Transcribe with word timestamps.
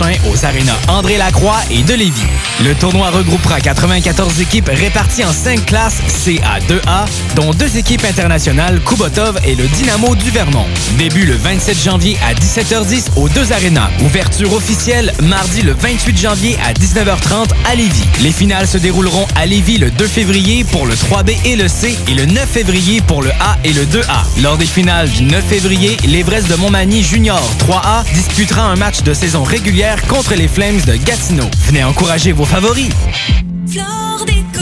aux 0.00 0.44
arénas 0.46 0.78
André 0.88 1.18
Lacroix 1.18 1.58
et 1.70 1.82
de 1.82 1.92
Lévis. 1.92 2.24
Le 2.64 2.74
tournoi 2.74 3.10
regroupera 3.10 3.60
94 3.60 4.40
équipes 4.40 4.70
réparties 4.72 5.22
en 5.22 5.32
5 5.32 5.66
classes 5.66 6.00
CA2A, 6.08 7.04
dont 7.34 7.50
deux 7.50 7.76
équipes 7.76 8.04
internationales, 8.04 8.80
Kubotov 8.86 9.38
et 9.44 9.54
le 9.54 9.66
Dynamo 9.66 10.14
du 10.14 10.30
Vermont. 10.30 10.64
Début 10.96 11.26
le 11.26 11.36
27 11.36 11.78
janvier 11.78 12.16
à 12.26 12.32
17h10 12.32 13.10
aux 13.16 13.28
deux 13.28 13.52
arénas. 13.52 13.90
Ouverture 14.02 14.54
officielle 14.54 15.12
mardi 15.22 15.60
le 15.60 15.74
28 15.74 16.18
janvier 16.18 16.56
à 16.66 16.72
19h30 16.72 17.50
à 17.70 17.74
Lévis. 17.74 18.06
Les 18.22 18.32
finales 18.32 18.66
se 18.66 18.78
dérouleront 18.78 19.26
à 19.36 19.44
Lévis 19.44 19.76
le 19.76 19.90
2 19.90 20.06
février 20.06 20.64
pour 20.64 20.86
le 20.86 20.94
3B 20.94 21.36
et 21.44 21.56
le 21.56 21.68
C 21.68 21.98
et 22.08 22.14
le 22.14 22.24
9 22.24 22.48
février 22.48 23.02
pour 23.02 23.22
le 23.22 23.30
A 23.40 23.58
et 23.62 23.74
le 23.74 23.84
2A. 23.84 24.42
Lors 24.42 24.56
des 24.56 24.66
finales 24.66 25.10
du 25.10 25.24
9 25.24 25.44
février, 25.44 25.98
l'Everest 26.06 26.48
de 26.48 26.54
Montmagny 26.54 27.02
Junior 27.02 27.42
3A 27.58 28.04
disputera 28.14 28.62
un 28.62 28.76
match 28.76 29.02
de 29.02 29.12
saison 29.12 29.42
régulière 29.42 29.81
contre 30.08 30.34
les 30.34 30.46
Flames 30.46 30.80
de 30.86 30.94
Gatineau. 30.94 31.44
Venez 31.66 31.82
encourager 31.82 32.30
vos 32.30 32.44
favoris. 32.44 32.88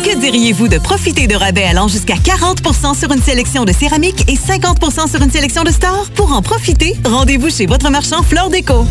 Que 0.02 0.18
diriez-vous 0.18 0.68
de 0.68 0.78
profiter 0.78 1.26
de 1.26 1.34
rabais 1.34 1.64
allant 1.64 1.88
jusqu'à 1.88 2.14
40% 2.14 2.98
sur 2.98 3.12
une 3.12 3.20
sélection 3.20 3.64
de 3.64 3.72
céramique 3.72 4.24
et 4.28 4.36
50% 4.36 5.10
sur 5.10 5.20
une 5.20 5.30
sélection 5.30 5.62
de 5.62 5.70
stores? 5.70 6.08
Pour 6.14 6.32
en 6.32 6.40
profiter, 6.40 6.96
rendez-vous 7.04 7.50
chez 7.50 7.66
votre 7.66 7.90
marchand 7.90 8.22
Flore 8.22 8.48
Déco. 8.48 8.86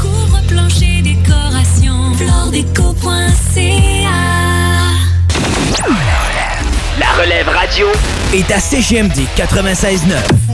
Décoration, 1.01 2.11
La 6.99 7.23
relève 7.23 7.49
radio 7.49 7.87
est 8.33 8.51
à 8.51 8.59
CGMD 8.59 9.19
96.9. 9.35 10.48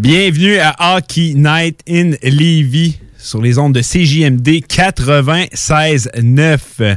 Bienvenue 0.00 0.56
à 0.56 0.96
Hockey 0.96 1.34
Night 1.36 1.82
in 1.86 2.12
Levy 2.22 2.98
sur 3.18 3.42
les 3.42 3.58
ondes 3.58 3.74
de 3.74 3.82
CJMD 3.82 4.64
96.9. 4.66 6.96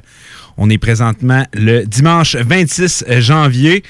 On 0.55 0.69
est 0.69 0.77
présentement 0.77 1.45
le 1.53 1.83
dimanche 1.83 2.37
26 2.37 3.03
janvier. 3.19 3.83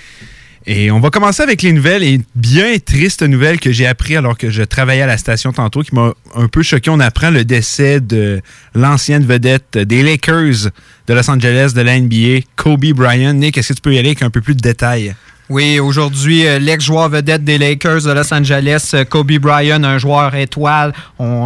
Et 0.66 0.90
on 0.90 1.00
va 1.00 1.12
commencer 1.12 1.44
avec 1.44 1.62
les 1.62 1.74
nouvelles 1.74 2.02
et 2.02 2.22
bien 2.34 2.80
triste 2.84 3.22
nouvelle 3.22 3.60
que 3.60 3.72
j'ai 3.72 3.86
appris 3.86 4.16
alors 4.16 4.36
que 4.36 4.50
je 4.50 4.64
travaillais 4.64 5.04
à 5.04 5.08
la 5.08 5.20
station 5.20 5.54
tantôt 5.54 5.84
qui 5.84 5.94
m'a 5.94 6.16
un 6.34 6.48
peu 6.48 6.64
choqué. 6.64 6.90
On 6.90 7.00
apprend 7.00 7.30
le 7.30 7.46
décès 7.46 8.02
de 8.02 8.42
l'ancienne 8.74 9.28
vedette 9.28 9.78
des 9.78 10.02
Lakers 10.02 10.72
de 11.06 11.14
Los 11.14 11.30
Angeles 11.30 11.74
de 11.76 11.82
la 11.82 12.00
NBA, 12.00 12.48
Kobe 12.56 12.94
Bryant. 12.94 13.36
Nick, 13.36 13.60
est-ce 13.60 13.70
que 13.70 13.76
tu 13.76 13.82
peux 13.82 13.94
y 13.94 14.00
aller 14.00 14.10
avec 14.10 14.24
un 14.24 14.32
peu 14.32 14.42
plus 14.42 14.56
de 14.56 14.62
détails? 14.62 15.14
Oui, 15.50 15.78
aujourd'hui, 15.78 16.48
euh, 16.48 16.58
l'ex-joueur 16.58 17.10
vedette 17.10 17.44
des 17.44 17.58
Lakers 17.58 18.04
de 18.04 18.12
Los 18.12 18.34
Angeles, 18.34 18.92
euh, 18.94 19.04
Kobe 19.04 19.34
Bryant, 19.34 19.84
un 19.84 19.98
joueur 19.98 20.34
étoile, 20.36 20.94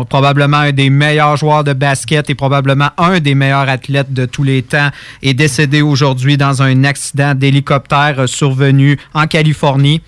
probablement 0.09 0.57
un 0.57 0.71
des 0.71 0.91
meilleurs 0.91 1.35
joueurs 1.35 1.63
de 1.63 1.73
basket 1.73 2.29
et 2.29 2.35
probablement 2.35 2.89
un 2.99 3.19
des 3.19 3.33
meilleurs 3.33 3.67
athlètes 3.67 4.13
de 4.13 4.27
tous 4.27 4.43
les 4.43 4.61
temps, 4.61 4.89
est 5.23 5.33
décédé 5.33 5.81
aujourd'hui 5.81 6.37
dans 6.37 6.61
un 6.61 6.83
accident 6.83 7.33
d'hélicoptère 7.33 8.19
euh, 8.19 8.27
survenu 8.27 8.99
en 9.15 9.25
Californie. 9.25 10.01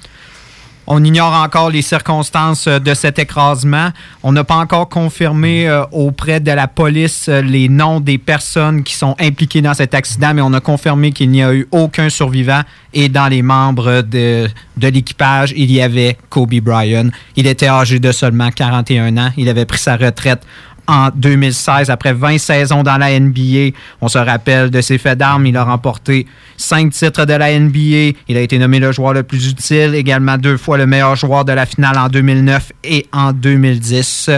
On 0.92 1.04
ignore 1.04 1.34
encore 1.34 1.70
les 1.70 1.84
circonstances 1.84 2.66
euh, 2.66 2.80
de 2.80 2.96
cet 2.96 3.20
écrasement. 3.20 3.90
On 4.24 4.32
n'a 4.32 4.44
pas 4.44 4.56
encore 4.56 4.90
confirmé 4.90 5.70
euh, 5.70 5.84
auprès 5.92 6.40
de 6.40 6.52
la 6.52 6.68
police 6.68 7.30
euh, 7.30 7.44
les 7.44 7.70
noms 7.70 8.00
des 8.00 8.18
personnes 8.18 8.84
qui 8.84 8.96
sont 8.96 9.16
impliquées 9.20 9.62
dans 9.62 9.76
cet 9.76 9.94
accident, 9.94 10.34
mais 10.34 10.42
on 10.42 10.52
a 10.52 10.60
confirmé 10.60 11.12
qu'il 11.12 11.30
n'y 11.30 11.44
a 11.44 11.54
eu 11.54 11.68
aucun 11.70 12.10
survivant. 12.10 12.62
Et 12.96 13.08
dans 13.08 13.28
les 13.28 13.44
membres 13.44 14.02
de, 14.02 14.48
de 14.78 14.88
l'équipage, 14.88 15.54
il 15.56 15.72
y 15.72 15.80
avait 15.80 16.18
Kobe 16.32 16.56
Bryant. 16.56 17.10
Il 17.36 17.46
était 17.46 17.68
âgé 17.68 18.00
de 18.00 18.12
seulement 18.12 18.50
41 18.50 19.16
ans. 19.18 19.30
Il 19.38 19.48
avait 19.48 19.66
pris 19.66 19.78
sa 19.78 19.96
retraite 19.96 20.42
en 20.90 21.10
2016 21.16 21.92
après 21.92 22.14
20 22.14 22.40
saisons 22.40 22.82
dans 22.82 22.98
la 22.98 23.18
NBA. 23.18 23.76
On 24.02 24.08
se 24.08 24.18
rappelle 24.18 24.72
de 24.72 24.82
ses 24.82 24.98
faits 24.98 25.18
d'armes. 25.18 25.46
Il 25.46 25.56
a 25.56 25.64
remporté 25.64 26.26
cinq 26.58 26.92
titres 26.92 27.26
de 27.26 27.34
la 27.34 27.58
NBA. 27.58 28.18
Il 28.28 28.36
a 28.36 28.42
été 28.42 28.58
nommé 28.58 28.80
le 28.80 28.92
joueur 28.92 29.14
le 29.14 29.22
plus 29.24 29.52
utile, 29.52 29.94
également 29.94 30.38
deux 30.38 30.58
fois 30.58 30.78
le 30.78 30.88
meilleur 30.88 31.16
joueur 31.16 31.46
de 31.46 31.54
la 31.54 31.68
finale 31.68 31.98
en 31.98 32.10
2009 32.10 32.72
et 32.84 33.06
en 33.14 33.32
2010. 33.34 34.32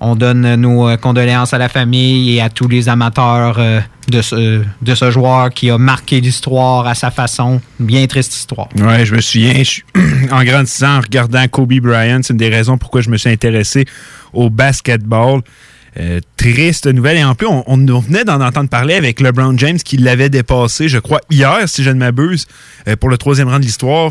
On 0.00 0.16
donne 0.16 0.56
nos 0.56 0.88
euh, 0.88 0.96
condoléances 0.96 1.54
à 1.54 1.58
la 1.58 1.68
famille 1.68 2.36
et 2.36 2.40
à 2.40 2.50
tous 2.50 2.68
les 2.68 2.88
amateurs 2.88 3.56
euh, 3.58 3.80
de 4.08 4.22
ce, 4.22 4.62
de 4.82 4.94
ce 4.94 5.10
joueur 5.10 5.50
qui 5.50 5.70
a 5.70 5.78
marqué 5.78 6.20
l'histoire 6.20 6.86
à 6.86 6.94
sa 6.94 7.10
façon. 7.10 7.60
Bien 7.78 8.06
triste 8.06 8.34
histoire. 8.34 8.68
Oui, 8.76 9.04
je 9.04 9.14
me 9.14 9.20
souviens, 9.20 9.62
en 10.30 10.44
grandissant, 10.44 10.96
en 10.96 11.00
regardant 11.00 11.46
Kobe 11.48 11.74
Bryant, 11.80 12.20
c'est 12.22 12.32
une 12.32 12.38
des 12.38 12.48
raisons 12.48 12.78
pourquoi 12.78 13.00
je 13.00 13.10
me 13.10 13.16
suis 13.16 13.30
intéressé 13.30 13.86
au 14.32 14.50
basketball. 14.50 15.42
Euh, 15.96 16.18
triste 16.36 16.88
nouvelle. 16.88 17.18
Et 17.18 17.24
en 17.24 17.36
plus, 17.36 17.46
on, 17.46 17.76
venait 18.00 18.24
d'en 18.24 18.40
entendre 18.40 18.68
parler 18.68 18.94
avec 18.94 19.20
LeBron 19.20 19.56
James 19.58 19.76
qui 19.76 19.96
l'avait 19.96 20.28
dépassé, 20.28 20.88
je 20.88 20.98
crois, 20.98 21.20
hier, 21.30 21.56
si 21.66 21.84
je 21.84 21.90
ne 21.90 21.98
m'abuse, 21.98 22.46
euh, 22.88 22.96
pour 22.96 23.08
le 23.08 23.16
troisième 23.16 23.48
rang 23.48 23.60
de 23.60 23.64
l'histoire. 23.64 24.10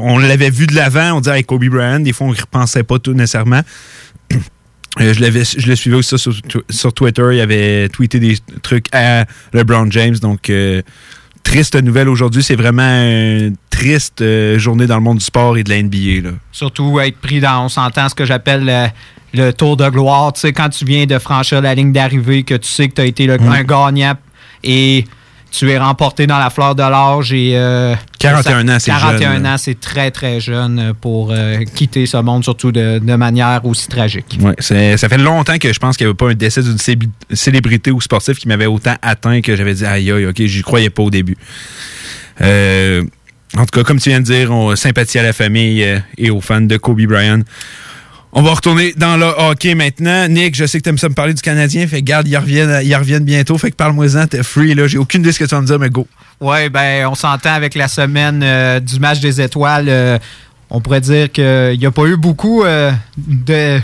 on 0.00 0.18
l'avait 0.18 0.50
vu 0.50 0.66
de 0.66 0.74
l'avant, 0.74 1.12
on 1.12 1.20
disait 1.20 1.30
avec 1.30 1.46
Kobe 1.46 1.66
Bryant, 1.66 2.00
des 2.00 2.12
fois 2.12 2.26
on 2.26 2.32
ne 2.32 2.36
repensait 2.36 2.82
pas 2.82 2.98
tout 2.98 3.14
nécessairement. 3.14 3.60
Euh, 5.00 5.12
je, 5.12 5.58
je 5.58 5.66
le 5.66 5.76
suivais 5.76 5.96
aussi 5.96 6.16
sur, 6.18 6.92
Twitter, 6.92 7.28
il 7.32 7.40
avait 7.40 7.88
tweeté 7.88 8.20
des 8.20 8.36
trucs 8.62 8.86
à 8.92 9.24
LeBron 9.52 9.90
James, 9.90 10.16
donc 10.16 10.50
triste 11.42 11.74
nouvelle 11.82 12.08
aujourd'hui. 12.08 12.42
C'est 12.42 12.56
vraiment 12.56 12.82
une 12.82 13.56
triste 13.70 14.24
journée 14.56 14.86
dans 14.86 14.96
le 14.96 15.02
monde 15.02 15.18
du 15.18 15.24
sport 15.24 15.56
et 15.58 15.64
de 15.64 15.70
la 15.70 15.82
NBA. 15.82 16.30
Surtout 16.52 17.00
être 17.00 17.18
pris 17.18 17.40
dans, 17.40 17.64
on 17.64 17.68
s'entend, 17.68 18.08
ce 18.08 18.14
que 18.14 18.24
j'appelle 18.24 18.92
le 19.34 19.52
tour 19.52 19.76
de 19.76 19.88
gloire. 19.88 20.32
Tu 20.32 20.40
sais, 20.40 20.52
quand 20.52 20.68
tu 20.68 20.84
viens 20.84 21.06
de 21.06 21.18
franchir 21.18 21.60
la 21.60 21.74
ligne 21.74 21.92
d'arrivée, 21.92 22.44
que 22.44 22.54
tu 22.54 22.68
sais 22.68 22.88
que 22.88 22.94
tu 22.94 23.00
as 23.00 23.06
été 23.06 23.26
le, 23.26 23.40
un 23.40 23.62
gagnant 23.64 24.14
et 24.62 25.04
tu 25.54 25.70
es 25.70 25.78
remporté 25.78 26.26
dans 26.26 26.38
la 26.38 26.50
fleur 26.50 26.74
de 26.74 26.82
l'âge 26.82 27.32
et 27.32 27.52
41 28.18 28.68
euh, 28.68 28.74
ans, 28.74 28.78
c'est 28.80 28.90
41 28.90 29.44
ans, 29.44 29.56
c'est 29.56 29.78
très 29.78 30.10
très 30.10 30.40
jeune 30.40 30.94
pour 31.00 31.30
euh, 31.30 31.58
quitter 31.74 32.06
ce 32.06 32.16
monde, 32.16 32.42
surtout 32.42 32.72
de, 32.72 32.98
manière 32.98 33.64
aussi 33.64 33.86
tragique. 33.86 34.36
Ouais, 34.40 34.56
ça 34.58 35.08
fait 35.08 35.18
longtemps 35.18 35.58
que 35.58 35.72
je 35.72 35.78
pense 35.78 35.96
qu'il 35.96 36.06
n'y 36.06 36.10
avait 36.10 36.16
pas 36.16 36.30
un 36.30 36.34
décès 36.34 36.62
d'une 36.62 36.76
célébrité 37.32 37.92
ou 37.92 38.00
sportif 38.00 38.38
qui 38.38 38.48
m'avait 38.48 38.66
autant 38.66 38.96
atteint 39.00 39.40
que 39.40 39.54
j'avais 39.54 39.74
dit 39.74 39.86
aïe 39.86 40.10
aïe, 40.10 40.26
ok, 40.26 40.42
j'y 40.42 40.62
croyais 40.62 40.90
pas 40.90 41.04
au 41.04 41.10
début. 41.10 41.36
Euh, 42.40 43.04
en 43.56 43.64
tout 43.64 43.78
cas, 43.78 43.84
comme 43.84 44.00
tu 44.00 44.08
viens 44.08 44.20
de 44.20 44.24
dire, 44.24 44.50
on 44.50 44.74
sympathie 44.74 45.20
à 45.20 45.22
la 45.22 45.32
famille 45.32 45.86
et 46.18 46.30
aux 46.30 46.40
fans 46.40 46.60
de 46.60 46.76
Kobe 46.76 47.02
Bryant. 47.02 47.42
On 48.36 48.42
va 48.42 48.52
retourner 48.52 48.92
dans 48.96 49.16
le 49.16 49.26
hockey 49.26 49.76
maintenant. 49.76 50.26
Nick, 50.26 50.56
je 50.56 50.66
sais 50.66 50.78
que 50.78 50.82
tu 50.82 50.90
aimes 50.90 50.98
ça 50.98 51.08
me 51.08 51.14
parler 51.14 51.34
du 51.34 51.40
Canadien. 51.40 51.86
Fait 51.86 52.02
garde, 52.02 52.26
ils 52.26 52.36
reviennent, 52.36 52.80
ils 52.82 52.96
reviennent 52.96 53.24
bientôt. 53.24 53.56
Fait 53.58 53.70
que 53.70 53.76
parle-moi-en, 53.76 54.26
t'es 54.26 54.42
free. 54.42 54.74
là. 54.74 54.88
J'ai 54.88 54.98
aucune 54.98 55.20
idée 55.20 55.30
de 55.30 55.34
ce 55.34 55.38
que 55.38 55.44
tu 55.44 55.54
vas 55.54 55.60
me 55.60 55.66
dire, 55.68 55.78
mais 55.78 55.88
go. 55.88 56.08
Oui, 56.40 56.68
ben, 56.68 57.06
on 57.06 57.14
s'entend 57.14 57.52
avec 57.52 57.76
la 57.76 57.86
semaine 57.86 58.42
euh, 58.42 58.80
du 58.80 58.98
match 58.98 59.20
des 59.20 59.40
étoiles. 59.40 59.86
Euh, 59.88 60.18
on 60.68 60.80
pourrait 60.80 61.00
dire 61.00 61.30
qu'il 61.30 61.78
n'y 61.78 61.86
a 61.86 61.92
pas 61.92 62.06
eu 62.06 62.16
beaucoup 62.16 62.64
euh, 62.64 62.90
de 63.16 63.78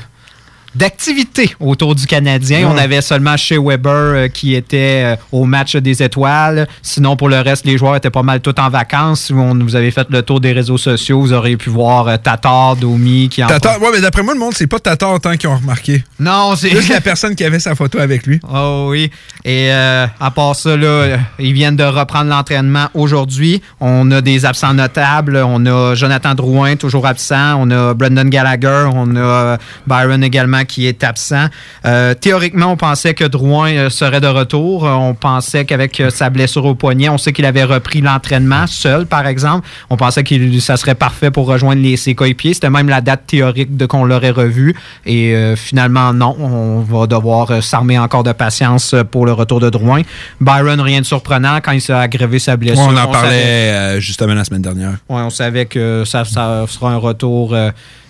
d'activité 0.74 1.54
autour 1.58 1.94
du 1.94 2.06
Canadien. 2.06 2.68
On 2.72 2.76
avait 2.76 3.00
seulement 3.00 3.36
chez 3.36 3.58
Weber 3.58 3.92
euh, 3.92 4.28
qui 4.28 4.54
était 4.54 5.02
euh, 5.04 5.16
au 5.32 5.44
match 5.44 5.76
des 5.76 6.02
étoiles. 6.02 6.68
Sinon, 6.82 7.16
pour 7.16 7.28
le 7.28 7.40
reste, 7.40 7.64
les 7.64 7.76
joueurs 7.76 7.96
étaient 7.96 8.10
pas 8.10 8.22
mal 8.22 8.40
tout 8.40 8.58
en 8.60 8.68
vacances. 8.68 9.22
Si 9.22 9.32
vous 9.32 9.76
avez 9.76 9.90
fait 9.90 10.06
le 10.10 10.22
tour 10.22 10.40
des 10.40 10.52
réseaux 10.52 10.78
sociaux, 10.78 11.20
vous 11.20 11.32
auriez 11.32 11.56
pu 11.56 11.70
voir 11.70 12.08
euh, 12.08 12.16
Tatar, 12.16 12.76
Domi 12.76 13.28
qui 13.28 13.42
en 13.42 13.48
Tatar, 13.48 13.80
ouais, 13.80 13.88
mais 13.92 14.00
d'après 14.00 14.22
moi, 14.22 14.34
le 14.34 14.40
monde, 14.40 14.54
c'est 14.54 14.66
pas 14.66 14.78
Tatar 14.78 15.20
tant 15.20 15.36
qu'ils 15.36 15.48
ont 15.48 15.56
remarqué. 15.56 16.04
Non, 16.18 16.54
c'est. 16.56 16.70
Juste 16.70 16.88
la 16.88 17.00
personne 17.00 17.34
qui 17.34 17.44
avait 17.44 17.60
sa 17.60 17.74
photo 17.74 17.98
avec 17.98 18.26
lui. 18.26 18.40
Oh 18.52 18.88
oui. 18.90 19.10
Et 19.44 19.70
à 19.70 20.30
part 20.34 20.54
ça, 20.54 20.76
là, 20.76 21.18
ils 21.38 21.52
viennent 21.52 21.76
de 21.76 21.84
reprendre 21.84 22.30
l'entraînement 22.30 22.88
aujourd'hui. 22.94 23.62
On 23.80 24.10
a 24.10 24.20
des 24.20 24.44
absents 24.44 24.74
notables. 24.74 25.42
On 25.44 25.64
a 25.66 25.94
Jonathan 25.94 26.34
Drouin, 26.34 26.76
toujours 26.76 27.06
absent. 27.06 27.56
On 27.58 27.70
a 27.70 27.94
Brendan 27.94 28.28
Gallagher. 28.28 28.88
On 28.94 29.16
a 29.16 29.58
Byron 29.86 30.22
également 30.22 30.59
qui 30.64 30.86
est 30.86 31.04
absent. 31.04 31.46
Euh, 31.84 32.14
théoriquement, 32.14 32.72
on 32.72 32.76
pensait 32.76 33.14
que 33.14 33.24
Drouin 33.24 33.72
euh, 33.72 33.90
serait 33.90 34.20
de 34.20 34.26
retour. 34.26 34.86
Euh, 34.86 34.92
on 34.92 35.14
pensait 35.14 35.64
qu'avec 35.64 36.02
sa 36.10 36.30
blessure 36.30 36.64
au 36.64 36.74
poignet, 36.74 37.08
on 37.08 37.18
sait 37.18 37.32
qu'il 37.32 37.44
avait 37.44 37.64
repris 37.64 38.00
l'entraînement 38.00 38.66
seul, 38.66 39.06
par 39.06 39.26
exemple. 39.26 39.66
On 39.90 39.96
pensait 39.96 40.24
que 40.24 40.60
ça 40.60 40.76
serait 40.76 40.94
parfait 40.94 41.30
pour 41.30 41.46
rejoindre 41.46 41.82
les, 41.82 41.96
ses 41.96 42.14
coéquipiers. 42.14 42.54
C'était 42.54 42.70
même 42.70 42.88
la 42.88 43.00
date 43.00 43.26
théorique 43.26 43.76
de 43.76 43.86
qu'on 43.86 44.04
l'aurait 44.04 44.30
revu. 44.30 44.74
Et 45.06 45.34
finalement, 45.56 46.12
non. 46.12 46.36
On 46.38 46.80
va 46.80 47.06
devoir 47.06 47.62
s'armer 47.62 47.98
encore 47.98 48.22
de 48.22 48.32
patience 48.32 48.94
pour 49.10 49.26
le 49.26 49.32
retour 49.32 49.60
de 49.60 49.70
Drouin. 49.70 50.02
Byron, 50.40 50.80
rien 50.80 51.00
de 51.00 51.06
surprenant 51.06 51.58
quand 51.62 51.72
il 51.72 51.80
s'est 51.80 51.92
aggravé 51.92 52.38
sa 52.38 52.56
blessure. 52.56 52.82
on 52.82 52.96
en 52.96 53.08
parlait 53.08 54.00
justement 54.00 54.34
la 54.34 54.44
semaine 54.44 54.62
dernière. 54.62 54.98
Oui, 55.08 55.20
on 55.20 55.30
savait 55.30 55.66
que 55.66 56.04
ça, 56.06 56.24
ça 56.24 56.64
sera 56.68 56.92
un 56.92 56.96
retour 56.96 57.54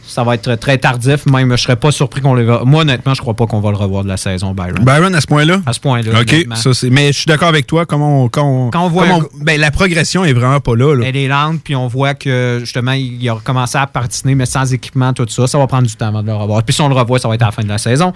ça 0.07 0.25
va 0.25 0.35
être 0.35 0.55
très 0.57 0.79
tardif. 0.79 1.27
Même, 1.27 1.51
je 1.57 1.63
serais 1.63 1.77
pas 1.77 1.91
surpris 1.91 2.21
qu'on 2.21 2.35
le 2.35 2.45
voit. 2.45 2.65
Moi, 2.65 2.83
honnêtement, 2.83 3.15
je 3.15 3.21
crois 3.21 3.35
pas 3.35 3.47
qu'on 3.47 3.61
va 3.61 3.71
le 3.71 3.77
revoir 3.77 4.03
de 4.03 4.09
la 4.09 4.17
saison, 4.17 4.53
Byron. 4.53 4.85
Byron, 4.85 5.15
à 5.15 5.21
ce 5.21 5.27
point-là? 5.27 5.61
À 5.67 5.73
ce 5.73 5.81
point-là. 5.81 6.21
OK. 6.21 6.47
mais 6.91 7.13
je 7.13 7.19
suis 7.19 7.27
d'accord 7.27 7.49
avec 7.49 7.67
toi. 7.67 7.87
Comment 7.87 8.25
on, 8.25 8.29
quand 8.29 8.45
on, 8.75 8.89
voit. 8.89 9.07
ben, 9.41 9.61
la 9.61 9.71
progression 9.71 10.25
est 10.25 10.33
vraiment 10.33 10.61
pas 10.61 10.75
là, 10.75 10.97
Elle 11.05 11.17
est 11.17 11.29
lente, 11.29 11.61
puis 11.63 11.77
on 11.77 11.87
voit 11.87 12.15
que, 12.15 12.59
justement, 12.61 12.93
il 12.93 13.29
a 13.29 13.35
recommencé 13.35 13.79
à 13.79 13.87
partiner, 13.87 14.35
mais 14.35 14.47
sans 14.47 14.73
équipement, 14.73 15.13
tout 15.13 15.27
ça. 15.29 15.47
Ça 15.47 15.59
va 15.59 15.67
prendre 15.67 15.87
du 15.87 15.95
temps 15.95 16.09
avant 16.09 16.23
de 16.23 16.29
le 16.29 16.35
revoir. 16.35 16.63
Puis 16.63 16.75
si 16.75 16.81
on 16.81 16.89
le 16.89 16.95
revoit, 16.95 17.19
ça 17.19 17.29
va 17.29 17.35
être 17.35 17.43
à 17.43 17.47
la 17.47 17.53
fin 17.53 17.63
de 17.63 17.69
la 17.69 17.79
saison. 17.79 18.13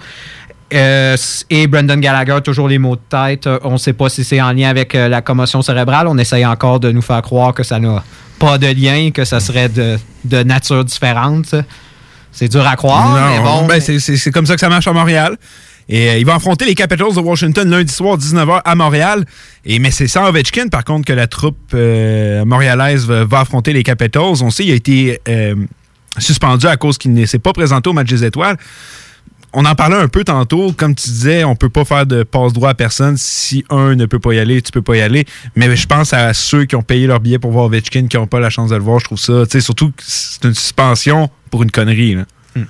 Euh, 0.73 1.15
et 1.49 1.67
Brendan 1.67 1.99
Gallagher, 1.99 2.39
toujours 2.43 2.67
les 2.67 2.79
mots 2.79 2.95
de 2.95 3.01
tête. 3.07 3.47
On 3.63 3.73
ne 3.73 3.77
sait 3.77 3.93
pas 3.93 4.09
si 4.09 4.23
c'est 4.23 4.41
en 4.41 4.51
lien 4.51 4.69
avec 4.69 4.95
euh, 4.95 5.07
la 5.07 5.21
commotion 5.21 5.61
cérébrale. 5.61 6.07
On 6.07 6.17
essaye 6.17 6.45
encore 6.45 6.79
de 6.79 6.91
nous 6.91 7.03
faire 7.03 7.21
croire 7.21 7.53
que 7.53 7.63
ça 7.63 7.79
n'a 7.79 8.03
pas 8.39 8.57
de 8.57 8.67
lien, 8.67 9.11
que 9.11 9.25
ça 9.25 9.39
serait 9.39 9.69
de, 9.69 9.97
de 10.23 10.43
nature 10.43 10.83
différente. 10.85 11.55
C'est 12.31 12.49
dur 12.49 12.67
à 12.67 12.75
croire, 12.75 13.15
mais 13.31 13.39
bon. 13.39 13.65
Ben, 13.65 13.79
c'est 13.79 14.31
comme 14.31 14.45
ça 14.45 14.55
que 14.55 14.59
ça 14.59 14.69
marche 14.69 14.87
à 14.87 14.93
Montréal. 14.93 15.37
Et 15.87 16.09
euh, 16.09 16.17
il 16.17 16.25
va 16.25 16.35
affronter 16.35 16.65
les 16.65 16.75
Capitals 16.75 17.13
de 17.13 17.19
Washington 17.19 17.69
lundi 17.69 17.93
soir 17.93 18.17
19h 18.17 18.61
à 18.65 18.75
Montréal. 18.75 19.25
Et 19.65 19.79
mais 19.79 19.91
c'est 19.91 20.07
sans 20.07 20.27
Ovechkin 20.27 20.67
par 20.67 20.83
contre 20.83 21.05
que 21.05 21.13
la 21.13 21.27
troupe 21.27 21.57
euh, 21.73 22.43
montréalaise 22.43 23.05
va, 23.05 23.39
affronter 23.39 23.71
les 23.71 23.83
Capitals. 23.83 24.41
On 24.41 24.49
sait 24.49 24.63
qu'il 24.63 24.71
a 24.71 24.75
été 24.75 25.19
euh, 25.29 25.55
suspendu 26.17 26.65
à 26.67 26.75
cause 26.77 26.97
qu'il 26.97 27.13
ne 27.13 27.25
s'est 27.25 27.39
pas 27.39 27.53
présenté 27.53 27.89
au 27.89 27.93
match 27.93 28.09
des 28.09 28.25
étoiles. 28.25 28.57
On 29.57 29.63
en 29.63 29.73
parlait 29.73 29.95
un 29.95 30.09
peu 30.09 30.25
tantôt, 30.25 30.73
comme 30.73 30.93
tu 30.95 31.07
disais, 31.07 31.45
on 31.45 31.55
peut 31.55 31.69
pas 31.69 31.85
faire 31.85 32.05
de 32.05 32.23
passe 32.23 32.51
droit 32.51 32.71
à 32.71 32.73
personne. 32.73 33.15
Si 33.17 33.63
un 33.69 33.95
ne 33.95 34.05
peut 34.05 34.19
pas 34.19 34.33
y 34.33 34.39
aller, 34.39 34.61
tu 34.61 34.69
peux 34.73 34.81
pas 34.81 34.97
y 34.97 35.01
aller. 35.01 35.25
Mais 35.55 35.73
je 35.73 35.87
pense 35.87 36.11
à 36.11 36.33
ceux 36.33 36.65
qui 36.65 36.75
ont 36.75 36.81
payé 36.81 37.07
leur 37.07 37.21
billet 37.21 37.39
pour 37.39 37.51
voir 37.51 37.65
Ovechkin, 37.65 38.07
qui 38.07 38.17
n'ont 38.17 38.27
pas 38.27 38.41
la 38.41 38.49
chance 38.49 38.71
de 38.71 38.75
le 38.75 38.81
voir. 38.81 38.99
Je 38.99 39.05
trouve 39.05 39.17
ça, 39.17 39.45
surtout 39.61 39.91
que 39.91 40.03
c'est 40.05 40.43
une 40.43 40.53
suspension 40.53 41.29
pour 41.49 41.63
une 41.63 41.71
connerie. 41.71 42.15
Là. 42.15 42.25
Hmm. 42.53 42.65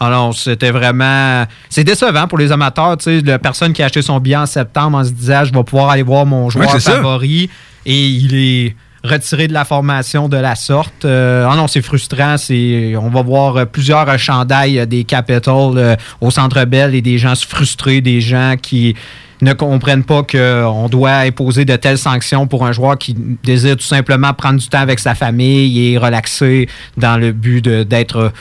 Alors, 0.00 0.34
c'était 0.34 0.70
vraiment. 0.70 1.44
C'est 1.68 1.84
décevant 1.84 2.26
pour 2.26 2.38
les 2.38 2.50
amateurs. 2.52 2.96
Tu 2.96 3.04
sais, 3.04 3.20
la 3.20 3.38
personne 3.38 3.74
qui 3.74 3.82
a 3.82 3.86
acheté 3.86 4.00
son 4.00 4.18
billet 4.18 4.36
en 4.36 4.46
septembre 4.46 4.96
en 4.96 5.04
se 5.04 5.10
disant 5.10 5.44
Je 5.44 5.52
vais 5.52 5.62
pouvoir 5.62 5.90
aller 5.90 6.02
voir 6.02 6.24
mon 6.24 6.48
joueur 6.48 6.70
favori. 6.80 7.50
Et 7.84 8.06
il 8.06 8.34
est 8.34 8.76
retiré 9.04 9.46
de 9.46 9.52
la 9.52 9.64
formation 9.64 10.28
de 10.28 10.36
la 10.36 10.56
sorte. 10.56 11.04
Euh, 11.04 11.46
ah 11.48 11.54
non, 11.56 11.68
c'est 11.68 11.82
frustrant. 11.82 12.36
C'est, 12.38 12.94
on 12.96 13.10
va 13.10 13.22
voir 13.22 13.66
plusieurs 13.66 14.18
chandails 14.18 14.86
des 14.86 15.04
Capitals 15.04 15.96
au 16.20 16.30
Centre 16.30 16.64
Bell 16.64 16.94
et 16.94 17.02
des 17.02 17.18
gens 17.18 17.34
frustrés, 17.36 18.00
des 18.00 18.20
gens 18.20 18.54
qui 18.60 18.96
ne 19.42 19.52
comprennent 19.52 20.04
pas 20.04 20.22
qu'on 20.22 20.88
doit 20.88 21.18
imposer 21.18 21.64
de 21.64 21.76
telles 21.76 21.98
sanctions 21.98 22.46
pour 22.46 22.66
un 22.66 22.72
joueur 22.72 22.98
qui 22.98 23.14
désire 23.42 23.76
tout 23.76 23.84
simplement 23.84 24.32
prendre 24.32 24.58
du 24.58 24.68
temps 24.68 24.80
avec 24.80 24.98
sa 24.98 25.14
famille 25.14 25.92
et 25.92 25.98
relaxer 25.98 26.68
dans 26.96 27.16
le 27.16 27.32
but 27.32 27.68
d'être 27.68 28.32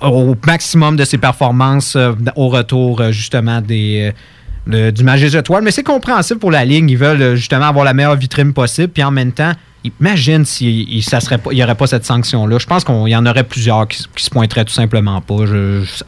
au 0.00 0.34
maximum 0.46 0.96
de 0.96 1.04
ses 1.04 1.18
performances 1.18 1.96
euh, 1.96 2.12
au 2.36 2.48
retour 2.48 3.00
euh, 3.00 3.12
justement 3.12 3.60
des 3.60 4.12
du 4.66 5.02
match 5.02 5.20
des 5.20 5.34
étoiles. 5.34 5.62
Mais 5.62 5.70
c'est 5.70 5.82
compréhensible 5.82 6.38
pour 6.40 6.50
la 6.50 6.62
Ligue. 6.62 6.90
Ils 6.90 6.98
veulent 6.98 7.36
justement 7.36 7.68
avoir 7.68 7.86
la 7.86 7.94
meilleure 7.94 8.16
vitrine 8.16 8.52
possible. 8.52 8.88
Puis 8.88 9.02
en 9.02 9.10
même 9.10 9.32
temps, 9.32 9.52
imagine 9.84 10.44
s'il 10.44 10.86
n'y 10.86 11.62
aurait 11.62 11.74
pas 11.74 11.86
cette 11.86 12.04
sanction-là. 12.04 12.58
Je 12.58 12.66
pense 12.66 12.84
qu'il 12.84 13.08
y 13.08 13.16
en 13.16 13.26
aurait 13.26 13.44
plusieurs 13.44 13.86
qui, 13.88 14.04
se 14.16 14.30
pointeraient 14.30 14.64
tout 14.64 14.72
simplement 14.72 15.20
pas. 15.20 15.36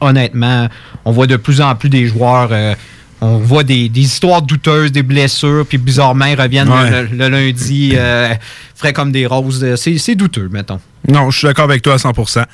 honnêtement, 0.01 0.69
on 1.05 1.13
voit 1.13 1.27
de 1.27 1.37
plus 1.37 1.61
en 1.61 1.75
plus 1.75 1.89
des 1.89 2.07
joueurs 2.07 2.49
euh, 2.53 2.75
on 3.21 3.37
voit 3.39 3.65
des, 3.65 3.91
histoires 3.97 4.43
douteuses, 4.43 4.93
des 4.93 5.03
blessures, 5.03 5.67
puis 5.67 5.79
bizarrement, 5.79 6.25
ils 6.27 6.41
reviennent 6.41 6.71
le, 7.13 7.29
lundi 7.29 7.93
euh, 7.95 8.35
frais 8.75 8.93
comme 8.93 9.13
des 9.13 9.27
roses. 9.27 9.75
C'est 9.77 10.15
douteux, 10.15 10.49
mettons. 10.51 10.81
Non, 11.09 11.31
je 11.31 11.39
suis 11.39 11.47
d'accord 11.47 11.65
avec 11.65 11.83
toi 11.83 11.95
à 11.95 11.97
100% 11.97 12.45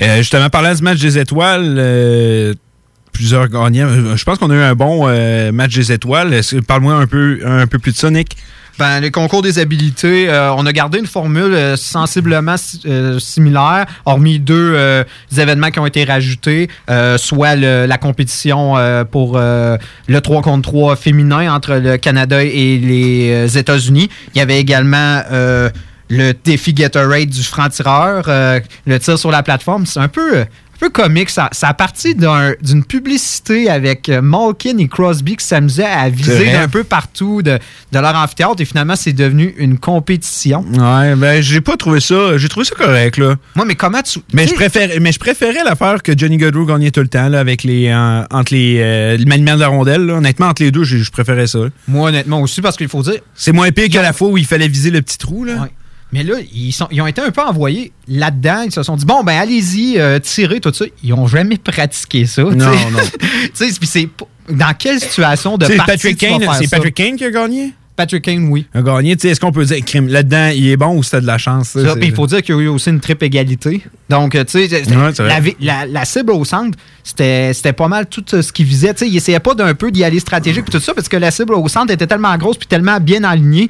euh, 0.00 0.16
Justement, 0.18 0.48
parlant 0.48 0.74
du 0.74 0.82
match 0.82 0.98
des 0.98 1.18
étoiles, 1.18 1.74
euh, 1.78 2.54
plusieurs 3.12 3.48
gagnants. 3.48 4.16
Je 4.16 4.24
pense 4.24 4.38
qu'on 4.38 4.50
a 4.50 4.54
eu 4.54 4.62
un 4.62 4.74
bon 4.74 5.06
match 5.52 5.74
des 5.74 5.92
étoiles. 5.92 6.40
Parle-moi 6.66 6.94
un 6.94 7.06
peu, 7.06 7.40
un 7.44 7.66
peu 7.66 7.78
plus 7.78 7.92
de 7.92 7.98
ça, 7.98 8.10
Nick. 8.10 8.36
Ben, 8.78 9.00
les 9.00 9.10
concours 9.10 9.42
des 9.42 9.58
habilités, 9.58 10.30
euh, 10.30 10.52
on 10.54 10.64
a 10.64 10.72
gardé 10.72 11.00
une 11.00 11.06
formule 11.06 11.52
euh, 11.52 11.76
sensiblement 11.76 12.54
euh, 12.86 13.18
similaire, 13.18 13.86
hormis 14.04 14.38
deux 14.38 15.04
événements 15.36 15.72
qui 15.72 15.80
ont 15.80 15.86
été 15.86 16.04
rajoutés, 16.04 16.68
soit 17.16 17.56
la 17.56 17.98
compétition 17.98 18.74
pour 19.10 19.38
le 19.38 20.18
3 20.20 20.42
contre 20.42 20.70
3 20.70 20.96
féminin 20.96 21.52
entre 21.52 21.74
le 21.74 21.96
Canada 21.96 22.42
et 22.42 22.78
les 22.78 23.58
États-Unis. 23.58 24.08
Il 24.34 24.38
y 24.38 24.40
avait 24.40 24.60
également 24.60 25.22
le 26.10 26.32
défi 26.32 26.72
Gatorade 26.72 27.28
du 27.28 27.42
franc-tireur, 27.42 28.24
le 28.86 28.98
tir 28.98 29.18
sur 29.18 29.30
la 29.30 29.42
plateforme. 29.42 29.86
C'est 29.86 30.00
un 30.00 30.08
peu 30.08 30.44
peu 30.78 30.90
comique. 30.90 31.30
Ça, 31.30 31.48
ça 31.52 31.68
a 31.68 31.74
parti 31.74 32.14
d'une 32.14 32.84
publicité 32.84 33.68
avec 33.68 34.08
euh, 34.08 34.22
Malkin 34.22 34.78
et 34.78 34.88
Crosby 34.88 35.36
qui 35.36 35.44
s'amusaient 35.44 35.84
à 35.84 36.08
viser 36.08 36.54
un 36.54 36.68
peu 36.68 36.84
partout 36.84 37.42
de, 37.42 37.58
leur 37.92 38.14
amphithéâtre 38.14 38.60
et 38.60 38.64
finalement, 38.64 38.96
c'est 38.96 39.12
devenu 39.12 39.54
une 39.58 39.78
compétition. 39.78 40.64
Ouais, 40.72 41.14
ben, 41.16 41.42
j'ai 41.42 41.60
pas 41.60 41.76
trouvé 41.76 42.00
ça. 42.00 42.36
J'ai 42.38 42.48
trouvé 42.48 42.64
ça 42.64 42.74
correct, 42.74 43.18
là. 43.18 43.36
Moi, 43.56 43.64
mais 43.64 43.74
comment 43.74 44.02
tu. 44.02 44.20
Mais 44.32 44.46
je, 44.46 44.54
préfère, 44.54 44.88
mais 45.00 45.12
je 45.12 45.18
préférais 45.18 45.64
l'affaire 45.64 46.02
que 46.02 46.16
Johnny 46.16 46.36
Godreau 46.36 46.64
gagnait 46.64 46.90
tout 46.90 47.00
le 47.00 47.08
temps, 47.08 47.28
là, 47.28 47.40
avec 47.40 47.64
les. 47.64 47.92
entre 47.94 48.54
les. 48.54 48.78
Euh, 48.80 49.16
le 49.16 49.24
maniement 49.24 49.54
de 49.54 49.60
la 49.60 49.68
rondelle, 49.68 50.10
Honnêtement, 50.10 50.46
entre 50.46 50.62
les 50.62 50.70
deux, 50.70 50.84
je 50.84 51.10
préférais 51.10 51.46
ça. 51.46 51.58
Moi, 51.86 52.08
honnêtement 52.08 52.40
aussi, 52.40 52.60
parce 52.60 52.76
qu'il 52.76 52.88
faut 52.88 53.02
dire. 53.02 53.20
C'est 53.34 53.52
moins 53.52 53.70
pire 53.70 53.88
qu'à 53.88 54.02
la 54.02 54.12
fois 54.12 54.28
où 54.28 54.38
il 54.38 54.46
fallait 54.46 54.68
viser 54.68 54.90
le 54.90 55.02
petit 55.02 55.18
trou, 55.18 55.44
là. 55.44 55.68
Mais 56.12 56.22
là, 56.22 56.36
ils, 56.52 56.72
sont, 56.72 56.88
ils 56.90 57.00
ont 57.02 57.06
été 57.06 57.20
un 57.20 57.30
peu 57.30 57.42
envoyés 57.42 57.92
là-dedans. 58.06 58.62
Ils 58.64 58.72
se 58.72 58.82
sont 58.82 58.96
dit, 58.96 59.04
bon, 59.04 59.22
ben 59.22 59.38
allez-y, 59.38 59.98
euh, 59.98 60.18
tirez, 60.18 60.60
tout 60.60 60.72
ça. 60.72 60.86
Ils 61.02 61.10
n'ont 61.10 61.26
jamais 61.26 61.58
pratiqué 61.58 62.24
ça. 62.24 62.42
Non, 62.42 62.50
non. 62.52 62.98
tu 63.20 63.50
sais, 63.54 63.70
c'est 63.82 64.08
dans 64.48 64.74
quelle 64.74 65.00
situation 65.00 65.58
de 65.58 65.66
partie 65.66 65.92
Patrick 65.92 66.18
Kane, 66.18 66.42
C'est 66.58 66.70
Patrick 66.70 66.94
Kane 66.94 67.16
qui 67.16 67.24
a 67.24 67.30
gagné? 67.30 67.74
Patrick 67.94 68.22
Kane, 68.22 68.48
oui. 68.48 68.64
A 68.74 68.80
gagné. 68.80 69.16
Est-ce 69.20 69.40
qu'on 69.40 69.50
peut 69.50 69.64
dire, 69.64 69.82
là-dedans, 70.06 70.50
il 70.54 70.68
est 70.68 70.76
bon 70.76 70.96
ou 70.96 71.02
c'était 71.02 71.20
de 71.20 71.26
la 71.26 71.36
chance? 71.36 71.70
Ça, 71.70 71.94
il 72.00 72.14
faut 72.14 72.28
dire 72.28 72.42
qu'il 72.42 72.54
y 72.54 72.58
a 72.58 72.60
eu 72.62 72.68
aussi 72.68 72.90
une 72.90 73.00
triple 73.00 73.24
égalité. 73.24 73.82
Donc, 74.08 74.32
tu 74.46 74.68
sais, 74.68 74.82
la, 75.60 75.84
la, 75.84 76.04
cible 76.04 76.30
au 76.30 76.44
centre, 76.44 76.78
c'était 77.02 77.72
pas 77.72 77.88
mal 77.88 78.06
tout 78.06 78.24
ce 78.28 78.52
qu'il 78.52 78.66
visait. 78.66 78.94
Tu 78.94 79.00
sais, 79.00 79.08
il 79.08 79.16
essayait 79.16 79.40
pas 79.40 79.54
d'un 79.54 79.74
peu 79.74 79.90
d'y 79.90 80.04
aller 80.04 80.20
stratégique 80.20 80.64
et 80.68 80.70
tout 80.70 80.80
ça 80.80 80.94
parce 80.94 81.08
que 81.08 81.16
la 81.16 81.32
cible 81.32 81.54
au 81.54 81.66
centre 81.66 81.92
était 81.92 82.06
tellement 82.06 82.34
grosse 82.38 82.56
puis 82.56 82.68
tellement 82.68 83.00
bien 83.00 83.24
alignée 83.24 83.68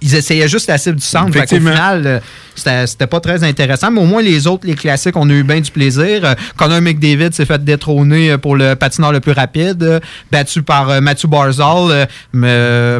ils 0.00 0.14
essayaient 0.14 0.48
juste 0.48 0.68
la 0.68 0.78
cible 0.78 0.96
du 0.96 1.04
centre. 1.04 1.36
Au 1.38 1.46
final, 1.46 2.06
euh, 2.06 2.86
c'était 2.86 3.06
pas 3.06 3.20
très 3.20 3.42
intéressant. 3.42 3.90
Mais 3.90 4.00
au 4.00 4.04
moins, 4.06 4.22
les 4.22 4.46
autres, 4.46 4.66
les 4.66 4.74
classiques, 4.74 5.16
on 5.16 5.28
a 5.28 5.32
eu 5.32 5.42
bien 5.42 5.60
du 5.60 5.70
plaisir. 5.70 6.24
Euh, 6.24 6.34
Connor 6.56 6.80
McDavid 6.80 7.32
s'est 7.32 7.44
fait 7.44 7.62
détrôner 7.62 8.32
euh, 8.32 8.38
pour 8.38 8.56
le 8.56 8.74
patineur 8.74 9.12
le 9.12 9.20
plus 9.20 9.32
rapide, 9.32 10.00
battu 10.30 10.62
par 10.62 11.00
Matthew 11.02 11.26
Barzal, 11.26 12.08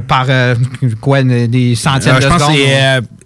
par 0.06 0.26
quoi, 1.00 1.22
des 1.22 1.74
centièmes 1.74 2.16
de 2.16 2.22
secondes. 2.22 2.40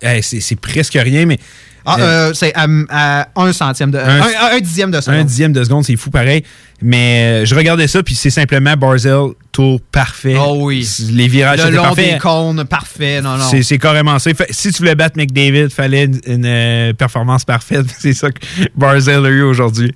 Je 0.02 0.18
pense 0.20 0.40
c'est 0.40 0.60
presque 0.60 0.94
rien, 0.94 1.26
mais 1.26 1.38
ah, 1.84 1.96
euh, 1.98 2.32
c'est 2.34 2.52
à, 2.54 3.28
un 3.36 3.52
centième 3.52 3.90
de. 3.90 3.98
Un, 3.98 4.60
dixième 4.60 4.90
de 4.90 5.00
seconde. 5.00 5.20
Un 5.20 5.24
dixième 5.24 5.52
de 5.52 5.64
seconde, 5.64 5.84
c'est 5.84 5.96
fou 5.96 6.10
pareil. 6.10 6.44
Mais 6.80 7.42
euh, 7.42 7.44
je 7.44 7.54
regardais 7.54 7.86
ça, 7.86 8.02
puis 8.02 8.14
c'est 8.14 8.30
simplement 8.30 8.76
Barzell, 8.76 9.30
tour 9.52 9.80
parfait. 9.92 10.36
Oh 10.38 10.58
oui. 10.62 10.88
Les 11.10 11.28
virages, 11.28 11.64
Le 11.64 11.76
long 11.76 11.94
des 11.94 12.18
cônes, 12.18 12.64
parfait. 12.64 13.20
Non, 13.20 13.36
non. 13.36 13.44
C'est 13.62 13.78
carrément 13.78 14.18
ça. 14.18 14.30
Si 14.50 14.72
tu 14.72 14.78
voulais 14.78 14.94
battre 14.94 15.16
McDavid, 15.16 15.64
il 15.64 15.70
fallait 15.70 16.08
une, 16.26 16.44
euh, 16.44 16.92
performance 16.92 17.44
parfaite. 17.44 17.86
C'est 17.98 18.14
ça 18.14 18.30
que 18.30 18.40
Barzell 18.76 19.24
a 19.24 19.28
eu 19.28 19.42
aujourd'hui. 19.42 19.94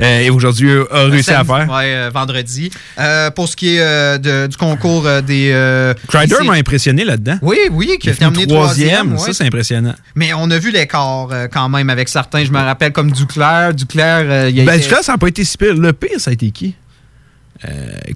Et 0.00 0.30
aujourd'hui 0.30 0.70
a 0.90 1.04
réussi 1.04 1.30
à 1.30 1.44
faire. 1.44 1.68
Oui, 1.70 2.12
vendredi. 2.12 2.70
pour 3.34 3.48
ce 3.48 3.56
qui 3.56 3.76
est 3.76 4.48
du 4.48 4.56
concours 4.56 5.06
des. 5.22 5.94
Crider 6.08 6.36
m'a 6.44 6.54
impressionné 6.54 7.04
là-dedans. 7.04 7.38
Oui, 7.42 7.58
oui, 7.70 7.98
qui 8.00 8.10
a 8.10 8.14
terminé 8.14 8.46
troisième. 8.46 9.18
Ça, 9.18 9.32
c'est 9.32 9.44
impressionnant. 9.44 9.94
Mais 10.14 10.32
on 10.34 10.50
a 10.50 10.58
vu 10.58 10.70
l'écart 10.70 11.28
quand 11.52 11.68
même 11.68 11.90
avec 11.90 12.08
certains. 12.08 12.44
Je 12.44 12.50
me 12.50 12.58
rappelle 12.58 12.92
comme 12.92 13.12
Duclair. 13.12 13.74
Duclair, 13.74 14.48
il 14.48 14.60
a 14.60 14.64
ben, 14.64 14.80
Duclair, 14.80 15.02
ça 15.02 15.12
n'a 15.12 15.18
pas 15.18 15.28
été 15.28 15.44
si 15.44 15.56
pire. 15.56 15.74
Le 15.74 15.92
pire, 15.92 16.18
ça 16.18 16.30
a 16.30 16.32
été 16.32 16.50
qui? 16.50 16.74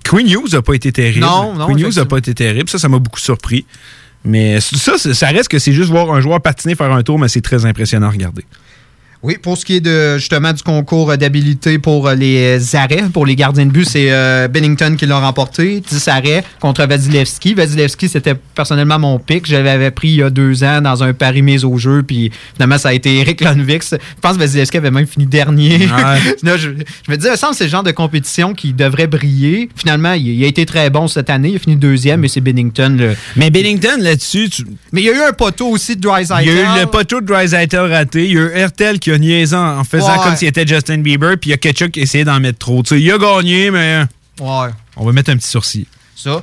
Queen 0.05 0.26
News 0.26 0.47
n'a 0.53 0.62
pas 0.62 0.75
été 0.75 0.91
terrible. 0.93 1.21
Non, 1.21 1.55
non. 1.55 1.67
Queen 1.67 1.79
News 1.79 1.93
n'a 1.97 2.05
pas 2.07 2.19
été 2.19 2.35
terrible. 2.35 2.69
Ça, 2.69 2.79
ça 2.79 2.88
m'a 2.88 2.99
beaucoup 2.99 3.21
surpris. 3.21 3.67
Mais 4.25 4.59
ça, 4.61 4.97
ça 4.97 5.26
reste 5.26 5.49
que 5.49 5.59
c'est 5.59 5.73
juste 5.75 5.91
voir 5.91 6.11
un 6.11 6.21
joueur 6.21 6.41
patiner 6.41 6.75
faire 6.75 6.91
un 6.91 7.03
tour, 7.03 7.19
mais 7.19 7.29
c'est 7.29 7.43
très 7.43 7.67
impressionnant 7.67 8.07
à 8.07 8.11
regarder. 8.11 8.43
Oui, 9.25 9.38
pour 9.40 9.57
ce 9.57 9.64
qui 9.64 9.76
est 9.76 9.81
de 9.81 10.19
justement 10.19 10.52
du 10.52 10.62
concours 10.62 11.16
d'habilité 11.16 11.78
pour 11.78 12.11
les 12.11 12.76
arrêts, 12.76 13.04
pour 13.11 13.25
les 13.25 13.35
gardiens 13.35 13.64
de 13.64 13.71
but, 13.71 13.87
c'est 13.87 14.09
euh, 14.11 14.49
Bennington 14.49 14.97
qui 14.99 15.07
l'a 15.07 15.19
remporté. 15.19 15.81
10 15.81 16.09
arrêts 16.09 16.45
contre 16.61 16.85
Vasilevski. 16.85 17.54
Vasilevski, 17.54 18.11
c'était 18.11 18.35
personnellement 18.35 18.99
mon 18.99 19.19
pic. 19.19 19.47
Je 19.49 19.57
l'avais 19.57 19.90
pris 19.90 20.09
il 20.09 20.16
y 20.16 20.23
a 20.23 20.28
deux 20.28 20.62
ans 20.62 20.83
dans 20.83 21.02
un 21.02 21.14
pari 21.14 21.40
mise 21.40 21.64
au 21.64 21.78
jeu, 21.78 22.02
puis 22.02 22.31
finalement, 22.52 22.76
ça 22.76 22.90
a 22.90 22.93
été 22.93 23.16
Eric 23.16 23.40
Lundvix. 23.40 23.93
Je 23.93 24.21
pense 24.21 24.35
que 24.35 24.40
Vasilevski 24.40 24.76
avait 24.76 24.90
même 24.90 25.07
fini 25.07 25.25
dernier. 25.25 25.88
je, 26.43 26.69
me 27.09 27.16
disais, 27.16 27.35
ça 27.38 27.49
c'est 27.54 27.64
le 27.64 27.71
genre 27.71 27.83
de 27.83 27.93
compétition 27.93 28.52
qui 28.52 28.75
devrait 28.75 29.07
briller. 29.07 29.71
Finalement, 29.75 30.12
il, 30.12 30.45
a 30.45 30.47
été 30.47 30.66
très 30.66 30.90
bon 30.90 31.09
cette 31.09 31.31
année. 31.31 31.49
Il 31.49 31.57
a 31.57 31.61
fini 31.61 31.76
deuxième, 31.76 32.21
mais 32.21 32.28
c'est 32.28 32.43
Bennington. 32.43 33.14
Mais 33.37 33.49
Bennington, 33.49 33.97
là-dessus... 34.00 34.50
Mais 34.93 35.00
il 35.00 35.07
y 35.07 35.09
a 35.09 35.14
eu 35.14 35.23
un 35.26 35.33
poteau 35.33 35.69
aussi 35.69 35.97
de 35.97 36.02
Dreisaitl. 36.02 36.43
Il 36.43 36.52
y 36.52 36.59
a 36.59 36.76
eu 36.76 36.81
le 36.81 36.87
poteau 36.87 37.23
de 37.23 37.26
Dreisaitl 37.26 37.76
raté. 37.76 38.26
Il 38.26 38.35
y 38.35 38.38
a 38.38 38.43
eu 38.43 38.50
Hertel 38.54 38.99
qui 38.99 39.12
a 39.12 39.13
niaisant 39.16 39.78
en 39.78 39.85
faisant 39.85 40.18
comme 40.23 40.37
s'il 40.37 40.49
était 40.49 40.66
Justin 40.66 40.99
Bieber, 40.99 41.37
puis 41.38 41.50
il 41.50 41.52
y 41.52 41.54
a 41.54 41.59
Ketchuk 41.59 41.92
qui 41.92 42.00
essayait 42.00 42.25
d'en 42.25 42.40
mettre 42.40 42.59
trop. 42.59 42.83
il 42.83 43.11
a 43.11 43.18
gagné, 43.18 43.71
mais 43.71 44.04
ouais. 44.40 44.71
on 44.97 45.04
va 45.04 45.12
mettre 45.12 45.30
un 45.30 45.37
petit 45.37 45.49
sourcil. 45.49 45.87
Ça. 46.16 46.42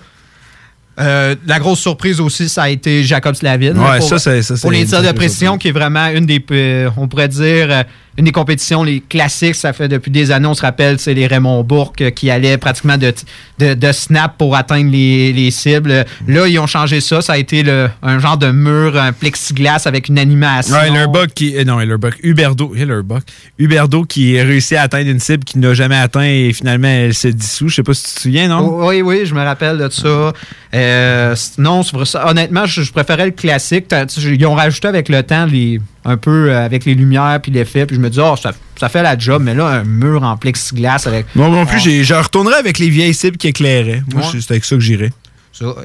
Euh, 0.99 1.35
la 1.47 1.59
grosse 1.59 1.79
surprise 1.79 2.19
aussi, 2.19 2.49
ça 2.49 2.63
a 2.63 2.69
été 2.69 3.03
Jacob 3.03 3.33
Slavin. 3.35 3.75
Ouais, 3.75 3.99
pour, 3.99 4.19
ça, 4.19 4.41
ça, 4.41 4.55
pour 4.61 4.71
les 4.71 4.85
tirs 4.85 5.01
de 5.01 5.11
pression, 5.11 5.57
qui 5.57 5.69
est 5.69 5.71
vraiment 5.71 6.07
une 6.07 6.25
des, 6.25 6.43
euh, 6.51 6.89
on 6.97 7.07
pourrait 7.07 7.29
dire, 7.29 7.67
euh, 7.71 7.83
une 8.17 8.25
des 8.25 8.31
compétitions 8.31 8.83
les 8.83 8.99
classiques, 8.99 9.55
ça 9.55 9.71
fait 9.71 9.87
depuis 9.87 10.11
des 10.11 10.31
années, 10.31 10.47
on 10.47 10.53
se 10.53 10.61
rappelle, 10.61 10.99
c'est 10.99 11.13
les 11.13 11.27
Raymond 11.27 11.63
Bourque 11.63 12.11
qui 12.11 12.29
allaient 12.29 12.57
pratiquement 12.57 12.97
de, 12.97 13.13
de, 13.59 13.91
snap 13.91 14.37
pour 14.37 14.55
atteindre 14.55 14.91
les, 14.91 15.51
cibles. 15.51 16.05
Là, 16.27 16.47
ils 16.47 16.59
ont 16.59 16.67
changé 16.67 16.99
ça. 16.99 17.21
Ça 17.21 17.33
a 17.33 17.37
été 17.37 17.63
un 18.03 18.19
genre 18.19 18.37
de 18.37 18.51
mur, 18.51 18.99
un 18.99 19.13
plexiglas 19.13 19.83
avec 19.85 20.09
une 20.09 20.19
animation. 20.19 20.75
Ouais, 20.75 20.87
Hellerbuck 20.87 21.33
qui. 21.33 21.53
Non, 21.65 21.79
Hellerbuck. 21.79 22.15
Huberdo. 22.21 22.75
Hellerbuck. 22.75 23.23
Huberdo 23.57 24.03
qui 24.03 24.37
a 24.39 24.43
réussi 24.43 24.75
à 24.75 24.83
atteindre 24.83 25.09
une 25.09 25.19
cible 25.19 25.43
qu'il 25.43 25.61
n'a 25.61 25.73
jamais 25.73 25.97
atteint 25.97 26.23
et 26.23 26.51
finalement 26.53 26.87
elle 26.89 27.13
s'est 27.13 27.33
dissout. 27.33 27.69
Je 27.69 27.75
sais 27.75 27.83
pas 27.83 27.93
si 27.93 28.03
tu 28.03 28.13
te 28.13 28.19
souviens, 28.21 28.47
non? 28.49 28.87
Oui, 28.87 29.01
oui, 29.01 29.25
je 29.25 29.33
me 29.33 29.41
rappelle 29.41 29.77
de 29.77 29.89
ça. 29.89 30.33
Euh, 30.73 31.35
non, 31.57 31.81
honnêtement, 32.25 32.65
je, 32.65 32.81
je, 32.81 32.91
préférais 32.91 33.25
le 33.25 33.31
classique. 33.31 33.85
Ils 34.17 34.45
ont 34.45 34.55
rajouté 34.55 34.87
avec 34.87 35.09
le 35.09 35.23
temps 35.23 35.45
les 35.45 35.79
un 36.05 36.17
peu 36.17 36.49
euh, 36.49 36.65
avec 36.65 36.85
les 36.85 36.95
lumières 36.95 37.39
puis 37.41 37.51
l'effet. 37.51 37.85
Puis 37.85 37.95
je 37.95 38.01
me 38.01 38.09
dis, 38.09 38.19
oh, 38.19 38.35
ça, 38.35 38.89
fait 38.89 39.03
la 39.03 39.17
job, 39.17 39.41
mais 39.43 39.53
là, 39.53 39.67
un 39.67 39.83
mur 39.83 40.23
en 40.23 40.37
plexiglas 40.37 41.03
avec. 41.05 41.27
Non, 41.35 41.49
non 41.49 41.65
plus, 41.65 41.79
je 41.79 42.13
retournerais 42.13 42.57
avec 42.57 42.79
les 42.79 42.89
vieilles 42.89 43.13
cibles 43.13 43.37
qui 43.37 43.47
éclairaient. 43.47 44.03
Moi, 44.13 44.23
c'est 44.23 44.51
avec 44.51 44.65
ça 44.65 44.75
que 44.75 44.81
j'irais. 44.81 45.11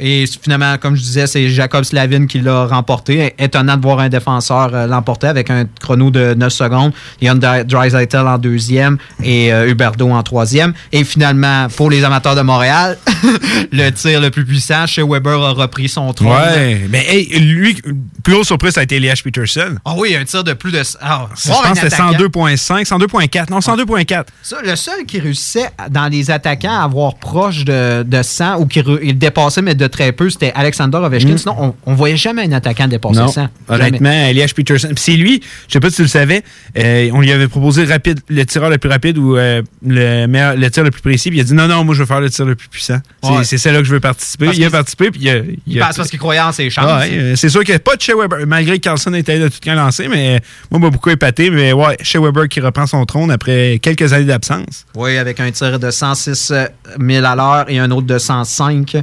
Et 0.01 0.25
finalement, 0.27 0.77
comme 0.79 0.97
je 0.97 1.03
disais, 1.03 1.27
c'est 1.27 1.49
Jacob 1.49 1.85
Slavin 1.85 2.27
qui 2.27 2.41
l'a 2.41 2.67
remporté. 2.67 3.35
Étonnant 3.39 3.77
de 3.77 3.83
voir 3.83 3.99
un 3.99 4.09
défenseur 4.09 4.71
euh, 4.73 4.87
l'emporter 4.87 5.27
avec 5.27 5.51
un 5.51 5.65
chrono 5.81 6.11
de 6.11 6.35
9 6.35 6.53
secondes. 6.53 6.93
Yann 7.21 7.39
Dreisaitl 7.39 8.17
en 8.17 8.39
deuxième 8.39 8.99
et 9.23 9.53
euh, 9.53 9.69
Huberdo 9.69 10.09
en 10.09 10.23
troisième. 10.23 10.73
Et 10.93 11.05
finalement, 11.05 11.67
pour 11.77 11.91
les 11.91 12.05
amateurs 12.05 12.37
de 12.37 12.43
Montréal, 12.43 12.97
le 13.73 13.91
tir 13.91 14.21
le 14.21 14.31
plus 14.31 14.45
puissant, 14.45 14.87
chez 14.87 15.03
Weber 15.03 15.43
a 15.43 15.53
repris 15.53 15.89
son 15.89 16.13
trône. 16.13 16.29
Ouais, 16.29 16.87
mais 16.89 17.25
lui, 17.39 17.77
plus 18.23 18.35
haut 18.35 18.45
surprise, 18.45 18.75
ça 18.75 18.81
a 18.81 18.85
été 18.85 18.97
Elias 18.97 19.21
Peterson. 19.23 19.77
Ah 19.85 19.95
oui, 19.97 20.17
un 20.17 20.25
tir 20.25 20.45
de 20.45 20.53
plus 20.53 20.73
de... 20.73 20.83
Ah, 21.01 21.29
je 21.35 21.49
pense 21.49 21.81
que 21.81 21.91
c'était 21.91 21.97
102.5, 21.97 22.87
102.4. 22.87 23.51
Non, 23.51 23.59
102.4. 23.59 24.25
Ça, 24.43 24.57
le 24.65 24.77
seul 24.77 25.05
qui 25.07 25.19
réussissait 25.19 25.71
dans 25.91 26.07
les 26.07 26.31
attaquants 26.31 26.81
à 26.81 26.85
avoir 26.85 27.17
proche 27.17 27.65
de, 27.65 28.03
de 28.03 28.23
100 28.23 28.59
ou 28.59 28.67
qui 28.67 28.83
il 29.03 29.19
mais 29.63 29.75
de 29.75 29.87
très 29.87 30.13
peu, 30.13 30.31
c'était 30.31 30.53
Alexander 30.55 30.99
Ovechkin. 30.99 31.35
Mm. 31.35 31.39
Sinon, 31.39 31.75
on, 31.85 31.91
ne 31.91 31.97
voyait 31.97 32.17
jamais 32.17 32.43
un 32.43 32.53
attaquant 32.53 32.89
dépasser 32.89 33.21
non, 33.21 33.29
ça. 33.29 33.51
Honnêtement, 33.69 34.11
Elias 34.11 34.53
Peterson. 34.55 34.91
c'est 34.97 35.13
lui, 35.13 35.43
je 35.69 35.73
sais 35.73 35.81
pas 35.81 35.91
si 35.91 35.97
tu 35.97 36.03
le 36.03 36.09
savais, 36.09 36.43
euh, 36.79 37.11
on 37.13 37.21
lui 37.21 37.33
avait 37.33 37.49
proposé 37.49 37.85
rapide, 37.85 38.21
le 38.29 38.45
tireur 38.45 38.71
le 38.71 38.79
plus 38.79 38.91
rapide 38.91 39.19
ou 39.19 39.37
euh, 39.37 39.63
le, 39.85 40.27
meilleur, 40.27 40.57
le 40.57 40.71
tir 40.71 40.85
le 40.85 40.91
plus 40.91 41.03
précis. 41.03 41.31
Puis 41.31 41.39
il 41.39 41.41
a 41.41 41.45
dit 41.45 41.55
non, 41.55 41.69
non, 41.69 41.85
moi 41.85 41.95
je 41.95 42.01
veux 42.01 42.07
faire 42.07 42.21
le 42.21 42.31
tir 42.31 42.45
le 42.45 42.55
plus 42.55 42.69
puissant. 42.69 43.01
C'est 43.43 43.59
celle-là 43.59 43.81
que 43.81 43.87
je 43.87 43.93
veux 43.93 44.01
participer. 44.01 44.51
il 44.55 44.65
a 44.65 44.71
participé. 44.71 45.11
Puis 45.11 45.29
il, 45.67 45.83
a, 45.83 45.93
parce 45.95 46.09
qu'il 46.09 46.19
croyait 46.19 46.41
en 46.41 46.53
ses 46.53 46.71
chances. 46.71 47.05
Euh, 47.11 47.35
c'est 47.37 47.49
sûr 47.49 47.61
qu'il 47.63 47.73
n'y 47.73 47.77
a 47.77 47.81
pas 47.81 47.97
de 47.97 48.01
Shea 48.01 48.15
Weber, 48.17 48.47
malgré 48.47 48.79
que 48.79 48.85
Carlson 48.85 49.15
était 49.15 49.39
là 49.39 49.49
tout 49.49 49.59
le 49.65 49.75
lancé, 49.75 50.09
mais 50.09 50.41
moi, 50.71 50.81
m'a 50.81 50.91
beaucoup 50.91 51.11
épaté. 51.11 51.51
Mais 51.51 51.73
ouais, 51.73 51.97
Shea 52.03 52.21
Weber 52.21 52.49
qui 52.49 52.61
reprend 52.61 52.87
son 52.87 53.05
trône 53.05 53.31
après 53.31 53.79
quelques 53.81 54.13
années 54.13 54.25
d'absence. 54.25 54.87
Oui, 54.95 55.17
avec 55.17 55.41
un 55.41 55.51
tir 55.51 55.79
de 55.79 55.91
106 55.91 56.53
000 57.01 57.25
à 57.25 57.37
l'heure 57.37 57.65
et 57.69 57.79
un 57.79 57.91
autre 57.91 58.07
de 58.07 58.19
105. 58.19 58.97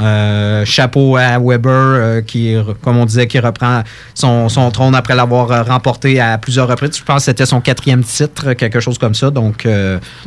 Euh, 0.00 0.64
chapeau 0.64 1.16
à 1.16 1.38
Weber, 1.38 1.70
euh, 1.70 2.20
qui, 2.22 2.56
comme 2.82 2.96
on 2.96 3.04
disait, 3.04 3.26
qui 3.26 3.38
reprend 3.38 3.82
son, 4.14 4.48
trône 4.72 4.94
après 4.94 5.14
l'avoir 5.14 5.50
euh, 5.50 5.62
remporté 5.62 6.20
à 6.20 6.38
plusieurs 6.38 6.68
reprises. 6.68 6.96
Je 6.96 7.02
pense 7.02 7.18
que 7.18 7.24
c'était 7.24 7.46
son 7.46 7.60
quatrième 7.60 8.02
titre, 8.02 8.54
quelque 8.54 8.80
chose 8.80 8.98
comme 8.98 9.14
ça. 9.14 9.30
Donc, 9.30 9.66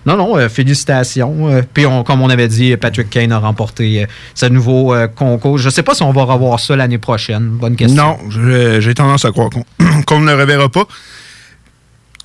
non, 0.05 0.17
non, 0.17 0.49
félicitations. 0.49 1.63
Puis, 1.73 1.85
comme 2.05 2.21
on 2.21 2.29
avait 2.29 2.47
dit, 2.47 2.75
Patrick 2.77 3.09
Kane 3.09 3.31
a 3.31 3.39
remporté 3.39 4.05
ce 4.35 4.45
nouveau 4.45 4.93
concours. 5.15 5.57
Je 5.57 5.65
ne 5.65 5.71
sais 5.71 5.83
pas 5.83 5.93
si 5.93 6.03
on 6.03 6.11
va 6.11 6.23
revoir 6.23 6.59
ça 6.59 6.75
l'année 6.75 6.97
prochaine. 6.97 7.49
Bonne 7.49 7.75
question. 7.75 8.17
Non, 8.29 8.79
j'ai 8.79 8.93
tendance 8.93 9.25
à 9.25 9.31
croire 9.31 9.49
qu'on 10.07 10.19
ne 10.19 10.27
le 10.31 10.39
reverra 10.39 10.69
pas. 10.69 10.85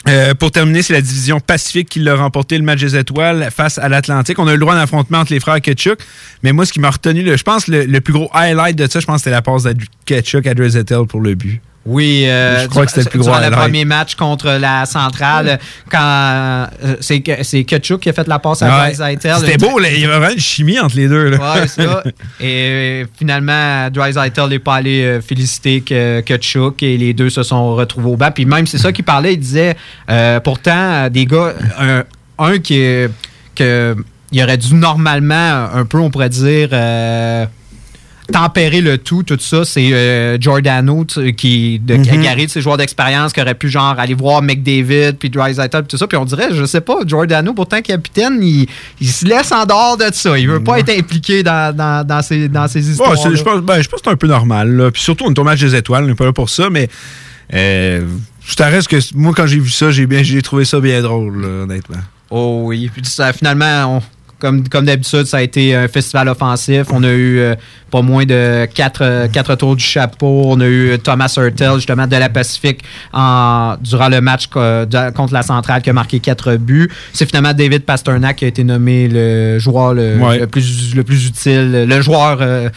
Euh, 0.09 0.35
pour 0.35 0.51
terminer, 0.51 0.83
c'est 0.83 0.95
la 0.95 1.03
division 1.03 1.39
Pacifique 1.39 1.89
qui 1.91 1.99
l'a 2.01 2.17
remporté 2.17 2.57
le 2.57 2.65
match 2.65 2.81
des 2.81 2.97
étoiles 2.97 3.49
face 3.55 3.79
à 3.79 3.89
l'Atlantique. 3.89 4.39
On 4.39 4.47
a 4.47 4.53
eu 4.53 4.55
le 4.55 4.61
droit 4.61 4.75
d'affrontement 4.75 5.19
entre 5.19 5.33
les 5.33 5.41
frères 5.41 5.61
Ketchuk. 5.61 5.99
Mais 6.43 6.53
moi, 6.53 6.65
ce 6.65 6.73
qui 6.73 6.81
m'a 6.81 6.91
retenu, 6.91 7.25
je 7.37 7.43
pense, 7.43 7.69
le, 7.69 7.85
le, 7.85 8.01
plus 8.01 8.15
gros 8.15 8.31
highlight 8.33 8.77
de 8.77 8.87
ça, 8.89 9.01
je 9.01 9.07
pense, 9.07 9.19
c'était 9.19 9.31
la 9.31 9.43
passe 9.43 9.65
de 9.65 9.77
Ketchuk 10.07 10.47
à 10.47 10.55
Drezetel 10.55 11.07
pour 11.07 11.21
le 11.21 11.35
but. 11.35 11.61
Oui, 11.89 12.25
euh, 12.27 12.65
je 12.65 12.67
crois 12.69 12.85
que 12.85 12.91
c'était 12.93 13.05
le 13.05 13.11
plus 13.11 13.19
gros. 13.21 13.33
le 13.33 13.51
premier 13.51 13.87
match 13.87 14.15
contre 14.15 14.51
la 14.61 14.85
centrale, 14.85 15.59
quand 15.91 15.99
euh, 15.99 16.67
c'est 17.01 17.23
Kachuk 17.65 18.01
qui 18.03 18.11
a 18.11 18.13
fait 18.13 18.29
la 18.29 18.39
passe 18.39 18.61
à 18.61 18.89
ouais. 18.89 18.95
C'était 18.95 19.57
beau, 19.57 19.81
il 19.81 20.01
y 20.01 20.05
avait 20.05 20.19
vraiment 20.19 20.33
une 20.33 20.39
chimie 20.39 20.79
entre 20.79 20.97
les 20.97 21.09
deux. 21.09 21.31
Oui, 21.33 21.69
ça. 21.69 22.03
et 22.41 23.07
finalement, 23.19 23.89
Dreisaitl 23.91 24.49
n'est 24.49 24.59
pas 24.59 24.75
allé 24.77 25.03
euh, 25.03 25.21
féliciter 25.23 25.81
Kachuk 25.81 26.83
et 26.83 26.99
les 26.99 27.15
deux 27.15 27.31
se 27.31 27.43
sont 27.43 27.75
retrouvés 27.75 28.11
au 28.11 28.17
bas. 28.17 28.33
Puis 28.33 28.45
même, 28.45 28.67
c'est 28.67 28.79
ça 28.79 28.93
qu'il 28.93 29.05
parlait, 29.05 29.33
il 29.33 29.41
disait 29.41 29.75
pourtant, 30.45 31.09
des 31.09 31.25
gars, 31.25 31.55
un, 31.79 32.05
un 32.39 32.59
qui, 32.59 32.85
que, 33.55 33.97
il 34.31 34.43
aurait 34.43 34.59
dû 34.59 34.75
normalement, 34.75 35.69
un 35.73 35.87
peu, 35.87 35.99
on 35.99 36.11
pourrait 36.11 36.29
dire 36.29 36.69
tempérer 38.33 38.81
le 38.81 38.99
tout, 38.99 39.23
tout 39.23 39.39
ça, 39.41 39.65
c'est 39.65 39.93
euh, 39.93 40.39
Giordano 40.39 41.05
qui, 41.37 41.79
de, 41.79 41.97
mm 41.97 42.45
de 42.45 42.49
ses 42.49 42.61
joueurs 42.61 42.77
d'expérience 42.77 43.33
qui 43.33 43.41
aurait 43.41 43.55
pu 43.55 43.69
genre 43.69 43.99
aller 43.99 44.15
voir 44.15 44.43
McDavid 44.43 45.15
puis 45.19 45.31
Drysdale 45.31 45.71
tout 45.89 45.97
ça. 45.97 46.07
Puis 46.07 46.17
on 46.17 46.25
dirait, 46.25 46.49
je 46.53 46.65
sais 46.65 46.81
pas, 46.81 46.99
Giordano, 47.07 47.55
pourtant 47.55 47.81
capitaine, 47.81 48.43
il, 48.43 48.69
se 49.09 49.25
laisse 49.25 49.51
en 49.53 49.65
dehors 49.65 49.97
de 49.97 50.09
ça. 50.13 50.39
Il 50.39 50.49
veut 50.49 50.63
pas 50.63 50.79
être 50.79 50.91
impliqué 50.91 51.43
dans, 51.43 51.75
dans, 51.75 52.23
ces, 52.23 52.49
dans 52.49 52.69
ces 52.69 52.91
histoires. 52.91 53.17
je, 53.17 53.43
pense, 53.43 53.61
ben, 53.61 53.81
je 53.81 53.89
pense 53.89 54.01
que 54.01 54.05
c'est 54.05 54.13
un 54.13 54.17
peu 54.17 54.29
normal. 54.29 54.91
Puis 54.93 55.03
surtout, 55.03 55.25
on 55.27 55.33
est 55.33 55.39
au 55.39 55.45
match 55.45 55.61
des 55.61 55.75
étoiles, 55.75 56.05
on 56.05 56.09
n'est 56.09 56.15
pas 56.15 56.27
là 56.27 56.33
pour 56.33 56.51
ça, 56.51 56.69
mais 56.71 56.89
euh, 57.55 58.03
je 58.47 58.55
t'arrête 58.55 58.87
que 58.87 58.97
moi, 59.15 59.33
quand 59.35 59.47
j'ai 59.47 59.59
vu 59.59 59.71
ça, 59.71 59.91
j'ai 59.91 60.07
bien 60.07 60.23
j'ai 60.23 60.43
trouvé 60.43 60.65
ça 60.65 60.81
bien 60.81 61.01
drôle, 61.03 61.45
honnêtement. 61.45 62.01
Oh 62.31 62.63
oui. 62.65 62.91
Puis 62.93 63.05
ça, 63.07 63.33
finalement, 63.33 63.97
on, 63.97 64.03
comme, 64.39 64.69
comme 64.69 64.85
d'habitude, 64.85 65.25
ça 65.25 65.39
a 65.39 65.43
été 65.43 65.75
un 65.75 65.89
festival 65.89 66.29
offensif. 66.29 66.87
On 66.93 67.03
a 67.03 67.09
eu 67.11 67.39
euh, 67.39 67.55
pas 67.91 68.03
moins 68.03 68.25
de 68.25 68.67
quatre, 68.73 69.03
euh, 69.03 69.29
quatre, 69.29 69.55
tours 69.57 69.77
du 69.77 69.85
chapeau. 69.85 70.45
On 70.47 70.61
a 70.61 70.67
eu 70.67 70.99
Thomas 70.99 71.33
Hurtel, 71.37 71.75
justement, 71.77 72.07
de 72.07 72.17
la 72.17 72.29
Pacifique 72.29 72.83
en, 73.13 73.77
durant 73.81 74.09
le 74.09 74.21
match 74.21 74.47
contre 74.47 75.33
la 75.33 75.43
Centrale 75.43 75.83
qui 75.83 75.91
a 75.91 75.93
marqué 75.93 76.21
quatre 76.21 76.57
buts. 76.57 76.91
C'est 77.13 77.27
finalement 77.27 77.53
David 77.53 77.85
Pasternak 77.85 78.37
qui 78.37 78.45
a 78.45 78.49
été 78.49 78.65
nommé 78.65 79.09
le 79.09 79.59
joueur 79.59 79.95
le, 79.95 80.47
plus, 80.47 80.95
le 80.95 81.05
plus 81.05 81.27
utile, 81.27 81.87
le 81.89 82.01
joueur... 82.01 82.39
Euh, 82.41 82.69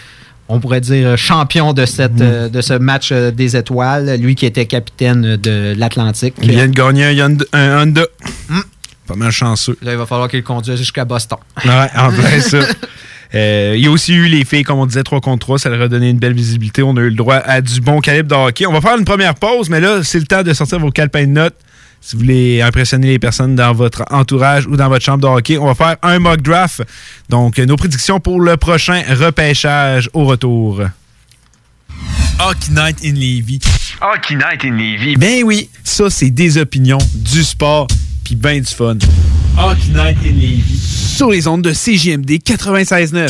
on 0.53 0.59
pourrait 0.59 0.81
dire 0.81 1.17
champion 1.17 1.71
de 1.71 1.85
cette 1.85 2.19
mm. 2.19 2.49
de 2.49 2.59
ce 2.59 2.73
match 2.73 3.13
des 3.13 3.55
étoiles, 3.55 4.19
lui 4.19 4.35
qui 4.35 4.45
était 4.45 4.65
capitaine 4.65 5.37
de 5.37 5.73
l'Atlantique. 5.77 6.33
Il 6.41 6.51
vient 6.51 6.67
de 6.67 6.73
gagner 6.73 7.21
un, 7.21 7.37
Honda. 7.53 8.01
Mm. 8.49 8.59
Pas 9.11 9.17
mal 9.17 9.31
chanceux. 9.31 9.77
Là, 9.81 9.91
il 9.91 9.97
va 9.97 10.05
falloir 10.05 10.29
qu'il 10.29 10.43
conduise 10.43 10.77
jusqu'à 10.77 11.05
Boston. 11.05 11.37
Ouais, 11.65 11.89
en 11.97 12.11
plein 12.11 12.39
ça. 12.39 12.59
Euh, 13.33 13.73
il 13.75 13.83
y 13.83 13.87
a 13.87 13.91
aussi 13.91 14.13
eu 14.13 14.27
les 14.27 14.43
filles, 14.45 14.63
comme 14.63 14.79
on 14.79 14.85
disait, 14.85 15.03
3 15.03 15.21
contre 15.21 15.45
3. 15.45 15.59
Ça 15.59 15.69
leur 15.69 15.81
a 15.81 15.87
donné 15.87 16.09
une 16.09 16.19
belle 16.19 16.33
visibilité. 16.33 16.83
On 16.83 16.95
a 16.97 17.01
eu 17.01 17.09
le 17.09 17.15
droit 17.15 17.35
à 17.35 17.61
du 17.61 17.81
bon 17.81 17.99
calibre 17.99 18.29
de 18.29 18.35
hockey. 18.35 18.65
On 18.65 18.73
va 18.73 18.81
faire 18.81 18.97
une 18.97 19.05
première 19.05 19.35
pause, 19.35 19.69
mais 19.69 19.79
là, 19.79 20.03
c'est 20.03 20.19
le 20.19 20.25
temps 20.25 20.43
de 20.43 20.53
sortir 20.53 20.79
vos 20.79 20.91
calepins 20.91 21.25
de 21.25 21.31
notes. 21.31 21.55
Si 22.01 22.15
vous 22.15 22.23
voulez 22.23 22.61
impressionner 22.61 23.07
les 23.07 23.19
personnes 23.19 23.55
dans 23.55 23.73
votre 23.73 24.03
entourage 24.09 24.65
ou 24.65 24.75
dans 24.75 24.89
votre 24.89 25.05
chambre 25.05 25.19
de 25.21 25.27
hockey, 25.27 25.57
on 25.57 25.67
va 25.67 25.75
faire 25.75 25.97
un 26.01 26.19
mock 26.19 26.41
draft. 26.41 26.81
Donc, 27.29 27.57
nos 27.59 27.75
prédictions 27.75 28.19
pour 28.19 28.41
le 28.41 28.57
prochain 28.57 29.03
repêchage 29.07 30.09
au 30.13 30.25
retour. 30.25 30.81
Hockey 32.39 32.71
Night 32.71 32.97
in 33.05 33.13
Levy. 33.13 33.59
Hockey 34.01 34.35
Night 34.35 34.65
in 34.65 34.71
Levy. 34.71 35.15
Ben 35.15 35.43
oui, 35.43 35.69
ça, 35.83 36.09
c'est 36.09 36.31
des 36.31 36.57
opinions, 36.57 36.97
du 37.13 37.43
sport, 37.43 37.87
puis 38.31 38.37
ben 38.37 38.61
du 38.61 38.73
fun. 38.73 38.97
Hockey 39.57 39.89
Night 39.89 40.17
in 40.23 40.35
Levy. 40.35 40.63
Sur 40.77 41.31
les 41.31 41.47
ondes 41.47 41.63
de 41.63 41.71
CJMD 41.73 42.39
96.9. 42.41 43.29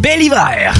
bel 0.00 0.20
hiver. 0.20 0.72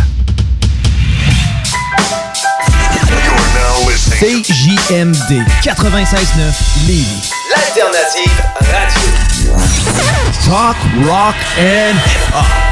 CJMD 4.19 5.43
96.9 5.63 6.55
Lévis. 6.87 7.31
L'alternative 7.51 8.43
radio. 8.61 9.57
Talk, 10.45 10.77
rock 11.05 11.35
and 11.59 11.97
hip-hop. 11.99 12.72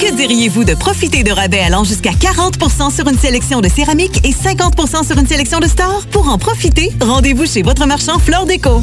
Que 0.00 0.14
diriez-vous 0.14 0.64
de 0.64 0.74
profiter 0.74 1.22
de 1.22 1.30
rabais 1.30 1.60
allant 1.60 1.82
jusqu'à 1.82 2.10
40% 2.10 2.94
sur 2.94 3.08
une 3.08 3.18
sélection 3.18 3.62
de 3.62 3.68
céramique 3.68 4.18
et 4.26 4.32
50% 4.32 5.06
sur 5.06 5.16
une 5.16 5.26
sélection 5.26 5.58
de 5.58 5.66
stores? 5.66 6.04
Pour 6.10 6.28
en 6.28 6.36
profiter, 6.36 6.92
rendez-vous 7.00 7.46
chez 7.46 7.62
votre 7.62 7.86
marchand 7.86 8.18
Flore 8.18 8.44
Déco. 8.44 8.82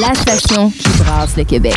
La 0.00 0.14
station 0.14 0.70
qui 0.70 0.88
brasse 0.98 1.36
le 1.36 1.44
Québec. 1.44 1.76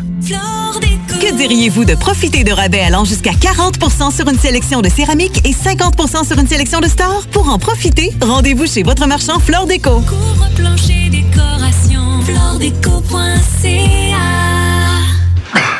Que 1.21 1.35
diriez-vous 1.35 1.85
de 1.85 1.93
profiter 1.93 2.43
de 2.43 2.51
rabais 2.51 2.81
allant 2.81 3.05
jusqu'à 3.05 3.31
40% 3.31 4.15
sur 4.15 4.27
une 4.27 4.39
sélection 4.39 4.81
de 4.81 4.89
céramique 4.89 5.45
et 5.45 5.51
50% 5.51 6.25
sur 6.25 6.39
une 6.39 6.47
sélection 6.47 6.79
de 6.79 6.87
stores? 6.87 7.27
Pour 7.31 7.49
en 7.49 7.59
profiter, 7.59 8.11
rendez-vous 8.21 8.65
chez 8.65 8.81
votre 8.81 9.05
marchand 9.05 9.39
Flore 9.39 9.67
Déco. 9.67 10.01
Couvre-plancher, 10.01 11.09
décoration, 11.09 12.21
floredeco.ca 12.23 14.17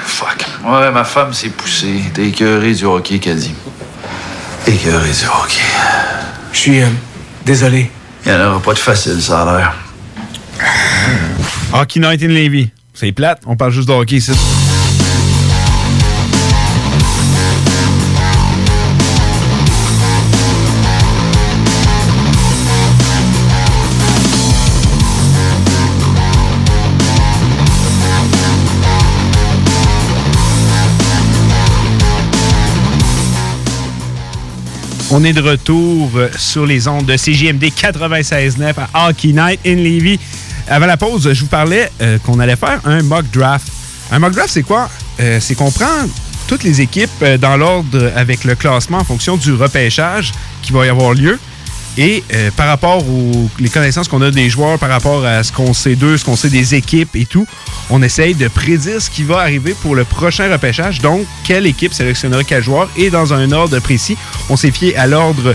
Fuck. 0.06 0.46
Ouais, 0.64 0.92
ma 0.92 1.04
femme 1.04 1.34
s'est 1.34 1.50
poussée. 1.50 2.04
T'es 2.14 2.28
écœuré 2.28 2.74
du 2.76 2.86
hockey, 2.86 3.18
qu'elle 3.18 3.38
dit. 3.38 3.56
Écœuré 4.68 5.10
du 5.10 5.26
hockey. 5.26 5.62
Je 6.54 6.58
suis 6.60 6.82
euh, 6.82 6.88
désolé. 7.46 7.90
Il 8.26 8.32
n'y 8.32 8.38
en 8.38 8.48
aura 8.52 8.60
pas 8.60 8.74
de 8.74 8.80
facile, 8.80 9.20
ça 9.20 9.42
a 9.42 9.58
l'air. 9.58 9.74
Hockey 11.74 12.00
Night 12.00 12.22
in 12.22 12.28
Levy. 12.28 12.70
Plate, 13.10 13.42
on 13.48 13.56
parle 13.56 13.72
juste 13.72 13.88
de. 13.88 14.36
On 35.14 35.26
est 35.26 35.34
de 35.34 35.42
retour 35.42 36.10
sur 36.38 36.66
les 36.66 36.88
ondes 36.88 37.06
de 37.06 37.18
CJMD 37.18 37.66
96.9 37.66 38.74
à 38.94 39.10
Hockey 39.10 39.34
Night 39.34 39.60
in 39.66 39.76
Levy. 39.76 40.18
Avant 40.72 40.86
la 40.86 40.96
pause, 40.96 41.34
je 41.34 41.42
vous 41.42 41.50
parlais 41.50 41.92
euh, 42.02 42.18
qu'on 42.20 42.40
allait 42.40 42.56
faire 42.56 42.80
un 42.86 43.04
mock 43.04 43.26
draft. 43.34 43.68
Un 44.10 44.20
mock 44.20 44.32
draft, 44.32 44.48
c'est 44.52 44.64
quoi? 44.64 44.90
Euh, 45.20 45.38
c'est 45.42 45.54
qu'on 45.54 45.70
prend 45.70 46.08
toutes 46.48 46.64
les 46.64 46.80
équipes 46.80 47.10
euh, 47.24 47.38
dans 47.38 47.58
l'ordre 47.58 48.10
avec 48.16 48.46
le 48.46 48.56
classement 48.56 49.00
en 49.00 49.04
fonction 49.04 49.36
du 49.36 49.52
repêchage 49.52 50.32
qui 50.62 50.72
va 50.72 50.86
y 50.86 50.90
avoir 50.90 51.14
lieu. 51.14 51.38
Et 51.98 52.24
euh, 52.34 52.52
par 52.56 52.68
rapport 52.68 53.06
aux 53.06 53.50
les 53.60 53.68
connaissances 53.70 54.08
qu'on 54.08 54.22
a 54.22 54.32
des 54.32 54.50
joueurs, 54.50 54.80
par 54.80 54.90
rapport 54.90 55.26
à 55.26 55.44
ce 55.44 55.52
qu'on 55.52 55.74
sait 55.74 55.96
d'eux, 55.96 56.18
ce 56.18 56.24
qu'on 56.24 56.38
sait 56.38 56.50
des 56.50 56.74
équipes 56.74 57.16
et 57.16 57.26
tout, 57.26 57.46
on 57.90 58.02
essaye 58.02 58.34
de 58.34 58.48
prédire 58.48 59.02
ce 59.02 59.10
qui 59.10 59.24
va 59.24 59.40
arriver 59.40 59.76
pour 59.82 59.94
le 59.96 60.06
prochain 60.06 60.50
repêchage. 60.50 61.00
Donc, 61.02 61.26
quelle 61.44 61.66
équipe 61.66 61.94
sélectionnera 61.94 62.46
quel 62.46 62.64
joueur? 62.64 62.90
Et 62.96 63.10
dans 63.10 63.34
un 63.34 63.52
ordre 63.52 63.78
précis. 63.80 64.18
On 64.50 64.56
s'est 64.56 64.72
fié 64.72 64.96
à 64.96 65.06
l'ordre 65.06 65.54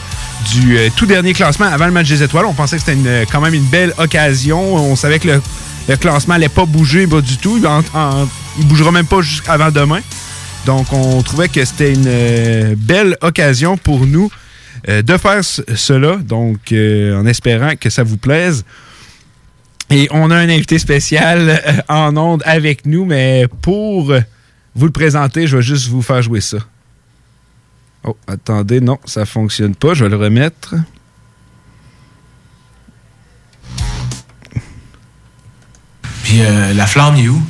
du 0.52 0.76
euh, 0.76 0.88
tout 0.94 1.06
dernier 1.06 1.32
classement 1.32 1.66
avant 1.66 1.86
le 1.86 1.92
match 1.92 2.08
des 2.08 2.22
étoiles. 2.22 2.44
On 2.44 2.52
pensait 2.54 2.76
que 2.76 2.82
c'était 2.86 2.94
une- 3.00 3.24
quand 3.32 3.40
même 3.40 3.54
une 3.54 3.64
belle 3.64 3.94
occasion. 3.96 4.74
On 4.74 4.94
savait 4.94 5.18
que 5.18 5.28
le, 5.28 5.42
le 5.88 5.96
classement 5.96 6.34
allait 6.34 6.50
pas 6.50 6.66
bouger 6.66 7.06
pas 7.06 7.22
du 7.22 7.38
tout. 7.38 7.58
Il 8.58 8.66
bougera 8.66 8.92
même 8.92 9.06
pas 9.06 9.22
jusqu'avant 9.22 9.70
demain. 9.70 10.00
Donc, 10.66 10.92
on 10.92 11.22
trouvait 11.22 11.48
que 11.48 11.64
c'était 11.64 11.94
une 11.94 12.04
euh, 12.06 12.74
belle 12.76 13.16
occasion 13.22 13.76
pour 13.78 14.04
nous 14.06 14.26
euh, 14.26 14.30
de 14.86 15.16
faire 15.16 15.44
ce- 15.44 15.62
cela. 15.74 16.16
Donc, 16.16 16.72
euh, 16.72 17.18
en 17.20 17.26
espérant 17.26 17.72
que 17.78 17.90
ça 17.90 18.02
vous 18.02 18.16
plaise. 18.16 18.64
Et 19.90 20.08
on 20.10 20.30
a 20.30 20.36
un 20.36 20.48
invité 20.48 20.78
spécial 20.78 21.48
euh, 21.48 21.72
en 21.88 22.16
onde 22.16 22.42
avec 22.44 22.86
nous, 22.86 23.04
mais 23.04 23.46
pour 23.62 24.10
euh, 24.10 24.20
vous 24.74 24.86
le 24.86 24.92
présenter, 24.92 25.46
je 25.46 25.56
vais 25.56 25.62
juste 25.62 25.88
vous 25.88 26.02
faire 26.02 26.22
jouer 26.22 26.40
ça. 26.40 26.58
Oh, 28.04 28.16
attendez, 28.26 28.80
non, 28.80 28.98
ça 29.04 29.24
fonctionne 29.26 29.74
pas. 29.74 29.94
Je 29.94 30.04
vais 30.04 30.10
le 30.10 30.16
remettre. 30.16 30.74
Puis 36.24 36.40
euh, 36.42 36.72
la 36.74 36.86
flamme, 36.86 37.16
il 37.16 37.26
est 37.26 37.28
où? 37.28 37.42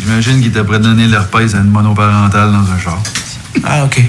J'imagine 0.00 0.40
qu'il 0.42 0.52
t'a 0.52 0.64
prêt 0.64 0.78
de 0.78 0.84
donner 0.84 1.06
l'herpès 1.06 1.54
à 1.54 1.58
une 1.58 1.70
monoparentale 1.70 2.50
dans 2.52 2.70
un 2.70 2.78
char. 2.78 3.00
Ah, 3.62 3.84
OK. 3.84 4.02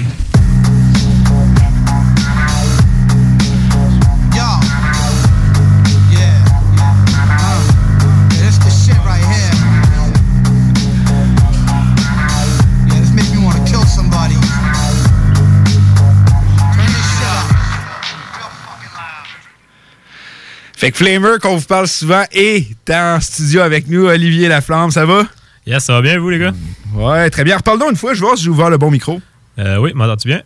Fait 20.76 20.90
que 20.90 20.98
Flamer, 20.98 21.38
qu'on 21.40 21.56
vous 21.56 21.64
parle 21.66 21.88
souvent, 21.88 22.24
est 22.32 22.66
en 22.90 23.18
studio 23.20 23.60
avec 23.62 23.88
nous, 23.88 24.06
Olivier 24.06 24.46
Laflamme, 24.48 24.90
ça 24.90 25.06
va? 25.06 25.22
Yes, 25.66 25.84
ça 25.84 25.94
va 25.94 26.02
bien, 26.02 26.18
vous, 26.18 26.28
les 26.30 26.38
gars? 26.38 26.52
Ouais, 26.94 27.30
très 27.30 27.44
bien. 27.44 27.56
Reparle 27.56 27.78
donc 27.78 27.90
une 27.92 27.96
fois, 27.96 28.12
je 28.14 28.20
vais 28.20 28.26
voir 28.26 28.36
si 28.36 28.44
j'ai 28.44 28.50
ouvert 28.50 28.68
le 28.70 28.76
bon 28.78 28.90
micro. 28.90 29.20
Euh, 29.58 29.78
oui, 29.78 29.92
m'entends-tu 29.94 30.28
bien? 30.28 30.42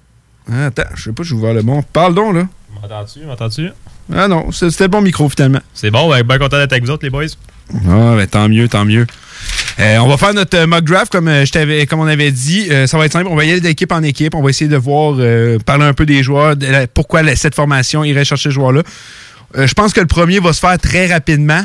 Attends, 0.50 0.84
je 0.94 1.02
sais 1.02 1.12
pas 1.12 1.22
si 1.24 1.30
j'ai 1.30 1.34
ouvert 1.34 1.52
le 1.52 1.62
bon. 1.62 1.82
Parle 1.82 2.14
donc, 2.14 2.34
là. 2.34 2.46
M'entends-tu? 2.80 3.20
M'entends-tu? 3.26 3.68
Ah 4.14 4.28
non, 4.28 4.50
c'est- 4.52 4.70
c'était 4.70 4.84
le 4.84 4.88
bon 4.88 5.02
micro, 5.02 5.28
finalement. 5.28 5.60
C'est 5.74 5.90
bon, 5.90 6.08
ben, 6.08 6.22
ben 6.22 6.38
content 6.38 6.58
d'être 6.58 6.72
avec 6.72 6.84
vous 6.84 6.90
autres, 6.90 7.04
les 7.04 7.10
boys. 7.10 7.26
Ah, 7.88 8.14
ben 8.16 8.26
tant 8.26 8.48
mieux, 8.48 8.68
tant 8.68 8.84
mieux. 8.84 9.06
Euh, 9.78 9.98
on 9.98 10.08
va 10.08 10.16
faire 10.16 10.34
notre 10.34 10.56
euh, 10.56 10.66
mock 10.66 10.84
draft 10.84 11.10
comme, 11.12 11.28
euh, 11.28 11.44
je 11.44 11.84
comme 11.86 12.00
on 12.00 12.06
avait 12.06 12.30
dit. 12.32 12.68
Ça 12.86 12.98
va 12.98 13.06
être 13.06 13.12
simple. 13.12 13.28
On 13.28 13.36
va 13.36 13.44
y 13.44 13.50
aller 13.50 13.60
d'équipe 13.60 13.90
en 13.92 14.02
équipe. 14.02 14.34
On 14.34 14.42
va 14.42 14.50
essayer 14.50 14.68
de 14.70 14.76
voir, 14.76 15.16
parler 15.64 15.84
un 15.84 15.92
peu 15.94 16.06
des 16.06 16.22
joueurs, 16.22 16.56
de 16.56 16.66
la- 16.66 16.86
pourquoi 16.86 17.22
la- 17.22 17.36
cette 17.36 17.54
formation 17.54 18.04
irait 18.04 18.24
chercher 18.24 18.50
ce 18.50 18.54
joueur-là. 18.54 18.82
Euh, 19.56 19.66
je 19.66 19.74
pense 19.74 19.92
que 19.92 20.00
le 20.00 20.06
premier 20.06 20.38
va 20.38 20.52
se 20.52 20.60
faire 20.60 20.78
très 20.78 21.06
rapidement. 21.06 21.64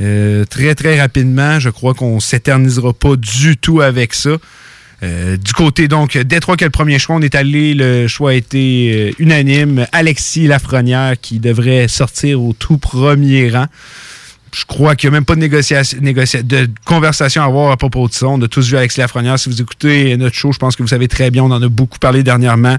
Euh, 0.00 0.44
très, 0.44 0.74
très 0.74 1.00
rapidement. 1.00 1.60
Je 1.60 1.70
crois 1.70 1.94
qu'on 1.94 2.20
s'éternisera 2.20 2.92
pas 2.92 3.16
du 3.16 3.56
tout 3.56 3.80
avec 3.80 4.14
ça. 4.14 4.36
Euh, 5.02 5.36
du 5.36 5.52
côté, 5.52 5.88
donc, 5.88 6.16
Détroit 6.16 6.56
qui 6.56 6.64
a 6.64 6.68
le 6.68 6.70
premier 6.70 6.98
choix, 6.98 7.16
on 7.16 7.22
est 7.22 7.34
allé, 7.34 7.74
le 7.74 8.06
choix 8.06 8.30
a 8.30 8.34
été 8.34 9.14
unanime. 9.18 9.86
Alexis 9.92 10.46
Lafrenière 10.46 11.14
qui 11.20 11.40
devrait 11.40 11.88
sortir 11.88 12.40
au 12.40 12.52
tout 12.52 12.78
premier 12.78 13.50
rang. 13.50 13.66
Je 14.54 14.64
crois 14.66 14.94
qu'il 14.96 15.08
n'y 15.08 15.14
a 15.14 15.18
même 15.18 15.24
pas 15.24 15.34
de, 15.34 15.40
négociation, 15.40 15.98
négocia- 16.00 16.42
de 16.42 16.68
conversation 16.84 17.42
à 17.42 17.46
avoir 17.46 17.70
à 17.72 17.76
propos 17.78 18.06
de 18.06 18.12
ça. 18.12 18.26
On 18.26 18.40
a 18.42 18.48
tous 18.48 18.68
vu 18.68 18.76
Alexis 18.76 19.00
Lafrenière. 19.00 19.38
Si 19.38 19.48
vous 19.48 19.62
écoutez 19.62 20.14
notre 20.18 20.36
show, 20.36 20.52
je 20.52 20.58
pense 20.58 20.76
que 20.76 20.82
vous 20.82 20.88
savez 20.88 21.08
très 21.08 21.30
bien, 21.30 21.42
on 21.44 21.50
en 21.50 21.62
a 21.62 21.68
beaucoup 21.68 21.98
parlé 21.98 22.22
dernièrement. 22.22 22.76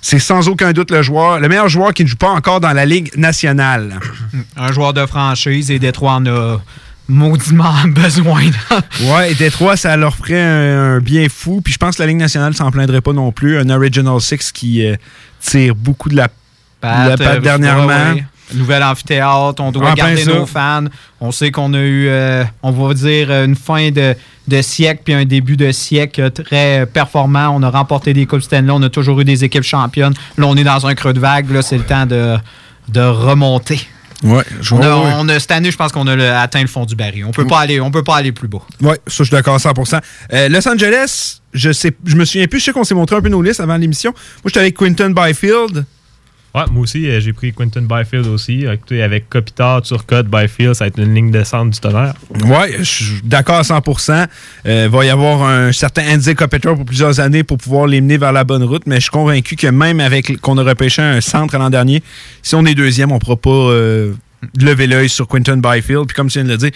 C'est 0.00 0.18
sans 0.18 0.48
aucun 0.48 0.72
doute 0.72 0.90
le 0.90 1.00
joueur, 1.02 1.38
le 1.38 1.48
meilleur 1.48 1.68
joueur 1.68 1.94
qui 1.94 2.02
ne 2.02 2.08
joue 2.08 2.16
pas 2.16 2.30
encore 2.30 2.58
dans 2.60 2.72
la 2.72 2.84
Ligue 2.84 3.16
nationale. 3.16 4.00
Un 4.56 4.72
joueur 4.72 4.94
de 4.94 5.06
franchise 5.06 5.70
et 5.70 5.78
Détroit 5.78 6.14
en 6.14 6.26
a 6.26 6.58
maudiment 7.08 7.72
besoin. 7.86 8.42
Ouais, 9.02 9.30
et 9.30 9.34
Détroit, 9.36 9.76
ça 9.76 9.96
leur 9.96 10.16
ferait 10.16 10.40
un, 10.42 10.96
un 10.96 10.98
bien 11.00 11.28
fou. 11.28 11.60
Puis 11.62 11.72
je 11.72 11.78
pense 11.78 11.96
que 11.96 12.02
la 12.02 12.08
Ligue 12.08 12.16
nationale 12.18 12.54
s'en 12.54 12.70
plaindrait 12.72 13.00
pas 13.00 13.12
non 13.12 13.30
plus. 13.30 13.58
Un 13.58 13.70
Original 13.70 14.20
Six 14.20 14.50
qui 14.50 14.84
euh, 14.84 14.96
tire 15.40 15.76
beaucoup 15.76 16.08
de 16.08 16.16
la, 16.16 16.28
la 16.82 17.16
patte 17.16 17.20
euh, 17.36 17.40
dernièrement. 17.40 17.86
ouais. 18.14 18.24
Nouvel 18.54 18.82
amphithéâtre, 18.82 19.62
on 19.62 19.72
doit 19.72 19.92
garder 19.94 20.24
nos 20.24 20.46
fans. 20.46 20.84
On 21.20 21.32
sait 21.32 21.50
qu'on 21.50 21.72
a 21.74 21.78
eu, 21.80 22.08
euh, 22.08 22.44
on 22.62 22.70
va 22.70 22.94
dire, 22.94 23.30
une 23.30 23.54
fin 23.56 23.90
de, 23.90 24.14
de 24.48 24.62
siècle 24.62 25.02
puis 25.04 25.14
un 25.14 25.24
début 25.24 25.56
de 25.56 25.70
siècle 25.72 26.30
très 26.30 26.86
performant. 26.86 27.50
On 27.56 27.62
a 27.62 27.70
remporté 27.70 28.12
des 28.14 28.26
Coupes 28.26 28.42
Stanley, 28.42 28.70
on 28.70 28.82
a 28.82 28.88
toujours 28.90 29.20
eu 29.20 29.24
des 29.24 29.44
équipes 29.44 29.62
championnes. 29.62 30.14
Là, 30.38 30.46
on 30.46 30.56
est 30.56 30.64
dans 30.64 30.86
un 30.86 30.94
creux 30.94 31.12
de 31.12 31.20
vague. 31.20 31.50
Là, 31.50 31.62
c'est 31.62 31.78
le 31.78 31.84
temps 31.84 32.06
de, 32.06 32.36
de 32.88 33.00
remonter. 33.00 33.80
Ouais, 34.24 34.44
je 34.60 34.72
On 34.74 34.80
a, 34.80 34.96
ouais. 34.96 35.12
on 35.16 35.28
a- 35.28 35.40
cette 35.40 35.50
année, 35.50 35.72
je 35.72 35.76
pense 35.76 35.90
qu'on 35.90 36.06
a 36.06 36.14
le- 36.14 36.30
atteint 36.30 36.60
le 36.60 36.68
fond 36.68 36.84
du 36.84 36.94
baril. 36.94 37.24
On 37.24 37.32
peut 37.32 37.44
pas 37.46 37.58
aller, 37.58 37.80
on 37.80 37.90
peut 37.90 38.04
pas 38.04 38.14
aller 38.16 38.30
plus 38.30 38.46
bas. 38.46 38.60
Oui, 38.80 38.94
ça, 39.08 39.14
je 39.18 39.24
suis 39.24 39.30
d'accord 39.32 39.56
à 39.56 39.58
100% 39.58 40.00
Euh, 40.32 40.48
Los 40.48 40.68
Angeles, 40.68 41.40
je 41.52 41.72
sais, 41.72 41.90
je 42.04 42.14
me 42.14 42.24
souviens 42.24 42.46
plus, 42.46 42.60
je 42.60 42.66
sais 42.66 42.72
qu'on 42.72 42.84
s'est 42.84 42.94
montré 42.94 43.16
un 43.16 43.20
peu 43.20 43.28
nos 43.30 43.42
listes 43.42 43.58
avant 43.58 43.76
l'émission. 43.76 44.12
Moi, 44.12 44.42
j'étais 44.46 44.60
avec 44.60 44.76
Quinton 44.76 45.10
Byfield. 45.10 45.84
Ouais, 46.54 46.64
moi 46.70 46.82
aussi, 46.82 47.08
euh, 47.08 47.18
j'ai 47.18 47.32
pris 47.32 47.52
Quentin 47.52 47.80
Byfield 47.82 48.26
aussi. 48.26 48.66
Euh, 48.66 48.74
Écoutez, 48.74 49.02
avec 49.02 49.30
Kopitar, 49.30 49.80
Turcotte, 49.80 50.26
Byfield, 50.26 50.74
ça 50.74 50.84
va 50.84 50.88
être 50.88 50.98
une 50.98 51.14
ligne 51.14 51.30
de 51.30 51.42
centre 51.44 51.70
du 51.70 51.80
tonnerre. 51.80 52.14
Ouais, 52.44 52.76
je 52.78 52.84
suis 52.84 53.20
d'accord 53.24 53.56
à 53.56 53.64
100 53.64 53.82
Il 54.66 54.88
va 54.88 55.04
y 55.04 55.08
avoir 55.08 55.44
un 55.44 55.72
certain 55.72 56.02
Andy 56.14 56.34
Kopitar 56.34 56.74
pour 56.74 56.84
plusieurs 56.84 57.20
années 57.20 57.42
pour 57.42 57.56
pouvoir 57.56 57.86
les 57.86 58.02
mener 58.02 58.18
vers 58.18 58.32
la 58.32 58.44
bonne 58.44 58.64
route, 58.64 58.82
mais 58.86 58.96
je 58.96 59.02
suis 59.02 59.10
convaincu 59.10 59.56
que 59.56 59.68
même 59.68 60.00
avec 60.00 60.40
qu'on 60.40 60.58
a 60.58 60.62
repêché 60.62 61.00
un 61.00 61.22
centre 61.22 61.56
l'an 61.56 61.70
dernier, 61.70 62.02
si 62.42 62.54
on 62.54 62.66
est 62.66 62.74
deuxième, 62.74 63.12
on 63.12 63.16
ne 63.16 63.20
pourra 63.20 63.36
pas 63.36 63.50
euh, 63.50 64.12
lever 64.60 64.86
l'œil 64.86 65.08
sur 65.08 65.26
Quinton 65.26 65.56
Byfield. 65.56 66.06
Puis 66.06 66.14
comme 66.14 66.28
tu 66.28 66.38
viens 66.38 66.44
de 66.44 66.50
le 66.50 66.58
dire, 66.58 66.70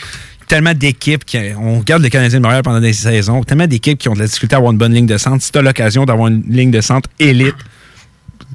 tellement 0.47 0.73
d'équipes 0.73 1.25
qui. 1.25 1.39
On 1.61 1.81
regarde 1.81 2.03
les 2.03 2.11
Canadiens 2.11 2.39
de 2.39 2.43
Montréal 2.43 2.63
pendant 2.63 2.81
des 2.81 2.95
saisons, 2.95 3.43
tellement 3.45 3.67
d'équipes 3.67 3.99
qui 3.99 4.09
ont 4.09 4.15
de 4.15 4.21
la 4.21 4.27
difficulté 4.27 4.55
à 4.55 4.59
avoir 4.59 4.73
une 4.73 4.79
bonne 4.79 4.95
ligne 4.95 5.07
de 5.07 5.19
centre. 5.19 5.43
Si 5.43 5.53
tu 5.53 5.59
as 5.59 5.63
l'occasion 5.63 6.07
d'avoir 6.07 6.29
une 6.29 6.43
ligne 6.49 6.71
de 6.71 6.81
centre 6.81 7.11
élite, 7.19 7.57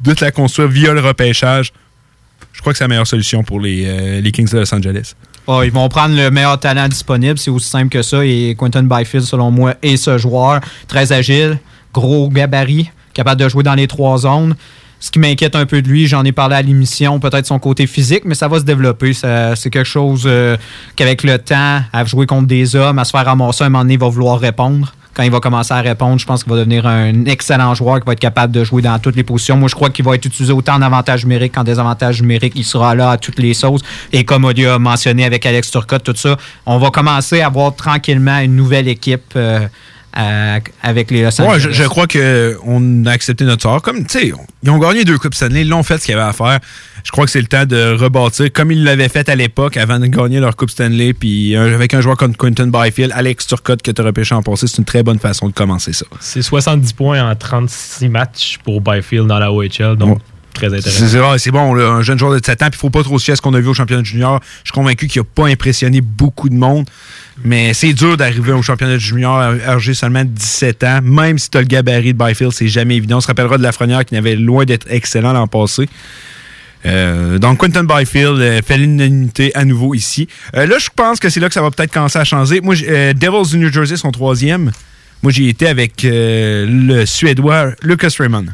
de 0.04 0.14
te 0.14 0.24
la 0.24 0.32
construire 0.32 0.70
via 0.70 0.94
le 0.94 1.00
repêchage, 1.02 1.74
je 2.54 2.62
crois 2.62 2.74
que 2.74 2.78
c'est 2.78 2.84
la 2.84 2.90
meilleure 2.90 3.08
solution 3.08 3.44
pour 3.44 3.60
les, 3.60 3.86
euh, 3.88 4.32
Kings 4.32 4.50
de 4.50 4.60
Los 4.60 4.74
Angeles. 4.74 5.14
Ah, 5.48 5.62
ils 5.64 5.72
vont 5.72 5.90
prendre 5.90 6.16
le 6.16 6.30
meilleur 6.30 6.60
talent 6.60 6.88
disponible, 6.88 7.38
c'est 7.38 7.50
aussi 7.50 7.68
simple 7.70 7.90
que 7.90 8.02
ça. 8.02 8.24
Et 8.26 8.56
Quentin 8.56 8.84
Byfield, 8.84 9.26
selon 9.26 9.52
moi, 9.52 9.76
est 9.82 9.98
ce 9.98 10.18
joueur. 10.18 10.62
Très 10.88 11.12
agile, 11.12 11.58
gros 11.94 12.30
gabarit, 12.30 12.90
capable 13.14 13.42
de 13.42 13.50
jouer 13.50 13.64
dans 13.64 13.74
les 13.74 13.88
trois 13.88 14.20
zones. 14.20 14.56
Ce 15.00 15.10
qui 15.10 15.18
m'inquiète 15.18 15.56
un 15.56 15.66
peu 15.66 15.82
de 15.82 15.88
lui, 15.88 16.06
j'en 16.06 16.24
ai 16.24 16.32
parlé 16.32 16.56
à 16.56 16.62
l'émission, 16.62 17.20
peut-être 17.20 17.48
son 17.48 17.58
côté 17.58 17.88
physique, 17.88 18.24
mais 18.24 18.36
ça 18.36 18.48
va 18.48 18.60
se 18.60 18.64
développer. 18.64 19.14
C'est 19.14 19.72
quelque 19.72 19.84
chose 19.84 20.24
euh, 20.28 20.58
qu'avec 20.96 21.24
le 21.24 21.40
temps, 21.40 21.82
à 21.92 22.06
jouer 22.06 22.28
contre 22.28 22.46
des 22.46 22.76
hommes, 22.76 23.00
à 23.00 23.04
se 23.04 23.10
faire 23.10 23.26
ramasser, 23.26 23.64
un 23.64 23.70
moment 23.70 23.84
donné, 23.84 23.96
il 23.96 24.00
va 24.00 24.10
vouloir 24.10 24.40
répondre. 24.40 24.94
Quand 25.14 25.24
il 25.24 25.32
va 25.32 25.40
commencer 25.40 25.74
à 25.74 25.82
répondre, 25.82 26.20
je 26.20 26.26
pense 26.26 26.44
qu'il 26.44 26.52
va 26.52 26.60
devenir 26.60 26.88
un 26.88 27.26
excellent 27.26 27.76
joueur 27.76 28.00
qui 28.00 28.06
va 28.06 28.14
être 28.14 28.20
capable 28.20 28.54
de 28.54 28.64
jouer 28.64 28.82
dans 28.82 28.98
toutes 29.00 29.16
les 29.16 29.24
positions. 29.24 29.58
Moi, 29.58 29.68
je 29.68 29.76
crois 29.76 29.90
qu'il 29.90 30.06
va 30.06 30.16
être 30.16 30.26
utilisé 30.26 30.54
autant 30.54 30.76
en 30.76 30.82
avantage 30.82 31.26
numérique 31.26 31.54
qu'en 31.54 31.64
désavantage 31.64 32.22
numérique. 32.22 32.54
Il 32.56 32.64
sera 32.64 32.96
là 32.96 33.12
à 33.12 33.18
toutes 33.18 33.40
les 33.40 33.54
sauces. 33.54 33.82
Et 34.14 34.24
comme 34.24 34.46
Oli 34.46 34.66
a 34.66 34.80
mentionné 34.80 35.26
avec 35.26 35.46
Alex 35.46 35.70
Turcotte, 35.72 36.04
tout 36.04 36.16
ça, 36.16 36.38
on 36.66 36.78
va 36.78 36.92
commencer 36.92 37.42
à 37.42 37.50
voir 37.50 37.76
tranquillement 37.76 38.40
une 38.40 38.56
nouvelle 38.56 38.88
équipe 38.88 39.34
euh, 39.36 39.68
à- 40.14 40.60
avec 40.82 41.10
les 41.12 41.24
Los 41.24 41.40
Ouais, 41.42 41.48
Angeles. 41.48 41.60
je, 41.74 41.84
je 41.84 41.88
crois 41.88 42.08
qu'on 42.08 43.06
a 43.06 43.12
accepté 43.12 43.46
notre 43.46 43.62
sort. 43.64 43.82
Comme, 43.82 44.06
tu 44.06 44.20
sais, 44.20 44.34
ils 44.64 44.70
ont 44.70 44.78
gagné 44.78 45.04
deux 45.06 45.18
Coupes 45.18 45.34
Stanley, 45.34 45.62
ils 45.62 45.70
l'ont 45.70 45.84
fait 45.84 45.98
ce 45.98 46.06
qu'il 46.06 46.16
y 46.16 46.18
avait 46.18 46.28
à 46.30 46.34
faire. 46.34 46.60
Je 47.04 47.12
crois 47.12 47.26
que 47.26 47.32
c'est 47.32 47.42
le 47.42 47.48
temps 47.48 47.66
de 47.66 47.96
rebâtir 47.96 48.52
comme 48.54 48.72
ils 48.72 48.84
l'avaient 48.84 49.10
fait 49.10 49.28
à 49.28 49.36
l'époque 49.36 49.76
avant 49.78 49.98
de 49.98 50.06
gagner 50.06 50.40
leur 50.40 50.56
Coupe 50.56 50.70
Stanley. 50.70 51.14
Puis 51.14 51.56
avec 51.56 51.94
un 51.94 52.02
joueur 52.02 52.16
comme 52.18 52.36
Quentin 52.36 52.68
Byfield, 52.68 53.12
Alex 53.16 53.48
Turcotte 53.48 53.82
que 53.82 53.90
tu 53.92 54.02
as 54.02 54.06
repêché 54.06 54.36
en 54.36 54.44
passé, 54.44 54.68
c'est 54.68 54.78
une 54.78 54.86
très 54.86 55.02
bonne 55.02 55.18
façon 55.20 55.48
de 55.48 55.54
commencer 55.54 55.94
ça. 55.94 56.06
C'est 56.20 56.42
70 56.44 56.94
points 56.94 57.28
en 57.28 57.36
36 57.36 58.08
matchs 58.10 58.60
pour 58.64 58.82
Byfield 58.82 59.28
dans 59.28 59.40
la 59.40 59.52
OHL, 59.52 59.96
donc 59.98 60.20
très 60.54 60.68
intéressant. 60.68 61.38
c'est 61.38 61.52
bon, 61.52 61.76
un 61.76 62.02
jeune 62.02 62.20
joueur 62.20 62.34
de 62.34 62.40
17 62.40 62.64
ans, 62.64 62.66
puis 62.70 62.78
il 62.78 62.80
faut 62.80 62.90
pas 62.90 63.04
trop 63.04 63.20
se 63.20 63.26
fier 63.26 63.34
à 63.34 63.36
ce 63.36 63.42
qu'on 63.42 63.54
a 63.54 63.60
vu 63.60 63.68
au 63.68 63.74
championnat 63.74 64.04
junior. 64.04 64.40
Je 64.64 64.70
suis 64.70 64.74
convaincu 64.74 65.08
qu'il 65.08 65.22
n'a 65.22 65.28
pas 65.34 65.48
impressionné 65.48 66.02
beaucoup 66.02 66.50
de 66.50 66.56
monde, 66.56 66.90
mais 67.44 67.74
c'est 67.74 67.94
dur 67.94 68.18
d'arriver 68.18 68.52
au 68.52 68.62
championnat 68.62 68.98
junior 68.98 69.38
âgé 69.40 69.94
seulement 69.94 70.24
17 70.26 70.84
ans, 70.84 71.00
même 71.04 71.38
si 71.38 71.50
tu 71.50 71.58
as 71.58 71.62
le 71.62 71.68
gabarit 71.68 72.14
de 72.14 72.18
Byfield, 72.18 72.52
c'est 72.52 72.68
jamais 72.68 72.96
évident. 72.96 73.18
On 73.18 73.22
se 73.22 73.28
rappellera 73.28 73.58
de 73.58 73.64
Lafrenière 73.64 74.06
qui 74.06 74.14
n'avait 74.14 74.36
loin 74.36 74.66
d'être 74.66 74.88
excellent 74.90 75.34
l'an 75.34 75.48
passé. 75.48 75.88
Euh, 76.86 77.38
donc, 77.38 77.60
Quentin 77.60 77.84
Byfield 77.84 78.40
euh, 78.40 78.62
fait 78.66 78.78
l'unanimité 78.78 79.52
à 79.56 79.66
nouveau 79.66 79.94
ici. 79.94 80.28
Euh, 80.56 80.66
là, 80.66 80.78
je 80.80 80.90
pense 80.96 81.20
que 81.20 81.30
c'est 81.30 81.40
là 81.40 81.48
que 81.48 81.54
ça 81.54 81.62
va 81.62 81.70
peut-être 81.70 81.92
commencer 81.92 82.18
à 82.20 82.24
changer. 82.24 82.62
Moi, 82.62 82.76
euh, 82.88 83.14
Devils 83.14 83.52
du 83.52 83.58
New 83.60 83.72
Jersey 83.72 83.98
sont 83.98 84.12
troisième. 84.12 84.72
Moi, 85.22 85.32
j'ai 85.32 85.48
été 85.48 85.68
avec 85.68 86.04
euh, 86.04 86.66
le 86.68 87.06
Suédois 87.06 87.74
Lucas 87.84 88.14
Raymond. 88.18 88.46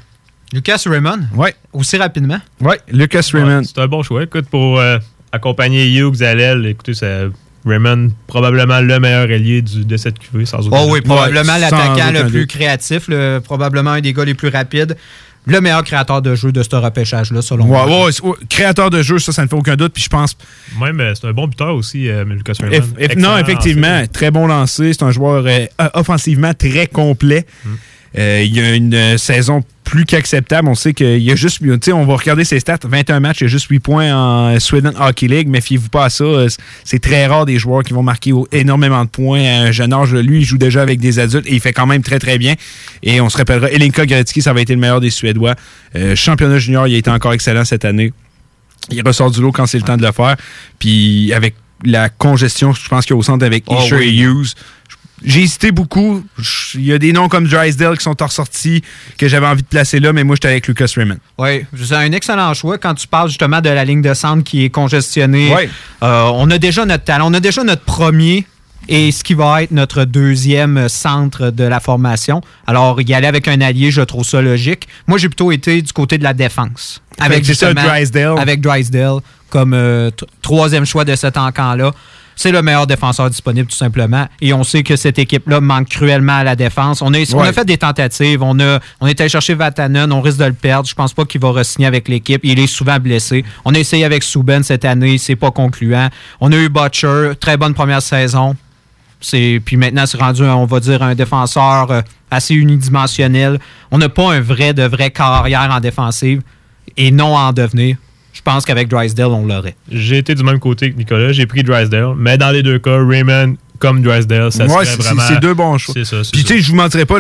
Lucas 0.54 0.84
Raymond? 0.86 1.20
Ouais. 1.36 1.56
Aussi 1.74 1.98
rapidement? 1.98 2.40
Ouais, 2.62 2.80
Lucas 2.92 3.28
Raymond. 3.34 3.64
C'est 3.64 3.80
un 3.80 3.88
bon 3.88 4.02
choix. 4.04 4.24
Écoute, 4.24 4.48
pour 4.50 4.80
euh, 4.80 4.98
accompagner 5.32 5.86
Hughes 5.94 6.22
à 6.24 6.34
l'aile, 6.36 6.66
écoutez, 6.66 6.94
c'est 6.94 7.28
Raymond, 7.66 8.12
probablement 8.28 8.80
le 8.80 9.00
meilleur 9.00 9.30
ailier 9.30 9.62
du- 9.62 9.84
de 9.84 9.98
cette 9.98 10.20
cuvée, 10.20 10.46
sans 10.46 10.66
aucun 10.68 10.78
Oh 10.82 10.86
oui, 10.90 11.00
doute. 11.00 11.06
probablement 11.10 11.54
Ouais, 11.54 11.60
l'attaquant 11.60 12.12
le 12.14 12.28
plus 12.30 12.40
doute. 12.42 12.50
créatif, 12.50 13.08
le- 13.10 13.40
probablement 13.44 13.92
un 13.92 14.02
des 14.02 14.14
gars 14.14 14.24
les 14.26 14.36
plus 14.36 14.48
rapides. 14.50 14.96
Le 15.50 15.62
meilleur 15.62 15.82
créateur 15.86 16.22
de 16.22 16.36
jeu 16.36 16.52
de 16.52 16.62
ce 16.62 16.76
repêchage-là, 16.76 17.42
selon 17.42 17.66
Ouais, 17.66 17.86
moi. 17.88 18.06
ouais, 18.08 18.12
créateur 18.50 18.90
de 18.90 19.02
jeu, 19.02 19.18
ça, 19.18 19.32
ça 19.32 19.44
ne 19.44 19.48
fait 19.48 19.56
aucun 19.56 19.78
doute. 19.78 19.94
Puis 19.94 20.04
je 20.04 20.10
pense. 20.10 20.36
Même, 20.82 21.00
euh, 21.00 21.14
c'est 21.16 21.26
un 21.28 21.32
bon 21.32 21.48
buteur 21.48 21.74
aussi, 21.74 22.10
euh, 22.10 22.26
Lucas 22.26 22.54
Raymond. 22.60 22.74
eff- 22.76 22.82
eff- 22.82 23.00
Excellent 23.00 23.32
non, 23.32 23.38
effectivement, 23.38 24.04
très 24.12 24.30
bon 24.30 24.48
lancé. 24.48 24.92
C'est 24.92 25.04
un 25.04 25.12
joueur 25.12 25.46
euh, 25.48 25.66
offensivement 25.94 26.54
très 26.54 26.88
complet. 26.88 27.46
Mm. 27.66 27.70
Euh, 28.18 28.42
il 28.44 28.56
y 28.56 28.60
a 28.60 28.74
une 28.74 28.94
euh, 28.96 29.18
saison 29.18 29.64
plus 29.84 30.06
qu'acceptable. 30.06 30.68
On 30.68 30.76
sait 30.76 30.94
qu'il 30.94 31.20
y 31.20 31.32
a 31.32 31.36
juste. 31.36 31.60
tu 31.60 31.70
sais, 31.82 31.92
On 31.94 32.06
va 32.06 32.16
regarder 32.16 32.44
ses 32.44 32.60
stats. 32.60 32.80
21 32.84 33.20
matchs, 33.20 33.42
il 33.42 33.44
y 33.44 33.46
a 33.46 33.50
juste 33.50 33.68
8 33.70 33.80
points 33.80 34.14
en 34.14 34.60
Sweden 34.60 34.94
Hockey 35.00 35.28
League. 35.28 35.48
Méfiez-vous 35.48 35.90
pas 35.90 36.06
à 36.06 36.10
ça. 36.10 36.24
Euh, 36.24 36.50
C'est 36.84 37.00
très 37.00 37.28
rare 37.28 37.46
des 37.46 37.58
joueurs 37.60 37.84
qui 37.84 37.94
vont 37.94 38.04
marquer 38.04 38.34
énormément 38.52 39.04
de 39.06 39.10
points 39.10 39.42
à 39.44 39.62
un 39.68 39.72
jeune 39.72 39.94
âge. 39.94 40.14
Lui, 40.14 40.40
il 40.40 40.46
joue 40.46 40.58
déjà 40.58 40.82
avec 40.82 41.00
des 41.00 41.20
adultes 41.20 41.46
et 41.48 41.54
il 41.54 41.60
fait 41.62 41.74
quand 41.74 41.86
même 41.86 42.02
très, 42.02 42.20
très 42.20 42.38
bien. 42.38 42.56
Et 43.04 43.22
on 43.22 43.30
se 43.30 43.38
rappellera, 43.38 43.70
Elinka 43.70 44.06
Gretzky, 44.06 44.42
ça 44.42 44.52
va 44.52 44.62
été 44.62 44.74
le 44.74 44.80
meilleur 44.80 45.00
des 45.00 45.10
Suédois. 45.12 45.56
Euh, 45.96 46.16
championnat 46.16 46.58
junior, 46.60 46.88
il 46.88 46.96
a 46.96 46.98
été 46.98 47.10
encore 47.12 47.34
excellent 47.34 47.66
cette 47.66 47.86
année. 47.86 48.12
Il 48.90 49.02
ressort 49.06 49.32
du 49.32 49.42
lot 49.42 49.52
quand 49.52 49.68
c'est 49.68 49.78
le 49.78 49.84
temps 49.84 49.98
de 49.98 50.06
le 50.06 50.12
faire. 50.12 50.36
Puis 50.80 51.32
avec 51.34 51.56
la 51.86 52.10
congestion, 52.10 52.74
je 52.74 52.88
pense 52.90 53.06
qu'il 53.06 53.14
y 53.14 53.16
a 53.16 53.20
au 53.20 53.24
centre 53.24 53.46
avec 53.46 53.64
Oh 53.68 53.78
Isher 53.80 53.96
oui. 53.98 54.06
et 54.08 54.22
Hughes. 54.24 54.54
J'ai 55.24 55.42
hésité 55.42 55.72
beaucoup. 55.72 56.24
Il 56.76 56.86
y 56.86 56.94
a 56.94 56.98
des 57.00 57.12
noms 57.12 57.28
comme 57.28 57.48
Drysdale 57.48 57.98
qui 57.98 58.04
sont 58.04 58.16
ressortis 58.20 58.84
que 59.18 59.28
j'avais 59.28 59.48
envie 59.48 59.64
de 59.64 59.68
placer 59.68 60.00
là, 60.00 60.14
mais 60.14 60.24
moi, 60.24 60.36
j'étais 60.36 60.50
avec 60.50 60.68
Lucas 60.68 60.92
Raymond. 60.96 61.18
Oui, 61.40 61.66
c'est 61.76 61.96
un 61.96 62.12
excellent 62.12 62.54
choix 62.54 62.78
quand 62.78 62.94
tu 62.94 63.08
parles 63.08 63.30
justement 63.30 63.60
de 63.62 63.70
la 63.70 63.84
ligne 63.84 64.02
de 64.02 64.14
centre 64.14 64.44
qui 64.44 64.64
est 64.64 64.70
congestionnée. 64.70 65.52
Euh, 66.04 66.30
on 66.34 66.50
a 66.52 66.58
déjà 66.60 66.86
notre 66.86 67.04
talent, 67.04 67.32
on 67.32 67.34
a 67.34 67.40
déjà 67.40 67.64
notre 67.64 67.82
premier 67.84 68.46
et 68.90 69.12
ce 69.12 69.24
qui 69.24 69.34
va 69.34 69.64
être 69.64 69.72
notre 69.72 70.06
deuxième 70.06 70.88
centre 70.88 71.50
de 71.50 71.64
la 71.64 71.80
formation. 71.80 72.42
Alors, 72.68 73.02
y 73.02 73.14
aller 73.14 73.28
avec 73.28 73.48
un 73.48 73.60
allié, 73.62 73.92
je 73.92 74.02
trouve 74.02 74.24
ça 74.24 74.42
logique. 74.42 74.88
Moi, 75.08 75.18
j'ai 75.18 75.30
plutôt 75.30 75.52
été 75.52 75.82
du 75.82 75.92
côté 75.94 76.18
de 76.18 76.24
la 76.24 76.34
défense. 76.34 77.02
Ça, 77.18 77.26
justement- 77.74 77.84
Drysdale. 77.90 78.40
Avec 78.40 78.62
Drysdale 78.62 79.20
comme 79.50 79.74
euh, 79.74 80.12
troisième 80.42 80.86
choix 80.86 81.06
de 81.06 81.16
cet 81.16 81.38
encamp-là. 81.38 81.92
C'est 82.40 82.52
le 82.52 82.62
meilleur 82.62 82.86
défenseur 82.86 83.30
disponible, 83.32 83.68
tout 83.68 83.76
simplement. 83.76 84.28
Et 84.42 84.54
on 84.54 84.64
sait 84.64 84.84
que 84.84 84.96
cette 84.96 85.18
équipe-là 85.18 85.60
manque 85.60 85.90
cruellement 85.90 86.38
à 86.38 86.44
la 86.44 86.56
défense. 86.56 87.02
On 87.02 87.12
a, 87.14 87.18
on 87.34 87.40
Ouais. 87.42 87.48
a 87.48 87.52
fait 87.54 87.66
des 87.66 87.78
tentatives. 87.80 88.44
On, 88.44 88.60
a, 88.60 88.80
on 89.02 89.08
est 89.08 89.20
allé 89.20 89.28
chercher 89.30 89.56
Vatanen. 89.56 90.12
On 90.14 90.22
risque 90.22 90.38
de 90.38 90.46
le 90.46 90.54
perdre. 90.54 90.88
Je 90.88 90.94
pense 90.94 91.14
pas 91.14 91.26
qu'il 91.26 91.42
va 91.42 91.50
re-signer 91.50 91.88
avec 91.88 92.08
l'équipe. 92.08 92.40
Il 92.44 92.60
est 92.60 92.68
souvent 92.68 93.00
blessé. 93.00 93.44
On 93.66 93.74
a 93.74 93.80
essayé 93.80 94.06
avec 94.06 94.22
Souben 94.22 94.62
cette 94.62 94.86
année. 94.86 95.18
C'est 95.18 95.36
pas 95.36 95.50
concluant. 95.50 96.10
On 96.40 96.52
a 96.52 96.56
eu 96.58 96.70
Butcher. 96.70 97.32
Très 97.40 97.58
bonne 97.58 97.74
première 97.74 98.04
saison. 98.04 98.56
C'est 99.20 99.60
puis 99.66 99.76
maintenant 99.78 100.06
c'est 100.06 100.20
rendu 100.20 100.44
on 100.44 100.66
va 100.66 100.80
dire 100.80 101.02
un 101.02 101.16
défenseur 101.16 101.90
euh, 101.90 102.02
assez 102.30 102.54
unidimensionnel. 102.54 103.60
On 103.90 103.98
n'a 103.98 104.10
pas 104.10 104.32
un 104.34 104.42
vrai 104.42 104.74
de 104.76 104.84
vrai 104.84 105.10
carrière 105.10 105.70
en 105.72 105.80
défensive 105.80 106.44
et 106.98 107.10
non 107.10 107.36
en 107.36 107.52
devenir. 107.52 107.98
Pense 108.48 108.64
qu'avec 108.64 108.88
Drysdale 108.88 109.28
on 109.28 109.46
l'aurait. 109.46 109.76
J'ai 109.92 110.20
été 110.20 110.34
du 110.34 110.42
même 110.42 110.60
côté 110.60 110.90
que 110.90 110.98
Nicolas, 110.98 111.34
j'ai 111.34 111.46
pris 111.46 111.64
Drysdale, 111.64 112.14
mais 112.16 112.38
dans 112.38 112.50
les 112.50 112.64
deux 112.64 112.80
cas, 112.80 112.98
Raymond 113.06 113.58
comme 113.78 114.02
Drysdale, 114.02 114.52
ça 114.52 114.66
Ouais, 114.66 114.70
serait 114.74 114.86
c'est 114.86 114.96
vraiment... 115.04 115.22
c'est 115.28 115.40
deux 115.40 115.54
bons 115.54 115.78
choix. 115.78 115.94
Ça, 116.04 116.18
Puis 116.32 116.44
tu 116.44 116.54
sais, 116.56 116.60
je 116.60 116.70
vous 116.70 116.76
mentirais 116.76 117.06
pas, 117.06 117.18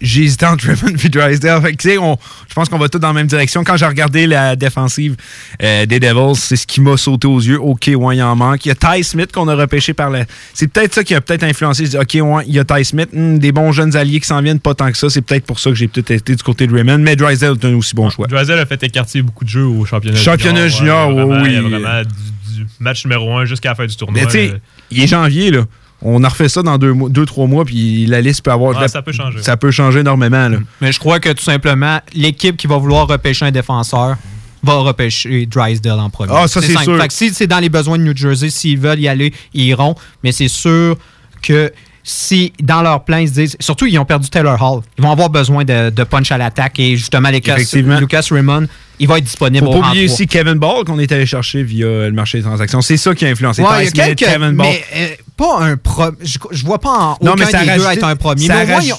j'ai 0.00 0.22
hésité 0.22 0.46
entre 0.46 0.66
Raymond 0.66 0.96
et 1.04 1.08
Drysdale. 1.08 1.62
Fait 1.62 1.72
que, 1.72 1.76
tu 1.76 1.88
sais, 1.90 1.98
on- 1.98 2.18
je 2.48 2.54
pense 2.54 2.68
qu'on 2.68 2.78
va 2.78 2.88
tous 2.88 2.98
dans 2.98 3.08
la 3.08 3.14
même 3.14 3.26
direction. 3.26 3.64
Quand 3.64 3.76
j'ai 3.76 3.86
regardé 3.86 4.26
la 4.26 4.56
défensive 4.56 5.16
euh, 5.62 5.86
des 5.86 6.00
Devils, 6.00 6.36
c'est 6.36 6.56
ce 6.56 6.66
qui 6.66 6.80
m'a 6.80 6.96
sauté 6.96 7.26
aux 7.26 7.40
yeux. 7.40 7.60
OK, 7.60 7.90
ouais, 7.94 8.16
il 8.16 8.22
en 8.22 8.34
manque. 8.36 8.64
Il 8.66 8.68
y 8.68 8.72
a 8.72 8.74
Ty 8.74 9.04
Smith 9.04 9.32
qu'on 9.32 9.48
a 9.48 9.54
repêché 9.54 9.92
par 9.94 10.10
la... 10.10 10.24
C'est 10.54 10.68
peut-être 10.68 10.94
ça 10.94 11.04
qui 11.04 11.14
a 11.14 11.20
peut-être 11.20 11.44
influencé. 11.44 11.84
Je 11.86 11.90
dis, 11.90 11.96
OK, 11.98 12.18
ouais, 12.22 12.44
il 12.46 12.54
y 12.54 12.58
a 12.58 12.64
Ty 12.64 12.84
Smith. 12.84 13.08
Hmm, 13.12 13.38
des 13.38 13.52
bons 13.52 13.72
jeunes 13.72 13.96
alliés 13.96 14.20
qui 14.20 14.26
s'en 14.26 14.40
viennent, 14.42 14.60
pas 14.60 14.74
tant 14.74 14.90
que 14.90 14.98
ça. 14.98 15.08
C'est 15.10 15.22
peut-être 15.22 15.44
pour 15.46 15.58
ça 15.58 15.70
que 15.70 15.76
j'ai 15.76 15.88
peut-être 15.88 16.10
été 16.10 16.34
du 16.34 16.42
côté 16.42 16.66
de 16.66 16.74
Raymond. 16.74 16.98
Mais 16.98 17.16
Drysdale 17.16 17.56
est 17.60 17.64
un 17.66 17.74
aussi 17.74 17.94
bon 17.94 18.10
choix. 18.10 18.26
Drysdale 18.26 18.58
a 18.58 18.66
fait 18.66 18.82
écarter 18.82 19.22
beaucoup 19.22 19.44
de 19.44 19.50
jeux 19.50 19.64
au 19.66 19.84
championnat 19.84 20.16
Championnat 20.18 20.68
junior, 20.68 21.08
ouais, 21.08 21.14
vraiment, 21.24 21.42
oui. 21.42 21.48
Il 21.50 21.54
y 21.54 21.56
a 21.56 21.60
vraiment 21.78 22.02
du, 22.02 22.64
du 22.64 22.66
match 22.78 23.04
numéro 23.04 23.36
un 23.36 23.44
jusqu'à 23.44 23.70
la 23.70 23.74
fin 23.74 23.86
du 23.86 23.96
tournoi. 23.96 24.20
Mais 24.20 24.26
tu 24.26 24.32
sais, 24.32 24.52
il 24.90 25.02
est 25.02 25.06
janvier, 25.06 25.50
là. 25.50 25.64
On 26.02 26.24
a 26.24 26.28
refait 26.28 26.48
ça 26.48 26.62
dans 26.62 26.78
deux, 26.78 26.92
mois- 26.94 27.08
deux 27.10 27.26
trois 27.26 27.46
mois, 27.46 27.64
puis 27.64 28.06
la 28.06 28.20
liste 28.20 28.42
peut 28.42 28.50
avoir... 28.52 28.80
Ah, 28.80 28.88
ça 28.88 29.02
peut 29.02 29.12
changer. 29.12 29.42
Ça 29.42 29.56
peut 29.56 29.70
changer 29.70 30.00
énormément, 30.00 30.48
là. 30.48 30.58
Mais 30.80 30.92
je 30.92 30.98
crois 30.98 31.20
que 31.20 31.30
tout 31.30 31.42
simplement 31.44 32.00
l'équipe 32.14 32.56
qui 32.56 32.66
va 32.66 32.78
vouloir 32.78 33.06
repêcher 33.06 33.44
un 33.44 33.50
défenseur 33.50 34.16
va 34.62 34.74
repêcher 34.74 35.46
Drysdale 35.46 36.00
en 36.00 36.10
premier. 36.10 36.32
Ah, 36.34 36.46
ça, 36.48 36.60
c'est 36.60 36.76
sûr. 36.78 37.00
Fait 37.00 37.08
que 37.08 37.14
si 37.14 37.32
c'est 37.32 37.46
dans 37.46 37.58
les 37.60 37.68
besoins 37.70 37.98
de 37.98 38.02
New 38.04 38.16
Jersey, 38.16 38.50
s'ils 38.50 38.78
veulent 38.78 39.00
y 39.00 39.08
aller, 39.08 39.32
ils 39.54 39.64
iront. 39.66 39.94
Mais 40.22 40.32
c'est 40.32 40.48
sûr 40.48 40.96
que 41.42 41.72
si 42.02 42.52
dans 42.62 42.82
leur 42.82 43.04
plan, 43.04 43.18
ils 43.18 43.28
se 43.28 43.32
disent. 43.34 43.56
Surtout, 43.60 43.86
ils 43.86 43.98
ont 43.98 44.04
perdu 44.04 44.28
Taylor 44.28 44.60
Hall. 44.62 44.82
Ils 44.98 45.02
vont 45.04 45.12
avoir 45.12 45.30
besoin 45.30 45.64
de, 45.64 45.90
de 45.90 46.04
punch 46.04 46.30
à 46.32 46.38
l'attaque. 46.38 46.78
Et 46.78 46.96
justement, 46.96 47.30
Lucas, 47.30 47.54
Effectivement. 47.56 47.98
Lucas 47.98 48.26
Raymond, 48.30 48.66
il 49.00 49.08
va 49.08 49.18
être 49.18 49.24
disponible 49.24 49.66
Faut 49.66 49.72
au 49.72 49.80
pas 49.80 49.88
oublier 49.88 50.04
3. 50.06 50.14
aussi 50.14 50.26
Kevin 50.28 50.54
Ball 50.54 50.84
qu'on 50.84 50.98
est 50.98 51.10
allé 51.10 51.26
chercher 51.26 51.62
via 51.64 51.86
le 51.86 52.12
marché 52.12 52.38
des 52.38 52.44
transactions. 52.44 52.80
C'est 52.82 52.96
ça 52.98 53.14
qui 53.14 53.26
a 53.26 53.28
influencé. 53.30 53.62
Ouais, 53.62 53.86
il 53.86 53.96
y 53.96 54.00
a 54.00 54.06
quelques, 54.14 54.18
Kevin 54.18 54.52
Ball. 54.52 54.66
mais 54.68 54.84
euh, 54.96 55.08
pas 55.36 55.58
un 55.62 55.76
pro. 55.76 56.04
Je, 56.22 56.38
je 56.50 56.64
vois 56.64 56.78
pas 56.78 56.90
en 56.90 57.18
Non, 57.22 57.32
aucun 57.32 57.36
mais 57.44 57.50
ça 57.50 57.58
a 57.60 57.64
des 57.64 57.76
deux 57.82 57.86
être 57.90 58.04
un 58.04 58.14
premier. 58.16 58.46
Mais 58.46 58.66
moins, 58.66 58.76
raj- 58.78 58.92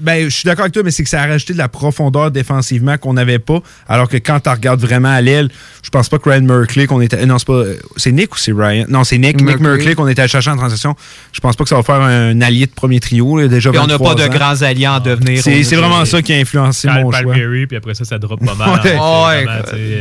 Ben, 0.00 0.24
je 0.24 0.34
suis 0.34 0.46
d'accord 0.46 0.62
avec 0.62 0.72
toi, 0.72 0.82
mais 0.82 0.90
c'est 0.90 1.02
que 1.02 1.08
ça 1.10 1.20
a 1.22 1.26
rajouté 1.26 1.52
de 1.52 1.58
la 1.58 1.68
profondeur 1.68 2.30
défensivement 2.30 2.96
qu'on 2.96 3.12
n'avait 3.12 3.38
pas. 3.38 3.60
Alors 3.88 4.08
que 4.08 4.16
quand 4.16 4.40
tu 4.40 4.48
regardes 4.48 4.80
vraiment 4.80 5.10
à 5.12 5.20
l'aile, 5.20 5.50
je 5.82 5.90
pense 5.90 6.08
pas 6.08 6.18
que 6.18 6.30
Ryan 6.30 6.42
Merkley 6.42 6.86
qu'on 6.86 7.02
était. 7.02 7.24
Non, 7.26 7.38
c'est 7.38 7.46
pas. 7.46 7.62
C'est 7.96 8.12
Nick 8.12 8.34
ou 8.34 8.38
c'est 8.38 8.52
Ryan? 8.52 8.86
Non, 8.88 9.04
c'est 9.04 9.18
Nick. 9.18 9.40
Nick 9.42 9.60
Merkley. 9.60 9.94
Qu'on 9.94 10.08
était 10.08 10.22
allé 10.22 10.28
chercher 10.30 10.50
en 10.50 10.56
transaction. 10.56 10.96
Je 11.32 11.40
pense 11.40 11.56
pas 11.56 11.64
que 11.64 11.68
ça 11.70 11.76
va 11.76 11.82
faire 11.82 12.00
un 12.00 12.40
allié 12.40 12.64
de 12.66 12.72
premier 12.72 12.98
trio. 13.00 13.38
là, 13.38 13.46
déjà 13.48 13.68
Puis 13.70 13.78
on 13.78 13.86
n'a 13.86 13.98
23 13.98 14.16
pas 14.16 14.22
de 14.22 14.28
grands 14.34 14.62
alliés 14.62 14.88
en 14.88 15.00
devenir. 15.00 15.42
C'est 15.42 15.62
vraiment 15.76 16.04
ça 16.06 16.22
qui 16.22 16.32
a 16.32 16.36
influencé 16.36 16.88
Kyle 16.88 17.02
mon 17.02 17.10
choix. 17.10 17.20
Palmieri, 17.22 17.66
puis 17.66 17.76
après 17.76 17.94
ça, 17.94 18.04
ça 18.06 18.18
drop 18.18 18.42
pas 18.44 18.54
mal. 18.54 18.80
Hein, 18.84 19.25
Ouais, 19.28 19.44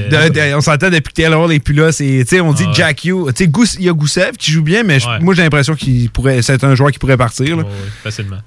De- 0.10 0.30
de- 0.34 0.56
on 0.56 0.62
s'entend 0.62 0.90
depuis 0.90 1.14
que 1.14 1.22
Taylor 1.22 1.42
Hall 1.42 1.52
est 1.54 1.60
plus 1.60 1.74
là. 1.74 1.92
c'est- 1.92 2.24
tu 2.24 2.36
sais, 2.36 2.42
on 2.42 2.54
dit 2.54 2.66
Ah. 2.68 2.72
Jack 2.74 3.04
Hugh. 3.06 3.28
Tu 3.28 3.44
sais, 3.44 3.48
Gous- 3.48 3.76
Il 3.80 3.86
y 3.86 3.90
a 3.90 3.94
Goussev 3.94 4.32
qui 4.38 4.52
joue 4.52 4.62
bien, 4.64 4.84
mais 4.84 5.04
Ouais. 5.06 5.20
moi 5.22 5.34
j'ai 5.34 5.42
l'impression 5.44 5.76
qu'il 5.76 6.10
pourrait. 6.10 6.42
C'est 6.42 6.64
un 6.64 6.76
joueur 6.76 6.92
qui 6.92 7.00
pourrait 7.00 7.18
partir. 7.18 7.58
là. 7.58 7.64
ouais, 7.64 7.70
facilement. 8.04 8.38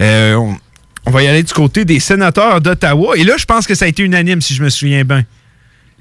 Euh, 0.00 0.34
on, 0.34 0.56
on 1.06 1.10
va 1.10 1.22
y 1.22 1.26
aller 1.28 1.42
du 1.42 1.52
côté 1.52 1.84
des 1.84 2.00
sénateurs 2.00 2.60
d'Ottawa. 2.60 3.16
Et 3.16 3.24
là, 3.24 3.34
je 3.38 3.44
pense 3.44 3.66
que 3.66 3.74
ça 3.74 3.84
a 3.86 3.88
été 3.88 4.02
unanime, 4.02 4.40
si 4.40 4.54
je 4.54 4.62
me 4.62 4.68
souviens 4.68 5.04
bien. 5.04 5.24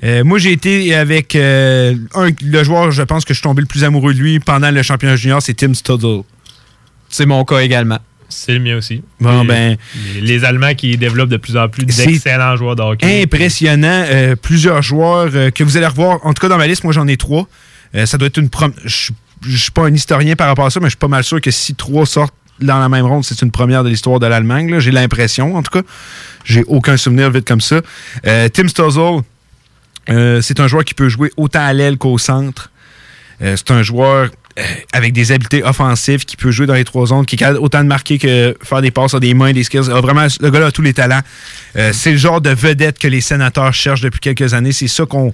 Euh, 0.04 0.24
moi, 0.24 0.38
j'ai 0.38 0.52
été 0.52 0.94
avec 0.94 1.36
euh, 1.36 1.96
un- 2.14 2.30
le 2.42 2.64
joueur, 2.64 2.92
je 2.92 3.02
pense 3.02 3.26
que 3.26 3.34
je 3.34 3.40
suis 3.40 3.44
tombé 3.44 3.62
le 3.62 3.68
plus 3.68 3.84
amoureux 3.84 4.14
de 4.14 4.20
lui 4.20 4.40
pendant 4.40 4.70
le 4.70 4.84
championnat 4.84 5.16
junior, 5.16 5.42
c'est 5.42 5.56
Tim 5.56 5.74
Studdle. 5.74 6.22
C'est 7.10 7.26
mon 7.26 7.44
cas 7.46 7.60
également. 7.60 7.98
C'est 8.30 8.54
le 8.54 8.60
mien 8.60 8.76
aussi. 8.78 9.02
Bon, 9.22 9.42
Les- 9.44 9.48
ben- 9.48 9.78
Les, 10.22 10.44
Allemands 10.44 10.74
qui 10.76 10.98
développent 10.98 11.30
de 11.30 11.38
plus 11.38 11.56
en 11.58 11.70
plus 11.70 11.86
d'excellents 11.86 12.56
joueurs 12.58 12.76
de 12.76 12.82
hockey. 12.82 13.24
Impressionnant. 13.24 14.04
euh, 14.10 14.36
plusieurs 14.36 14.82
joueurs 14.82 15.30
euh, 15.34 15.50
que 15.50 15.64
vous 15.64 15.78
allez 15.78 15.88
revoir. 15.88 16.20
En 16.26 16.34
tout 16.34 16.42
cas, 16.42 16.50
dans 16.50 16.58
ma 16.58 16.68
liste, 16.68 16.84
moi, 16.84 16.92
j'en 16.94 17.08
ai 17.08 17.16
trois. 17.18 17.48
Euh, 17.96 18.06
ça 18.06 18.18
doit 18.18 18.28
être 18.28 18.38
une 18.38 18.50
prom- 18.50 18.74
Je 18.86 19.12
je 19.48 19.56
suis 19.56 19.72
pas 19.72 19.84
un 19.86 19.94
historien 19.94 20.36
par 20.36 20.48
rapport 20.48 20.66
à 20.66 20.70
ça, 20.72 20.80
mais 20.80 20.88
je 20.88 20.92
suis 20.92 20.98
pas 20.98 21.08
mal 21.08 21.24
sûr 21.24 21.40
que 21.40 21.52
si 21.52 21.76
trois 21.76 22.06
sortent 22.08 22.34
dans 22.60 22.80
la 22.80 22.90
même 22.90 23.06
ronde, 23.06 23.24
c'est 23.24 23.40
une 23.44 23.52
première 23.52 23.84
de 23.84 23.90
l'histoire 23.90 24.20
de 24.20 24.26
l'Allemagne. 24.26 24.80
J'ai 24.80 24.90
l'impression, 24.92 25.56
en 25.56 25.62
tout 25.62 25.80
cas. 25.80 25.88
J'ai 26.44 26.64
aucun 26.64 26.98
souvenir 26.98 27.30
vite 27.30 27.48
comme 27.48 27.62
ça. 27.62 27.82
Tim 28.24 28.68
Stuzzle, 28.68 29.22
euh, 30.10 30.42
c'est 30.42 30.60
un 30.60 30.68
joueur 30.68 30.84
qui 30.86 30.96
peut 30.96 31.08
jouer 31.08 31.32
autant 31.38 31.62
à 31.64 31.72
l'aile 31.74 31.98
qu'au 31.98 32.18
centre. 32.18 32.72
C'est 33.40 33.70
un 33.72 33.84
joueur 33.84 34.30
avec 34.94 35.14
des 35.14 35.32
habiletés 35.32 35.64
offensives 35.64 36.26
qui 36.26 36.36
peut 36.36 36.52
jouer 36.52 36.66
dans 36.66 36.74
les 36.74 36.84
trois 36.86 37.06
zones, 37.08 37.26
qui 37.26 37.36
est 37.36 37.38
capable 37.38 37.60
autant 37.60 37.84
de 37.84 37.88
marquer 37.88 38.18
que 38.18 38.58
faire 38.64 38.82
des 38.82 38.92
passes, 38.92 39.14
a 39.14 39.20
des 39.20 39.34
mains, 39.34 39.52
des 39.54 39.64
skills. 39.64 39.92
A 39.92 40.02
vraiment, 40.02 40.26
le 40.40 40.50
gars-là 40.50 40.68
a 40.68 40.72
tous 40.72 40.82
les 40.82 40.94
talents. 40.94 41.22
Euh, 41.76 41.92
c'est 41.94 42.12
le 42.12 42.18
genre 42.18 42.42
de 42.42 42.50
vedette 42.50 42.98
que 43.00 43.08
les 43.08 43.22
sénateurs 43.22 43.74
cherchent 43.74 44.02
depuis 44.02 44.20
quelques 44.20 44.54
années. 44.54 44.72
C'est 44.72 44.88
ça 44.88 45.06
qu'on 45.06 45.34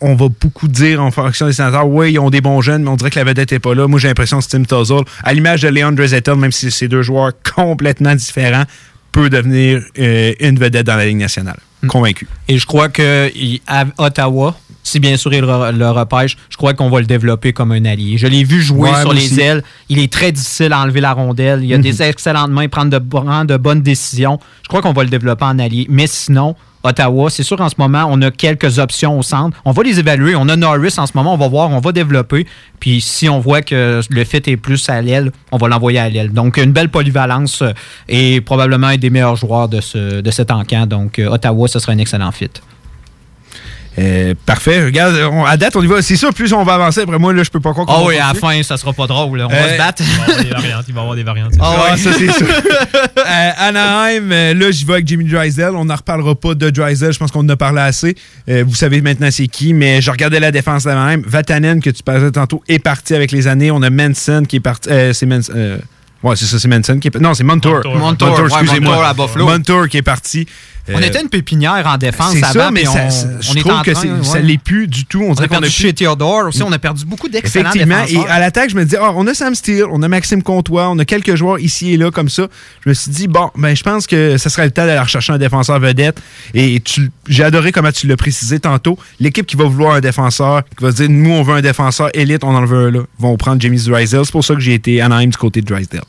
on 0.00 0.14
va 0.16 0.26
beaucoup 0.28 0.68
dire 0.68 1.00
en 1.02 1.10
fonction 1.10 1.46
des 1.46 1.52
sénateurs. 1.52 1.86
Oui, 1.86 2.12
ils 2.12 2.18
ont 2.18 2.30
des 2.30 2.40
bons 2.40 2.60
jeunes, 2.60 2.82
mais 2.82 2.90
on 2.90 2.96
dirait 2.96 3.10
que 3.10 3.18
la 3.18 3.24
vedette 3.24 3.52
n'est 3.52 3.58
pas 3.58 3.74
là. 3.74 3.86
Moi, 3.86 3.98
j'ai 4.00 4.08
l'impression 4.08 4.38
que 4.40 4.46
Tim 4.46 4.64
Tuzzle, 4.64 5.04
à 5.22 5.32
l'image 5.32 5.62
de 5.62 5.68
Leon 5.68 5.92
Draisaitl, 5.92 6.34
même 6.34 6.52
si 6.52 6.70
c'est 6.70 6.88
deux 6.88 7.02
joueurs 7.02 7.32
complètement 7.54 8.14
différents, 8.14 8.64
peut 9.12 9.30
devenir 9.30 9.82
euh, 9.98 10.32
une 10.40 10.58
vedette 10.58 10.86
dans 10.86 10.96
la 10.96 11.06
Ligue 11.06 11.18
nationale. 11.18 11.58
Convaincu. 11.86 12.26
Et 12.48 12.58
je 12.58 12.66
crois 12.66 12.88
que 12.88 13.30
il- 13.34 13.60
à 13.66 13.84
Ottawa, 13.98 14.58
si 14.84 15.00
bien 15.00 15.16
sûr 15.16 15.32
il 15.34 15.40
le, 15.40 15.72
le 15.72 15.90
repêche, 15.90 16.36
je 16.50 16.56
crois 16.56 16.74
qu'on 16.74 16.90
va 16.90 17.00
le 17.00 17.06
développer 17.06 17.52
comme 17.52 17.72
un 17.72 17.84
allié. 17.84 18.16
Je 18.18 18.28
l'ai 18.28 18.44
vu 18.44 18.62
jouer 18.62 18.90
Ouais, 18.90 19.00
sur 19.00 19.12
les 19.12 19.32
aussi. 19.32 19.40
ailes. 19.40 19.64
Il 19.88 19.98
est 19.98 20.12
très 20.12 20.30
difficile 20.30 20.72
à 20.72 20.80
enlever 20.82 21.00
la 21.00 21.12
rondelle. 21.14 21.64
Il 21.64 21.72
a 21.74 21.78
Mhm. 21.78 21.82
des 21.82 22.02
excellentes 22.02 22.50
mains, 22.50 22.68
prendre 22.68 22.90
de, 22.90 22.98
prendre 22.98 23.46
de 23.46 23.56
bonnes 23.56 23.82
décisions. 23.82 24.38
Je 24.62 24.68
crois 24.68 24.80
qu'on 24.82 24.92
va 24.92 25.02
le 25.02 25.10
développer 25.10 25.44
en 25.46 25.58
allié. 25.58 25.86
Mais 25.90 26.06
sinon, 26.06 26.54
Ottawa, 26.86 27.30
c'est 27.30 27.42
sûr 27.44 27.58
en 27.62 27.70
ce 27.70 27.76
moment, 27.78 28.06
on 28.10 28.20
a 28.20 28.30
quelques 28.30 28.78
options 28.78 29.18
au 29.18 29.22
centre. 29.22 29.56
On 29.64 29.72
va 29.72 29.82
les 29.82 29.98
évaluer. 29.98 30.36
On 30.36 30.46
a 30.50 30.54
Norris 30.56 30.92
en 30.98 31.06
ce 31.06 31.12
moment, 31.14 31.32
on 31.32 31.38
va 31.38 31.48
voir, 31.48 31.70
on 31.70 31.80
va 31.80 31.92
développer. 31.92 32.46
Puis 32.78 33.00
si 33.00 33.26
on 33.26 33.40
voit 33.40 33.62
que 33.62 34.02
le 34.10 34.24
fit 34.24 34.42
est 34.44 34.58
plus 34.58 34.86
à 34.90 35.00
l'aile, 35.00 35.32
on 35.50 35.56
va 35.56 35.68
l'envoyer 35.68 35.98
à 35.98 36.10
l'aile. 36.10 36.30
Donc 36.30 36.58
une 36.58 36.72
belle 36.72 36.90
polyvalence 36.90 37.62
euh, 37.62 37.72
et 38.06 38.42
probablement 38.42 38.88
un 38.88 38.98
des 38.98 39.08
meilleurs 39.08 39.36
joueurs 39.36 39.70
de, 39.70 39.80
ce, 39.80 40.20
de 40.20 40.30
cet 40.30 40.50
encamp. 40.50 40.84
Donc 40.86 41.18
euh, 41.18 41.28
Ottawa, 41.30 41.68
ce 41.68 41.78
sera 41.78 41.92
un 41.92 41.98
excellent 41.98 42.32
fit. 42.32 42.50
Euh, 43.98 44.34
parfait. 44.46 44.84
Regarde, 44.84 45.14
on- 45.30 45.44
à 45.44 45.56
date, 45.56 45.76
on 45.76 45.82
y 45.82 45.86
va. 45.86 46.02
C'est 46.02 46.16
sûr, 46.16 46.34
plus 46.34 46.52
on 46.52 46.64
va 46.64 46.74
avancer. 46.74 47.02
Après 47.02 47.18
moi, 47.18 47.32
là, 47.32 47.42
je 47.44 47.50
peux 47.50 47.60
pas 47.60 47.70
croire 47.72 47.86
qu'on 47.86 47.92
Ah 47.94 48.02
oui, 48.04 48.16
à 48.18 48.32
la 48.32 48.34
fin, 48.34 48.60
ça 48.64 48.76
sera 48.76 48.92
pas 48.92 49.06
drôle. 49.06 49.38
là. 49.38 49.46
On 49.48 49.52
Euh, 49.52 49.54
va 49.54 49.72
se 49.72 49.78
battre. 49.78 50.02
Il 50.04 50.16
va 50.16 50.26
y 50.26 50.30
avoir 50.32 50.42
des 50.42 50.50
variantes. 50.50 50.84
Il 50.88 50.94
va 50.94 51.00
y 51.00 51.02
avoir 51.02 51.16
des 51.16 51.22
variantes. 51.22 51.52
Ah, 51.60 51.76
ouais, 51.92 51.96
ça, 51.96 52.10
c'est 52.12 52.32
sûr. 52.32 52.46
Euh, 53.26 53.50
Anaheim, 53.58 54.30
euh, 54.32 54.54
là, 54.54 54.70
j'y 54.70 54.84
vais 54.84 54.94
avec 54.94 55.08
Jimmy 55.08 55.24
Drysdale. 55.24 55.74
On 55.76 55.84
n'en 55.86 55.94
reparlera 55.96 56.34
pas 56.34 56.54
de 56.54 56.68
Drysdale. 56.70 57.12
Je 57.12 57.18
pense 57.18 57.30
qu'on 57.30 57.40
en 57.40 57.48
a 57.48 57.56
parlé 57.56 57.80
assez. 57.80 58.14
Euh, 58.48 58.64
vous 58.66 58.74
savez 58.74 59.00
maintenant 59.00 59.28
c'est 59.30 59.46
qui, 59.46 59.72
mais 59.72 60.00
je 60.02 60.10
regardais 60.10 60.40
la 60.40 60.50
défense 60.50 60.84
d'Anaheim. 60.84 61.22
Vatanen, 61.26 61.80
que 61.80 61.90
tu 61.90 62.02
parlais 62.02 62.30
tantôt, 62.30 62.62
est 62.68 62.78
parti 62.78 63.14
avec 63.14 63.32
les 63.32 63.46
années. 63.46 63.70
On 63.70 63.82
a 63.82 63.90
Manson 63.90 64.42
qui 64.46 64.56
est 64.56 64.60
parti. 64.60 64.90
euh, 64.90 65.12
c'est 65.12 65.26
Manson. 65.26 65.52
euh, 65.56 65.78
ouais, 66.22 66.36
c'est 66.36 66.44
ça, 66.44 66.58
c'est 66.58 66.68
Manson 66.68 66.98
qui 66.98 67.08
est 67.08 67.10
parti. 67.10 67.24
Non, 67.24 67.34
c'est 67.34 67.44
Montour. 67.44 67.76
Montour. 67.76 67.96
Montour, 67.96 68.28
ouais, 68.40 68.44
excusez-moi. 68.62 68.90
Montour 68.94 69.04
à 69.06 69.14
Buffalo. 69.14 69.46
Montour 69.46 69.88
qui 69.88 69.96
est 69.96 70.02
parti. 70.02 70.46
On 70.86 70.96
Euh, 70.96 71.00
était 71.00 71.22
une 71.22 71.30
pépinière 71.30 71.82
en 71.86 71.96
défense 71.96 72.36
avant, 72.42 72.52
ça, 72.52 72.70
mais 72.70 72.84
ça- 72.84 72.90
on, 73.06 73.10
ça- 73.10 73.26
on 73.38 73.40
je 73.40 73.58
est 73.58 73.60
trouve 73.60 73.72
en 73.72 73.80
que 73.82 73.90
train, 73.92 74.02
ouais. 74.18 74.22
ça 74.22 74.38
l'est 74.40 74.58
plus 74.62 74.86
du 74.86 75.06
tout. 75.06 75.22
On, 75.26 75.32
a 75.32 75.48
perdu 75.48 75.70
chez 75.70 75.84
plus- 75.84 75.94
Theodore 75.94 76.48
aussi. 76.48 76.62
On 76.62 76.70
a 76.72 76.78
perdu 76.78 77.06
beaucoup 77.06 77.28
d'excellents 77.28 77.70
Effectivement. 77.70 78.04
Et 78.06 78.28
à 78.28 78.38
l'attaque, 78.38 78.68
je 78.68 78.76
me 78.76 78.84
dis, 78.84 78.94
ah, 79.00 79.12
on 79.16 79.26
a 79.26 79.32
Sam 79.32 79.54
Steele, 79.54 79.86
on 79.90 80.02
a 80.02 80.08
Maxime 80.08 80.42
Comtois, 80.42 80.90
on 80.90 80.98
a 80.98 81.06
quelques 81.06 81.36
joueurs 81.36 81.58
ici 81.58 81.94
et 81.94 81.96
là 81.96 82.10
comme 82.10 82.28
ça. 82.28 82.48
Je 82.84 82.90
me 82.90 82.94
suis 82.94 83.10
dit, 83.10 83.28
bon, 83.28 83.50
ben, 83.56 83.74
je 83.74 83.82
pense 83.82 84.06
que 84.06 84.36
ce 84.36 84.48
serait 84.50 84.66
le 84.66 84.72
temps 84.72 84.84
d'aller 84.84 84.98
rechercher 85.00 85.32
un 85.32 85.38
défenseur 85.38 85.80
vedette. 85.80 86.20
Et 86.52 86.82
j'ai 87.28 87.44
adoré 87.44 87.72
comment 87.72 87.90
tu 87.92 88.06
l'as 88.06 88.18
précisé 88.18 88.60
tantôt. 88.60 88.98
L'équipe 89.20 89.46
qui 89.46 89.56
va 89.56 89.64
vouloir 89.64 89.94
un 89.94 90.00
défenseur, 90.00 90.64
qui 90.76 90.84
va 90.84 90.90
se 90.90 90.96
dire, 90.96 91.08
nous, 91.08 91.30
on 91.30 91.42
veut 91.42 91.54
un 91.54 91.62
défenseur 91.62 92.10
élite, 92.12 92.44
on 92.44 92.54
en 92.54 92.66
veut 92.66 92.88
un 92.88 92.90
là, 92.90 93.00
vont 93.18 93.34
prendre 93.38 93.58
Jamie 93.62 93.80
Drysdale. 93.82 94.26
C'est 94.26 94.32
pour 94.32 94.44
ça 94.44 94.52
que 94.54 94.60
j'ai 94.60 94.74
été 94.74 95.00
Anaheim 95.00 95.28
du 95.30 95.36
côté 95.38 95.62
de 95.62 95.66
Drysdale. 95.66 96.02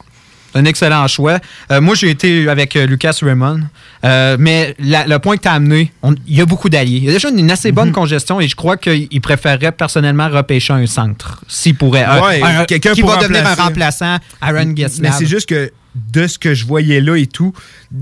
Un 0.56 0.65
excellent 0.65 1.08
choix. 1.08 1.39
Euh, 1.72 1.82
moi, 1.82 1.94
j'ai 1.96 2.10
été 2.10 2.50
avec 2.50 2.76
euh, 2.76 2.86
Lucas 2.88 3.18
Raymond. 3.22 3.60
Euh, 4.04 4.38
mais 4.39 4.74
la- 4.80 5.06
le 5.06 5.20
point 5.20 5.36
que 5.38 5.41
tu 5.44 5.48
as 5.48 5.54
amené, 5.54 5.91
il 6.28 6.36
y 6.36 6.41
a 6.41 6.46
beaucoup 6.46 6.70
d'alliés. 6.70 6.98
Il 6.98 7.04
y 7.04 7.10
a 7.10 7.13
déjà 7.13 7.30
une 7.30 7.52
assez 7.52 7.70
Mhm. 7.70 7.76
bonne 7.76 7.91
congestion 7.91 8.39
et 8.39 8.48
je 8.48 8.56
crois 8.56 8.78
qu'il 8.78 9.22
préférerait 9.22 9.72
personnellement 9.74 10.30
repêcher 10.30 10.74
un 10.74 10.86
centre. 10.88 11.44
S'il 11.48 11.76
pourrait. 11.76 12.06
Ouais, 12.22 12.41
quelqu'un 12.68 12.94
qui 12.94 13.02
va 13.02 13.18
devenir 13.18 13.46
un 13.46 13.56
remplaçant, 13.56 14.18
Aaron 14.41 14.65
Mais 14.68 14.76
Getzlav. 14.84 15.13
c'est 15.18 15.26
juste 15.26 15.50
que 15.50 15.72
de 15.94 16.28
ce 16.28 16.39
que 16.39 16.54
je 16.54 16.65
voyais 16.65 17.02
là 17.02 17.15
et 17.18 17.28
tout, 17.28 17.54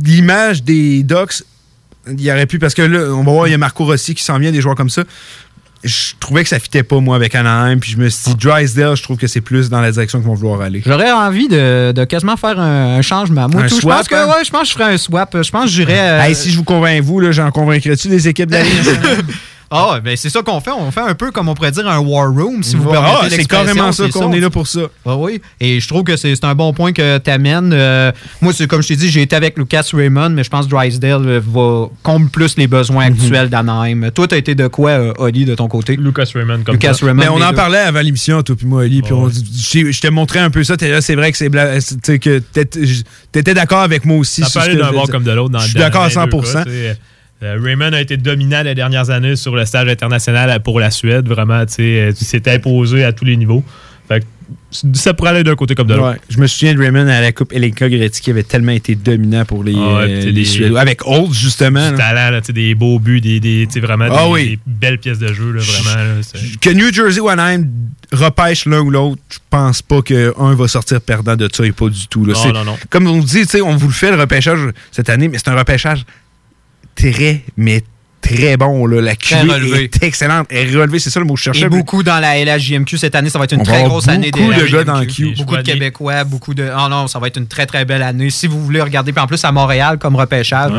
l'image 0.03 0.63
des 0.63 1.03
Ducks, 1.03 1.43
il 2.07 2.21
y 2.21 2.31
aurait 2.31 2.45
pu, 2.47 2.59
parce 2.59 2.73
que 2.73 2.81
là, 2.81 3.13
on 3.13 3.23
va 3.23 3.31
voir, 3.31 3.47
il 3.47 3.51
y 3.51 3.53
a 3.53 3.57
Marco 3.57 3.85
Rossi 3.85 4.13
qui 4.15 4.23
s'en 4.23 4.37
vient, 4.39 4.51
des 4.51 4.61
joueurs 4.61 4.75
comme 4.75 4.89
ça. 4.89 5.03
Je 5.83 6.13
trouvais 6.19 6.43
que 6.43 6.49
ça 6.49 6.59
fitait 6.59 6.83
pas, 6.83 6.99
moi, 6.99 7.15
avec 7.15 7.35
Anaheim. 7.35 7.77
Puis 7.79 7.91
je 7.91 7.97
me 7.97 8.07
suis 8.09 8.31
dit, 8.31 8.35
Drysdale, 8.47 8.95
je 8.95 9.03
trouve 9.03 9.17
que 9.17 9.27
c'est 9.27 9.41
plus 9.41 9.69
dans 9.69 9.81
la 9.81 9.91
direction 9.91 10.19
qu'ils 10.19 10.27
vont 10.27 10.33
vouloir 10.33 10.61
aller. 10.61 10.81
J'aurais 10.85 11.11
envie 11.11 11.47
de, 11.49 11.91
de 11.91 12.05
quasiment 12.05 12.37
faire 12.37 12.59
un, 12.59 12.95
un 12.97 13.01
changement. 13.01 13.47
Moi, 13.49 13.63
Un 13.63 13.67
tout, 13.67 13.79
je 13.81 13.87
pense 13.87 14.07
que 14.07 14.15
hein? 14.15 14.27
ouais, 14.27 14.45
je 14.45 14.49
pense 14.51 14.61
que 14.61 14.67
je 14.69 14.73
ferais 14.73 14.93
un 14.93 14.97
swap. 14.97 15.35
Je 15.41 15.51
pense 15.51 15.65
que 15.65 15.71
j'irais. 15.71 15.99
euh, 15.99 16.21
Hey, 16.21 16.35
si 16.35 16.51
je 16.51 16.57
vous 16.57 16.63
convainc, 16.63 17.01
vous, 17.03 17.19
là, 17.19 17.31
j'en 17.31 17.51
convaincrais-tu 17.51 18.07
des 18.07 18.27
équipes 18.27 18.49
de 18.49 18.55
la? 18.55 18.63
Ah, 19.75 19.99
ben 20.03 20.15
c'est 20.15 20.29
ça 20.29 20.41
qu'on 20.43 20.59
fait. 20.61 20.71
On 20.71 20.91
fait 20.91 21.01
un 21.01 21.15
peu 21.15 21.31
comme 21.31 21.49
on 21.49 21.55
pourrait 21.55 21.71
dire 21.71 21.87
un 21.87 21.99
war 21.99 22.29
room, 22.31 22.61
si 22.63 22.75
vous 22.75 22.89
Ah, 22.89 22.93
permettez 22.93 23.15
c'est 23.29 23.37
l'expression, 23.37 23.65
carrément 23.65 23.91
ça 23.91 24.07
qu'on 24.09 24.25
on- 24.25 24.33
est 24.33 24.39
là 24.39 24.49
pour 24.49 24.67
ça. 24.67 24.81
Ah 25.05 25.15
oui, 25.17 25.41
et 25.59 25.79
je 25.79 25.87
trouve 25.87 26.03
que 26.03 26.15
c'est 26.15 26.35
c'est 26.35 26.45
un 26.45 26.55
bon 26.55 26.73
point 26.73 26.93
que 26.93 27.17
tu 27.17 27.29
amènes. 27.31 27.73
moi, 28.41 28.53
c'est 28.53 28.67
comme 28.67 28.81
je 28.83 28.89
t'ai 28.89 28.95
dit, 28.95 29.09
j'ai 29.09 29.21
été 29.23 29.35
avec 29.35 29.57
Lucas 29.57 29.87
Raymond, 29.93 30.29
mais 30.29 30.43
je 30.43 30.49
pense 30.49 30.65
que 30.65 30.69
Drysdale 30.71 31.27
euh, 31.27 31.41
va 31.45 31.87
comble 32.03 32.29
plus 32.29 32.55
les 32.57 32.67
besoins 32.67 33.09
Mhm. 33.09 33.13
actuels 33.17 33.49
d'Anaheim. 33.49 34.11
Toi, 34.13 34.27
tu 34.27 34.35
as 34.35 34.37
été 34.37 34.55
de 34.55 34.67
quoi, 34.67 34.91
euh, 34.91 35.13
Oli, 35.17 35.45
de 35.45 35.55
ton 35.55 35.67
côté? 35.67 35.95
Lucas 35.95 36.29
Raymond, 36.33 36.63
comme 36.65 36.75
Lucas 36.75 36.93
ça. 36.93 37.05
Raymond. 37.05 37.21
Mais 37.23 37.29
on 37.29 37.41
en 37.41 37.49
deux. 37.49 37.55
parlait 37.55 37.79
avant 37.79 38.01
l'émission, 38.01 38.41
toi 38.43 38.55
puis 38.55 38.67
moi, 38.67 38.83
Ali, 38.83 39.01
puis 39.01 39.13
on- 39.13 39.29
je 39.29 39.99
te 39.99 40.07
montrais 40.07 40.39
un 40.39 40.49
peu 40.49 40.63
ça. 40.63 40.75
C'est 41.01 41.15
vrai 41.15 41.31
que 41.31 41.37
c'est 41.37 41.49
bla- 41.49 41.79
que 41.79 42.39
t'étais 43.31 43.53
d'accord 43.53 43.81
avec 43.81 44.05
moi 44.05 44.17
aussi. 44.17 44.41
Ça 44.41 44.47
sur 44.49 44.61
peut 44.61 44.67
aller 44.69 44.79
d'un 44.79 44.87
je 44.89 44.93
bord 44.93 45.09
comme 45.09 45.23
de 45.23 45.31
l'autre. 45.31 45.49
dans- 45.51 45.59
Je 45.59 45.69
suis 45.69 45.79
d'accord 45.79 46.03
à 46.03 46.09
dans 46.09 46.21
les 46.25 46.29
deux 46.31 46.43
100 46.47 46.95
Euh, 47.43 47.57
Raymond 47.61 47.93
a 47.93 48.01
été 48.01 48.17
dominant 48.17 48.61
les 48.63 48.75
dernières 48.75 49.09
années 49.09 49.35
sur 49.35 49.55
le 49.55 49.65
stage 49.65 49.87
international 49.89 50.61
pour 50.63 50.79
la 50.79 50.91
Suède. 50.91 51.27
Vraiment, 51.27 51.65
tu 51.65 51.73
sais, 51.73 51.81
euh, 51.81 52.11
il 52.19 52.25
s'était 52.25 52.51
imposé 52.51 53.03
à 53.03 53.11
tous 53.11 53.25
les 53.25 53.35
niveaux. 53.37 53.63
Fait 54.07 54.19
que 54.21 54.25
ça 54.93 55.13
pourrait 55.13 55.29
aller 55.31 55.43
d'un 55.43 55.55
côté 55.55 55.75
comme 55.75 55.87
de 55.87 55.93
l'autre. 55.93 56.11
Ouais, 56.11 56.19
je 56.29 56.37
me 56.39 56.47
souviens 56.47 56.73
de 56.73 56.79
Raymond 56.79 57.07
à 57.07 57.21
la 57.21 57.31
Coupe 57.31 57.53
Elenka 57.53 57.89
Gretzky 57.89 58.21
qui 58.23 58.29
avait 58.31 58.43
tellement 58.43 58.71
été 58.73 58.95
dominant 58.95 59.45
pour 59.45 59.63
les, 59.63 59.73
Ah 59.75 59.95
ouais, 59.99 60.03
euh, 60.09 60.17
puis 60.19 60.25
les 60.27 60.31
des- 60.33 60.45
Suédois. 60.45 60.79
Avec 60.81 61.05
Holt, 61.05 61.31
justement. 61.33 61.91
Du 61.91 61.97
talent, 61.97 62.31
là, 62.31 62.41
des 62.41 62.75
beaux 62.75 62.99
buts, 62.99 63.21
des, 63.21 63.39
des, 63.39 63.65
vraiment 63.79 64.05
Ah 64.11 64.25
des, 64.25 64.31
oui. 64.31 64.49
des 64.49 64.59
belles 64.65 64.99
pièces 64.99 65.19
de 65.19 65.31
jeu. 65.33 65.51
Là, 65.53 65.61
vraiment, 65.61 66.03
là, 66.15 66.21
Que 66.61 66.69
New 66.71 66.91
Jersey 66.93 67.21
ou 67.21 67.29
Anaheim 67.29 67.65
repêche 68.11 68.65
l'un 68.65 68.81
ou 68.81 68.89
l'autre, 68.89 69.21
je 69.29 69.39
pense 69.49 69.81
pas 69.81 70.01
qu'un 70.01 70.31
va 70.55 70.67
sortir 70.67 70.99
perdant 71.01 71.35
de 71.35 71.47
ça 71.51 71.65
et 71.65 71.71
pas 71.71 71.87
du 71.89 72.07
tout. 72.07 72.25
là. 72.25 72.33
Non, 72.45 72.53
non, 72.53 72.65
non. 72.65 72.77
Comme 72.89 73.07
on 73.07 73.19
dit, 73.19 73.45
on 73.63 73.75
vous 73.75 73.87
le 73.87 73.93
fait 73.93 74.11
le 74.11 74.19
repêchage 74.19 74.59
cette 74.91 75.09
année, 75.09 75.29
mais 75.29 75.37
c'est 75.37 75.49
un 75.49 75.55
repêchage 75.57 76.03
très, 76.95 77.41
mais 77.57 77.83
très 78.21 78.57
bon. 78.57 78.85
Là. 78.85 79.01
La 79.01 79.15
cuvée 79.15 79.83
est 79.83 80.03
excellente. 80.03 80.47
Elle 80.49 80.73
est 80.73 80.79
relevée, 80.79 80.99
c'est 80.99 81.09
ça 81.09 81.19
le 81.19 81.25
mot 81.25 81.33
que 81.33 81.39
je 81.39 81.45
cherchais. 81.45 81.65
Et 81.65 81.69
beaucoup 81.69 82.03
dans 82.03 82.19
la 82.19 82.43
LHJMQ 82.43 82.97
cette 82.97 83.15
année, 83.15 83.29
ça 83.29 83.37
va 83.37 83.45
être 83.45 83.53
une 83.53 83.61
On 83.61 83.65
très 83.65 83.83
grosse 83.83 84.07
année 84.07 84.31
beaucoup 84.31 84.53
de 84.53 84.65
gars 84.65 84.83
dans 84.83 84.99
le 84.99 85.05
queue. 85.05 85.33
Beaucoup 85.37 85.57
de 85.57 85.61
Québécois, 85.61 86.23
beaucoup 86.23 86.53
de. 86.53 86.69
Oh 86.75 86.89
non, 86.89 87.07
ça 87.07 87.19
va 87.19 87.27
être 87.27 87.37
une 87.37 87.47
très 87.47 87.65
très 87.65 87.85
belle 87.85 88.03
année. 88.03 88.29
Si 88.29 88.47
vous 88.47 88.63
voulez 88.63 88.81
regarder, 88.81 89.11
puis 89.11 89.21
en 89.21 89.27
plus 89.27 89.43
à 89.43 89.51
Montréal 89.51 89.97
comme 89.99 90.15
repêchage. 90.15 90.71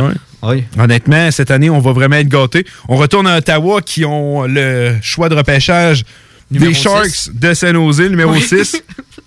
Oui. 0.43 0.65
Honnêtement, 0.79 1.31
cette 1.31 1.51
année, 1.51 1.71
on 1.71 1.81
va 1.81 1.93
vraiment 1.93 2.17
être 2.17 2.29
gâtés. 2.29 2.67
On 2.89 2.97
retourne 2.97 3.27
à 3.27 3.39
Ottawa 3.39 3.81
qui 3.81 4.05
ont 4.05 4.43
le 4.45 4.97
choix 5.01 5.31
de 5.31 5.35
repêchage 5.35 6.05
Numéro 6.51 6.73
des 6.73 6.79
Sharks 6.79 7.31
de 7.33 7.55
San 7.55 7.75
Jose, 7.75 8.01
numéro 8.01 8.33
Oui. 8.33 8.43
6. 8.43 8.83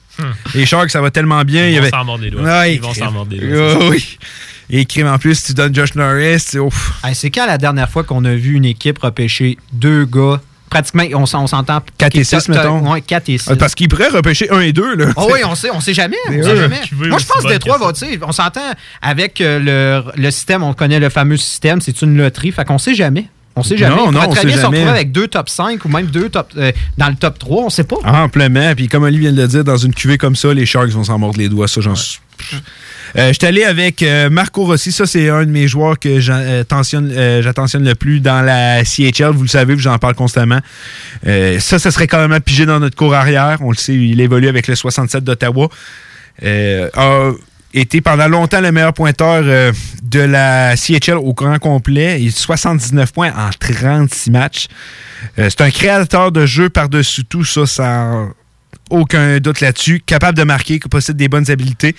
Les 0.56 0.66
Sharks, 0.66 0.92
ça 0.92 1.02
va 1.02 1.12
tellement 1.12 1.44
bien. 1.44 1.68
Ils 1.68 1.82
vont 1.82 1.90
s'en 1.90 2.06
mordre 2.06 2.24
les 2.24 2.32
doigts. 2.32 2.68
Ils 2.68 2.82
vont 2.82 2.94
s'en 2.94 3.12
mordre 3.12 3.32
les 3.32 3.40
doigts, 3.40 3.78
c'est 3.80 3.88
oui. 3.88 4.18
Et 4.70 4.86
crime 4.86 5.08
en 5.08 5.18
plus, 5.18 5.44
tu 5.44 5.54
donnes 5.54 5.74
Josh 5.74 5.96
Norris. 5.96 6.40
c'est- 6.40 6.60
ouf. 6.60 6.94
Hey, 7.04 7.16
c'est 7.16 7.30
quand 7.32 7.46
la 7.46 7.58
dernière 7.58 7.90
fois 7.90 8.04
qu'on 8.04 8.26
a 8.26 8.36
vu 8.36 8.54
une 8.56 8.66
équipe 8.66 9.00
repêcher 9.00 9.58
deux 9.72 10.06
gars? 10.06 10.42
Pratiquement, 10.70 11.04
on, 11.14 11.26
s'en- 11.26 11.44
on 11.44 11.48
s'entend. 11.48 11.82
4 11.98 12.18
et 12.18 12.26
6, 12.26 12.50
mettons. 12.50 12.92
Oui, 12.92 13.02
4 13.02 13.30
et 13.30 13.38
6. 13.38 13.48
Ah, 13.50 13.56
Parce 13.56 13.74
qu'ils 13.74 13.88
pourraient 13.88 14.10
repêcher 14.10 14.52
1 14.52 14.60
et 14.60 14.74
2. 14.74 14.96
Là. 14.98 15.06
Ah 15.16 15.24
oui, 15.32 15.40
on 15.46 15.56
sait, 15.56 15.70
on 15.72 15.80
sait 15.80 15.94
jamais. 15.94 16.18
On 16.28 16.44
sait 16.44 16.58
jamais. 16.58 16.82
Moi, 16.92 17.18
je 17.20 17.26
pense 17.26 17.44
que 17.44 17.48
Détroit 17.48 17.78
va, 17.78 17.94
tu 17.94 18.00
sais, 18.06 18.20
on 18.22 18.34
s'entend 18.34 18.74
avec 19.02 19.40
euh, 19.40 20.04
le, 20.14 20.22
le 20.22 20.30
système, 20.32 20.64
on 20.64 20.74
connaît 20.74 21.00
le 21.00 21.08
fameux 21.10 21.38
système, 21.38 21.80
c'est 21.80 22.02
une 22.02 22.18
loterie, 22.18 22.52
fait 22.52 22.66
qu'on 22.66 22.78
sait 22.78 22.96
jamais. 22.96 23.28
On 23.56 23.64
sait 23.64 23.78
jamais. 23.78 23.96
Non, 23.96 24.04
on 24.08 24.12
non, 24.12 24.20
pourrait 24.20 24.28
on 24.28 24.32
très 24.32 24.42
sait 24.42 24.48
bien 24.48 24.56
se 24.58 24.62
jamais. 24.64 24.78
retrouver 24.80 25.00
avec 25.00 25.12
deux 25.14 25.28
top 25.30 25.48
5 25.48 25.86
ou 25.86 25.88
même 25.88 26.08
deux 26.08 26.28
top, 26.30 26.52
euh, 26.58 26.74
dans 26.98 27.08
le 27.08 27.16
top 27.16 27.40
3, 27.40 27.64
on 27.64 27.70
sait 27.70 27.86
pas. 27.86 27.96
Amplement. 28.04 28.76
Puis 28.76 28.90
comme 28.90 29.04
Oli 29.04 29.20
vient 29.20 29.32
de 29.32 29.42
le 29.42 29.48
dire, 29.48 29.64
dans 29.64 29.78
une 29.78 29.94
cuvée 29.96 30.18
comme 30.18 30.36
ça, 30.36 30.54
les 30.54 30.66
Sharks 30.66 30.90
vont 30.90 31.06
s'en 31.06 31.18
mordre 31.18 31.40
les 31.40 31.48
doigts. 31.48 31.70
Ça, 31.70 31.80
j'en 31.80 31.96
suis. 31.96 32.20
Euh, 33.16 33.32
J'étais 33.32 33.48
allé 33.48 33.64
avec 33.64 34.04
euh, 34.04 34.30
Marco 34.30 34.66
Rossi. 34.66 34.92
Ça, 34.92 35.06
c'est 35.06 35.30
un 35.30 35.46
de 35.46 35.52
mes 35.52 35.68
joueurs 35.68 36.00
que 36.00 36.10
euh, 36.10 37.42
j'attentionne 37.42 37.84
le 37.84 37.96
plus 37.96 38.20
dans 38.20 38.42
la 38.42 38.84
CHL. 38.84 39.32
Vous 39.32 39.44
le 39.44 39.48
savez, 39.48 39.78
j'en 39.78 39.98
parle 39.98 40.16
constamment. 40.16 40.60
Ça, 41.24 41.80
ça 41.80 41.92
serait 41.92 42.08
quand 42.08 42.28
même 42.28 42.40
pigé 42.42 42.66
dans 42.66 42.80
notre 42.80 42.96
cours 42.96 43.14
arrière. 43.14 43.58
On 43.62 43.72
le 43.72 43.78
sait, 43.78 43.96
il 43.96 44.20
évolue 44.22 44.48
avec 44.48 44.68
le 44.68 44.76
67 44.76 45.24
d'Ottawa. 45.24 45.70
A 46.44 47.32
été 47.74 48.02
pendant 48.02 48.28
longtemps 48.28 48.62
le 48.62 48.72
meilleur 48.72 48.94
pointeur 48.94 49.44
de 50.02 50.20
la 50.20 50.76
CHL 50.76 51.18
au 51.18 51.34
grand 51.34 51.60
complet. 51.60 52.22
Il 52.22 52.30
a 52.30 52.32
79 52.32 53.12
points 53.12 53.32
en 53.36 53.50
36 53.60 54.32
matchs. 54.32 54.68
C'est 55.38 55.62
un 55.62 55.70
créateur 55.70 56.32
de 56.32 56.46
jeu 56.46 56.70
par-dessus 56.70 57.26
tout, 57.26 57.44
ça, 57.44 57.66
sans 57.66 58.30
aucun 58.90 59.40
doute 59.40 59.62
là-dessus. 59.62 60.02
Capable 60.06 60.38
de 60.38 60.44
marquer, 60.44 60.80
qui 60.80 60.90
possède 60.90 61.18
des 61.18 61.28
bonnes 61.28 61.50
habiletés. 61.50 61.96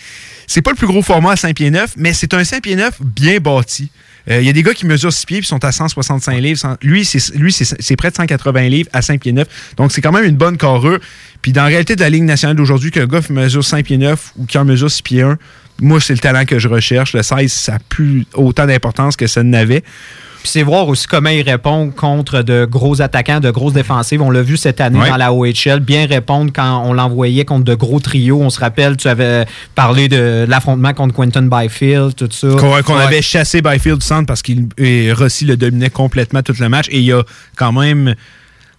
C'est 0.46 0.62
pas 0.62 0.70
le 0.70 0.77
plus 0.77 0.87
gros 0.87 1.03
format 1.03 1.33
à 1.33 1.37
5 1.37 1.55
pieds 1.55 1.70
9, 1.70 1.94
mais 1.96 2.12
c'est 2.12 2.35
un 2.35 2.44
5 2.44 2.62
pieds 2.62 2.77
9 2.77 3.01
bien 3.03 3.38
bâti. 3.38 3.90
Euh, 4.31 4.40
Il 4.40 4.46
y 4.46 4.51
a 4.51 4.53
des 4.53 4.62
gars 4.62 4.74
qui 4.74 4.87
mesurent 4.87 5.12
6 5.12 5.27
pieds 5.27 5.38
et 5.38 5.42
sont 5.42 5.64
à 5.64 5.72
165 5.72 6.38
livres. 6.40 6.77
Lui, 6.83 7.05
c'est 7.05 7.96
près 7.96 8.11
de 8.11 8.16
180 8.16 8.68
livres 8.68 8.90
à 8.92 9.03
5 9.03 9.20
pieds 9.20 9.33
9. 9.33 9.46
Donc, 9.77 9.92
c'est 9.92 10.01
quand 10.01 10.12
même 10.12 10.24
une 10.24 10.37
bonne 10.37 10.57
carrure. 10.57 10.98
Puis, 11.42 11.53
dans 11.53 11.62
la 11.62 11.68
réalité 11.68 11.96
de 11.96 12.01
la 12.01 12.11
Ligue 12.11 12.24
nationale 12.24 12.57
d'aujourd'hui, 12.57 12.90
qu'un 12.90 13.07
gars 13.07 13.20
mesure 13.31 13.64
5 13.64 13.85
pieds 13.85 13.98
9 13.98 14.33
ou 14.37 14.46
qui 14.46 14.59
en 14.59 14.64
mesure 14.64 14.90
6 14.90 15.03
pieds 15.03 15.22
1, 15.22 15.38
moi, 15.81 16.01
c'est 16.01 16.12
le 16.12 16.18
talent 16.18 16.44
que 16.44 16.59
je 16.59 16.68
recherche. 16.68 17.12
Le 17.14 17.22
16, 17.22 17.53
ça 17.53 17.72
n'a 17.72 17.79
plus 17.79 18.27
autant 18.35 18.66
d'importance 18.66 19.16
que 19.16 19.27
ça 19.27 19.42
n'avait. 19.42 19.85
Puis 20.42 20.51
c'est 20.53 20.62
voir 20.62 20.87
aussi 20.88 21.07
comment 21.07 21.31
il 21.31 21.42
répond 21.42 21.90
contre 21.90 22.42
de 22.42 22.64
gros 22.64 23.03
attaquants, 23.03 23.40
de 23.40 23.51
grosses 23.51 23.72
défensives. 23.72 24.22
On 24.22 24.31
l'a 24.31 24.42
vu 24.42 24.57
cette 24.57 24.81
année 24.81 25.01
Ouais. 25.01 25.09
dans 25.11 25.16
la 25.16 25.33
OHL, 25.33 25.81
bien 25.81 26.07
répondre 26.07 26.53
quand 26.55 26.85
on 26.87 26.92
l'envoyait 26.92 27.44
contre 27.44 27.64
de 27.64 27.74
gros 27.74 27.98
trios. 27.98 28.40
On 28.40 28.48
se 28.51 28.61
rappelle, 28.61 28.96
tu 28.96 29.09
avais 29.09 29.46
parlé 29.74 30.09
de 30.09 30.46
l'affrontement 30.48 30.94
contre 30.94 31.14
Quentin 31.14 31.42
Byfield, 31.42 32.14
tout 32.14 32.29
ça. 32.31 32.48
Qu'on 32.85 32.96
avait 32.96 33.20
chassé 33.22 33.62
Byfield 33.62 33.98
du 33.98 34.07
centre 34.07 34.27
parce 34.27 34.42
qu'il 34.42 34.68
Rossi 35.16 35.44
le 35.44 35.57
dominait 35.57 35.90
complètement 35.90 36.42
tout 36.42 36.55
le 36.61 36.68
match. 36.68 36.87
Et 36.90 36.98
il 36.98 37.05
y 37.05 37.12
a 37.12 37.22
quand 37.57 37.72
même. 37.72 38.14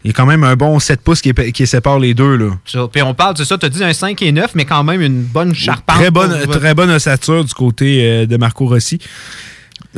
Il 0.06 0.08
y 0.08 0.12
a 0.12 0.14
quand 0.14 0.26
même 0.26 0.46
un 0.46 0.56
bon 0.56 0.80
7 0.80 1.02
pouces 1.02 1.20
qui, 1.22 1.68
sépare 1.68 2.00
les 2.00 2.14
deux. 2.14 2.38
Là. 2.38 2.52
Ça. 2.66 2.88
Puis 2.90 3.02
on 3.02 3.14
parle, 3.14 3.36
c'est 3.36 3.44
ça, 3.44 3.58
tu 3.58 3.66
as 3.66 3.70
dit 3.70 3.84
un 3.84 3.92
5 3.92 4.22
et 4.22 4.32
9, 4.32 4.52
mais 4.56 4.64
quand 4.64 4.82
même 4.86 5.02
une 5.02 5.24
bonne 5.24 5.54
charpente. 5.54 5.98
Très 5.98 6.10
bonne, 6.10 6.40
pour- 6.46 6.58
très 6.58 6.74
bonne 6.74 6.90
ossature 6.90 7.44
du 7.44 7.54
côté 7.54 8.00
euh, 8.02 8.26
de 8.26 8.38
Marco 8.38 8.66
Rossi. 8.66 8.98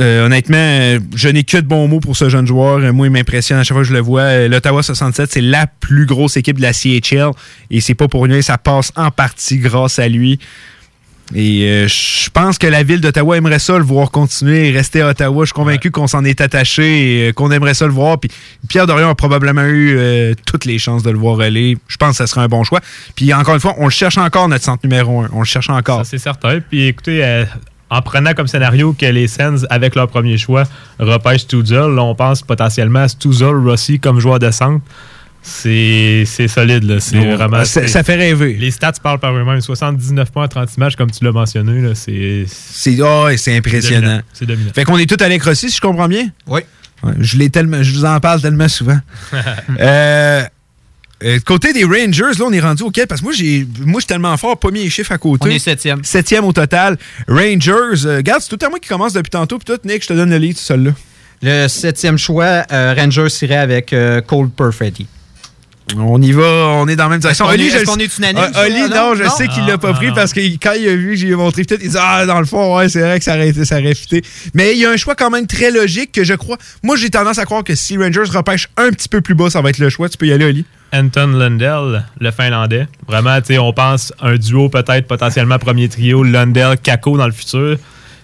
Euh, 0.02 0.26
honnêtement, 0.26 1.00
je 1.16 1.30
n'ai 1.30 1.44
que 1.44 1.58
de 1.58 1.68
bons 1.68 1.88
mots 1.88 2.00
pour 2.00 2.18
ce 2.18 2.28
jeune 2.30 2.48
joueur. 2.48 2.80
Moi, 2.94 3.08
il 3.08 3.12
m'impressionne 3.12 3.60
à 3.60 3.64
chaque 3.64 3.76
fois 3.76 3.84
que 3.84 3.88
je 3.88 3.94
le 3.94 4.00
vois. 4.00 4.22
Euh, 4.22 4.48
L'Ottawa 4.48 4.82
67, 4.82 5.32
c'est 5.32 5.42
la 5.42 5.68
plus 5.68 6.06
grosse 6.06 6.38
équipe 6.38 6.58
de 6.58 6.62
la 6.62 6.74
CHL. 6.74 7.32
Et 7.70 7.82
c'est 7.82 7.96
pas 7.96 8.08
pour 8.08 8.24
rien, 8.24 8.42
ça 8.42 8.58
passe 8.58 8.92
en 8.96 9.12
partie 9.12 9.58
grâce 9.58 10.00
à 10.00 10.08
lui. 10.08 10.40
Et 11.34 11.64
euh, 11.64 11.88
je 11.88 12.30
pense 12.30 12.58
que 12.58 12.68
la 12.68 12.84
ville 12.84 13.00
d'Ottawa 13.00 13.38
aimerait 13.38 13.60
ça 13.60 13.78
le 13.78 13.84
voir 13.84 14.12
continuer 14.12 14.68
et 14.68 14.72
rester 14.72 15.02
à 15.02 15.10
Ottawa. 15.10 15.46
Je 15.46 15.48
suis 15.48 15.54
convaincu 15.54 15.92
qu'on 15.92 16.08
s'en 16.08 16.26
est 16.26 16.42
attaché 16.42 16.84
et 17.26 17.30
euh, 17.30 17.34
qu'on 17.34 17.52
aimerait 17.52 17.74
ça 17.74 17.86
le 17.86 17.94
voir. 17.94 18.20
Puis 18.20 18.30
Pierre 18.68 18.86
Dorion 18.86 19.10
a 19.10 19.16
probablement 19.16 19.64
eu 19.64 19.96
euh, 19.98 20.34
toutes 20.46 20.66
les 20.66 20.78
chances 20.78 21.04
de 21.04 21.10
le 21.10 21.18
voir 21.18 21.40
aller. 21.40 21.78
Je 21.88 21.98
pense 21.98 22.12
que 22.12 22.16
ça 22.18 22.28
serait 22.28 22.42
un 22.42 22.48
bon 22.48 22.64
choix. 22.64 22.82
Puis 23.16 23.34
encore 23.34 23.54
une 23.54 23.62
fois, 23.62 23.76
on 23.78 23.86
le 23.86 23.92
cherche 23.92 24.18
encore, 24.18 24.50
notre 24.50 24.66
centre 24.66 24.82
numéro 24.84 25.22
un. 25.22 25.30
On 25.32 25.40
le 25.40 25.46
cherche 25.46 25.70
encore. 25.70 26.00
Ça, 26.00 26.04
c'est 26.12 26.18
certain. 26.18 26.60
Puis 26.60 26.88
écoutez, 26.88 27.46
en 27.92 28.02
prenant 28.02 28.34
comme 28.34 28.48
scénario 28.48 28.94
que 28.94 29.06
les 29.06 29.28
Sens, 29.28 29.66
avec 29.70 29.94
leur 29.96 30.08
premier 30.08 30.38
choix, 30.38 30.64
repêchent 30.98 31.42
Stuzel, 31.42 31.94
là, 31.94 32.02
on 32.04 32.16
pense 32.16 32.42
potentiellement 32.42 33.00
à 33.02 33.08
Stuzel, 33.08 33.54
Rossi 33.56 34.00
comme 34.00 34.20
joueur 34.20 34.40
de 34.40 34.50
centre. 34.50 34.84
C'est 35.44 36.24
c'est 36.28 36.48
solide, 36.48 36.84
là. 36.84 37.00
C'est 37.00 37.18
Ouais. 37.18 37.36
vraiment. 37.36 37.58
Ça- 37.66 37.82
c'est- 37.82 37.88
ça 37.88 38.04
fait 38.04 38.16
rêver. 38.16 38.54
Les 38.60 38.70
stats 38.72 38.94
parlent 39.02 39.18
par 39.20 39.34
eux-mêmes. 39.36 39.60
79 39.60 40.32
points 40.32 40.46
en 40.46 40.48
36 40.48 40.80
matchs, 40.80 40.96
comme 40.96 41.10
tu 41.10 41.24
l'as 41.26 41.32
mentionné, 41.32 41.82
là. 41.82 41.96
C'est. 41.96 42.46
C'est 42.48 42.96
oh, 43.02 43.26
ouais, 43.26 43.38
c'est 43.38 43.58
impressionnant. 43.58 44.02
dominant. 44.02 44.22
C'est 44.34 44.46
dominant. 44.46 44.72
Fait 44.76 44.84
qu'on 44.84 44.98
est 45.00 45.10
tous 45.10 45.24
avec 45.24 45.44
Rossi, 45.44 45.70
si 45.72 45.76
je 45.78 45.82
comprends 45.82 46.08
bien? 46.08 46.28
Oui. 46.48 46.62
Ouais, 47.04 47.14
je, 47.20 47.38
l'ai 47.38 47.50
tellement, 47.50 47.82
je 47.82 47.92
vous 47.92 48.06
en 48.06 48.20
parle 48.20 48.40
tellement 48.42 48.68
souvent. 48.68 49.00
Euh, 49.80 50.44
euh, 51.24 51.40
côté 51.46 51.74
des 51.74 51.84
Rangers, 51.84 52.38
là, 52.40 52.46
on 52.46 52.54
est 52.54 52.60
rendu 52.60 52.84
au 52.84 52.92
quai 52.92 53.06
parce 53.06 53.22
que 53.22 53.26
moi, 53.26 53.34
j'ai, 53.34 53.68
moi, 53.80 54.00
je 54.00 54.02
suis 54.02 54.08
tellement 54.08 54.36
fort, 54.38 54.58
pas 54.58 54.72
mis 54.72 54.84
les 54.84 54.90
chiffres 54.90 55.12
à 55.12 55.18
côté. 55.18 55.48
On 55.48 55.52
est 55.52 55.60
septième. 55.60 56.04
Septième 56.04 56.46
au 56.46 56.54
total. 56.54 56.98
Rangers, 57.28 58.06
euh, 58.06 58.18
regarde, 58.18 58.42
c'est 58.42 58.56
tout 58.56 58.66
à 58.66 58.70
moi 58.70 58.80
qui 58.80 58.90
commence 58.90 59.14
depuis 59.14 59.30
tantôt. 59.30 59.58
Puis 59.58 59.66
toi, 59.66 59.78
Nick, 59.86 60.04
je 60.04 60.08
te 60.08 60.14
donne 60.14 60.30
le 60.30 60.38
lead, 60.38 60.58
seul 60.58 60.84
là. 60.84 60.92
Le 61.44 61.68
septième 61.68 62.18
choix, 62.18 62.66
euh, 62.72 62.94
Rangers 62.96 63.28
irait 63.42 63.56
avec 63.56 63.94
euh, 63.94 64.22
Cole 64.22 64.50
Perfetti. 64.50 65.08
On 65.98 66.22
y 66.22 66.32
va, 66.32 66.42
on 66.44 66.88
est 66.88 66.96
dans 66.96 67.04
la 67.06 67.10
même 67.10 67.20
direction. 67.20 67.46
Oli, 67.46 67.70
je- 67.70 67.84
qu'on 67.86 67.98
est 67.98 68.18
unanime, 68.18 68.52
Ah, 68.54 68.64
Oli, 68.66 68.82
non, 68.82 68.88
non? 69.10 69.16
je 69.16 69.24
Non? 69.24 69.30
sais 69.30 69.48
qu'il 69.48 69.66
l'a 69.66 69.78
pas 69.78 69.90
ah, 69.90 69.94
pris 69.94 70.08
non. 70.08 70.14
parce 70.16 70.34
que 70.34 70.40
quand 70.40 70.74
il 70.80 70.88
a 70.88 70.96
vu, 70.96 71.18
j'ai 71.18 71.36
montré 71.36 71.64
peut-être, 71.64 71.82
il 71.84 71.90
dit 71.90 71.98
Ah, 72.00 72.26
dans 72.26 72.40
le 72.40 72.46
fond, 72.46 72.78
ouais, 72.78 72.90
c'est 72.90 73.02
vrai 73.02 73.20
que 73.20 73.26
ça 73.26 73.36
aurait, 73.36 73.50
été- 73.50 73.66
ça 73.66 73.80
aurait 73.80 73.94
fité. 73.96 74.22
Mais 74.54 74.74
il 74.74 74.80
y 74.80 74.86
a 74.86 74.90
un 74.92 74.98
choix 74.98 75.16
quand 75.16 75.30
même 75.30 75.48
très 75.48 75.72
logique 75.72 76.12
que 76.12 76.24
je 76.24 76.34
crois. 76.34 76.58
Moi, 76.84 76.96
j'ai 76.96 77.10
tendance 77.10 77.38
à 77.38 77.46
croire 77.46 77.64
que 77.64 77.76
si 77.76 77.98
Rangers 77.98 78.30
repêche 78.34 78.68
un 78.78 78.90
petit 78.92 79.10
peu 79.10 79.22
plus 79.22 79.36
bas, 79.36 79.50
ça 79.50 79.62
va 79.62 79.70
être 79.70 79.80
le 79.80 79.90
choix. 79.90 80.08
Tu 80.10 80.18
peux 80.18 80.28
y 80.28 80.34
aller, 80.34 80.46
Oli. 80.46 80.66
Anton 80.94 81.28
Lundell, 81.28 82.04
le 82.20 82.32
Finlandais. 82.32 82.88
Vraiment, 83.08 83.40
tu 83.40 83.48
sais, 83.54 83.58
on 83.58 83.72
pense 83.74 84.12
un 84.22 84.36
duo 84.36 84.68
peut-être 84.70 85.08
potentiellement 85.08 85.58
premier 85.58 85.88
trio, 85.90 86.24
Lundell, 86.24 86.78
Kako 86.82 87.18
dans 87.18 87.28
le 87.28 87.32
futur. 87.32 87.78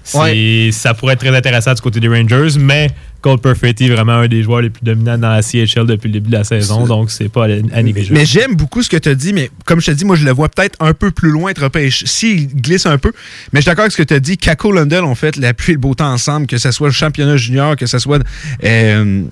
C'est- 0.04 0.72
Ça 0.72 0.94
pourrait 0.94 1.14
être 1.14 1.20
très 1.20 1.36
intéressant 1.36 1.74
du 1.74 1.82
côté 1.82 2.00
des 2.00 2.08
Rangers, 2.08 2.58
mais 2.60 2.90
Cole 3.22 3.40
Perfetti 3.40 3.86
est 3.86 3.90
vraiment 3.90 4.14
un 4.14 4.28
des 4.28 4.44
joueurs 4.44 4.62
les 4.62 4.70
plus 4.70 4.84
dominants 4.84 5.18
dans 5.18 5.30
la 5.30 5.42
CHL 5.42 5.86
depuis 5.86 6.08
le 6.08 6.14
début 6.14 6.30
de 6.30 6.36
la 6.38 6.44
saison, 6.44 6.86
donc 6.86 7.12
c'est 7.12 7.30
pas 7.30 7.46
à, 7.46 7.50
à 7.74 7.84
négliger. 7.84 8.14
Mais 8.14 8.26
j'aime 8.26 8.56
beaucoup 8.56 8.84
ce 8.84 8.90
que 8.90 8.98
tu 8.98 9.10
as 9.10 9.16
dit, 9.16 9.34
mais 9.34 9.50
comme 9.66 9.82
je 9.82 9.88
te 9.88 9.92
dis, 9.92 10.06
moi, 10.06 10.16
je 10.16 10.26
le 10.26 10.32
vois 10.32 10.50
peut-être 10.50 10.76
un 10.80 10.94
peu 10.94 11.12
plus 11.12 11.30
loin 11.32 11.52
être 11.52 11.64
repêché. 11.64 12.06
S'il 12.08 12.48
glisse 12.48 12.86
un 12.86 12.98
peu, 12.98 13.12
mais 13.52 13.60
je 13.60 13.64
suis 13.64 13.70
d'accord 13.70 13.84
avec 13.84 13.92
ce 13.92 13.98
que 13.98 14.04
tu 14.04 14.14
as 14.14 14.20
dit. 14.20 14.38
Kako 14.38 14.72
Lundell 14.72 15.04
ont 15.04 15.16
fait 15.16 15.36
la 15.38 15.54
pluie 15.54 15.72
et 15.72 15.76
le 15.76 15.80
beau 15.80 15.94
temps 15.96 16.12
ensemble, 16.12 16.48
que 16.48 16.58
ce 16.58 16.72
soit 16.72 16.88
le 16.88 16.94
championnat 16.94 17.38
junior, 17.38 17.76
que 17.76 17.86
ce 17.86 18.00
soit. 18.00 18.22
Euh, 18.64 19.24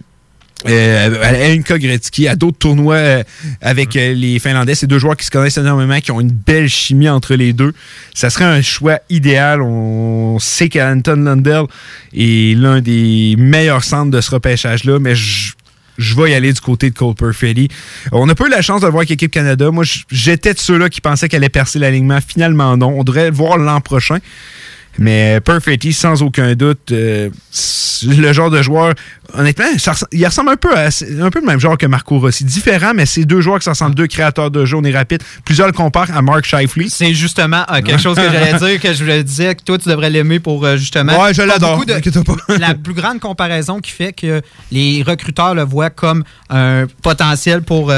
euh, 0.67 1.21
à 1.21 1.51
Inka 1.51 1.77
Gretzky, 1.77 2.27
à 2.27 2.35
d'autres 2.35 2.57
tournois 2.57 2.95
euh, 2.95 3.23
avec 3.61 3.95
euh, 3.95 4.13
les 4.13 4.39
Finlandais. 4.39 4.73
C'est 4.73 4.87
deux 4.87 4.99
joueurs 4.99 5.17
qui 5.17 5.25
se 5.25 5.31
connaissent 5.31 5.57
énormément, 5.57 5.99
qui 5.99 6.11
ont 6.11 6.21
une 6.21 6.31
belle 6.31 6.69
chimie 6.69 7.09
entre 7.09 7.35
les 7.35 7.53
deux. 7.53 7.73
Ça 8.13 8.29
serait 8.29 8.45
un 8.45 8.61
choix 8.61 8.99
idéal. 9.09 9.61
On 9.61 10.39
sait 10.39 10.69
qu'Anton 10.69 11.17
Lundell 11.17 11.65
est 12.15 12.57
l'un 12.57 12.81
des 12.81 13.35
meilleurs 13.37 13.83
centres 13.83 14.11
de 14.11 14.21
ce 14.21 14.31
repêchage-là, 14.31 14.99
mais 14.99 15.15
je 15.15 15.53
je 15.97 16.13
vais 16.15 16.31
y 16.31 16.33
aller 16.33 16.51
du 16.51 16.59
côté 16.59 16.89
de 16.89 16.95
Cole 16.95 17.15
Perfetti. 17.15 17.69
On 18.11 18.25
n'a 18.25 18.35
pas 18.35 18.47
eu 18.47 18.49
la 18.49 18.61
chance 18.61 18.81
de 18.81 18.85
le 18.85 18.91
voir 18.91 18.99
avec 18.99 19.11
l'équipe 19.11 19.31
Canada. 19.31 19.71
Moi, 19.71 19.85
j'étais 20.11 20.53
de 20.53 20.59
ceux-là 20.59 20.89
qui 20.89 20.99
pensaient 20.99 21.29
qu'elle 21.29 21.37
allait 21.37 21.47
percer 21.47 21.79
l'alignement. 21.79 22.19
Finalement, 22.25 22.75
non. 22.75 22.99
On 22.99 23.03
devrait 23.05 23.29
le 23.29 23.35
voir 23.35 23.57
l'an 23.57 23.79
prochain. 23.79 24.17
Mais 24.97 25.39
Perfetti, 25.41 25.93
sans 25.93 26.21
aucun 26.21 26.53
doute, 26.55 26.91
euh, 26.91 27.29
le 28.05 28.33
genre 28.33 28.49
de 28.49 28.61
joueur, 28.61 28.93
honnêtement, 29.33 29.65
ça 29.77 29.93
il 30.11 30.25
ressemble 30.25 30.51
un 30.51 30.55
peu 30.55 30.75
à 30.75 30.87
un 31.21 31.29
peu 31.29 31.39
le 31.39 31.45
même 31.45 31.59
genre 31.59 31.77
que 31.77 31.85
Marco 31.85 32.19
Rossi. 32.19 32.43
Différent, 32.45 32.93
mais 32.95 33.05
c'est 33.05 33.25
deux 33.25 33.41
joueurs 33.41 33.59
qui 33.59 33.65
se 33.65 33.69
ressemblent, 33.69 33.95
deux 33.95 34.07
créateurs 34.07 34.51
de 34.51 34.65
jeu, 34.65 34.77
on 34.77 34.83
est 34.83 34.95
rapide. 34.95 35.21
Plusieurs 35.43 35.67
le 35.67 35.73
comparent 35.73 36.15
à 36.15 36.21
Mark 36.21 36.45
Shifley. 36.45 36.87
C'est 36.89 37.13
justement 37.13 37.63
euh, 37.71 37.81
quelque 37.81 38.01
chose 38.01 38.15
que 38.15 38.23
j'allais 38.23 38.57
dire, 38.57 38.79
que 38.79 38.93
je 38.93 39.03
voulais 39.03 39.23
dire 39.23 39.55
que 39.55 39.63
toi, 39.63 39.77
tu 39.77 39.89
devrais 39.89 40.09
l'aimer 40.09 40.39
pour 40.39 40.65
euh, 40.65 40.77
justement. 40.77 41.21
Ouais, 41.21 41.33
je 41.33 41.41
l'adore, 41.41 41.83
la 42.59 42.75
plus 42.75 42.93
grande 42.93 43.19
comparaison 43.19 43.79
qui 43.79 43.91
fait 43.91 44.13
que 44.13 44.41
les 44.71 45.03
recruteurs 45.05 45.55
le 45.55 45.63
voient 45.63 45.89
comme 45.89 46.23
un 46.49 46.85
potentiel 47.01 47.61
pour. 47.61 47.91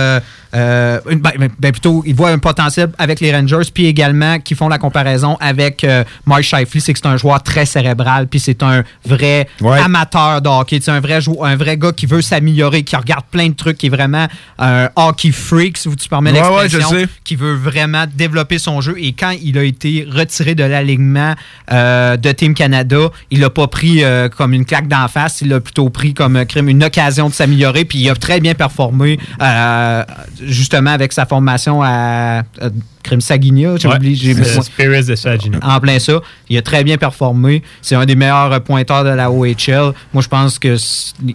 Euh, 0.56 1.00
une- 1.10 1.20
ben, 1.20 1.32
ben, 1.60 1.72
plutôt, 1.72 2.04
ils 2.06 2.16
voient 2.16 2.30
un 2.30 2.38
potentiel 2.40 2.90
avec 2.98 3.20
les 3.20 3.34
Rangers, 3.36 3.70
puis 3.74 3.86
également 3.88 4.40
qui 4.40 4.56
font 4.56 4.68
la 4.70 4.78
comparaison 4.78 5.38
avec 5.40 5.84
euh, 5.84 6.04
Mark 6.26 6.42
Shifley, 6.44 6.80
c'est 6.80 6.94
que 6.94 7.00
c'est 7.00 7.08
un 7.08 7.18
joueur 7.18 7.42
très 7.44 7.66
cérébral, 7.66 8.28
puis 8.28 8.40
c'est 8.40 8.64
un 8.64 8.84
vrai 9.06 9.48
Ouais. 9.62 9.80
amateur 9.80 10.42
de 10.42 10.50
hockey, 10.50 10.80
c'est 10.82 10.92
un 10.92 11.00
vrai, 11.00 11.20
un 11.44 11.56
vrai 11.56 11.78
gars 11.78 11.92
qui 11.92 12.06
veut 12.06 12.22
s'améliorer, 12.22 12.84
qui 12.84 12.96
regarde 12.96 13.26
plein 13.30 13.48
de 13.50 13.54
trucs, 13.56 13.78
qui 13.78 13.88
est 13.88 13.90
vraiment 13.90 14.28
un 14.60 14.90
hockey 14.96 15.32
freak, 15.32 15.78
si 15.78 15.90
tu 15.96 16.10
permets 16.10 16.32
Ouais, 16.32 16.42
ouais, 16.42 16.64
l'expression, 16.64 17.08
qui 17.24 17.36
veut 17.36 17.56
vraiment 17.56 18.06
développer 18.14 18.58
son 18.60 18.82
jeu. 18.82 18.96
Et 18.98 19.14
quand 19.14 19.34
il 19.42 19.58
a 19.58 19.64
été 19.64 20.08
retiré 20.10 20.56
de 20.56 20.64
l'alignement 20.64 21.34
euh, 21.72 22.18
de 22.18 22.32
Team 22.32 22.54
Canada, 22.54 23.10
il 23.32 23.40
l'a 23.42 23.50
pas 23.50 23.68
pris 23.68 24.04
comme 24.36 24.54
une 24.54 24.66
claque 24.66 24.88
d'en 24.88 25.08
face, 25.08 25.42
il 25.42 25.50
l'a 25.50 25.60
plutôt 25.60 25.90
pris 25.90 26.14
comme 26.14 26.46
crime, 26.46 26.70
une 26.70 26.84
occasion 26.84 27.30
de 27.30 27.34
s'améliorer. 27.34 27.86
Puis 27.86 28.00
il 28.00 28.10
a 28.10 28.16
très 28.16 28.40
bien 28.40 28.54
performé, 28.54 29.20
euh, 29.42 30.04
justement 30.46 30.92
avec 30.92 31.14
sa 31.14 31.26
formation 31.26 31.82
à 31.84 32.44
euh, 32.62 32.70
crime 33.04 33.22
Saguinia. 33.22 33.76
J'ai 33.78 33.88
Ouais, 33.88 33.96
oublié, 33.96 34.16
j'ai 34.16 34.34
c'est 34.44 34.62
Spirits 34.62 35.06
de 35.06 35.16
Saginaw. 35.16 35.60
en 35.62 35.80
plein 35.80 36.00
ça. 36.00 36.20
Il 36.50 36.58
a 36.58 36.62
très 36.62 36.84
bien 36.84 36.98
performé. 36.98 37.64
C'est 37.82 37.96
un 37.96 38.06
des 38.06 38.16
meilleurs 38.16 38.62
pointeurs 38.64 39.04
de 39.04 39.10
la 39.10 39.32
OHL. 39.32 39.94
Moi, 40.14 40.22
je 40.22 40.28
pense 40.28 40.60
que 40.60 40.76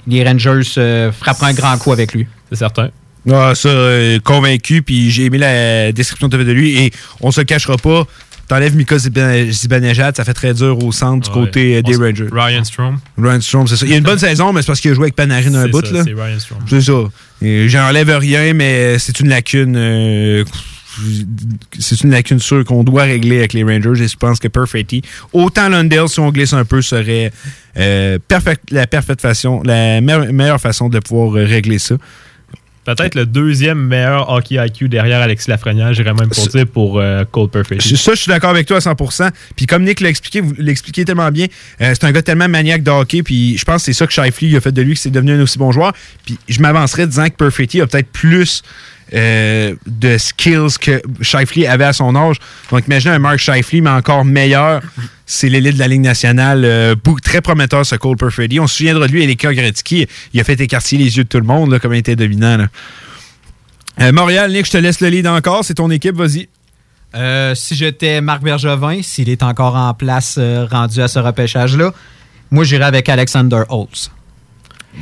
les 0.07 0.25
Rangers 0.25 0.61
euh, 0.79 1.13
frapperont 1.13 1.47
un 1.47 1.55
grand 1.55 1.77
coup 1.79 1.93
avec 1.93 2.13
lui. 2.15 2.27
C'est 2.51 2.59
certain. 2.59 2.91
Ah, 3.31 3.53
ça, 3.55 3.69
euh, 3.69 4.19
convaincu, 4.25 4.83
puis 4.83 5.11
j'ai 5.11 5.27
aimé 5.27 5.39
la 5.39 5.93
description 5.93 6.29
que 6.29 6.33
tu 6.35 6.39
fait 6.41 6.45
de 6.49 6.53
lui, 6.53 6.77
et 6.77 6.93
on 7.21 7.31
se 7.31 7.41
le 7.41 7.45
cachera 7.45 7.77
pas. 7.77 8.05
T'enlèves 8.53 8.77
Mika 8.77 8.97
Ziban- 8.99 9.51
Zibanejad, 9.51 10.15
ça 10.15 10.25
fait 10.25 10.35
très 10.35 10.53
dur 10.53 10.85
au 10.85 10.93
centre 10.93 11.31
du 11.31 11.39
Ouais. 11.39 11.47
côté 11.47 11.77
euh, 11.77 11.83
des 11.83 11.97
Rangers. 11.97 12.27
Ryan 12.31 12.65
Strom. 12.65 12.99
Ryan 13.17 13.41
Strom, 13.41 13.67
c'est 13.67 13.77
ça. 13.77 13.87
Il 13.87 13.95
a 13.95 13.97
une 13.97 14.03
bonne 14.05 14.19
saison, 14.19 14.53
mais 14.53 14.61
c'est 14.61 14.67
parce 14.67 14.81
qu'il 14.83 14.91
a 14.91 14.95
joué 14.95 15.05
avec 15.05 15.17
Panarin 15.17 15.55
un 15.55 15.69
bout. 15.69 15.81
c'est 15.87 16.03
Ryan 16.13 16.39
Strome. 16.39 16.59
C'est 16.69 16.83
ça. 16.83 16.93
J'enlève 17.41 18.11
rien, 18.19 18.53
mais 18.53 18.99
c'est 18.99 19.21
une 19.21 19.31
lacune. 19.31 19.75
euh, 19.75 20.45
c'est 21.79 22.03
une 22.03 22.11
lacune 22.11 22.41
sûre 22.41 22.63
qu'on 22.67 22.85
doit 22.85 23.05
régler 23.05 23.39
avec 23.39 23.55
les 23.55 23.65
Rangers 23.65 24.05
et 24.05 24.09
je 24.09 24.17
pense 24.19 24.39
que 24.39 24.49
Perfetti, 24.49 25.01
autant 25.33 25.71
Lundell, 25.71 26.07
si 26.11 26.21
on 26.21 26.31
glisse 26.31 26.53
un 26.53 26.67
peu, 26.67 26.83
serait 26.83 27.33
euh, 27.79 28.19
perfect- 28.29 28.71
la 28.71 28.87
façon, 29.19 29.63
la 29.65 30.03
me- 30.03 30.31
meilleure 30.31 30.61
façon 30.61 30.91
de 30.91 30.99
pouvoir 30.99 31.33
régler 31.33 31.79
ça. 31.79 31.95
Peut-être 32.85 33.15
le 33.15 33.27
deuxième 33.27 33.79
meilleur 33.79 34.29
hockey 34.29 34.57
IQ 34.57 34.89
derrière 34.89 35.21
Alexis 35.21 35.49
Lafrenière, 35.49 35.93
j'irais 35.95 36.15
même 36.15 36.29
pour 36.29 36.47
dire 36.49 36.67
pour 36.67 36.99
euh, 36.99 37.25
Cole 37.31 37.49
Perfetti. 37.49 37.97
Ça, 37.97 38.15
je 38.15 38.23
suis 38.23 38.29
d'accord 38.29 38.51
avec 38.51 38.67
toi 38.67 38.79
à 38.79 38.81
100%. 38.81 39.31
Puis 39.55 39.67
comme 39.67 39.85
Nick 39.85 40.01
l'a 40.01 40.09
expliqué, 40.09 40.41
vous 40.41 40.53
l'expliquez 40.59 41.05
tellement 41.05 41.31
bien, 41.31 41.47
euh, 41.81 41.95
c'est 41.95 42.05
un 42.05 42.11
gars 42.11 42.23
tellement 42.23 42.49
maniaque 42.49 42.83
de 42.83 42.91
hockey. 42.91 43.23
Puis 43.23 43.57
je 43.57 43.65
pense 43.65 43.77
que 43.77 43.83
c'est 43.85 43.93
ça 43.93 44.07
que 44.07 44.13
Shifley 44.13 44.57
a 44.57 44.61
fait 44.61 44.73
de 44.73 44.83
lui, 44.83 44.95
que 44.95 45.01
c'est 45.01 45.11
devenu 45.11 45.33
un 45.33 45.41
aussi 45.43 45.59
bon 45.59 45.71
joueur. 45.71 45.93
Puis 46.25 46.39
je 46.49 46.61
m'avancerais 46.61 47.07
disant 47.07 47.27
que 47.27 47.37
Perfetti 47.37 47.81
a 47.81 47.87
peut-être 47.87 48.11
plus 48.11 48.63
euh, 49.15 49.75
de 49.87 50.17
skills 50.17 50.79
que 50.81 51.03
Shifley 51.21 51.67
avait 51.67 51.85
à 51.85 51.93
son 51.93 52.17
âge. 52.17 52.37
Donc 52.71 52.87
imaginez 52.87 53.15
un 53.15 53.19
Mark 53.19 53.39
Shifley, 53.39 53.81
mais 53.81 53.91
encore 53.91 54.25
meilleur. 54.25 54.81
C'est 55.27 55.49
l'élite 55.49 55.75
de 55.75 55.79
la 55.79 55.89
Ligue 55.89 56.01
nationale. 56.01 56.65
Euh, 56.65 56.95
très 57.23 57.41
prometteur, 57.43 57.85
ce 57.85 57.97
Cole 57.97 58.17
Perfetti. 58.17 58.59
On 58.59 58.67
se 58.67 58.77
souviendra 58.77 59.07
de 59.07 59.13
lui 59.13 59.27
les 59.27 59.37
Gretzky. 59.37 60.07
Il 60.33 60.41
a 60.41 60.45
fait 60.45 60.59
écartier 60.61 60.99
les 60.99 61.17
yeux 61.17 61.25
de 61.25 61.29
tout 61.29 61.39
le 61.39 61.45
monde, 61.45 61.73
là, 61.73 61.79
comme 61.79 61.93
il 61.93 61.99
était 61.99 62.17
dominant. 62.17 62.67
Euh, 64.01 64.13
Montréal, 64.13 64.51
Nick, 64.51 64.67
je 64.67 64.71
te 64.73 64.79
laisse 64.79 65.01
le 65.01 65.09
lead 65.09 65.27
encore. 65.27 65.65
C'est 65.65 65.75
ton 65.75 65.91
équipe, 65.91 66.17
vas-y. 66.17 66.49
Si 67.55 67.75
j'étais 67.75 68.23
Marc 68.23 68.43
Bergevin, 68.43 69.03
s'il 69.03 69.29
est 69.29 69.43
encore 69.43 69.77
en 69.77 69.93
place 69.93 70.39
rendu 70.71 71.03
à 71.03 71.09
ce 71.09 71.19
repêchage-là, 71.19 71.93
moi 72.51 72.65
j'irais 72.65 72.87
avec 72.87 73.11
Alexander 73.11 73.65
Holtz. 73.69 74.11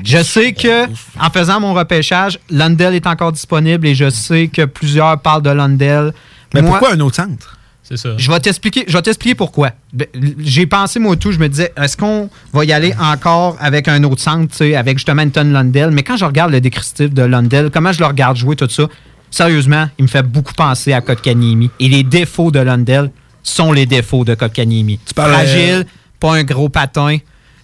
Je 0.05 0.23
sais 0.23 0.53
que 0.53 0.87
en 1.19 1.31
faisant 1.33 1.61
mon 1.61 1.75
repêchage, 1.75 2.39
Lundell 2.51 2.95
est 2.95 3.07
encore 3.07 3.33
disponible 3.33 3.87
et 3.87 3.95
je 3.95 4.09
sais 4.09 4.49
que 4.49 4.65
plusieurs 4.65 5.21
parlent 5.21 5.43
de 5.43 5.51
Lundell. 5.51 6.13
Mais 6.55 6.63
Moi, 6.63 6.71
pourquoi 6.73 6.95
un 6.95 7.01
autre 7.01 7.17
centre? 7.17 7.59
C'est 7.83 7.97
ça. 7.97 8.11
Je 8.17 8.31
vais 8.31 8.39
t'expliquer, 8.39 8.85
je 8.87 8.93
vais 8.93 9.03
t'expliquer 9.03 9.35
pourquoi. 9.35 9.73
Ben, 9.93 10.07
J'ai 10.39 10.67
pensé 10.67 11.01
moi 11.01 11.17
tout, 11.17 11.33
je 11.33 11.41
me 11.41 11.49
disais, 11.49 11.73
est-ce 11.77 11.97
qu'on 11.97 12.31
va 12.53 12.65
y 12.65 12.73
aller 12.73 12.95
encore 13.01 13.57
avec 13.59 13.89
un 13.89 14.05
autre 14.05 14.23
centre, 14.23 14.63
avec 14.77 14.99
justement 14.99 15.23
Anton 15.23 15.51
Lundell, 15.51 15.91
mais 15.91 16.05
quand 16.05 16.17
je 16.17 16.25
regarde 16.25 16.53
le 16.53 16.61
descriptif 16.61 17.13
de 17.13 17.23
Lundell, 17.23 17.71
comment 17.73 17.91
je 17.91 17.99
le 17.99 18.07
regarde 18.07 18.37
jouer 18.37 18.55
tout 18.55 18.69
ça, 18.69 18.85
sérieusement, 19.31 19.89
il 19.99 20.05
me 20.05 20.09
fait 20.09 20.23
beaucoup 20.23 20.55
penser 20.55 20.93
à 20.93 21.01
Kotkaniemi. 21.01 21.71
Et 21.81 21.89
les 21.89 22.05
défauts 22.05 22.53
de 22.53 22.61
Lundell 22.61 23.11
sont 23.43 23.73
les 23.73 23.87
défauts 23.87 24.25
de 24.25 24.35
Kotkaniemi. 24.35 25.01
parles, 25.17 25.33
Fragile, 25.33 25.87
pas 26.21 26.35
un 26.35 26.45
gros 26.45 26.69
patin. 26.69 27.17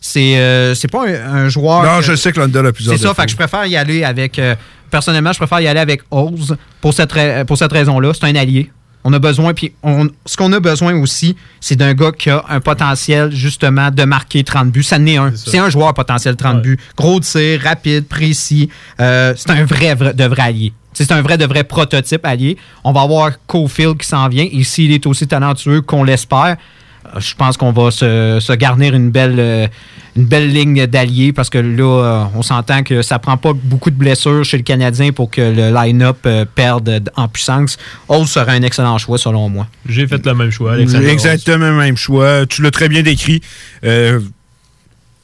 C'est 0.08 0.34
euh, 0.36 0.74
pas 0.92 1.04
un, 1.08 1.34
un 1.44 1.48
joueur. 1.48 1.82
Non, 1.82 2.00
je 2.00 2.14
sais 2.14 2.30
que 2.32 2.38
Lundell 2.40 2.66
a 2.66 2.72
plusieurs 2.72 2.96
c'est 2.96 3.02
ça, 3.02 3.12
fait 3.14 3.24
que 3.24 3.30
je 3.32 3.36
préfère 3.36 3.66
y 3.66 3.76
aller 3.76 4.04
avec. 4.04 4.38
euh, 4.38 4.54
personnellement, 4.90 5.32
je 5.32 5.38
préfère 5.38 5.60
y 5.60 5.66
aller 5.66 5.80
avec 5.80 6.02
Oz 6.10 6.56
pour 6.80 6.94
cette, 6.94 7.12
pour 7.46 7.58
cette 7.58 7.72
raison-là. 7.72 8.12
C'est 8.14 8.26
un 8.26 8.36
allié. 8.36 8.70
On 9.02 9.12
a 9.12 9.18
besoin, 9.18 9.52
puis 9.54 9.72
on- 9.82 10.08
ce 10.24 10.36
qu'on 10.36 10.52
a 10.52 10.58
besoin 10.60 10.94
aussi, 10.94 11.36
c'est 11.60 11.76
d'un 11.76 11.94
gars 11.94 12.10
qui 12.16 12.28
a 12.30 12.44
un 12.48 12.60
potentiel, 12.60 13.30
justement, 13.32 13.90
de 13.90 14.04
marquer 14.04 14.42
30 14.44 14.70
buts. 14.70 14.82
Ça 14.82 14.96
en 14.96 15.06
est 15.06 15.16
un. 15.16 15.32
C'est 15.34 15.58
un 15.58 15.70
joueur 15.70 15.92
potentiel 15.94 16.34
30 16.36 16.62
buts. 16.62 16.78
Gros 16.96 17.18
tir, 17.20 17.60
rapide, 17.62 18.06
précis. 18.08 18.68
Euh, 19.00 19.32
c'est 19.36 19.50
un 19.50 19.64
vrai, 19.64 19.94
vrai- 19.94 20.14
de 20.14 20.24
vrai 20.24 20.42
allié. 20.42 20.72
C'est 20.92 21.12
un 21.12 21.20
vrai 21.22 21.36
de 21.38 21.44
vrai 21.46 21.62
prototype 21.64 22.24
allié. 22.24 22.56
On 22.82 22.92
va 22.92 23.02
avoir 23.02 23.30
Cofield 23.46 23.96
qui 23.98 24.06
s'en 24.08 24.28
vient. 24.28 24.46
Et 24.50 24.64
s'il 24.64 24.90
est 24.92 25.04
aussi 25.06 25.26
talentueux 25.28 25.82
qu'on 25.82 26.02
l'espère, 26.04 26.56
je 27.18 27.34
pense 27.34 27.56
qu'on 27.56 27.72
va 27.72 27.90
se, 27.90 28.38
se 28.40 28.52
garnir 28.52 28.94
une 28.94 29.10
belle, 29.10 29.36
euh, 29.38 29.66
une 30.16 30.26
belle 30.26 30.52
ligne 30.52 30.86
d'alliés 30.86 31.32
parce 31.32 31.50
que 31.50 31.58
là, 31.58 31.82
euh, 31.82 32.24
on 32.34 32.42
s'entend 32.42 32.82
que 32.82 33.02
ça 33.02 33.18
prend 33.18 33.36
pas 33.36 33.52
beaucoup 33.52 33.90
de 33.90 33.96
blessures 33.96 34.44
chez 34.44 34.56
le 34.56 34.62
Canadien 34.62 35.12
pour 35.12 35.30
que 35.30 35.40
le 35.40 35.74
line-up 35.74 36.18
euh, 36.26 36.44
perde 36.44 37.02
en 37.16 37.28
puissance. 37.28 37.76
Hall 38.08 38.26
serait 38.26 38.52
un 38.52 38.62
excellent 38.62 38.98
choix 38.98 39.18
selon 39.18 39.48
moi. 39.48 39.66
J'ai 39.88 40.06
fait 40.06 40.24
le 40.24 40.34
même 40.34 40.50
choix, 40.50 40.74
Alexander 40.74 41.04
Holtz. 41.04 41.12
Exactement 41.12 41.70
le 41.70 41.76
même 41.76 41.96
choix. 41.96 42.46
Tu 42.46 42.62
l'as 42.62 42.70
très 42.70 42.88
bien 42.88 43.02
décrit. 43.02 43.40
Euh, 43.84 44.20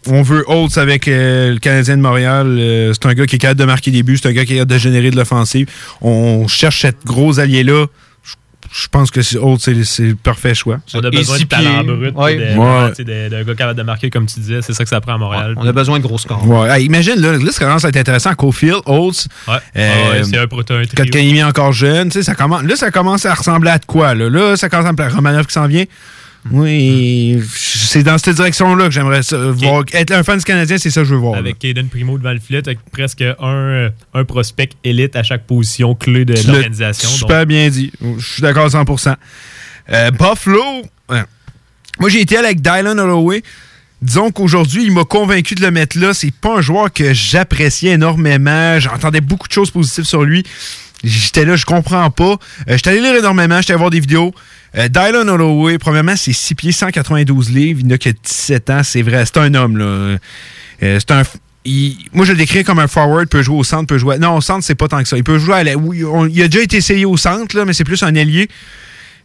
on 0.09 0.23
veut 0.23 0.45
Holtz 0.49 0.79
avec 0.79 1.07
euh, 1.07 1.53
le 1.53 1.59
Canadien 1.59 1.97
de 1.97 2.03
Montréal. 2.03 2.47
Euh, 2.59 2.93
c'est 2.93 3.07
un 3.07 3.15
gars 3.15 3.27
qui 3.27 3.37
est 3.37 3.39
capable 3.39 3.61
de 3.61 3.65
marquer 3.65 3.91
des 3.91 4.03
buts. 4.03 4.19
C'est 4.21 4.29
un 4.29 4.33
gars 4.33 4.45
qui 4.45 4.55
est 4.55 4.57
capable 4.57 4.73
de 4.73 4.79
générer 4.79 5.11
de 5.11 5.17
l'offensive. 5.17 5.69
On 6.01 6.49
cherche 6.49 6.83
cette 6.83 7.05
gros 7.05 7.39
allié-là. 7.39 7.87
Je 8.73 8.89
pense 8.89 9.11
que 9.11 9.21
c'est 9.23 9.37
Holt, 9.37 9.61
c'est 9.61 10.03
le 10.03 10.15
parfait 10.15 10.55
choix. 10.55 10.79
On 10.95 11.01
a 11.01 11.11
besoin 11.11 11.39
de 11.39 11.45
talent 11.45 11.85
brut, 11.85 12.15
de 12.15 13.43
gars 13.43 13.55
capables 13.55 13.79
de 13.79 13.83
marquer, 13.83 14.11
comme 14.11 14.27
tu 14.27 14.41
disais. 14.41 14.63
C'est 14.63 14.73
ça 14.73 14.83
que 14.85 14.89
ça 14.91 15.01
prend 15.01 15.15
à 15.15 15.19
Montréal. 15.19 15.55
On 15.59 15.67
a 15.67 15.73
besoin 15.73 15.99
de 15.99 16.03
gros 16.03 16.19
scores. 16.19 16.47
Ouais. 16.49 16.83
Imagine, 16.85 17.17
là, 17.21 17.37
là, 17.37 17.53
ça 17.53 17.65
commence 17.65 17.85
à 17.85 17.89
être 17.89 17.97
intéressant. 17.97 18.35
Cofield, 18.35 18.81
Holtz. 18.87 19.29
Ouais. 19.47 19.55
euh, 19.77 20.13
ouais, 20.13 20.25
c'est 20.25 20.39
un 20.39 20.47
proto- 20.47 20.75
un 20.75 20.85
trio. 20.85 21.05
Kotkaniemi 21.05 21.43
encore 21.43 21.73
jeune. 21.73 22.11
Ça 22.11 22.35
commence, 22.35 22.63
là, 22.63 22.77
ça 22.77 22.91
commence 22.91 23.27
à 23.27 23.35
ressembler 23.35 23.71
à 23.71 23.79
de 23.79 23.85
quoi? 23.85 24.15
Là, 24.15 24.29
là 24.31 24.57
ça 24.57 24.69
commence 24.69 24.87
à. 24.87 25.09
Romanov 25.09 25.47
qui 25.47 25.53
s'en 25.53 25.67
vient. 25.67 25.85
Oui, 26.51 27.41
c'est 27.55 28.03
dans 28.03 28.19
cette 28.19 28.35
direction-là 28.37 28.87
que 28.87 28.91
j'aimerais 28.91 29.23
ça 29.23 29.37
voir. 29.37 29.85
Être 29.93 30.11
un 30.13 30.23
fan 30.25 30.39
du 30.39 30.45
Canadien, 30.45 30.77
c'est 30.79 30.91
ça 30.91 31.03
que 31.03 31.07
je 31.07 31.15
veux 31.15 31.21
voir. 31.21 31.39
Avec 31.39 31.59
Caden 31.59 31.89
Primo 31.89 32.19
devant 32.19 32.33
le 32.33 32.41
filet, 32.41 32.59
avec 32.67 32.79
presque 32.91 33.23
un, 33.23 33.35
euh, 33.41 33.91
un 34.13 34.25
prospect 34.25 34.71
élite 34.83 35.15
à 35.15 35.23
chaque 35.23 35.47
position 35.47 35.95
clé 35.95 36.25
de 36.25 36.35
l'organisation. 36.47 37.09
donc- 37.09 37.19
Super 37.19 37.47
bien 37.47 37.69
dit. 37.69 37.93
Je 38.19 38.25
suis 38.25 38.43
d'accord 38.43 38.65
à 38.67 38.71
100%. 38.71 39.15
Euh, 39.91 40.11
Buffalo, 40.11 40.63
moi 42.01 42.09
j'ai 42.09 42.21
été 42.21 42.37
avec 42.37 42.61
Dylan 42.61 42.99
Holloway. 42.99 43.43
Disons 44.01 44.33
qu'aujourd'hui, 44.33 44.83
il 44.85 44.91
m'a 44.93 45.05
convaincu 45.05 45.55
de 45.55 45.61
le 45.61 45.71
mettre 45.71 45.97
là. 45.99 46.13
C'est 46.13 46.35
pas 46.35 46.57
un 46.59 46.61
joueur 46.61 46.93
que 46.93 47.15
j'appréciais 47.15 47.93
énormément. 47.93 48.81
J'entendais 48.81 49.21
beaucoup 49.21 49.47
de 49.47 49.53
choses 49.53 49.71
positives 49.71 50.05
sur 50.05 50.25
lui. 50.25 50.43
J'étais 51.05 51.45
là, 51.45 51.55
je 51.55 51.65
comprends 51.65 52.11
pas. 52.11 52.33
Euh, 52.33 52.77
j'étais 52.77 52.91
allé 52.91 53.01
lire 53.01 53.15
énormément, 53.15 53.61
j'étais 53.61 53.73
allé 53.75 53.79
voir 53.79 53.91
des 53.91 54.01
vidéos. 54.01 54.35
Euh, 54.77 54.89
Dylan 54.89 55.29
Holloway, 55.29 55.79
premièrement, 55.79 56.17
c'est 56.17 56.33
6 56.33 56.55
pieds, 56.55 56.73
192 56.73 57.51
livres. 57.51 57.81
Il 57.81 57.87
n'a 57.87 57.99
que 57.99 58.11
17 58.11 58.71
ans, 58.71 58.83
c'est 58.83 59.03
vrai. 59.03 59.25
C'est 59.27 59.39
un 59.39 59.55
homme, 59.55 59.77
là. 59.77 59.85
Euh, 59.85 60.19
c'est 60.81 61.11
un. 61.11 61.23
moi, 62.13 62.25
je 62.25 62.33
le 62.33 62.39
décris 62.39 62.65
comme 62.65 62.79
un 62.79 62.89
forward, 62.89 63.29
peut 63.29 63.43
jouer 63.43 63.59
au 63.59 63.65
centre, 63.65 63.87
peut 63.87 63.99
jouer. 63.99 64.19
Non, 64.19 64.37
au 64.37 64.41
centre, 64.41 64.65
c'est 64.65 64.75
pas 64.75 64.89
tant 64.89 65.03
que 65.03 65.09
ça. 65.09 65.17
Il 65.17 65.25
peut 65.25 65.39
jouer 65.39 65.55
à 65.55 65.65
la. 65.65 65.73
Il 65.73 66.43
a 66.43 66.49
déjà 66.49 66.63
été 66.63 66.79
essayé 66.79 67.05
au 67.05 67.17
centre, 67.17 67.57
là, 67.57 67.65
mais 67.65 67.73
c'est 67.73 67.85
plus 67.85 68.03
un 68.03 68.15
ailier. 68.15 68.49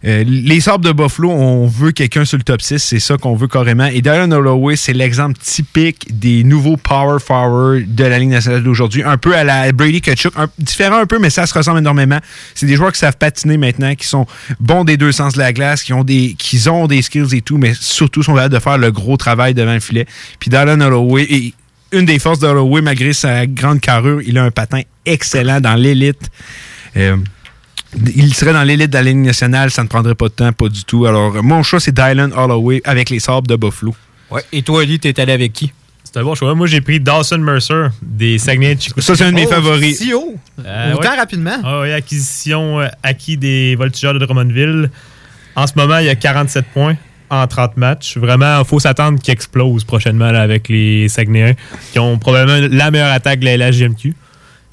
Euh, 0.05 0.23
les 0.27 0.59
Sabres 0.61 0.85
de 0.85 0.91
Buffalo, 0.91 1.31
on 1.31 1.65
veut 1.65 1.91
quelqu'un 1.91 2.23
sur 2.23 2.37
le 2.37 2.43
top 2.43 2.61
6, 2.61 2.77
c'est 2.77 2.99
ça 2.99 3.17
qu'on 3.17 3.35
veut 3.35 3.47
carrément. 3.47 3.87
Et 3.87 4.01
Dylan 4.01 4.31
Holloway, 4.31 4.75
c'est 4.75 4.93
l'exemple 4.93 5.37
typique 5.41 6.19
des 6.19 6.43
nouveaux 6.43 6.77
power 6.77 7.19
forward 7.19 7.95
de 7.95 8.03
la 8.03 8.19
Ligue 8.19 8.29
nationale 8.29 8.63
d'aujourd'hui. 8.63 9.03
Un 9.03 9.17
peu 9.17 9.35
à 9.35 9.43
la 9.43 9.71
Brady 9.71 10.01
Kachuk, 10.01 10.33
différent 10.59 10.97
un 10.97 11.05
peu, 11.05 11.17
mais 11.17 11.29
ça 11.29 11.47
se 11.47 11.53
ressemble 11.53 11.79
énormément. 11.79 12.19
C'est 12.53 12.67
des 12.67 12.75
joueurs 12.75 12.91
qui 12.91 12.99
savent 12.99 13.17
patiner 13.17 13.57
maintenant, 13.57 13.95
qui 13.95 14.07
sont 14.07 14.27
bons 14.59 14.83
des 14.83 14.97
deux 14.97 15.11
sens 15.11 15.33
de 15.33 15.39
la 15.39 15.51
glace, 15.51 15.83
qui 15.83 15.93
ont 15.93 16.03
des, 16.03 16.35
qui 16.37 16.69
ont 16.69 16.87
des 16.87 17.01
skills 17.01 17.35
et 17.35 17.41
tout, 17.41 17.57
mais 17.57 17.73
surtout 17.73 18.21
sont 18.21 18.35
capables 18.35 18.53
de 18.53 18.59
faire 18.59 18.77
le 18.77 18.91
gros 18.91 19.17
travail 19.17 19.53
devant 19.55 19.73
le 19.73 19.79
filet. 19.79 20.05
Puis 20.39 20.49
Dylan 20.49 20.81
Holloway, 20.81 21.25
et 21.29 21.53
une 21.91 22.05
des 22.05 22.19
forces 22.19 22.39
de 22.39 22.47
Holloway, 22.47 22.81
malgré 22.81 23.13
sa 23.13 23.47
grande 23.47 23.79
carrure, 23.79 24.21
il 24.25 24.37
a 24.37 24.43
un 24.43 24.51
patin 24.51 24.81
excellent 25.05 25.59
dans 25.59 25.75
l'élite. 25.75 26.29
Euh, 26.95 27.17
il 28.15 28.33
serait 28.33 28.53
dans 28.53 28.63
l'élite 28.63 28.89
de 28.89 28.95
la 28.95 29.03
Ligue 29.03 29.17
nationale, 29.17 29.71
ça 29.71 29.83
ne 29.83 29.87
prendrait 29.87 30.15
pas 30.15 30.25
de 30.27 30.33
temps, 30.33 30.51
pas 30.53 30.69
du 30.69 30.83
tout. 30.83 31.05
Alors, 31.05 31.41
mon 31.43 31.63
choix, 31.63 31.79
c'est 31.79 31.93
Dylan 31.93 32.31
Holloway 32.35 32.81
avec 32.85 33.09
les 33.09 33.19
sabres 33.19 33.47
de 33.47 33.55
Buffalo. 33.55 33.95
Ouais. 34.29 34.43
Et 34.51 34.61
toi, 34.61 34.79
Oli, 34.81 34.99
t'es 34.99 35.19
allé 35.19 35.31
avec 35.33 35.53
qui? 35.53 35.71
C'est 36.03 36.17
un 36.19 36.23
bon 36.23 36.35
choix. 36.35 36.53
Moi, 36.55 36.67
j'ai 36.67 36.81
pris 36.81 36.99
Dawson 36.99 37.37
Mercer 37.37 37.87
des 38.01 38.37
Saguenay 38.37 38.75
de 38.75 38.81
Chicoutimi. 38.81 39.03
Ça, 39.05 39.15
c'est 39.15 39.23
un 39.25 39.31
de 39.31 39.35
mes 39.35 39.45
Oh, 39.45 39.51
favoris. 39.51 39.97
Si 39.97 40.13
haut! 40.13 40.35
Euh, 40.65 40.93
Autant 40.93 41.11
ouais. 41.11 41.15
rapidement. 41.17 41.57
Ah 41.63 41.81
oui, 41.81 41.91
acquisition 41.91 42.79
euh, 42.81 42.87
acquis 43.03 43.37
des 43.37 43.75
Voltigeurs 43.75 44.13
de 44.13 44.19
Drummondville. 44.19 44.89
En 45.55 45.67
ce 45.67 45.73
moment, 45.75 45.97
il 45.99 46.05
y 46.05 46.09
a 46.09 46.15
47 46.15 46.65
points 46.73 46.95
en 47.29 47.45
30 47.45 47.75
matchs. 47.77 48.17
Vraiment, 48.17 48.59
il 48.59 48.65
faut 48.65 48.79
s'attendre 48.79 49.19
qu'il 49.19 49.33
explose 49.33 49.83
prochainement 49.83 50.31
là, 50.31 50.41
avec 50.41 50.69
les 50.69 51.09
Saguenayens, 51.09 51.55
qui 51.91 51.99
ont 51.99 52.17
probablement 52.17 52.67
la 52.71 52.89
meilleure 52.91 53.11
attaque 53.11 53.39
de 53.39 53.45
la 53.45 53.57
LHGMQ. 53.57 54.13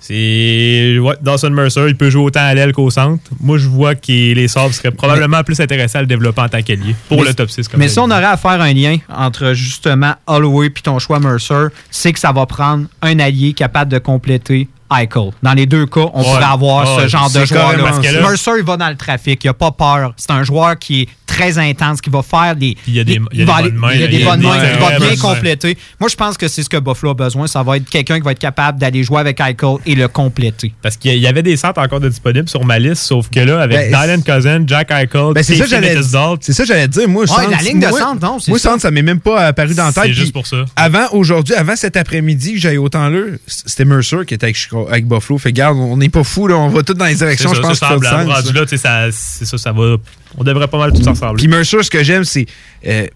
C'est 0.07 0.99
ouais, 0.99 1.15
Dawson 1.23 1.49
Mercer, 1.49 1.87
il 1.89 1.97
peut 1.97 2.11
jouer 2.11 2.25
autant 2.25 2.41
à 2.45 2.53
l'aile 2.53 2.73
qu'au 2.75 2.91
centre. 2.91 3.23
Moi, 3.41 3.57
je 3.57 3.69
vois 3.69 3.95
que 3.95 4.35
les 4.35 4.49
Sabres 4.49 4.75
seraient 4.75 4.91
probablement 4.91 5.43
plus 5.43 5.59
intéressés 5.61 5.97
à 5.97 6.03
le 6.03 6.07
développer 6.07 6.43
en 6.43 6.49
tant 6.51 6.61
qu'allié 6.61 6.95
pour 7.09 7.23
Mais- 7.23 7.29
le 7.29 7.35
top 7.35 7.49
6. 7.49 7.69
Comme 7.69 7.81
Mais 7.81 7.89
si 7.89 7.99
on 7.99 8.11
aurait 8.11 8.25
à 8.25 8.37
faire 8.37 8.61
un 8.61 8.75
lien 8.75 8.99
entre 9.09 9.55
justement 9.55 10.13
Holloway 10.27 10.69
puis 10.69 10.83
ton 10.83 10.99
choix 10.99 11.21
Mercer, 11.21 11.69
c'est 11.91 12.13
que 12.13 12.19
ça 12.19 12.33
va 12.33 12.45
prendre 12.45 12.87
un 13.01 13.19
allié 13.19 13.55
capable 13.55 13.91
de 13.91 13.99
compléter 13.99 14.69
Eichel. 14.99 15.31
Dans 15.43 15.53
les 15.55 15.67
deux 15.67 15.87
cas, 15.87 16.07
on 16.15 16.21
Ouais. 16.21 16.25
pourrait 16.25 16.45
avoir 16.45 16.97
Ouais, 16.97 17.03
ce 17.05 17.09
genre 17.09 17.31
de 17.31 17.45
joueur-là. 17.45 17.93
Mercer, 18.21 18.51
il 18.59 18.65
va 18.65 18.77
dans 18.77 18.89
le 18.89 18.97
trafic, 18.97 19.43
il 19.45 19.47
n'a 19.49 19.55
pas 19.55 19.71
peur. 19.73 20.13
C'est 20.17 20.31
un 20.31 20.43
joueur 20.45 20.79
qui 20.79 21.03
est 21.03 21.09
très 21.27 21.59
intense, 21.59 22.01
qui 22.01 22.11
va 22.11 22.23
faire 22.23 22.55
des. 22.55 22.77
il 22.87 22.95
y 22.95 23.01
a 23.01 23.05
des- 23.05 23.21
il 23.33 23.41
y 23.41 23.43
a 23.43 23.47
va 23.47 23.55
des 23.55 23.59
aller- 23.59 23.71
bonnes 23.71 23.81
mains, 23.81 23.93
Il 23.95 24.01
y 24.01 24.05
a 24.05 24.07
des 24.07 24.19
y 24.19 24.23
a 24.23 24.31
bonnes 24.31 24.43
mains, 24.43 24.57
il 24.73 24.79
va 24.81 24.99
bien 24.99 25.17
compléter. 25.17 25.77
Moi, 25.99 26.09
je 26.09 26.15
pense 26.17 26.37
que 26.37 26.47
c'est 26.49 26.63
ce 26.63 26.69
que 26.69 26.77
Buffalo 26.77 27.11
a 27.11 27.15
besoin. 27.15 27.47
Ça 27.47 27.63
va 27.63 27.77
être 27.77 27.89
quelqu'un 27.91 28.17
qui 28.19 28.23
va 28.25 28.33
être 28.33 28.39
capable 28.39 28.79
d'aller 28.79 29.03
jouer 29.03 29.19
avec 29.21 29.41
Eichel 29.41 29.77
et 29.87 29.95
le 29.95 30.07
compléter. 30.09 30.73
Parce 30.83 30.97
qu'il 30.97 31.17
y 31.19 31.27
avait 31.27 31.43
des 31.43 31.57
centres 31.57 31.81
encore 31.81 32.01
de 32.01 32.09
disponibles 32.09 32.49
sur 32.49 32.65
ma 32.65 32.79
liste, 32.79 33.03
sauf 33.03 33.29
que 33.31 33.41
là, 33.41 33.61
avec 33.63 33.91
Ben, 33.91 34.01
Dylan 34.01 34.23
Cousin, 34.23 34.63
Jack 34.67 34.91
Eichel, 34.93 35.33
Ben, 35.35 35.43
c'est 35.43 35.57
ça 35.57 35.67
j'allais 35.67 35.97
C'est 36.41 36.53
ça 36.53 36.63
que 36.63 36.69
j'allais 36.69 36.89
dire. 36.89 37.09
Moi, 37.09 37.23
Ouais, 37.23 37.27
centre, 37.29 37.51
la 37.51 37.59
ligne 37.63 37.81
de 37.81 37.87
moi- 37.89 37.99
centre, 37.99 38.21
non, 38.21 38.39
Moi, 38.49 38.59
centre, 38.59 38.81
ça 38.81 38.91
m'est 38.91 39.03
même 39.03 39.21
pas 39.21 39.47
apparu 39.47 39.75
dans 39.75 39.87
la 39.87 39.93
tête. 39.93 40.05
C'est 40.07 40.13
juste 40.13 40.33
pour 40.33 40.47
ça. 40.47 40.65
Avant, 40.77 41.07
aujourd'hui, 41.13 41.55
avant 41.55 41.75
cet 41.77 41.97
après-midi 41.97 42.53
que 42.55 42.59
j'aille 42.61 42.79
autant 42.79 43.09
là, 43.09 43.21
c'était 43.47 43.85
Mercer 43.85 44.19
qui 44.27 44.35
était 44.35 44.45
avec, 44.47 44.57
Chicago- 44.57 44.84
avec 44.91 45.07
Buffalo. 45.07 45.39
Fait 45.39 45.53
garde, 45.53 45.77
on 45.77 45.97
n'est 45.97 46.09
pas 46.09 46.25
fou, 46.25 46.47
là. 46.49 46.57
On 46.57 46.69
va 46.69 46.83
tous 46.83 46.95
dans 46.95 47.05
les 47.05 47.13
C'est 47.13 47.19
directions. 47.19 47.51
ça, 47.51 47.57
Je 47.57 47.61
pense 47.61 47.79
ça 47.79 47.89
Rendu 47.89 48.53
là, 48.53 48.65
ça- 48.77 49.09
c'est 49.13 49.45
ça, 49.45 49.59
ça 49.59 49.73
va. 49.73 49.97
On 50.37 50.45
devrait 50.45 50.69
pas 50.69 50.79
mal 50.79 50.93
tout 50.93 51.07
ensemble. 51.07 51.39
Puis 51.39 51.49
Mercer, 51.49 51.83
ce 51.83 51.91
que 51.91 52.03
j'aime, 52.03 52.25
c'est 52.25 52.47
euh, 52.87 53.07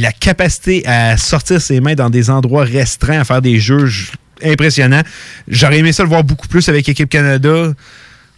la 0.00 0.12
capacité 0.12 0.86
à 0.86 1.16
sortir 1.16 1.60
ses 1.60 1.80
mains 1.80 1.94
dans 1.94 2.10
des 2.10 2.30
endroits 2.30 2.64
restreints, 2.64 3.20
à 3.20 3.24
faire 3.24 3.42
des 3.42 3.58
jeux 3.58 3.88
impressionnants. 4.42 5.02
J'aurais 5.48 5.78
aimé 5.78 5.92
ça 5.92 6.02
le 6.02 6.08
voir 6.08 6.24
beaucoup 6.24 6.48
plus 6.48 6.68
avec 6.68 6.88
Équipe 6.88 7.08
Canada. 7.10 7.72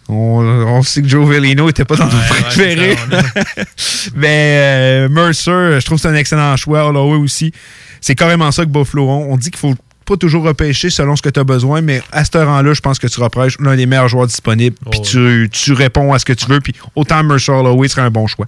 On, 0.09 0.41
on 0.43 0.81
sait 0.81 1.01
que 1.01 1.07
Joe 1.07 1.25
Vellino 1.29 1.67
n'était 1.67 1.85
pas 1.85 1.95
dans 1.95 2.05
nos 2.07 2.19
préférés. 2.27 2.97
Mais 4.15 4.57
euh, 4.59 5.09
Mercer, 5.09 5.79
je 5.79 5.85
trouve 5.85 5.97
que 5.97 6.01
c'est 6.01 6.09
un 6.09 6.15
excellent 6.15 6.55
choix. 6.57 6.85
Holloway 6.87 7.17
aussi. 7.17 7.53
C'est 8.01 8.15
carrément 8.15 8.51
ça 8.51 8.63
que 8.65 8.69
Buffalo 8.69 9.07
ont. 9.09 9.31
On 9.31 9.37
dit 9.37 9.49
qu'il 9.49 9.59
faut 9.59 9.75
pas 10.05 10.17
toujours 10.17 10.43
repêcher 10.43 10.89
selon 10.89 11.15
ce 11.15 11.21
que 11.21 11.29
tu 11.29 11.39
as 11.39 11.43
besoin, 11.43 11.81
mais 11.81 12.01
à 12.11 12.25
ce 12.25 12.37
rang-là, 12.37 12.73
je 12.73 12.81
pense 12.81 12.99
que 12.99 13.07
tu 13.07 13.19
repêches 13.19 13.57
l'un 13.59 13.75
des 13.75 13.85
meilleurs 13.85 14.07
joueurs 14.09 14.27
disponibles. 14.27 14.75
Puis 14.91 15.01
tu, 15.01 15.49
tu 15.51 15.73
réponds 15.73 16.13
à 16.13 16.19
ce 16.19 16.25
que 16.25 16.33
tu 16.33 16.45
veux. 16.47 16.59
Puis 16.59 16.73
autant 16.95 17.23
Mercer 17.23 17.51
Holloway 17.51 17.87
serait 17.87 18.01
un 18.01 18.11
bon 18.11 18.27
choix. 18.27 18.47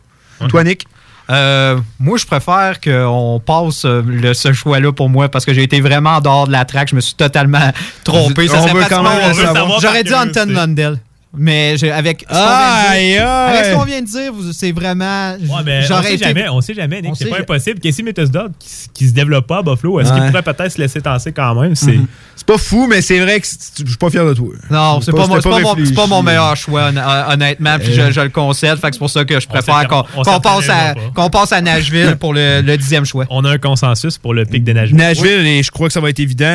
Toi, 0.50 0.64
Nick? 0.64 0.86
Euh, 1.30 1.80
moi, 2.00 2.18
je 2.18 2.26
préfère 2.26 2.80
qu'on 2.80 3.42
passe 3.44 3.84
euh, 3.86 4.04
le, 4.06 4.34
ce 4.34 4.54
choix-là 4.54 4.92
pour 4.92 5.10
moi 5.10 5.28
parce 5.30 5.44
que 5.44 5.54
j'ai 5.54 5.64
été 5.64 5.82
vraiment 5.82 6.18
en 6.18 6.22
dehors 6.22 6.46
de 6.46 6.52
la 6.52 6.66
track. 6.66 6.90
Je 6.90 6.96
me 6.96 7.02
suis 7.02 7.16
totalement 7.16 7.72
trompé. 8.04 8.48
Ça 8.48 8.62
On 8.62 8.68
veut 8.68 8.84
quand 8.88 9.02
même. 9.02 9.34
J'aurais 9.82 10.04
dit 10.04 10.14
Anton 10.14 10.46
Lundell. 10.48 11.00
Mais 11.38 11.76
avec 11.92 12.22
ce 12.30 12.34
qu'on 12.34 12.40
Aïe, 12.40 13.12
vient 13.12 13.14
de 13.14 13.16
dire- 13.16 13.28
aïe. 13.28 13.54
avec 13.58 13.66
ce 13.66 13.76
qu'on 13.76 13.84
vient 13.86 14.02
de 14.02 14.08
dire, 14.08 14.34
vous- 14.34 14.54
c'est 14.54 14.72
vraiment. 14.72 15.34
Ouais, 15.34 15.64
mais 15.66 15.82
on 15.92 16.02
sait, 16.04 16.14
été- 16.16 16.26
jamais, 16.26 16.50
on 16.50 16.62
sait 16.62 16.74
jamais, 16.74 17.02
Nick. 17.02 17.14
C'est 17.18 17.26
pas 17.30 17.40
impossible. 17.40 17.80
Casey 17.80 18.04
Metisdahl, 18.04 18.50
qui, 18.60 18.70
qui 18.94 19.08
se 19.08 19.14
développe 19.14 19.48
pas 19.48 19.60
à 19.60 19.62
Buffalo, 19.62 20.00
est-ce 20.00 20.12
qu'il 20.14 20.24
pourrait 20.28 20.42
peut-être 20.44 20.72
se 20.72 20.80
laisser 20.82 21.02
tasser 21.02 21.32
quand 21.32 21.56
même? 21.56 21.76
C'est 21.76 21.94
Mhm. 21.94 22.08
C'est 22.38 22.46
pas 22.48 22.58
fou, 22.58 22.86
mais 22.88 23.02
c'est 23.02 23.20
vrai 23.20 23.40
que 23.40 23.48
je 23.48 23.86
suis 23.88 23.98
pas 23.98 24.10
fier 24.10 24.26
de 24.26 24.34
toi. 24.34 24.54
Non, 24.70 25.00
c'est 25.02 25.12
pas, 25.12 25.20
mon- 25.26 25.36
c'était 25.36 25.42
c'est 25.44 25.50
pas, 25.50 25.60
mon- 25.76 25.86
c'est 25.86 25.94
pas 25.96 26.06
mon 26.08 26.22
meilleur 26.22 26.56
choix, 26.58 26.90
hon- 26.94 27.32
honnêtement, 27.34 27.80
puis 27.80 27.98
Euh. 27.98 28.08
je, 28.08 28.12
je 28.14 28.22
le 28.22 28.30
concède. 28.30 28.78
Fait 28.78 28.88
que 28.88 28.94
c'est 28.94 29.00
pour 29.00 29.10
ça 29.10 29.24
que 29.26 29.40
je 29.40 29.48
préfère 29.48 29.88
qu'on 29.88 30.04
on 30.18 30.22
qu'on 30.24 30.40
passe, 30.40 30.70
à- 30.70 30.74
s'abstiendra 30.74 30.94
pas. 30.96 31.02
qu'on 31.24 31.30
passe 31.30 31.52
à 31.54 31.62
Nashville 31.62 32.18
pour 32.20 32.34
le, 32.34 32.62
le 32.62 32.78
dixième 32.78 33.06
choix. 33.06 33.26
On 33.30 33.46
a 33.46 33.52
un 33.52 33.58
consensus 33.58 34.18
pour 34.18 34.34
le 34.34 34.46
pic 34.46 34.64
de 34.64 34.74
Nashville. 34.74 34.98
Nashville, 34.98 35.48
et 35.48 35.64
je 35.64 35.72
crois 35.72 35.88
que 35.88 35.94
ça 35.94 36.02
va 36.02 36.10
être 36.10 36.20
évident. 36.20 36.46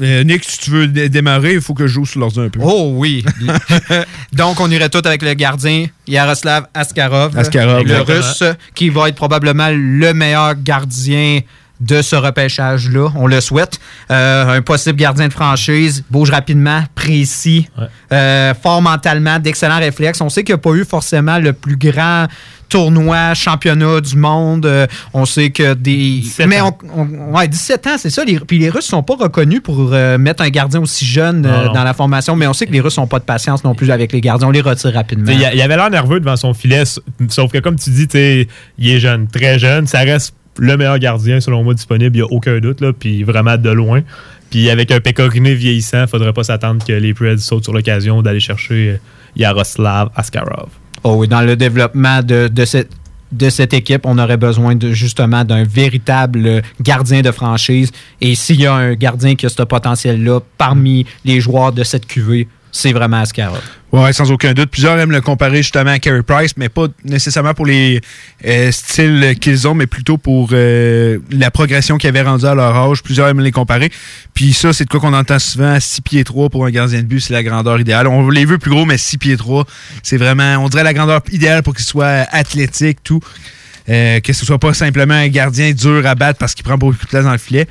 Euh, 0.00 0.24
Nick, 0.24 0.44
si 0.44 0.58
tu 0.58 0.70
veux 0.70 0.86
dé- 0.88 1.08
démarrer, 1.08 1.54
il 1.54 1.60
faut 1.60 1.74
que 1.74 1.86
je 1.86 1.94
joue 1.94 2.06
sur 2.06 2.20
l'ordi 2.20 2.40
un 2.40 2.48
peu. 2.48 2.60
Oh 2.62 2.92
oui. 2.94 3.24
Donc, 4.32 4.60
on 4.60 4.70
irait 4.70 4.88
tout 4.88 5.02
avec 5.04 5.22
le 5.22 5.34
gardien 5.34 5.86
Yaroslav 6.06 6.66
Askarov, 6.74 7.36
Askarov, 7.36 7.84
le 7.84 8.00
russe, 8.02 8.44
qui 8.74 8.88
va 8.90 9.08
être 9.08 9.16
probablement 9.16 9.68
le 9.72 10.12
meilleur 10.14 10.54
gardien 10.62 11.40
de 11.80 12.02
ce 12.02 12.16
repêchage-là. 12.16 13.08
On 13.16 13.26
le 13.26 13.40
souhaite. 13.40 13.78
Euh, 14.10 14.56
un 14.58 14.62
possible 14.62 14.96
gardien 14.98 15.28
de 15.28 15.32
franchise, 15.32 16.04
bouge 16.10 16.30
rapidement, 16.30 16.82
précis, 16.94 17.68
euh, 18.12 18.54
fort 18.54 18.82
mentalement, 18.82 19.38
d'excellents 19.38 19.78
réflexes. 19.78 20.20
On 20.20 20.28
sait 20.28 20.42
qu'il 20.44 20.54
n'y 20.54 20.60
a 20.60 20.62
pas 20.62 20.72
eu 20.72 20.84
forcément 20.84 21.38
le 21.38 21.52
plus 21.52 21.76
grand 21.76 22.26
tournoi, 22.68 23.34
championnat 23.34 24.00
du 24.00 24.16
monde. 24.16 24.66
Euh, 24.66 24.86
on 25.14 25.24
sait 25.24 25.50
que 25.50 25.74
des... 25.74 26.20
17 26.20 26.46
Mais 26.46 26.60
ans. 26.60 26.76
on, 26.94 27.08
on- 27.30 27.36
ouais, 27.36 27.48
17 27.48 27.86
ans, 27.86 27.96
c'est 27.98 28.10
ça. 28.10 28.24
Les, 28.24 28.38
puis 28.40 28.58
les 28.58 28.68
Russes 28.68 28.84
sont 28.86 29.02
pas 29.02 29.14
reconnus 29.16 29.60
pour 29.62 29.90
euh, 29.92 30.18
mettre 30.18 30.42
un 30.42 30.50
gardien 30.50 30.80
aussi 30.80 31.06
jeune 31.06 31.46
euh, 31.46 31.50
Non, 31.50 31.64
non. 31.66 31.72
dans 31.72 31.84
la 31.84 31.94
formation, 31.94 32.36
mais 32.36 32.46
on 32.46 32.52
sait 32.52 32.66
que 32.66 32.72
les 32.72 32.80
Russes 32.80 32.98
n'ont 32.98 33.06
pas 33.06 33.18
de 33.18 33.24
patience 33.24 33.64
non 33.64 33.74
plus 33.74 33.90
avec 33.90 34.12
les 34.12 34.20
gardiens. 34.20 34.48
On 34.48 34.50
les 34.50 34.60
retire 34.60 34.92
rapidement. 34.92 35.32
Il, 35.32 35.44
avait 35.62 35.76
l'air 35.76 35.90
nerveux 35.90 36.20
devant 36.20 36.36
son 36.36 36.52
filet, 36.54 36.84
sauf 37.28 37.50
que 37.52 37.58
comme 37.58 37.76
tu 37.76 37.90
dis, 37.90 38.46
il 38.78 38.90
est 38.90 39.00
jeune, 39.00 39.28
très 39.28 39.58
jeune. 39.58 39.86
Ça 39.86 40.00
reste 40.00 40.34
le 40.58 40.76
meilleur 40.76 40.98
gardien, 40.98 41.40
selon 41.40 41.64
moi, 41.64 41.74
disponible, 41.74 42.16
il 42.16 42.22
n'y 42.22 42.28
a 42.28 42.32
aucun 42.32 42.58
doute, 42.58 42.80
là, 42.80 42.92
puis 42.92 43.22
vraiment 43.22 43.56
de 43.56 43.70
loin. 43.70 44.02
Puis 44.50 44.70
avec 44.70 44.90
un 44.90 45.00
Pécoriné 45.00 45.54
vieillissant, 45.54 46.02
il 46.02 46.08
faudrait 46.08 46.32
pas 46.32 46.44
s'attendre 46.44 46.84
que 46.84 46.92
les 46.92 47.14
Preds 47.14 47.38
sautent 47.38 47.64
sur 47.64 47.72
l'occasion 47.72 48.22
d'aller 48.22 48.40
chercher 48.40 48.90
euh, 48.90 48.96
Yaroslav 49.36 50.10
Askarov. 50.16 50.68
Oh 51.04 51.14
oui, 51.18 51.28
dans 51.28 51.42
le 51.42 51.54
développement 51.54 52.22
de, 52.22 52.50
cette 52.64 53.74
équipe, 53.74 54.02
on 54.04 54.18
aurait 54.18 54.36
besoin 54.36 54.76
justement 54.80 55.44
d'un 55.44 55.64
véritable 55.64 56.62
gardien 56.80 57.20
de 57.20 57.30
franchise. 57.30 57.92
Et 58.20 58.34
s'il 58.34 58.60
y 58.60 58.66
a 58.66 58.74
un 58.74 58.94
gardien 58.94 59.34
qui 59.34 59.46
a 59.46 59.48
ce 59.48 59.62
potentiel-là 59.62 60.40
parmi 60.56 61.06
les 61.24 61.40
joueurs 61.40 61.72
de 61.72 61.84
cette 61.84 62.06
QV, 62.06 62.48
c'est 62.72 62.92
vraiment 62.92 63.18
Askarov. 63.18 63.62
Ouais, 63.90 64.12
sans 64.12 64.30
aucun 64.30 64.52
doute. 64.52 64.70
Plusieurs 64.70 64.98
aiment 64.98 65.12
le 65.12 65.22
comparer 65.22 65.58
justement 65.58 65.92
à 65.92 65.98
Carey 65.98 66.22
Price, 66.22 66.52
mais 66.58 66.68
pas 66.68 66.88
nécessairement 67.04 67.54
pour 67.54 67.64
les 67.64 68.02
euh, 68.44 68.70
styles 68.70 69.34
qu'ils 69.40 69.66
ont, 69.66 69.74
mais 69.74 69.86
plutôt 69.86 70.18
pour 70.18 70.50
euh, 70.52 71.18
la 71.30 71.50
progression 71.50 71.96
qu'ils 71.96 72.08
avaient 72.08 72.22
rendue 72.22 72.44
à 72.44 72.54
leur 72.54 72.76
âge. 72.76 73.02
Plusieurs 73.02 73.28
aiment 73.28 73.40
les 73.40 73.50
comparer. 73.50 73.90
Puis 74.34 74.52
ça, 74.52 74.74
c'est 74.74 74.84
de 74.84 74.90
quoi 74.90 75.00
qu'on 75.00 75.14
entend 75.14 75.38
souvent. 75.38 75.80
6 75.80 76.02
pieds 76.02 76.24
3 76.24 76.50
pour 76.50 76.66
un 76.66 76.70
gardien 76.70 77.00
de 77.00 77.06
but, 77.06 77.20
c'est 77.20 77.32
la 77.32 77.42
grandeur 77.42 77.80
idéale. 77.80 78.08
On 78.08 78.28
les 78.28 78.44
veut 78.44 78.58
plus 78.58 78.70
gros, 78.70 78.84
mais 78.84 78.98
6 78.98 79.16
pieds 79.16 79.36
3, 79.38 79.64
c'est 80.02 80.18
vraiment, 80.18 80.56
on 80.58 80.68
dirait 80.68 80.84
la 80.84 80.92
grandeur 80.92 81.22
idéale 81.32 81.62
pour 81.62 81.74
qu'ils 81.74 81.86
soient 81.86 82.26
athlétiques, 82.30 82.98
tout. 83.02 83.20
Euh, 83.88 84.20
que 84.20 84.34
ce 84.34 84.44
soit 84.44 84.58
pas 84.58 84.74
simplement 84.74 85.14
un 85.14 85.28
gardien 85.28 85.72
dur 85.72 86.06
à 86.06 86.14
battre 86.14 86.38
parce 86.38 86.54
qu'il 86.54 86.62
prend 86.62 86.76
beaucoup 86.76 87.02
de 87.02 87.08
place 87.08 87.24
dans 87.24 87.32
le 87.32 87.38
filet. 87.38 87.66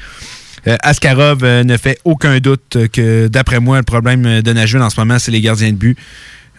Euh, 0.67 0.75
Askarov 0.81 1.43
euh, 1.43 1.63
ne 1.63 1.77
fait 1.77 1.99
aucun 2.03 2.39
doute 2.39 2.77
que, 2.91 3.27
d'après 3.27 3.59
moi, 3.59 3.77
le 3.77 3.83
problème 3.83 4.41
de 4.41 4.53
Nashville 4.53 4.81
en 4.81 4.89
ce 4.89 4.99
moment, 4.99 5.17
c'est 5.19 5.31
les 5.31 5.41
gardiens 5.41 5.71
de 5.71 5.77
but. 5.77 5.97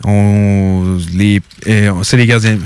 Euh, 0.07 0.99
c'est 2.03 2.17
les 2.17 2.27
gardiens. 2.27 2.59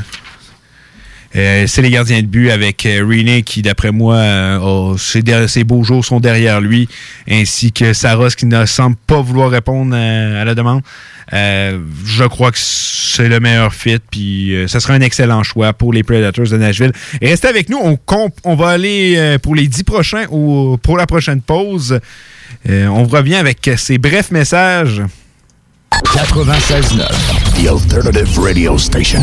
Euh, 1.34 1.64
c'est 1.66 1.80
les 1.82 1.90
gardiens 1.90 2.20
de 2.20 2.26
but 2.26 2.50
avec 2.50 2.84
euh, 2.84 3.04
René 3.06 3.42
qui, 3.42 3.62
d'après 3.62 3.90
moi, 3.90 4.16
euh, 4.16 4.96
ses, 4.98 5.64
beaux 5.64 5.82
jours 5.82 6.04
sont 6.04 6.20
derrière 6.20 6.60
lui, 6.60 6.88
ainsi 7.30 7.72
que 7.72 7.92
Saros 7.92 8.28
qui 8.28 8.46
ne 8.46 8.66
semble 8.66 8.96
pas 9.06 9.22
vouloir 9.22 9.50
répondre 9.50 9.94
à 9.94 10.44
la 10.44 10.54
demande. 10.54 10.82
Je 11.32 12.26
crois 12.26 12.52
que 12.52 12.58
c'est 12.58 13.28
le 13.28 13.40
meilleur 13.40 13.72
fit, 13.72 13.98
puis 14.10 14.54
euh, 14.54 14.68
ce 14.68 14.78
sera 14.78 14.94
un 14.94 15.00
excellent 15.00 15.42
choix 15.42 15.72
pour 15.72 15.92
les 15.92 16.02
Predators 16.02 16.48
de 16.48 16.56
Nashville. 16.58 16.92
Restez 17.22 17.48
avec 17.48 17.70
nous, 17.70 17.78
on, 17.82 17.98
on 18.44 18.54
va 18.54 18.68
aller 18.68 19.38
pour 19.42 19.54
les 19.54 19.68
dix 19.68 19.84
prochains 19.84 20.26
ou 20.30 20.76
pour 20.82 20.98
la 20.98 21.06
prochaine 21.06 21.40
pause. 21.40 21.98
On 22.68 23.04
revient 23.04 23.36
avec 23.36 23.70
ces 23.76 23.96
brefs 23.98 24.30
messages. 24.30 25.02
96.9, 26.04 27.62
The 27.62 27.68
Alternative 27.68 28.38
Radio 28.38 28.78
Station. 28.78 29.22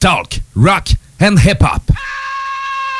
Talk, 0.00 0.34
rock 0.54 0.90
and 1.18 1.40
hip-hop. 1.40 1.90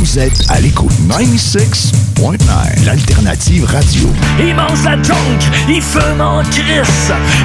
Vous 0.00 0.18
êtes 0.18 0.46
à 0.48 0.58
l'écoute 0.60 0.98
96.9, 1.08 2.86
l'alternative 2.86 3.66
radio. 3.66 4.08
Ils 4.38 4.54
mangent 4.54 4.82
la 4.82 4.96
junk, 5.02 5.16
ils 5.68 5.82
fument 5.82 6.22
en 6.22 6.42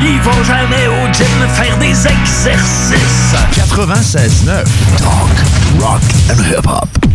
ils 0.01 0.21
vont 0.21 0.43
jamais 0.45 0.87
au 0.87 1.11
gym 1.11 1.25
faire 1.53 1.77
des 1.79 2.07
exercices. 2.07 3.35
96.9, 3.51 4.63
talk, 4.97 5.81
rock 5.81 6.01
and 6.31 6.41
hip-hop. 6.49 7.14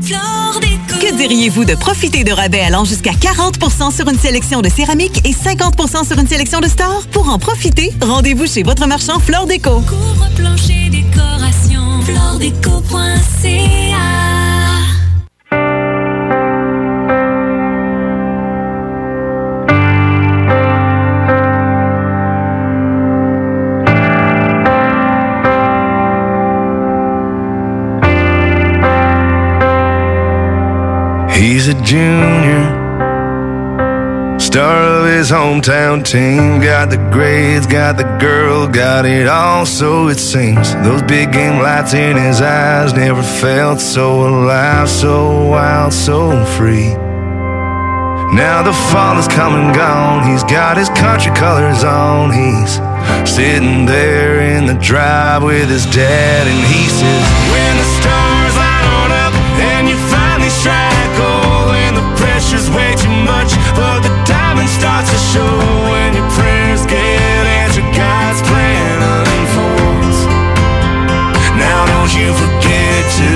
Que 0.00 1.16
diriez-vous 1.16 1.64
de 1.64 1.74
profiter 1.74 2.22
de 2.24 2.32
rabais 2.32 2.60
allant 2.60 2.84
jusqu'à 2.84 3.12
40% 3.12 3.94
sur 3.94 4.08
une 4.08 4.18
sélection 4.18 4.60
de 4.60 4.68
céramique 4.68 5.26
et 5.26 5.32
50% 5.32 6.06
sur 6.06 6.18
une 6.18 6.28
sélection 6.28 6.60
de 6.60 6.68
stores? 6.68 7.06
Pour 7.10 7.28
en 7.28 7.38
profiter, 7.38 7.92
rendez-vous 8.00 8.46
chez 8.46 8.62
votre 8.62 8.86
marchand 8.86 9.18
Flore 9.18 9.46
Déco. 9.46 9.80
Couvre-plancher 9.80 10.90
décoration, 10.90 12.02
floredeco.ca 12.02 13.18
He's 31.48 31.66
a 31.66 31.72
junior, 31.82 32.62
star 34.38 34.82
of 34.82 35.06
his 35.06 35.30
hometown 35.30 36.04
team. 36.04 36.60
Got 36.60 36.90
the 36.90 36.98
grades, 37.10 37.66
got 37.66 37.96
the 37.96 38.04
girl, 38.20 38.68
got 38.68 39.06
it 39.06 39.26
all, 39.26 39.64
so 39.64 40.08
it 40.08 40.18
seems. 40.18 40.74
Those 40.84 41.00
big 41.04 41.32
game 41.32 41.62
lights 41.62 41.94
in 41.94 42.18
his 42.18 42.42
eyes 42.42 42.92
never 42.92 43.22
felt 43.22 43.80
so 43.80 44.28
alive, 44.28 44.90
so 44.90 45.48
wild, 45.48 45.94
so 45.94 46.44
free. 46.58 46.92
Now 48.36 48.62
the 48.62 48.74
fall 48.92 49.16
is 49.16 49.26
come 49.26 49.54
and 49.54 49.74
gone. 49.74 50.30
He's 50.30 50.44
got 50.44 50.76
his 50.76 50.90
country 50.90 51.34
colors 51.34 51.82
on. 51.82 52.30
He's 52.30 52.74
sitting 53.24 53.86
there 53.86 54.42
in 54.54 54.66
the 54.66 54.74
drive 54.74 55.42
with 55.42 55.70
his 55.70 55.86
dad, 55.86 56.46
and 56.46 56.66
he 56.68 56.84
says, 56.88 57.24
When 57.50 57.72
the 57.80 57.88
stars 57.96 58.54
line 58.54 58.84
on 59.00 59.10
up 59.24 59.34
and 59.72 59.88
you 59.88 59.96
finally 60.12 60.50
strike 60.50 60.97
starts 64.78 65.10
to 65.10 65.18
show 65.18 65.58
when 65.90 66.14
your 66.14 66.28
prayers 66.38 66.86
get 66.86 67.42
answered. 67.62 67.88
God's 67.98 68.40
plan 68.46 69.02
unfolds. 69.02 70.18
Now 71.58 71.80
don't 71.92 72.12
you 72.14 72.30
forget 72.42 73.02
to 73.18 73.30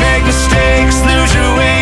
make 0.00 0.24
mistakes, 0.24 0.96
lose 1.04 1.32
your 1.36 1.50
way, 1.60 1.75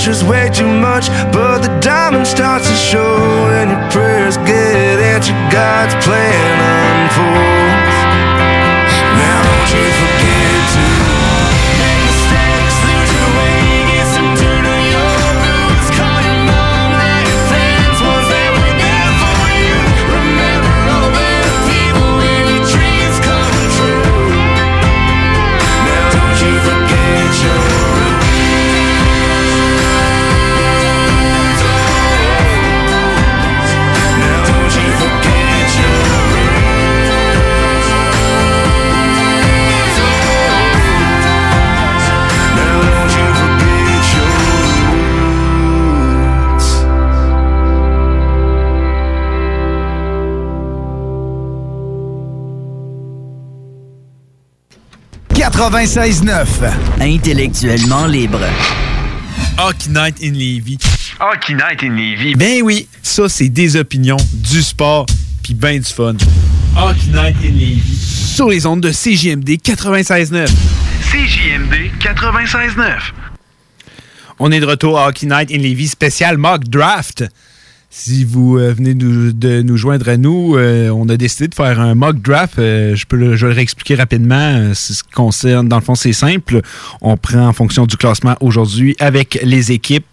pressure's 0.00 0.24
way 0.24 0.48
too 0.48 0.66
much, 0.66 1.08
but 1.30 1.58
the 1.58 1.68
diamond 1.80 2.26
starts 2.26 2.66
to 2.66 2.74
show, 2.74 3.50
and 3.52 3.70
your 3.70 3.90
prayers 3.90 4.38
get 4.38 4.98
answered. 4.98 5.34
God's 5.52 5.94
plan 6.02 7.04
unfolds. 7.04 7.49
96.9. 55.60 56.46
Intellectuellement 57.02 58.06
libre. 58.06 58.40
Hockey 59.58 59.90
Night 59.90 60.16
in 60.22 60.32
Levy. 60.32 60.78
Hockey 61.20 61.52
Night 61.52 61.82
in 61.82 61.90
Levy. 61.90 62.34
Ben 62.34 62.62
oui, 62.62 62.88
ça 63.02 63.28
c'est 63.28 63.50
des 63.50 63.76
opinions, 63.76 64.16
du 64.32 64.62
sport, 64.62 65.04
puis 65.42 65.52
ben 65.52 65.78
du 65.78 65.84
fun. 65.84 66.14
Hockey 66.74 67.08
Night 67.08 67.36
in 67.44 67.52
Levy. 67.52 67.82
Sur 67.94 68.48
les 68.48 68.64
ondes 68.64 68.80
de 68.80 68.90
CJMD 68.90 69.60
96.9. 69.62 70.48
CJMD 71.10 71.90
96.9. 72.00 73.12
On 74.38 74.50
est 74.52 74.60
de 74.60 74.66
retour 74.66 74.98
à 74.98 75.08
Hockey 75.08 75.26
Night 75.26 75.50
in 75.52 75.58
Levy 75.58 75.88
spécial 75.88 76.38
mock 76.38 76.64
draft. 76.64 77.22
Si 77.92 78.24
vous 78.24 78.56
euh, 78.56 78.72
venez 78.72 78.94
de 78.94 79.62
nous 79.62 79.76
joindre 79.76 80.08
à 80.08 80.16
nous, 80.16 80.54
euh, 80.56 80.90
on 80.90 81.08
a 81.08 81.16
décidé 81.16 81.48
de 81.48 81.54
faire 81.56 81.80
un 81.80 81.96
mock 81.96 82.22
draft. 82.22 82.56
Euh, 82.60 82.94
je 82.94 83.04
peux 83.04 83.16
le, 83.16 83.34
je 83.34 83.46
vais 83.46 83.52
le 83.52 83.56
réexpliquer 83.56 83.96
rapidement. 83.96 84.72
Ce 84.74 85.02
qui 85.02 85.10
concerne, 85.10 85.68
dans 85.68 85.76
le 85.76 85.82
fond, 85.82 85.96
c'est 85.96 86.12
simple. 86.12 86.60
On 87.00 87.16
prend 87.16 87.48
en 87.48 87.52
fonction 87.52 87.86
du 87.86 87.96
classement 87.96 88.36
aujourd'hui 88.40 88.94
avec 89.00 89.40
les 89.42 89.72
équipes 89.72 90.06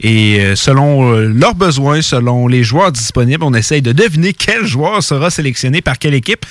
et 0.00 0.40
euh, 0.40 0.56
selon 0.56 1.12
euh, 1.12 1.26
leurs 1.26 1.54
besoins, 1.54 2.02
selon 2.02 2.48
les 2.48 2.62
joueurs 2.62 2.92
disponibles, 2.92 3.44
on 3.44 3.54
essaye 3.54 3.82
de 3.82 3.92
deviner 3.92 4.32
quel 4.32 4.64
joueur 4.64 5.02
sera 5.02 5.30
sélectionné 5.30 5.80
par 5.80 5.98
quelle 5.98 6.14
équipe. 6.14 6.44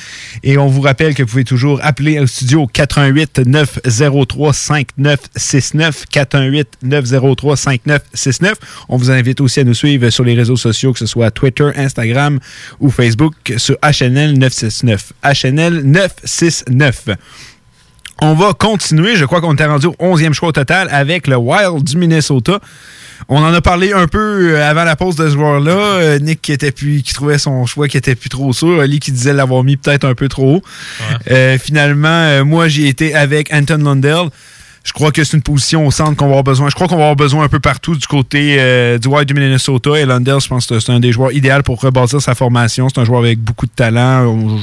Et 0.44 0.58
on 0.58 0.68
vous 0.68 0.82
rappelle 0.82 1.14
que 1.14 1.24
vous 1.24 1.30
pouvez 1.30 1.44
toujours 1.44 1.80
appeler 1.84 2.20
au 2.20 2.28
studio 2.28 2.64
au 2.64 2.68
88 2.68 3.40
903 3.46 4.54
5969 4.54 6.06
418 6.12 6.68
903 6.84 7.58
5969. 7.58 8.54
On 8.90 8.98
vous 8.98 9.12
invite 9.12 9.42
aussi 9.42 9.60
à 9.60 9.64
nous 9.64 9.74
suivre 9.74 10.10
sur 10.10 10.24
les 10.24 10.34
réseaux 10.34 10.58
sociaux, 10.58 10.94
que 10.94 11.00
ce 11.00 11.06
soit 11.06 11.32
Twitter, 11.32 11.70
Instagram 11.76 12.40
ou 12.80 12.90
Facebook 12.90 13.34
sur 13.58 13.76
HNL 13.84 14.38
969. 14.38 15.14
HNL 15.24 15.82
969. 15.84 17.06
On 18.22 18.34
va 18.34 18.54
continuer. 18.54 19.16
Je 19.16 19.26
crois 19.26 19.42
qu'on 19.42 19.54
était 19.54 19.66
rendu 19.66 19.88
au 19.88 19.96
11e 20.00 20.34
choix 20.34 20.50
au 20.50 20.52
total 20.54 20.88
avec 20.92 21.28
le 21.28 21.36
Wild 21.36 21.84
du 21.84 21.98
Minnesota. 21.98 22.60
On 23.30 23.38
en 23.44 23.54
a 23.54 23.62
parlé 23.62 23.94
un 23.94 24.08
peu 24.08 24.56
euh, 24.56 24.70
avant 24.70 24.84
la 24.84 24.96
pause 24.96 25.16
de 25.16 25.28
ce 25.30 25.34
joueur-là. 25.34 25.72
Euh, 25.72 26.20
Nick 26.20 26.42
qui 26.42 26.52
était 26.52 26.72
plus, 26.72 27.02
qui 27.02 27.14
trouvait 27.14 27.38
son 27.38 27.66
choix 27.66 27.88
qui 27.88 27.98
était 27.98 28.16
plus 28.16 28.30
trop 28.30 28.52
sûr. 28.54 28.80
Ali 28.82 29.00
qui 29.00 29.12
disait 29.12 29.34
l'avoir 29.34 29.64
mis 29.64 29.78
peut-être 29.78 30.06
un 30.06 30.16
peu 30.16 30.28
trop 30.28 30.56
haut. 30.58 30.62
Euh, 31.32 31.58
finalement, 31.58 32.44
moi 32.46 32.68
j'ai 32.68 32.88
été 32.88 33.16
avec 33.16 33.54
Anton 33.54 33.78
Lundell. 33.84 34.30
Je 34.84 34.94
crois 34.94 35.12
que 35.12 35.24
c'est 35.24 35.36
une 35.36 35.42
position 35.42 35.88
au 35.88 35.92
centre 35.92 36.16
qu'on 36.16 36.26
va 36.26 36.32
avoir 36.32 36.44
besoin. 36.44 36.70
Je 36.70 36.76
crois 36.76 36.88
qu'on 36.88 36.96
va 36.98 37.04
avoir 37.04 37.16
besoin 37.16 37.44
un 37.46 37.50
peu 37.50 37.60
partout 37.60 37.96
du 37.96 38.06
côté 38.06 38.58
euh, 38.60 39.00
du 39.00 39.08
Wild 39.08 39.28
du 39.28 39.34
Minnesota. 39.34 39.92
Et 40.00 40.06
Lundell, 40.06 40.40
je 40.40 40.48
pense 40.48 40.68
que 40.68 40.80
c'est 40.80 40.92
un 40.92 41.00
des 41.00 41.12
joueurs 41.12 41.32
idéal 41.32 41.64
pour 41.64 41.82
rebâtir 41.82 42.22
sa 42.22 42.36
formation. 42.36 42.88
C'est 42.90 43.02
un 43.02 43.06
joueur 43.06 43.22
avec 43.22 43.40
beaucoup 43.40 43.66
de 43.66 43.72
talent. 43.76 44.26
On- 44.26 44.60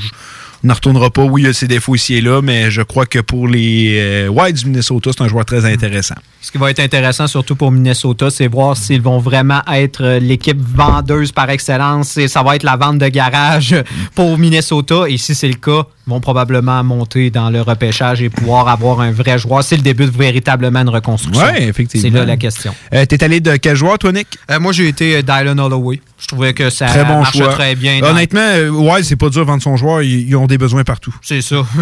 n'en 0.62 0.74
retournera 0.74 1.10
pas. 1.10 1.24
Oui, 1.24 1.42
il 1.42 1.46
y 1.46 1.48
a 1.48 1.52
ses 1.52 1.68
défauts 1.68 1.94
ici 1.94 2.14
et 2.14 2.20
là, 2.20 2.40
mais 2.42 2.70
je 2.70 2.82
crois 2.82 3.06
que 3.06 3.18
pour 3.18 3.48
les 3.48 3.98
euh, 3.98 4.28
Wild 4.28 4.56
du 4.56 4.66
Minnesota, 4.66 5.10
c'est 5.12 5.22
un 5.22 5.28
joueur 5.28 5.44
très 5.44 5.64
intéressant. 5.64 6.14
Ce 6.40 6.50
qui 6.50 6.58
va 6.58 6.70
être 6.70 6.80
intéressant, 6.80 7.26
surtout 7.26 7.56
pour 7.56 7.70
Minnesota, 7.70 8.30
c'est 8.30 8.48
voir 8.48 8.76
s'ils 8.76 9.02
vont 9.02 9.18
vraiment 9.18 9.62
être 9.72 10.04
euh, 10.04 10.18
l'équipe 10.18 10.60
vendeuse 10.60 11.32
par 11.32 11.50
excellence. 11.50 12.16
Et 12.16 12.28
ça 12.28 12.42
va 12.42 12.56
être 12.56 12.64
la 12.64 12.76
vente 12.76 12.98
de 12.98 13.08
garage 13.08 13.76
pour 14.14 14.38
Minnesota. 14.38 15.04
Et 15.08 15.18
si 15.18 15.34
c'est 15.34 15.48
le 15.48 15.54
cas, 15.54 15.86
ils 16.06 16.10
vont 16.10 16.20
probablement 16.20 16.82
monter 16.82 17.30
dans 17.30 17.48
le 17.48 17.60
repêchage 17.60 18.22
et 18.22 18.28
pouvoir 18.28 18.68
avoir 18.68 19.00
un 19.00 19.12
vrai 19.12 19.38
joueur. 19.38 19.62
C'est 19.62 19.76
le 19.76 19.82
début 19.82 20.06
de 20.06 20.10
véritablement 20.10 20.80
une 20.80 20.88
reconstruction. 20.88 21.44
Oui, 21.44 21.62
effectivement. 21.62 22.08
C'est 22.10 22.18
là 22.18 22.24
la 22.24 22.36
question. 22.36 22.74
Euh, 22.92 23.06
T'es 23.06 23.22
allé 23.22 23.40
de 23.40 23.56
quel 23.56 23.76
joueur, 23.76 23.98
toi, 23.98 24.10
Nick? 24.10 24.26
Euh, 24.50 24.58
moi, 24.58 24.72
j'ai 24.72 24.88
été 24.88 25.16
euh, 25.16 25.22
Dylan 25.22 25.60
Holloway. 25.60 26.00
Je 26.22 26.26
trouvais 26.28 26.54
que 26.54 26.70
ça 26.70 26.86
très 26.86 27.04
bon 27.04 27.18
marche 27.20 27.36
choix. 27.36 27.48
très 27.52 27.74
bien. 27.74 28.00
dans- 28.00 28.10
Honnêtement, 28.10 28.40
euh, 28.40 28.68
Wild, 28.70 29.04
c'est 29.04 29.16
pas 29.16 29.28
dur 29.28 29.42
de 29.42 29.46
vendre 29.46 29.62
son 29.62 29.76
joueur. 29.76 30.02
Ils, 30.02 30.28
ils 30.28 30.36
ont 30.36 30.46
des 30.46 30.56
besoins 30.58 30.84
partout. 30.84 31.14
C'est 31.20 31.42
ça. 31.42 31.56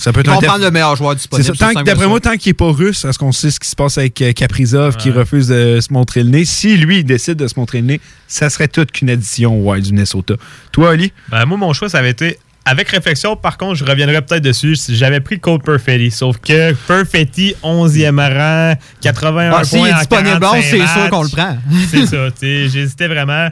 Ça 0.00 0.12
peut 0.12 0.20
être 0.20 0.26
Ils 0.26 0.30
un 0.30 0.34
vont 0.34 0.40
prendre 0.42 0.64
le 0.64 0.70
meilleur 0.70 0.94
joueur 0.94 1.16
disponible. 1.16 1.56
D'après 1.84 2.06
moi, 2.06 2.20
tant 2.20 2.36
qu'il 2.36 2.50
n'est 2.50 2.54
pas 2.54 2.70
russe, 2.70 3.04
est-ce 3.04 3.18
qu'on 3.18 3.32
sait 3.32 3.50
ce 3.50 3.58
qui 3.58 3.68
se 3.68 3.74
passe 3.74 3.98
avec 3.98 4.22
euh, 4.22 4.30
Kaprizov 4.32 4.96
qui 4.96 5.10
refuse 5.10 5.48
de 5.48 5.80
se 5.80 5.92
montrer 5.92 6.22
le 6.22 6.30
nez? 6.30 6.44
Si 6.44 6.76
lui, 6.76 6.98
il 7.00 7.04
décide 7.04 7.34
de 7.34 7.48
se 7.48 7.58
montrer 7.58 7.80
le 7.80 7.86
nez, 7.88 8.00
ça 8.28 8.48
serait 8.48 8.68
toute 8.68 8.92
qu'une 8.92 9.10
addition 9.10 9.58
au 9.58 9.68
Wild 9.72 9.84
du 9.86 9.90
Minnesota. 9.92 10.34
Toi, 10.70 10.92
Ali? 10.92 11.12
Ben, 11.30 11.44
moi, 11.46 11.58
mon 11.58 11.72
choix, 11.72 11.88
ça 11.88 11.98
avait 11.98 12.10
été. 12.10 12.38
Avec 12.64 12.90
réflexion, 12.90 13.34
par 13.34 13.58
contre, 13.58 13.74
je 13.74 13.84
reviendrai 13.84 14.22
peut-être 14.22 14.44
dessus. 14.44 14.76
si 14.76 14.94
J'avais 14.94 15.18
pris 15.18 15.40
Cole 15.40 15.62
Perfetti. 15.62 16.12
Sauf 16.12 16.36
que 16.38 16.74
Perfetti, 16.86 17.54
11e 17.64 18.20
rang, 18.20 18.74
81 19.00 19.50
Ah, 19.52 19.64
s'il 19.64 19.78
points 19.80 19.88
est 19.88 19.94
disponible 19.94 20.38
45 20.38 20.56
11, 20.58 20.64
c'est 20.70 20.86
sûr 21.00 21.10
qu'on 21.10 21.22
le 21.24 21.28
prend. 21.28 21.58
c'est 21.90 22.06
ça. 22.06 22.28
J'hésitais 22.40 23.08
vraiment. 23.08 23.48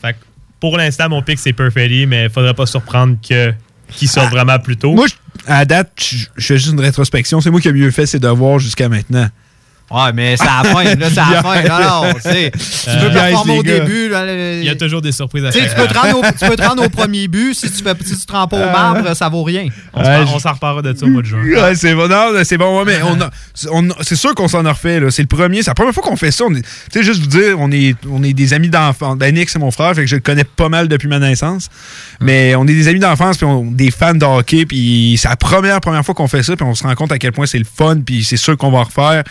Fait 0.00 0.12
que 0.14 0.18
pour 0.60 0.76
l'instant, 0.76 1.08
mon 1.08 1.22
pick, 1.22 1.38
c'est 1.38 1.52
Perfetti, 1.52 2.06
mais 2.06 2.24
il 2.24 2.30
faudrait 2.30 2.54
pas 2.54 2.66
surprendre 2.66 3.16
que 3.26 3.52
qu'il 3.92 4.08
sorte 4.08 4.30
vraiment 4.30 4.58
plus 4.58 4.76
tôt. 4.76 4.92
Moi, 4.94 5.06
je- 5.06 5.14
à 5.50 5.64
date, 5.64 5.92
je 5.98 6.26
je 6.36 6.46
fais 6.46 6.58
juste 6.58 6.72
une 6.72 6.80
rétrospection. 6.80 7.40
C'est 7.40 7.50
moi 7.50 7.60
qui 7.60 7.68
ai 7.68 7.72
mieux 7.72 7.90
fait 7.90 8.06
ses 8.06 8.18
devoirs 8.18 8.58
jusqu'à 8.58 8.88
maintenant. 8.88 9.28
Ouais, 9.90 10.12
mais 10.12 10.36
c'est 10.36 10.46
à 10.46 10.62
la 10.62 10.70
fin, 10.70 10.84
là, 10.84 11.06
c'est 11.10 11.18
à 11.18 11.30
la 11.30 11.42
fin. 11.42 11.62
Non, 11.62 11.78
non, 12.08 12.12
tu 12.14 12.20
sais, 12.20 12.50
tu 12.52 12.90
Euh, 12.90 13.06
peux 13.08 13.12
performer 13.14 13.58
au 13.58 13.62
début. 13.62 14.08
là, 14.10 14.24
Il 14.58 14.64
y 14.64 14.68
a 14.68 14.74
toujours 14.74 15.00
des 15.00 15.12
surprises 15.12 15.44
à 15.46 15.50
chaque 15.50 15.68
tu 15.70 15.74
peux, 15.74 15.86
te 15.86 15.98
rendre 15.98 16.18
au, 16.18 16.22
tu 16.38 16.46
peux 16.48 16.56
te 16.56 16.62
rendre 16.62 16.84
au 16.84 16.88
premier 16.90 17.26
but. 17.26 17.54
Si 17.54 17.70
tu 17.70 17.82
fais, 17.82 17.94
si 18.04 18.18
tu 18.18 18.26
te 18.26 18.32
rends 18.32 18.46
pas 18.46 18.56
au 18.58 18.70
marbre, 18.70 19.14
ça 19.16 19.28
vaut 19.30 19.42
rien. 19.44 19.66
On 19.94 20.38
s'en- 20.38 20.52
reparlera 20.52 20.82
de 20.82 20.96
ça 20.98 21.06
au 21.06 21.08
mois 21.08 21.22
de 21.22 21.26
juin. 21.26 21.38
Ouais, 21.48 21.74
c'est 21.74 21.94
bon, 21.94 22.06
non, 22.08 22.32
c'est 22.44 22.58
bon, 22.58 22.78
ouais, 22.78 22.84
mais 22.86 23.00
on 23.02 23.20
a- 23.20 23.30
on 23.70 23.90
a- 23.90 23.94
c'est 24.02 24.16
sûr 24.16 24.34
qu'on 24.34 24.48
s'en 24.48 24.64
a 24.66 24.72
refait. 24.72 25.00
là. 25.00 25.10
C'est 25.10 25.22
le 25.22 25.28
premier, 25.28 25.62
c'est 25.62 25.70
la 25.70 25.74
première 25.74 25.94
fois 25.94 26.02
qu'on 26.02 26.16
fait 26.16 26.30
ça. 26.32 26.44
Tu 26.48 26.62
sais, 26.92 27.02
juste 27.02 27.20
vous 27.20 27.26
dire, 27.26 27.56
on 27.58 27.70
est, 27.72 27.94
on 28.10 28.22
est 28.22 28.32
des 28.34 28.52
amis 28.52 28.68
d'enfance. 28.68 29.16
Ben, 29.16 29.34
Nick, 29.34 29.48
c'est 29.48 29.58
mon 29.58 29.70
frère, 29.70 29.94
fait 29.94 30.02
que 30.02 30.06
je 30.06 30.16
le 30.16 30.20
connais 30.20 30.44
pas 30.44 30.68
mal 30.68 30.88
depuis 30.88 31.08
ma 31.08 31.18
naissance. 31.18 31.68
Mais 32.20 32.54
on 32.56 32.64
est 32.66 32.74
des 32.74 32.88
amis 32.88 33.00
d'enfance, 33.00 33.36
puis 33.38 33.46
on 33.46 33.64
des 33.70 33.90
fans 33.90 34.14
de 34.14 34.24
hockey, 34.24 34.66
puis 34.66 35.16
c'est 35.18 35.28
la 35.28 35.36
première, 35.36 35.80
première 35.80 36.04
fois 36.04 36.14
qu'on 36.14 36.28
fait 36.28 36.42
ça, 36.42 36.56
puis 36.56 36.64
on 36.66 36.74
se 36.74 36.82
rend 36.82 36.94
compte 36.94 37.12
à 37.12 37.18
quel 37.18 37.32
point 37.32 37.46
c'est 37.46 37.58
le 37.58 37.64
fun, 37.64 37.98
puis 38.04 38.24
c'est 38.24 38.36
sûr 38.36 38.56
qu'on 38.56 38.70
va 38.70 38.78
en 38.78 38.84
refaire. 38.84 39.22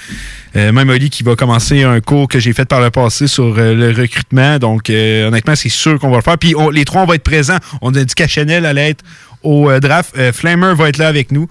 Euh, 0.58 0.72
même 0.72 0.90
Oli 0.90 1.10
qui 1.10 1.24
va 1.24 1.36
commencer 1.36 1.84
un 1.84 2.00
cours 2.02 2.28
que 2.28 2.40
j'ai 2.40 2.52
fait 2.54 2.66
par 2.66 2.82
le 2.82 2.90
passé 2.90 3.28
sur 3.28 3.56
euh, 3.58 3.76
le 3.76 3.90
recrutement. 3.90 4.58
Donc, 4.58 4.90
euh, 4.90 5.28
honnêtement, 5.28 5.56
c'est 5.56 5.70
sûr 5.70 6.00
qu'on 6.00 6.10
va 6.10 6.18
le 6.18 6.22
faire. 6.24 6.38
Puis 6.38 6.56
on- 6.56 6.70
les 6.70 6.84
trois, 6.86 7.04
on 7.04 7.06
va 7.06 7.16
être 7.16 7.24
présents. 7.24 7.58
On 7.82 7.94
a 7.94 8.04
dit 8.04 8.16
qu'à 8.16 8.28
Chanel 8.28 8.66
allait 8.66 8.90
être 8.92 9.04
au 9.44 9.72
draft. 9.80 10.16
Flamer 10.32 10.74
va 10.76 10.90
être 10.90 10.98
là 10.98 11.08
avec 11.08 11.32
nous. 11.32 11.48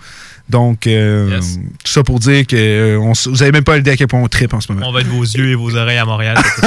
Donc, 0.48 0.80
tout 0.82 0.90
ça 1.92 2.02
pour 2.02 2.18
dire 2.18 2.46
que 2.46 2.96
on 2.98 3.12
vous 3.30 3.42
avez 3.42 3.52
même 3.52 3.64
pas 3.64 3.76
l'idée 3.76 3.92
à 3.92 3.96
quel 3.96 4.06
point 4.08 4.20
on 4.20 4.28
tripe 4.28 4.54
en 4.54 4.60
ce 4.60 4.72
moment. 4.72 4.88
On 4.88 4.92
va 4.92 5.00
être 5.00 5.06
vos 5.08 5.22
yeux 5.22 5.50
et 5.50 5.54
vos 5.54 5.74
oreilles 5.76 5.98
à 5.98 6.04
Montréal. 6.04 6.36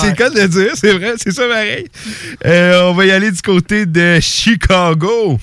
c'est 0.00 0.10
le 0.10 0.14
cas 0.14 0.30
de 0.30 0.40
le 0.40 0.48
dire, 0.48 0.70
c'est 0.74 0.92
vrai, 0.92 1.14
c'est 1.16 1.32
ça 1.32 1.42
pareil. 1.48 1.86
On 2.84 2.92
va 2.94 3.06
y 3.06 3.10
aller 3.12 3.30
du 3.30 3.40
côté 3.42 3.86
de 3.86 4.18
Chicago. 4.20 5.38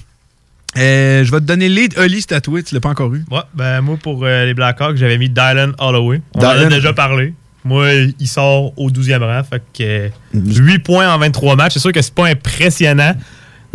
Euh, 0.78 1.24
je 1.24 1.32
vais 1.32 1.40
te 1.40 1.46
donner 1.46 1.70
le 1.70 1.76
lead. 1.76 1.98
Oli, 1.98 2.22
c'est 2.22 2.28
tatoué, 2.28 2.64
tu 2.64 2.74
l'as 2.74 2.82
pas 2.82 2.90
encore 2.90 3.14
eu. 3.14 3.24
Ouais, 3.30 3.40
ben 3.54 3.82
moi 3.82 3.98
pour 4.02 4.24
euh, 4.24 4.46
les 4.46 4.54
Blackhawks, 4.54 4.98
j'avais 4.98 5.18
mis 5.18 5.30
Dylan 5.30 5.74
Holloway. 5.78 6.22
On 6.36 6.40
en 6.40 6.44
a 6.50 6.56
Dylan. 6.56 6.70
déjà 6.70 6.94
parlé. 6.94 7.34
Moi, 7.66 7.92
il 8.20 8.28
sort 8.28 8.78
au 8.78 8.90
12e 8.90 9.24
rang. 9.24 9.42
Fait 9.44 9.62
que 9.78 9.84
euh, 9.84 10.10
8 10.34 10.80
points 10.80 11.14
en 11.14 11.18
23 11.18 11.56
matchs. 11.56 11.74
C'est 11.74 11.80
sûr 11.80 11.92
que 11.94 12.02
c'est 12.02 12.14
pas 12.14 12.28
impressionnant. 12.28 13.16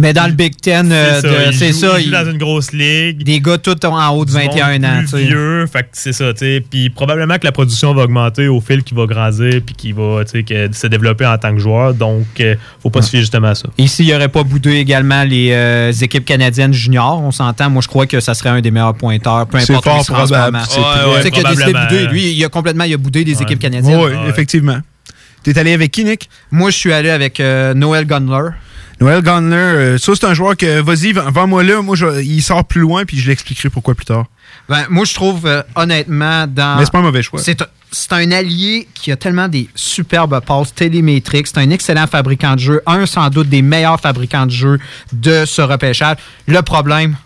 Mais 0.01 0.12
dans 0.12 0.26
le 0.26 0.32
Big 0.32 0.55
Ten, 0.61 0.92
euh, 0.92 1.20
C'est 1.20 1.28
ça, 1.28 1.28
il 1.51 1.72
joue- 1.72 1.80
ça. 1.80 1.99
il 1.99 2.05
joue 2.05 2.11
dans 2.12 2.30
une 2.30 2.38
grosse 2.38 2.70
ligue. 2.72 3.24
Des 3.24 3.40
gars 3.40 3.59
tout 3.59 3.84
en 3.84 4.11
haut 4.11 4.24
de 4.24 4.30
du 4.30 4.36
monde 4.36 4.46
21 4.55 4.84
ans. 4.84 4.99
plus 4.99 5.05
tu 5.07 5.11
sais. 5.11 5.24
vieux, 5.24 5.66
fait 5.66 5.82
que 5.82 5.88
c'est 5.92 6.12
ça, 6.12 6.32
tu 6.32 6.38
sais. 6.38 6.64
Puis 6.70 6.88
probablement 6.90 7.36
que 7.36 7.44
la 7.44 7.51
production 7.51 7.92
va 7.94 8.05
augmenter 8.05 8.46
au 8.46 8.61
fil 8.61 8.84
qu'il 8.84 8.96
va 8.96 9.07
grandir 9.07 9.61
puis 9.66 9.74
qu'il 9.74 9.94
va, 9.94 10.24
tu 10.24 10.30
sais, 10.30 10.42
que- 10.44 10.72
se 10.72 10.86
développer 10.86 11.26
en 11.26 11.36
tant 11.36 11.53
que 11.53 11.59
joueur. 11.59 11.94
Donc, 11.94 12.26
euh, 12.38 12.55
faut 12.80 12.90
pas 12.90 13.03
se 13.03 13.11
fier 13.11 13.20
justement 13.20 13.49
à 13.49 13.55
ça. 13.57 13.68
Ici, 13.76 14.05
il 14.05 14.07
n'y 14.07 14.14
aurait 14.14 14.28
pas 14.28 14.44
boudé 14.44 14.74
également 14.76 15.24
les 15.24 15.51
euh, 15.51 15.90
équipes 15.90 16.24
canadiennes 16.24 16.72
juniors. 16.72 17.20
On 17.20 17.32
s'entend. 17.32 17.68
Moi, 17.68 17.82
je 17.82 17.88
crois 17.88 18.07
que 18.07 18.20
ça 18.20 18.34
serait 18.34 18.51
un 18.51 18.61
des 18.61 18.70
meilleurs 18.70 18.94
pointeurs, 18.94 19.49
peu 19.49 19.59
C'est 19.59 19.72
importe 19.74 19.86
où 19.86 20.05
fort 20.05 20.26
probable. 20.26 20.59
C'est 20.68 20.80
très- 20.80 21.16
Tu 21.16 21.22
sais 21.22 21.30
qu'il 21.32 21.44
a 21.44 21.49
décidé 21.51 21.66
de 21.66 21.70
probablement. 21.72 22.03
bouder. 22.07 22.12
Lui, 22.12 22.30
il 22.34 22.44
a 22.44 22.49
complètement 22.49 22.84
il 22.84 22.94
a 22.94 22.99
boudé 22.99 23.24
des 23.24 23.42
équipes 23.42 23.59
canadiennes. 23.59 23.99
Oui, 24.01 24.12
effectivement. 24.28 24.78
T'es 25.42 25.59
allé 25.59 25.72
avec 25.72 25.90
qui, 25.90 26.05
Nick? 26.05 26.28
Moi, 26.53 26.70
je 26.70 26.76
suis 26.76 26.92
allé 26.92 27.11
avec 27.11 27.40
euh, 27.40 27.72
Noël 27.74 28.05
Gunler. 28.05 28.51
Noël 29.01 29.22
Gunler, 29.22 29.57
euh, 29.57 29.99
ça 29.99 30.12
c'est 30.14 30.26
un 30.26 30.34
joueur 30.34 30.57
que, 30.57 30.80
vas-y, 30.80 31.12
vends- 31.12 31.30
vends-moi 31.30 31.62
là, 31.62 31.82
moi 31.82 31.94
je- 31.96 32.20
il 32.22 32.42
sort 32.42 32.64
plus 32.64 32.80
loin 32.80 33.05
puis 33.05 33.18
je 33.18 33.28
l'expliquerai 33.28 33.70
pourquoi 33.70 33.94
plus 33.94 34.05
tard. 34.07 34.26
Ben, 34.68 34.86
moi, 34.90 35.05
je 35.05 35.14
trouve, 35.14 35.46
euh, 35.46 35.62
honnêtement, 35.76 36.46
dans. 36.46 36.78
Mais 36.78 36.84
c'est 36.84 36.90
pas 36.92 36.99
un 36.99 37.03
mauvais 37.03 37.22
choix. 37.22 37.40
C'est 37.40 37.61
un, 37.62 37.66
c'est 37.90 38.12
un 38.12 38.30
allié 38.32 38.88
qui 38.94 39.12
a 39.12 39.16
tellement 39.16 39.49
des 39.49 39.68
superbes 39.74 40.40
passes 40.44 40.74
télémétriques. 40.74 41.46
C'est 41.46 41.59
un 41.59 41.70
excellent 41.70 42.07
fabricant 42.07 42.55
de 42.55 42.61
jeu. 42.61 42.82
Un, 42.86 43.07
sans 43.07 43.28
doute, 43.30 43.49
des 43.49 43.62
meilleurs 43.62 44.01
fabricants 44.01 44.46
de 44.46 44.51
jeu 44.51 44.78
de 45.12 45.44
ce 45.46 45.62
repêchage. 45.62 46.16
Le 46.46 46.61
problème, 46.62 47.16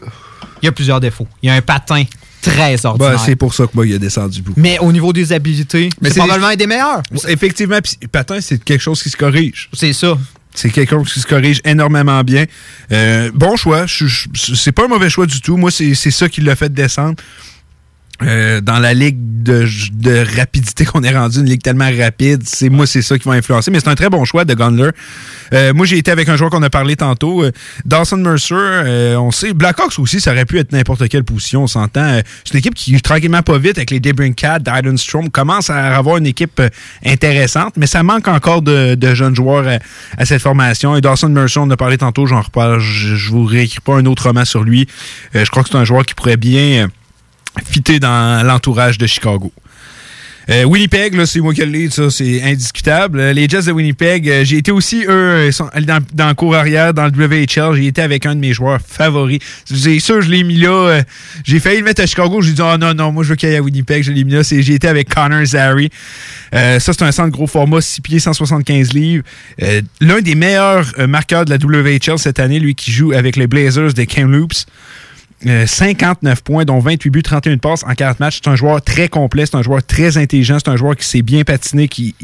il 0.63 0.67
y 0.67 0.69
a 0.69 0.73
plusieurs 0.73 1.01
défauts. 1.01 1.27
Il 1.43 1.49
y 1.49 1.51
a 1.51 1.55
un 1.55 1.63
patin 1.63 2.05
très 2.43 2.85
ordinaire. 2.87 3.13
Ben, 3.13 3.19
c'est 3.25 3.37
pour 3.37 3.55
ça 3.55 3.65
que 3.67 3.71
moi 3.75 3.87
il 3.87 3.95
a 3.95 3.99
descendu 3.99 4.43
beaucoup. 4.43 4.61
Mais 4.61 4.79
au 4.81 4.93
niveau 4.93 5.13
des 5.13 5.33
habiletés, 5.33 5.91
Mais 6.01 6.11
c'est 6.11 6.19
probablement 6.21 6.49
un 6.49 6.57
des 6.57 6.67
meilleurs. 6.67 7.03
Effectivement, 7.29 7.79
patin, 8.11 8.41
c'est 8.41 8.63
quelque 8.63 8.81
chose 8.83 9.01
qui 9.03 9.11
se 9.11 9.17
corrige. 9.17 9.69
C'est 9.73 9.93
ça. 9.93 10.19
C'est 10.55 10.71
quelque 10.71 10.91
chose 10.91 11.13
qui 11.13 11.21
se 11.21 11.27
corrige 11.27 11.61
énormément 11.65 12.23
bien. 12.23 12.45
Euh, 12.93 13.31
bon 13.35 13.57
choix. 13.57 13.87
C'est 13.89 14.73
pas 14.73 14.85
un 14.85 14.89
mauvais 14.89 15.11
choix 15.11 15.27
du 15.27 15.41
tout. 15.41 15.57
Moi, 15.57 15.71
c'est 15.71 15.95
c'est 15.95 16.11
ça 16.11 16.29
qui 16.29 16.41
l'a 16.41 16.57
fait 16.57 16.73
descendre. 16.73 17.17
Euh, 18.21 18.61
dans 18.61 18.79
la 18.79 18.95
ligue 18.95 19.17
de, 19.43 19.67
de 19.95 20.25
rapidité 20.39 20.85
qu'on 20.85 21.03
est 21.03 21.17
rendu, 21.17 21.41
une 21.41 21.47
ligue 21.47 21.63
tellement 21.63 21.91
rapide, 21.99 22.43
c'est 22.45 22.69
moi 22.69 22.87
c'est 22.87 23.03
ça 23.03 23.19
qui 23.19 23.27
va 23.27 23.35
influencer. 23.35 23.73
Mais 23.73 23.81
c'est 23.81 23.89
un 23.89 23.97
très 23.97 24.11
bon 24.11 24.25
choix 24.25 24.45
de 24.45 24.55
Gunler. 24.55 24.91
Euh, 25.53 25.73
moi 25.75 25.87
j'ai 25.87 25.99
été 25.99 26.11
avec 26.13 26.29
un 26.29 26.37
joueur 26.37 26.51
qu'on 26.51 26.63
a 26.63 26.71
parlé 26.71 26.95
tantôt, 26.95 27.43
euh, 27.43 27.51
Dawson 27.85 28.19
Mercer. 28.19 28.55
euh, 28.55 29.17
on 29.17 29.33
sait 29.33 29.55
Blackhawks 29.55 29.99
aussi, 29.99 30.21
ça 30.21 30.31
aurait 30.33 30.45
pu 30.45 30.59
être 30.61 30.71
n'importe 30.71 31.09
quelle 31.09 31.25
position. 31.25 31.65
On 31.65 31.67
s'entend. 31.67 32.05
Euh, 32.05 32.23
c'est 32.45 32.53
une 32.55 32.59
équipe 32.59 32.75
qui 32.75 33.01
tranquillement 33.01 33.43
pas 33.43 33.59
vite 33.59 33.79
avec 33.79 33.91
les 33.91 33.99
Debrincat, 33.99 34.61
Dylan 34.61 34.97
Strom 34.99 35.29
commence 35.31 35.69
à 35.69 35.97
avoir 35.97 36.19
une 36.19 36.27
équipe 36.27 36.61
euh, 36.61 36.69
intéressante, 37.05 37.75
mais 37.77 37.89
ça 37.89 38.05
manque 38.05 38.29
encore 38.29 38.63
de, 38.63 38.95
de 38.95 39.15
jeunes 39.15 39.35
joueurs 39.35 39.67
à, 39.67 39.79
à 40.17 40.25
cette 40.27 40.43
formation. 40.43 40.95
Et 40.95 41.01
Dawson 41.01 41.31
Mercer, 41.31 41.59
on 41.59 41.71
a 41.71 41.77
parlé 41.77 41.99
tantôt, 41.99 42.27
j'en 42.27 42.43
reparle. 42.43 42.79
Je, 42.79 43.17
je 43.17 43.31
vous 43.31 43.45
réécris 43.45 43.81
pas 43.81 43.97
un 43.97 44.07
autre 44.07 44.29
roman 44.29 44.45
sur 44.45 44.63
lui. 44.63 44.87
Je 45.35 45.49
crois 45.51 45.65
que 45.65 45.71
c'est 45.71 45.79
un 45.79 45.85
joueur 45.85 46.05
qui 46.07 46.15
pourrait 46.15 46.37
bien. 46.37 46.89
Fitter 47.65 47.99
dans 48.01 48.47
l'entourage 48.47 48.99
de 48.99 49.07
Chicago. 49.07 49.53
Euh, 50.51 50.65
Winnipeg, 50.65 51.15
là, 51.15 51.25
c'est 51.25 51.41
moi 51.41 51.55
qui 51.55 51.65
l'ai, 51.65 51.89
ça, 51.89 52.11
c'est 52.11 52.43
indiscutable. 52.43 53.21
Euh, 53.21 53.33
les 53.33 53.49
Jets 53.49 53.63
de 53.63 53.73
Winnipeg, 53.73 54.29
euh, 54.29 54.45
j'ai 54.45 54.59
été 54.59 54.73
aussi, 54.73 55.05
eux, 55.09 55.53
sont 55.53 55.69
dans, 55.87 56.03
dans 56.13 56.29
le 56.29 56.35
cours 56.35 56.57
arrière, 56.57 56.93
dans 56.93 57.07
le 57.07 57.13
WHL. 57.13 57.77
J'ai 57.77 57.87
été 57.87 58.03
avec 58.03 58.27
un 58.27 58.35
de 58.35 58.41
mes 58.41 58.53
joueurs 58.53 58.81
favoris. 58.85 59.39
C'est 59.65 60.01
sûr, 60.01 60.21
je 60.21 60.31
l'ai 60.31 60.43
mis 60.43 60.57
là. 60.57 61.03
j'ai 61.45 61.61
failli 61.61 61.79
le 61.79 61.85
mettre 61.85 62.03
à 62.03 62.07
Chicago. 62.07 62.43
J'ai 62.43 62.53
dit, 62.53 62.63
oh 62.63 62.77
non, 62.77 62.93
non, 62.93 63.13
moi, 63.13 63.23
je 63.23 63.31
veux 63.31 63.37
qu'il 63.37 63.49
aille 63.49 63.57
à 63.57 63.63
Winnipeg. 63.63 64.03
Je 64.03 64.11
l'ai 64.11 64.25
mis 64.25 64.33
là. 64.33 64.43
J'ai 64.43 64.75
été 64.75 64.89
avec 64.89 65.15
Connor 65.15 65.45
Zary. 65.45 65.91
Ça, 66.53 66.81
c'est 66.81 67.03
un 67.03 67.13
centre 67.13 67.31
gros 67.31 67.47
format, 67.47 67.81
6 67.81 68.01
pieds, 68.01 68.19
175 68.19 68.93
livres. 68.93 69.25
L'un 70.01 70.21
des 70.21 70.35
meilleurs 70.35 70.93
marqueurs 71.09 71.45
de 71.45 71.51
la 71.51 71.57
WHL 71.57 72.19
cette 72.19 72.41
année, 72.41 72.59
lui 72.59 72.75
qui 72.75 72.91
joue 72.91 73.13
avec 73.13 73.37
les 73.37 73.47
Blazers 73.47 73.93
des 73.95 74.07
Kamloops. 74.07 74.67
Euh, 75.47 75.67
59 75.67 76.43
points, 76.43 76.65
dont 76.65 76.79
28 76.79 77.11
buts, 77.11 77.23
31 77.23 77.59
passes 77.59 77.83
en 77.85 77.95
40 77.95 78.21
matchs. 78.21 78.41
C'est 78.45 78.51
un 78.51 78.57
joueur 78.57 78.81
très 78.83 79.09
complet, 79.09 79.45
c'est 79.47 79.57
un 79.57 79.63
joueur 79.63 79.83
très 79.85 80.17
intelligent, 80.17 80.59
c'est 80.65 80.71
un 80.71 80.77
joueur 80.77 80.97
qui 80.97 81.05
sait 81.07 81.23
bien 81.23 81.43
patiner, 81.43 81.89
qui 81.89 82.15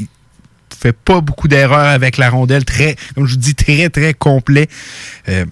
fait 0.79 0.93
pas 0.93 1.19
beaucoup 1.19 1.47
d'erreurs 1.49 1.79
avec 1.89 2.17
la 2.17 2.29
rondelle, 2.29 2.63
très, 2.63 2.95
comme 3.15 3.25
je 3.25 3.33
vous 3.33 3.39
dis, 3.39 3.55
très, 3.55 3.89
très 3.89 4.13
complet. 4.13 4.69
Euh, 5.27 5.43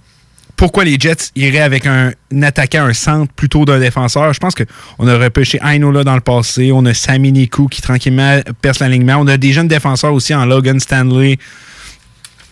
pourquoi 0.56 0.86
les 0.86 0.98
Jets 1.00 1.32
iraient 1.36 1.60
avec 1.60 1.86
un, 1.86 2.14
attaquant, 2.42 2.86
un 2.86 2.94
centre 2.94 3.32
plutôt 3.34 3.66
d'un 3.66 3.80
défenseur? 3.80 4.34
Je 4.34 4.40
pense 4.40 4.56
qu'on 4.56 5.08
a 5.08 5.18
repêché 5.18 5.60
Aino 5.64 5.92
là 5.92 6.04
dans 6.04 6.16
le 6.16 6.22
passé. 6.22 6.72
On 6.72 6.84
a 6.86 6.94
Sami 6.94 7.32
Nikou 7.32 7.68
qui 7.68 7.82
tranquillement 7.82 8.40
perce 8.62 8.80
l'alignement. 8.80 9.18
On 9.20 9.28
a 9.28 9.38
des 9.38 9.52
jeunes 9.54 9.68
défenseurs 9.68 10.14
aussi 10.14 10.34
en 10.34 10.46
Logan 10.46 10.80
Stanley, 10.80 11.38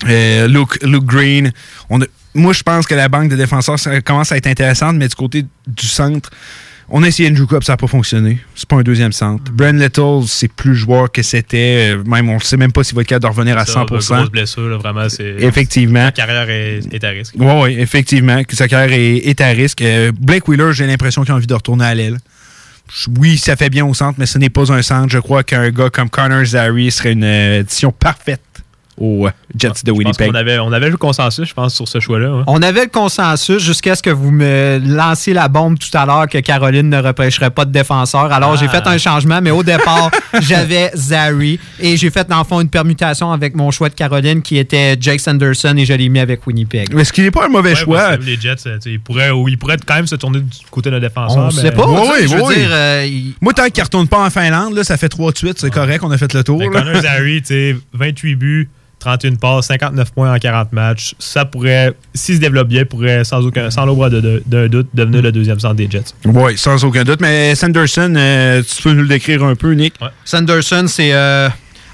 euh, 0.07 0.47
Luke 0.47 1.05
Green. 1.05 1.51
On 1.89 2.01
a- 2.01 2.05
moi, 2.36 2.53
je 2.53 2.61
pense 2.63 2.86
que 2.86 2.93
la 2.93 3.09
banque 3.09 3.29
de 3.29 3.36
défenseurs 3.36 3.79
ça 3.79 4.01
commence 4.01 4.31
à 4.31 4.38
être 4.38 4.47
intéressante, 4.47 4.95
mais 4.97 5.07
du 5.07 5.15
côté 5.15 5.45
du 5.67 5.88
centre, 5.88 6.29
on 6.89 7.01
a 7.01 7.07
essayé 7.07 7.29
Andrew 7.29 7.47
Cup, 7.47 7.63
ça 7.63 7.73
n'a 7.73 7.77
pas 7.77 7.88
fonctionné. 7.88 8.38
C'est 8.53 8.69
pas 8.69 8.75
un 8.75 8.83
deuxième 8.83 9.11
centre. 9.11 9.51
Brand 9.51 9.75
Little, 9.75 10.27
c'est 10.27 10.47
plus 10.49 10.75
joueur 10.75 11.11
que 11.11 11.23
c'était. 11.23 11.95
Euh, 11.95 12.03
Même, 12.05 12.29
on 12.29 12.36
ne 12.36 12.39
sait 12.39 12.57
même 12.57 12.71
pas 12.71 12.83
s'il 12.83 12.95
va 12.95 13.01
être 13.01 13.07
capable 13.07 13.23
de 13.33 13.39
revenir 13.39 13.57
à 13.57 13.65
Ça, 13.65 13.73
100 13.73 13.86
de 13.86 13.89
grosses 13.89 14.31
blessures, 14.31 14.69
là, 14.69 14.77
vraiment. 14.77 15.07
Effectivement. 15.39 16.03
La 16.03 16.11
carrière 16.11 16.47
est, 16.49 16.81
est 16.93 17.03
à 17.03 17.09
risque. 17.09 17.33
Oui, 17.39 17.47
oui, 17.63 17.75
effectivement, 17.79 18.43
que 18.43 18.55
sa 18.55 18.67
carrière 18.67 18.93
est, 18.93 19.15
est 19.17 19.41
à 19.41 19.47
risque. 19.47 19.81
Euh, 19.81 20.11
Blake 20.11 20.47
Wheeler, 20.47 20.73
j'ai 20.73 20.86
l'impression 20.86 21.23
qu'il 21.23 21.31
a 21.31 21.36
envie 21.36 21.47
de 21.47 21.53
retourner 21.53 21.86
à 21.86 21.95
l'aile. 21.95 22.19
Oui, 23.17 23.39
ça 23.39 23.55
fait 23.55 23.71
bien 23.71 23.83
au 23.83 23.95
centre, 23.95 24.19
mais 24.19 24.27
ce 24.27 24.38
n'est 24.38 24.51
pas 24.51 24.71
un 24.71 24.83
centre. 24.83 25.11
Je 25.11 25.17
crois 25.17 25.43
qu'un 25.43 25.71
gars 25.71 25.89
comme 25.89 26.09
Connor 26.09 26.45
Zary 26.45 26.91
serait 26.91 27.13
une 27.13 27.23
euh, 27.23 27.61
addition 27.61 27.91
parfaite 27.91 28.41
aux 28.97 29.27
euh, 29.27 29.31
Jets 29.57 29.83
de 29.83 29.91
Winnipeg. 29.91 30.29
qu'on 30.29 30.35
avait, 30.35 30.57
on 30.59 30.71
avait 30.71 30.89
le 30.89 30.97
consensus, 30.97 31.47
je 31.49 31.53
pense, 31.53 31.75
sur 31.75 31.87
ce 31.87 31.99
choix-là. 31.99 32.29
hein. 32.29 32.43
On 32.47 32.61
avait 32.61 32.83
le 32.85 32.89
consensus 32.89 33.61
jusqu'à 33.61 33.95
ce 33.95 34.01
que 34.01 34.09
vous 34.09 34.31
me 34.31 34.79
lanciez 34.85 35.33
la 35.33 35.47
bombe 35.47 35.77
tout 35.77 35.95
à 35.97 36.05
l'heure 36.05 36.27
que 36.27 36.37
Caroline 36.37 36.89
ne 36.89 36.97
repêcherait 37.01 37.49
pas 37.49 37.65
de 37.65 37.71
défenseur. 37.71 38.31
Alors, 38.31 38.55
j'ai 38.57 38.67
Ah. 38.67 38.81
fait 38.81 38.87
un 38.87 38.97
changement, 38.97 39.39
mais 39.41 39.51
au 39.51 39.63
départ, 39.63 40.11
j'avais 40.41 40.91
Zary 40.95 41.59
et 41.79 41.97
j'ai 41.97 42.09
fait, 42.09 42.27
dans 42.29 42.37
le 42.39 42.43
fond, 42.45 42.61
une 42.61 42.69
permutation 42.69 43.31
avec 43.31 43.55
mon 43.55 43.69
choix 43.71 43.89
de 43.89 43.95
Caroline 43.95 44.41
qui 44.41 44.57
était 44.57 44.95
Jake 44.99 45.19
Sanderson 45.19 45.75
et 45.77 45.85
je 45.85 45.93
l'ai 45.93 46.09
mis 46.09 46.19
avec 46.19 46.45
Winnipeg. 46.47 46.93
Mais 46.93 47.03
ce 47.03 47.11
qui 47.13 47.21
n'est 47.21 47.31
pas 47.31 47.45
un 47.45 47.49
mauvais 47.49 47.71
Ouais, 47.71 47.75
choix. 47.75 48.15
Les 48.17 48.37
Jets, 48.39 48.65
euh, 48.67 48.77
ils 48.85 48.99
pourraient, 48.99 49.31
ou 49.31 49.47
ils 49.49 49.57
pourraient 49.57 49.77
quand 49.85 49.95
même 49.95 50.07
se 50.07 50.15
tourner 50.15 50.39
du 50.39 50.47
côté 50.71 50.89
de 50.91 50.99
défenseur. 50.99 51.37
On 51.43 51.45
mais- 51.47 51.51
sait 51.61 51.71
pas. 51.71 51.85
Oui, 51.87 51.99
oui, 52.21 52.27
je 52.29 52.35
veux 52.35 52.43
oui. 52.43 52.55
dire, 52.55 52.69
euh, 52.71 53.05
il- 53.07 53.33
Moi, 53.41 53.53
tant 53.53 53.65
qu'il 53.65 53.79
ne 53.81 53.83
retourne 53.85 54.07
pas 54.07 54.25
en 54.25 54.29
Finlande, 54.29 54.73
là, 54.75 54.83
ça 54.83 54.97
fait 54.97 55.09
3 55.09 55.31
de 55.31 55.37
suite, 55.37 55.59
c'est 55.59 55.69
correct, 55.71 56.01
on 56.03 56.11
a 56.11 56.17
fait 56.17 56.33
le 56.33 56.43
tour. 56.43 56.59
Mais 56.59 56.65
là. 56.69 56.81
Connor 56.81 57.01
Zary, 57.01 57.41
tu 57.41 57.47
sais, 57.47 57.75
28 57.93 58.35
buts, 58.35 58.69
31 59.05 59.35
passes, 59.35 59.67
59 59.67 60.11
points 60.13 60.33
en 60.33 60.37
40 60.39 60.73
matchs. 60.73 61.13
Ça 61.19 61.45
pourrait, 61.45 61.93
s'il 62.15 62.35
se 62.35 62.39
développe 62.41 62.67
bien, 62.67 62.85
pourrait 62.85 63.23
sans 63.23 63.45
aucun, 63.45 63.69
sans 63.69 63.85
l'ombre 63.85 64.09
de- 64.09 64.19
de- 64.19 64.43
d'un 64.47 64.67
doute, 64.67 64.87
devenir 64.95 65.21
le 65.21 65.31
deuxième 65.31 65.59
centre 65.59 65.75
des 65.75 65.87
Jets. 65.89 66.05
Oui, 66.25 66.57
sans 66.57 66.83
aucun 66.83 67.03
doute. 67.03 67.21
Mais 67.21 67.53
Sanderson, 67.53 68.13
euh, 68.17 68.63
tu 68.63 68.81
peux 68.81 68.93
nous 68.93 69.03
le 69.03 69.07
décrire 69.07 69.43
un 69.43 69.55
peu, 69.55 69.73
Nick? 69.73 69.93
Sanderson, 70.23 70.85
c'est 70.87 71.13
euh, 71.13 71.47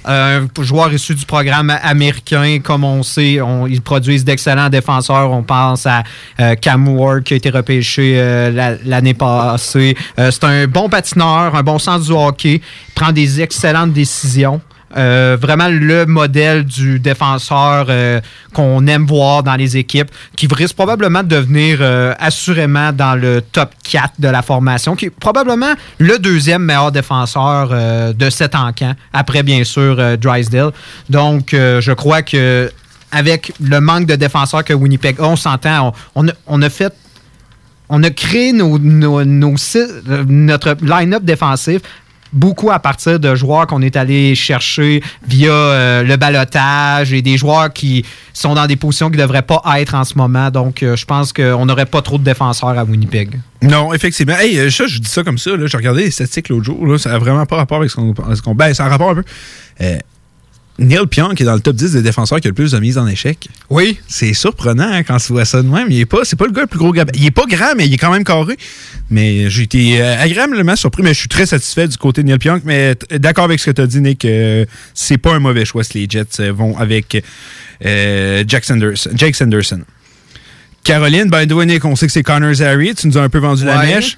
un 0.06 0.48
joueur 0.62 0.94
issu 0.94 1.14
du 1.14 1.26
programme 1.26 1.70
américain. 1.84 2.60
Comme 2.64 2.86
on 2.86 3.04
sait, 3.04 3.42
on- 3.42 3.68
ils 3.68 3.82
produisent 3.82 4.24
d'excellents 4.24 4.70
défenseurs. 4.70 5.32
On 5.32 5.44
pense 5.44 5.86
à 5.86 6.04
euh, 6.40 6.56
Cam 6.56 6.88
Ward 6.88 7.24
qui 7.24 7.34
a 7.34 7.38
été 7.38 7.50
repêché 7.50 8.14
euh, 8.16 8.52
la- 8.52 8.76
l'année 8.86 9.14
passée. 9.14 9.98
Euh, 10.18 10.32
c'est 10.32 10.46
un 10.46 10.66
bon 10.66 10.88
patineur, 10.88 11.54
un 11.56 11.64
bon 11.64 11.78
sens 11.78 12.06
du 12.06 12.14
hockey. 12.14 12.56
Il 12.88 12.94
prend 12.96 13.12
des 13.12 13.42
excellentes 13.42 13.92
décisions. 13.92 14.62
Euh, 14.98 15.38
vraiment 15.40 15.70
le 15.70 16.06
modèle 16.06 16.66
du 16.66 17.00
défenseur 17.00 17.86
euh, 17.90 18.20
qu'on 18.54 18.86
aime 18.88 19.06
voir 19.06 19.44
dans 19.44 19.56
les 19.56 19.78
équipes, 19.78 20.10
qui 20.36 20.48
risque 20.52 20.76
probablement 20.76 21.24
de 21.24 21.30
devenir 21.30 21.78
euh, 21.82 22.14
assurément 22.20 22.92
dans 22.92 23.16
le 23.16 23.42
top 23.42 23.72
4 23.90 24.16
de 24.20 24.28
la 24.28 24.42
formation, 24.42 24.96
qui 24.96 25.06
est 25.06 25.10
probablement 25.10 25.74
le 26.00 26.20
deuxième 26.20 26.64
meilleur 26.64 26.92
défenseur 26.92 27.70
de 28.14 28.30
cet 28.30 28.56
encan, 28.56 28.94
après 29.14 29.44
bien 29.44 29.64
sûr 29.64 30.18
Drysdale. 30.18 30.72
Donc, 31.10 31.50
je 31.52 31.92
crois 31.94 32.22
que 32.22 32.72
avec 33.12 33.54
le 33.62 33.80
manque 33.80 34.06
de 34.06 34.16
défenseurs 34.16 34.64
que 34.64 34.74
Winnipeg 34.74 35.20
a, 35.20 35.24
on 35.24 35.36
s'entend, 35.36 35.94
on, 36.16 36.26
on 36.48 36.62
a, 36.62 36.70
fait 36.70 36.94
on 37.90 38.04
a 38.04 38.10
créé 38.10 38.54
notre 38.54 40.78
line-up 40.82 41.24
défensif 41.24 41.82
beaucoup 42.34 42.72
à 42.72 42.80
partir 42.80 43.20
de 43.20 43.36
joueurs 43.36 43.68
qu'on 43.68 43.82
est 43.82 43.96
allé 43.96 44.36
chercher 44.36 45.04
via 45.28 45.52
euh, 45.52 46.04
le 46.04 46.16
balotage 46.18 47.14
et 47.14 47.22
des 47.22 47.38
joueurs 47.38 47.72
qui 47.74 48.06
sont 48.34 48.54
dans 48.56 48.68
des 48.68 48.76
positions 48.76 49.10
qui 49.10 49.18
ne 49.18 49.22
devraient 49.24 49.42
pas 49.42 49.62
être 49.78 49.96
en 49.96 50.04
ce 50.04 50.18
moment. 50.18 50.50
Donc, 50.50 50.84
euh, 50.84 50.96
je 50.96 51.06
pense 51.06 51.34
qu'on 51.34 51.66
n'aurait 51.66 51.86
pas 51.86 52.02
trop 52.02 52.18
de 52.18 52.24
défenseurs 52.24 52.70
à 52.78 52.84
Winnipeg. 52.84 53.40
Non, 53.62 53.94
effectivement. 53.94 54.36
Hey, 54.38 54.58
euh, 54.60 54.70
ça, 54.70 54.88
je 54.88 55.00
dis 55.00 55.10
ça 55.10 55.24
comme 55.24 55.38
ça. 55.38 55.52
J'ai 55.66 55.78
regardé 55.78 56.04
les 56.06 56.12
statistiques 56.12 56.50
l'autre 56.50 56.66
jour. 56.66 56.86
Là, 56.88 56.98
ça 56.98 57.10
n'a 57.12 57.18
vraiment 57.20 57.46
pas 57.46 57.58
rapport 57.58 57.78
avec 57.80 57.90
ce 57.92 57.96
qu'on. 57.96 58.14
qu'on- 58.14 58.56
ben, 58.56 58.74
ça 58.74 58.86
a 58.86 58.90
rapport 58.90 59.10
un 59.12 59.16
peu. 59.16 59.24
Neil 60.82 61.06
Pionk 61.08 61.40
est 61.40 61.44
dans 61.44 61.54
le 61.54 61.60
top 61.60 61.76
10 61.76 61.94
des 61.94 62.02
défenseurs 62.02 62.40
qui 62.40 62.48
a 62.48 62.50
le 62.50 62.56
plus 62.56 62.72
de 62.72 62.80
mises 62.80 62.98
en 62.98 63.08
échec. 63.08 63.48
Oui. 63.70 64.00
C'est 64.08 64.34
surprenant 64.34 64.92
hein, 64.92 65.04
quand 65.04 65.18
tu 65.18 65.32
vois 65.32 65.46
ça 65.46 65.62
de 65.62 65.68
même. 65.68 65.88
Il 65.90 66.00
est 66.00 66.06
pas, 66.06 66.24
c'est 66.24 66.36
pas 66.36 66.46
le 66.46 66.52
gars 66.52 66.62
le 66.62 66.68
plus 66.68 66.80
gros 66.80 66.92
gabarit. 66.92 67.20
Il 67.20 67.26
est 67.26 67.32
pas 67.32 67.46
grand, 67.48 67.76
mais 67.78 67.86
il 67.86 67.94
est 67.94 67.98
quand 67.98 68.12
même 68.12 68.24
carré. 68.24 68.58
Mais 69.10 69.50
j'ai 69.50 69.64
été 69.64 70.02
euh, 70.02 70.18
agréablement 70.18 70.76
surpris, 70.76 71.04
mais 71.04 71.14
je 71.14 71.20
suis 71.20 71.30
très 71.30 71.46
satisfait 71.46 71.88
du 71.88 71.98
côté 71.98 72.24
de 72.24 72.28
Neil 72.28 72.40
Pionk. 72.40 72.64
Mais 72.66 72.96
d'accord 73.12 73.46
avec 73.46 73.60
ce 73.60 73.70
que 73.70 73.76
tu 73.76 73.82
as 73.82 73.88
dit, 73.88 74.02
Nick, 74.02 74.26
euh, 74.26 74.66
c'est 74.94 75.18
pas 75.20 75.34
un 75.34 75.40
mauvais 75.40 75.66
choix 75.66 75.84
si 75.84 76.00
les 76.00 76.08
Jets 76.10 76.40
euh, 76.40 76.52
vont 76.52 76.76
avec 76.78 77.24
euh, 77.86 78.44
Jack. 78.48 78.66
Jake 79.16 79.36
Sanderson. 79.36 79.82
Caroline, 80.84 81.30
ben, 81.30 81.46
Nick, 81.66 81.86
on 81.86 81.96
sait 81.96 82.08
que 82.08 82.12
c'est 82.12 82.24
Connor 82.24 82.54
Zary. 82.56 82.96
Tu 82.96 83.08
nous 83.08 83.18
as 83.18 83.22
un 83.22 83.30
peu 83.30 83.38
vendu 83.40 83.66
la 83.66 83.76
mèche. 83.96 84.18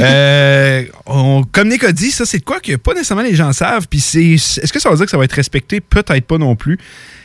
Euh, 0.00 0.84
on- 1.06 1.44
comme 1.50 1.68
Nick 1.68 1.84
a 1.84 1.92
dit, 1.92 2.10
ça, 2.10 2.26
c'est 2.26 2.38
de 2.38 2.44
quoi 2.44 2.60
que 2.60 2.76
pas 2.76 2.92
nécessairement 2.94 3.22
les 3.22 3.34
gens 3.34 3.52
savent. 3.52 3.86
Puis 3.88 4.00
c'est, 4.00 4.24
est-ce 4.32 4.72
que 4.72 4.80
ça 4.80 4.90
veut 4.90 4.96
dire 4.96 5.04
que 5.04 5.10
ça 5.10 5.18
va 5.18 5.24
être 5.24 5.32
respecté? 5.32 5.80
Peut-être 5.80 6.26
pas 6.26 6.38
non 6.38 6.56
plus. 6.56 6.78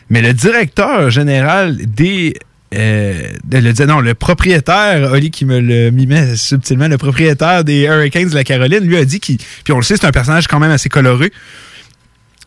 Mais 0.10 0.22
le 0.22 0.34
directeur 0.34 1.10
général 1.10 1.78
des. 1.86 2.36
euh, 2.76 3.30
le, 3.52 3.86
non, 3.86 4.00
le 4.02 4.14
propriétaire, 4.14 5.12
Oli 5.12 5.32
qui 5.32 5.46
me 5.46 5.60
le 5.60 5.90
mimait 5.92 6.36
subtilement, 6.36 6.88
le 6.88 6.98
propriétaire 6.98 7.64
des 7.64 7.84
Hurricanes 7.84 8.30
de 8.30 8.36
la 8.36 8.44
Caroline, 8.44 8.84
lui 8.86 8.98
a 8.98 9.06
dit 9.06 9.20
qu'il. 9.20 9.38
Puis 9.38 9.74
on 9.74 9.78
le 9.78 9.84
sait, 9.84 9.96
c'est 9.98 10.06
un 10.08 10.12
personnage 10.12 10.48
quand 10.48 10.60
même 10.60 10.72
assez 10.72 10.90
coloré. 10.90 11.32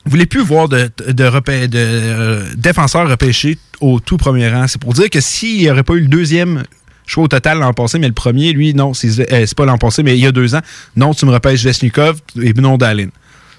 Voulez 0.04 0.26
plus 0.26 0.42
voir 0.42 0.68
de, 0.68 0.90
euh, 0.98 2.44
défenseurs 2.56 3.08
repêchés 3.08 3.56
au 3.80 4.00
tout 4.00 4.16
premier 4.16 4.48
rang. 4.48 4.66
C'est 4.66 4.80
pour 4.80 4.94
dire 4.94 5.08
que 5.08 5.20
s'il 5.20 5.58
n'y 5.58 5.70
aurait 5.70 5.84
pas 5.84 5.94
eu 5.94 6.00
le 6.00 6.08
deuxième 6.08 6.64
choix 7.06 7.24
au 7.24 7.28
total 7.28 7.58
l'an 7.58 7.72
passé, 7.72 7.98
mais 7.98 8.08
le 8.08 8.12
premier, 8.12 8.52
lui, 8.52 8.74
non, 8.74 8.94
c'est 8.94 9.20
euh, 9.20 9.46
c'est 9.46 9.56
pas 9.56 9.64
l'an 9.64 9.78
passé, 9.78 10.02
mais 10.02 10.16
il 10.16 10.20
y 10.22 10.26
a 10.26 10.32
deux 10.32 10.54
ans, 10.54 10.60
non, 10.96 11.14
tu 11.14 11.24
me 11.26 11.30
repêches 11.30 11.62
Vesnikov 11.62 12.20
et 12.40 12.52
non 12.54 12.78
Dalin. 12.78 13.08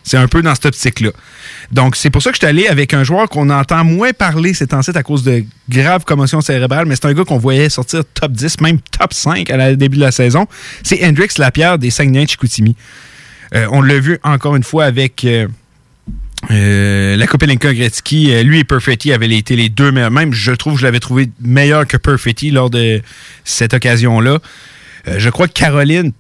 C'est 0.06 0.18
un 0.18 0.28
peu 0.28 0.42
dans 0.42 0.54
cette 0.54 0.66
optique-là. 0.66 1.12
Donc, 1.72 1.96
c'est 1.96 2.10
pour 2.10 2.22
ça 2.22 2.32
que 2.32 2.36
je 2.36 2.40
suis 2.40 2.48
allé 2.48 2.68
avec 2.68 2.94
un 2.94 3.06
joueur 3.06 3.30
qu'on 3.30 3.50
entend 3.50 3.86
moins 3.86 4.12
parler 4.12 4.54
ces 4.54 4.68
temps-ci 4.68 4.92
à 4.94 5.02
cause 5.02 5.24
de 5.24 5.46
graves 5.70 6.04
commotions 6.04 6.42
cérébrales, 6.42 6.86
mais 6.86 6.96
c'est 6.96 7.06
un 7.06 7.14
gars 7.14 7.24
qu'on 7.24 7.38
voyait 7.38 7.70
sortir 7.70 8.04
top 8.14 8.34
10, 8.34 8.60
même 8.60 8.80
top 8.82 9.14
5 9.14 9.50
à 9.50 9.56
la 9.56 9.76
début 9.78 9.96
de 9.96 10.02
la 10.02 10.12
saison. 10.12 10.46
C'est 10.84 11.08
Hendrix 11.08 11.30
Lapierre 11.38 11.78
des 11.78 11.90
Saguenay 11.90 12.26
de 12.26 12.30
Chicoutimi. 12.32 12.76
Euh, 13.56 13.66
on 13.72 13.82
l'a 13.82 14.00
vu 14.00 14.20
encore 14.24 14.58
une 14.58 14.64
fois 14.64 14.84
avec 14.84 15.26
euh, 16.52 17.16
la 17.16 17.28
Kopelinka 17.28 17.74
Gretzky. 17.74 18.34
Euh, 18.34 18.44
lui 18.44 18.60
et 18.60 18.64
Perfetti 18.64 19.12
avaient 19.14 19.30
été 19.30 19.56
les 19.56 19.70
deux 19.70 19.92
meilleurs. 19.92 20.12
Même, 20.12 20.34
je 20.34 20.52
trouve 20.52 20.74
que 20.74 20.80
je 20.80 20.86
l'avais 20.86 21.00
trouvé 21.00 21.30
meilleur 21.42 21.88
que 21.88 21.98
Perfetti 21.98 22.52
lors 22.52 22.70
de 22.70 23.02
cette 23.44 23.74
occasion-là. 23.74 24.40
Euh, 25.08 25.16
je 25.18 25.30
crois 25.30 25.48
que 25.48 25.54
Caroline 25.54 26.12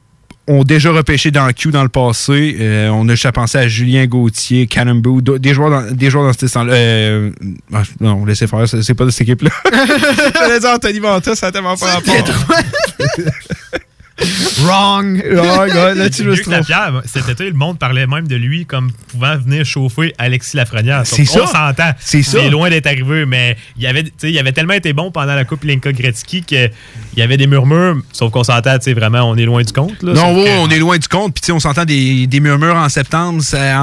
ont 0.47 0.63
déjà 0.63 0.91
repêché 0.91 1.31
dans 1.31 1.45
le 1.47 1.53
Q 1.53 1.71
dans 1.71 1.83
le 1.83 1.89
passé. 1.89 2.57
Euh, 2.59 2.89
on 2.89 3.07
a 3.07 3.13
juste 3.13 3.25
à 3.27 3.31
penser 3.31 3.57
à 3.57 3.67
Julien 3.69 4.05
Gauthier, 4.07 4.67
Cannonboo, 4.67 5.21
do- 5.21 5.37
des 5.37 5.53
joueurs 5.53 5.69
dans, 5.69 5.91
des 5.95 6.09
joueurs 6.09 6.25
dans 6.25 6.33
ce 6.33 6.45
temps-là. 6.53 6.73
Euh, 6.73 7.31
ah, 7.73 7.83
non, 8.01 8.25
laissez 8.25 8.45
faire, 8.47 8.67
c'est 8.67 8.81
c'est 8.83 8.93
pas 8.93 9.05
de 9.05 9.09
cette 9.09 9.21
équipe-là. 9.21 9.51
J'allais 10.35 10.59
dire 10.59 10.69
Anthony 10.69 10.99
Manta, 10.99 11.33
ça 11.35 11.47
a 11.47 11.51
tellement 11.53 11.77
pas 11.77 11.85
rapport. 11.93 12.13
Wrong! 14.63 15.23
Wrong, 15.31 15.67
là, 15.95 16.09
tu 16.09 16.23
Lapierre, 16.49 17.01
cet 17.05 17.29
été, 17.29 17.45
le 17.45 17.53
monde 17.53 17.77
parlait 17.79 18.07
même 18.07 18.27
de 18.27 18.35
lui 18.35 18.65
comme 18.65 18.91
pouvant 19.09 19.37
venir 19.37 19.65
chauffer 19.65 20.13
Alexis 20.17 20.57
Lafrenière. 20.57 21.01
C'est 21.05 21.21
On 21.23 21.25
ça. 21.25 21.47
s'entend. 21.47 21.91
C'est 21.99 22.23
ça. 22.23 22.39
Il 22.39 22.45
est 22.45 22.49
loin 22.49 22.69
d'être 22.69 22.87
arrivé, 22.87 23.25
mais 23.25 23.57
il 23.77 23.85
avait, 23.87 24.03
il 24.23 24.37
avait 24.39 24.51
tellement 24.51 24.73
été 24.73 24.93
bon 24.93 25.11
pendant 25.11 25.35
la 25.35 25.45
Coupe 25.45 25.63
Linka 25.63 25.91
Gretzky 25.91 26.43
qu'il 26.43 26.71
y 27.17 27.21
avait 27.21 27.37
des 27.37 27.47
murmures, 27.47 27.97
sauf 28.11 28.31
qu'on 28.31 28.43
s'entend, 28.43 28.77
tu 28.77 28.85
sais, 28.85 28.93
vraiment, 28.93 29.21
on 29.29 29.35
est 29.35 29.45
loin 29.45 29.63
du 29.63 29.73
compte. 29.73 30.01
Là, 30.03 30.13
Non, 30.13 30.21
Sauf 30.21 30.37
ouais, 30.37 30.45
que- 30.45 30.59
on 30.59 30.69
est 30.69 30.79
loin 30.79 30.97
du 30.97 31.07
compte. 31.07 31.33
Puis, 31.33 31.41
tu 31.41 31.45
sais, 31.47 31.51
on 31.51 31.59
s'entend 31.59 31.85
des, 31.85 32.27
des 32.27 32.39
murmures 32.39 32.75
en 32.75 32.89
septembre, 32.89 33.39
en, 33.39 33.41
ça, 33.41 33.77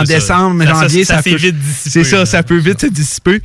en 0.00 0.02
décembre, 0.04 0.64
Ça- 0.64 0.70
janvier. 0.82 1.04
ça 1.04 1.22
peut- 1.22 1.36
vite 1.36 1.58
dissipé, 1.58 1.90
C'est 1.90 2.04
ça, 2.04 2.16
là. 2.18 2.26
ça 2.26 2.42
peut 2.42 2.58
vite 2.58 2.80
se 2.80 2.86
dissiper. 2.86 3.40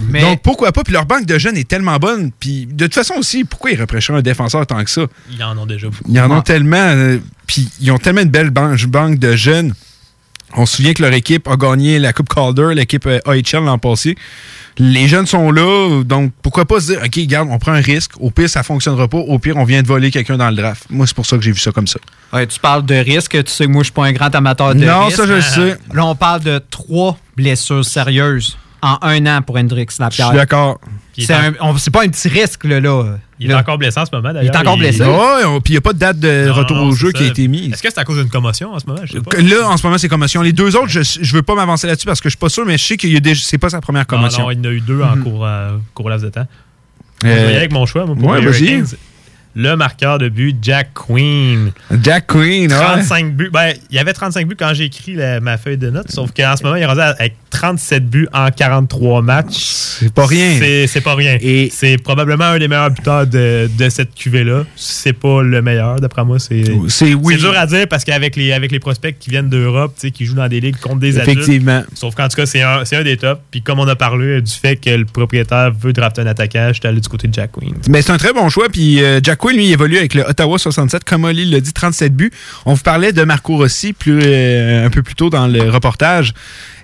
Mais- 0.00 0.20
Donc, 0.20 0.42
pourquoi 0.42 0.72
pas? 0.72 0.82
Puis, 0.84 0.92
leur 0.92 1.06
banque 1.06 1.26
de 1.26 1.38
jeunes 1.38 1.56
est 1.56 1.66
tellement 1.68 1.96
bonne. 1.96 2.30
Puis, 2.38 2.66
de 2.70 2.84
toute 2.86 2.94
façon 2.94 3.14
aussi, 3.14 3.44
pourquoi 3.44 3.70
ils 3.70 3.80
repêcheraient 3.80 4.18
un 4.18 4.22
défenseur 4.22 4.66
tant 4.66 4.82
que 4.84 4.90
ça? 4.90 5.06
Ils 5.30 5.42
en 5.42 5.56
ont 5.56 5.66
déjà 5.66 5.88
beaucoup. 5.88 6.04
Ils 6.10 6.20
en 6.20 6.30
ont 6.30 6.42
tellement. 6.42 6.76
euh, 6.76 7.18
puis, 7.46 7.68
ils 7.80 7.90
ont 7.90 7.98
tellement 7.98 8.22
une 8.22 8.30
belle 8.30 8.50
ban- 8.50 8.74
banque 8.88 9.18
de 9.18 9.34
jeunes. 9.36 9.72
On 10.56 10.64
se 10.64 10.76
souvient 10.76 10.92
que 10.94 11.02
leur 11.02 11.12
équipe 11.12 11.48
a 11.48 11.56
gagné 11.56 11.98
la 11.98 12.12
Coupe 12.12 12.28
Calder, 12.32 12.68
l'équipe 12.74 13.04
euh, 13.06 13.18
AHL 13.26 13.64
l'an 13.64 13.78
passé. 13.78 14.16
Les 14.78 15.08
jeunes 15.08 15.26
sont 15.26 15.50
là, 15.50 16.02
donc 16.04 16.32
pourquoi 16.42 16.66
pas 16.66 16.80
se 16.80 16.86
dire, 16.92 17.00
OK, 17.02 17.14
regarde, 17.16 17.48
on 17.50 17.58
prend 17.58 17.72
un 17.72 17.80
risque. 17.80 18.12
Au 18.20 18.30
pire, 18.30 18.48
ça 18.48 18.62
fonctionnera 18.62 19.08
pas. 19.08 19.16
Au 19.18 19.38
pire, 19.38 19.56
on 19.56 19.64
vient 19.64 19.82
de 19.82 19.86
voler 19.88 20.10
quelqu'un 20.10 20.36
dans 20.36 20.50
le 20.50 20.56
draft. 20.56 20.84
Moi, 20.90 21.06
c'est 21.06 21.16
pour 21.16 21.24
ça 21.26 21.36
que 21.38 21.42
j'ai 21.42 21.50
vu 21.52 21.58
ça 21.58 21.72
comme 21.72 21.86
ça. 21.86 21.98
Ouais, 22.32 22.46
tu 22.46 22.60
parles 22.60 22.84
de 22.84 22.94
risque. 22.94 23.42
Tu 23.42 23.50
sais 23.50 23.64
que 23.64 23.70
moi, 23.70 23.82
je 23.82 23.86
suis 23.86 23.92
pas 23.94 24.04
un 24.04 24.12
grand 24.12 24.32
amateur 24.34 24.74
de 24.74 24.84
Non, 24.84 25.06
risque. 25.06 25.16
ça, 25.16 25.26
je 25.26 25.32
le 25.32 25.40
sais. 25.40 25.78
Là, 25.94 26.04
on 26.04 26.14
parle 26.14 26.42
de 26.42 26.60
trois 26.70 27.18
blessures 27.36 27.84
sérieuses 27.84 28.56
en 28.82 28.98
un 29.02 29.26
an 29.26 29.42
pour 29.42 29.56
Hendrix 29.56 29.86
Lapierre. 29.98 30.26
Je 30.26 30.30
suis 30.32 30.36
d'accord. 30.36 30.80
C'est 31.16 31.90
pas 31.90 32.02
un 32.04 32.08
petit 32.08 32.28
risque, 32.28 32.64
là. 32.64 32.80
là. 32.80 33.16
Il 33.38 33.46
est 33.50 33.52
Là. 33.52 33.58
encore 33.60 33.76
blessé 33.76 34.00
en 34.00 34.06
ce 34.06 34.10
moment, 34.14 34.32
d'ailleurs. 34.32 34.52
Il 34.52 34.56
est 34.56 34.58
encore 34.58 34.76
blessé. 34.78 34.98
Puis 35.04 35.72
il 35.72 35.72
n'y 35.72 35.76
a 35.76 35.80
pas 35.82 35.92
de 35.92 35.98
date 35.98 36.18
de 36.18 36.46
Non, 36.48 36.54
retour 36.54 36.76
non, 36.78 36.84
au 36.86 36.92
jeu 36.92 37.10
ça. 37.12 37.18
qui 37.18 37.24
a 37.24 37.26
été 37.26 37.48
mise. 37.48 37.72
Est-ce 37.72 37.82
que 37.82 37.88
c'est 37.90 37.98
à 38.00 38.04
cause 38.04 38.16
d'une 38.18 38.28
commotion 38.30 38.72
en 38.72 38.78
ce 38.78 38.86
moment? 38.86 39.00
Je 39.04 39.12
sais 39.12 39.20
pas. 39.20 39.36
Là, 39.38 39.68
en 39.68 39.76
ce 39.76 39.86
moment, 39.86 39.98
c'est 39.98 40.08
commotion. 40.08 40.40
Les 40.42 40.52
deux 40.52 40.74
autres, 40.76 40.88
je 40.88 41.00
ne 41.20 41.26
veux 41.34 41.42
pas 41.42 41.54
m'avancer 41.54 41.86
là-dessus 41.86 42.06
parce 42.06 42.20
que 42.20 42.28
je 42.28 42.34
suis 42.34 42.38
pas 42.38 42.48
sûr, 42.48 42.64
mais 42.64 42.78
je 42.78 42.84
sais 42.84 42.96
qu'il 42.96 43.12
y 43.12 43.16
a 43.16 43.20
déjà. 43.20 43.40
C'est 43.44 43.58
pas 43.58 43.68
sa 43.70 43.80
première 43.80 44.06
commotion. 44.06 44.44
non, 44.44 44.50
il 44.52 44.58
y 44.58 44.60
en 44.60 44.64
a 44.64 44.72
eu 44.72 44.80
deux 44.80 45.02
en 45.02 45.16
cours, 45.22 45.44
euh, 45.46 45.76
cours 45.94 46.08
laps 46.10 46.24
de 46.24 46.30
temps. 46.30 46.40
Euh, 46.40 46.46
Je 47.22 47.28
vais 47.28 47.34
y 47.34 47.44
aller 47.46 47.56
avec 47.56 47.72
mon 47.72 47.86
choix, 47.86 48.04
moi, 48.06 48.14
pour 48.14 48.28
ouais, 48.28 48.40
les 48.40 48.46
vas-y. 48.46 48.64
Hurricanes. 48.72 48.98
Le 49.58 49.74
marqueur 49.74 50.18
de 50.18 50.28
but, 50.28 50.54
Jack 50.60 50.90
Queen. 50.94 51.72
Jack 52.02 52.26
Queen, 52.26 52.70
ouais. 52.70 52.78
35 52.78 53.32
buts. 53.34 53.48
Ben, 53.50 53.72
il 53.90 53.96
y 53.96 53.98
avait 53.98 54.12
35 54.12 54.46
buts 54.46 54.56
quand 54.58 54.74
j'ai 54.74 54.84
écrit 54.84 55.14
la- 55.14 55.40
ma 55.40 55.56
feuille 55.56 55.78
de 55.78 55.88
notes, 55.88 56.10
sauf 56.12 56.30
qu'en 56.36 56.54
ce 56.56 56.62
moment, 56.62 56.76
il 56.76 56.82
est 56.82 56.86
rendu 56.86 57.00
avec 57.00 57.34
37 57.48 58.06
buts 58.06 58.28
en 58.34 58.50
43 58.50 59.22
matchs. 59.22 59.54
C'est 60.00 60.12
pas 60.12 60.26
rien. 60.26 60.58
C'est- 60.86 61.00
pas 61.00 61.14
rien. 61.14 61.38
Et- 61.40 61.70
C'est 61.72 61.96
probablement 61.96 62.44
un 62.44 62.58
des 62.58 62.68
meilleurs 62.68 62.90
buteurs 62.90 63.26
de, 63.26 63.70
de 63.78 63.88
cette 63.88 64.14
cuvée-là. 64.14 64.64
C'est 64.76 65.12
pas 65.14 65.42
le 65.42 65.62
meilleur, 65.62 66.00
d'après 66.00 66.24
moi. 66.24 66.38
C'est 66.38 66.70
oui. 66.70 66.90
c'est 66.90 67.36
dur 67.38 67.54
à 67.56 67.66
dire 67.66 67.86
parce 67.88 68.04
qu'avec 68.04 68.36
les, 68.36 68.52
avec 68.52 68.72
les 68.72 68.78
prospects 68.78 69.16
qui 69.18 69.30
viennent 69.30 69.48
d'Europe, 69.48 69.94
qui 70.12 70.26
jouent 70.26 70.34
dans 70.34 70.48
des 70.48 70.60
ligues 70.60 70.76
contre 70.78 71.00
des 71.00 71.18
adultes. 71.18 71.38
Effectivement. 71.38 71.82
Sauf 71.94 72.14
qu'en 72.14 72.28
tout 72.28 72.36
cas, 72.36 72.44
c'est 72.46 72.60
un, 72.62 72.84
c'est 72.84 72.96
un 72.96 73.02
des 73.04 73.16
tops. 73.16 73.40
Puis 73.50 73.62
comme 73.62 73.78
on 73.78 73.88
a 73.88 73.96
parlé 73.96 74.42
du 74.42 74.52
fait 74.52 74.76
que 74.76 74.90
le 74.90 75.04
propriétaire 75.06 75.72
veut 75.72 75.92
drafter 75.94 76.20
un 76.22 76.26
attaquant, 76.26 76.70
j'étais 76.74 76.88
allé 76.88 77.00
du 77.00 77.08
côté 77.08 77.28
de 77.28 77.32
Jack 77.34 77.52
Queen. 77.52 77.74
Mais 77.88 78.02
c'est 78.02 78.12
un 78.12 78.18
très 78.18 78.32
bon 78.34 78.48
choix. 78.50 78.68
Puis 78.68 79.02
euh, 79.02 79.20
Jack 79.22 79.38
Lui, 79.52 79.70
évolue 79.70 79.98
avec 79.98 80.14
le 80.14 80.22
Ottawa 80.22 80.58
67. 80.58 81.04
Comme 81.04 81.24
Oli 81.24 81.44
l'a 81.46 81.60
dit, 81.60 81.72
37 81.72 82.14
buts. 82.14 82.30
On 82.64 82.74
vous 82.74 82.82
parlait 82.82 83.12
de 83.12 83.22
Marco 83.22 83.56
Rossi 83.56 83.94
euh, 84.08 84.86
un 84.86 84.90
peu 84.90 85.02
plus 85.02 85.14
tôt 85.14 85.30
dans 85.30 85.46
le 85.46 85.70
reportage. 85.70 86.34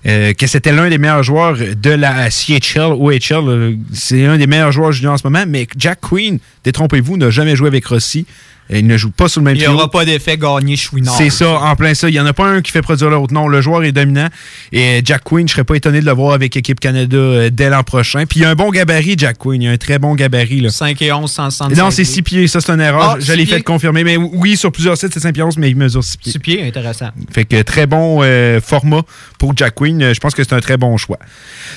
euh, 0.07 0.33
que 0.33 0.47
c'était 0.47 0.73
l'un 0.73 0.89
des 0.89 0.99
meilleurs 0.99 1.23
joueurs 1.23 1.57
de 1.57 1.91
la 1.91 2.29
CHL, 2.31 2.93
OHL. 2.99 3.49
euh, 3.49 3.75
C'est 3.93 4.25
un 4.27 4.37
des 4.39 4.47
meilleurs 4.47 4.73
joueurs 4.73 4.93
juniors 4.93 5.15
en 5.15 5.19
ce 5.19 5.27
moment. 5.27 5.45
Mais 5.47 5.67
Jack 5.77 6.01
Quinn, 6.01 6.39
détrompez-vous, 6.65 7.17
n'a 7.17 7.31
jamais 7.31 7.57
joué 7.57 7.69
avec 7.69 7.87
Rossi. 7.87 8.27
Il 8.75 8.87
ne 8.87 8.97
joue 8.97 9.11
pas 9.11 9.29
sur 9.29 9.41
le 9.41 9.45
même 9.45 9.57
Il 9.57 9.61
n'y 9.61 9.67
aura 9.67 9.91
pas 9.91 10.05
d'effet 10.05 10.39
gagné 10.39 10.77
chouinard. 10.77 11.15
C'est 11.17 11.31
ça, 11.31 11.51
en 11.61 11.77
plein 11.77 11.95
ça. 11.95 12.09
Il 12.09 12.13
n'y 12.13 12.21
en 12.21 12.27
a 12.27 12.33
pas 12.33 12.47
un 12.47 12.63
qui 12.63 12.73
fait 12.73 12.81
produire 12.83 13.11
l'autre. 13.11 13.33
Non, 13.35 13.47
le 13.49 13.61
joueur 13.61 13.85
est 13.85 13.93
dominant. 13.93 14.29
Et 14.73 15.03
Jack 15.05 15.25
Quinn, 15.25 15.47
je 15.47 15.53
serais 15.53 15.65
pas 15.65 15.75
étonné 15.75 16.01
de 16.01 16.07
le 16.07 16.13
voir 16.13 16.33
avec 16.33 16.57
Équipe 16.57 16.81
Canada 16.81 17.17
euh, 17.17 17.51
dès 17.51 17.69
l'an 17.69 17.83
prochain. 17.83 18.25
Puis 18.27 18.41
il 18.41 18.45
a 18.47 18.51
un 18.51 18.55
bon 18.55 18.71
gabarit, 18.71 19.15
Jack 19.19 19.39
Quinn. 19.39 19.61
Il 19.61 19.69
a 19.69 19.73
un 19.73 19.77
très 19.77 19.99
bon 19.99 20.15
gabarit. 20.15 20.61
Là. 20.61 20.71
5 20.71 21.01
et 21.03 21.13
11, 21.13 21.31
165. 21.31 21.83
Non, 21.83 21.91
c'est 21.91 22.05
6 22.05 22.23
pieds. 22.23 22.47
Ça, 22.49 22.61
c'est 22.61 22.73
une 22.73 22.81
erreur. 22.81 23.03
Ah, 23.03 23.17
je 23.21 23.33
l'ai 23.33 23.47
fait 23.47 23.63
confirmer. 23.63 24.05
Mais 24.05 24.17
oui, 24.17 24.57
sur 24.57 24.73
plusieurs 24.73 24.97
sites, 24.97 25.13
c'est 25.13 25.21
5 25.21 25.35
pieds 25.35 25.43
11, 25.43 25.59
mais 25.59 25.71
il 25.71 25.77
mesure 25.77 26.03
6 26.03 26.17
pieds. 26.17 26.33
6 26.33 26.39
pieds, 26.39 26.67
intéressant. 26.67 27.11
Fait 27.31 27.45
que 27.45 27.61
très 27.63 27.87
bon 27.87 28.21
euh, 28.23 28.61
format 28.61 29.03
pour 29.39 29.57
Jack 29.57 29.75
Quinn. 29.75 30.03
Euh, 30.03 30.15
Je 30.15 30.21
pense 30.21 30.35
que 30.35 30.43
c'est 30.45 30.55
un 30.55 30.61
très 30.61 30.77
bon 30.77 30.97
choix. 30.97 31.19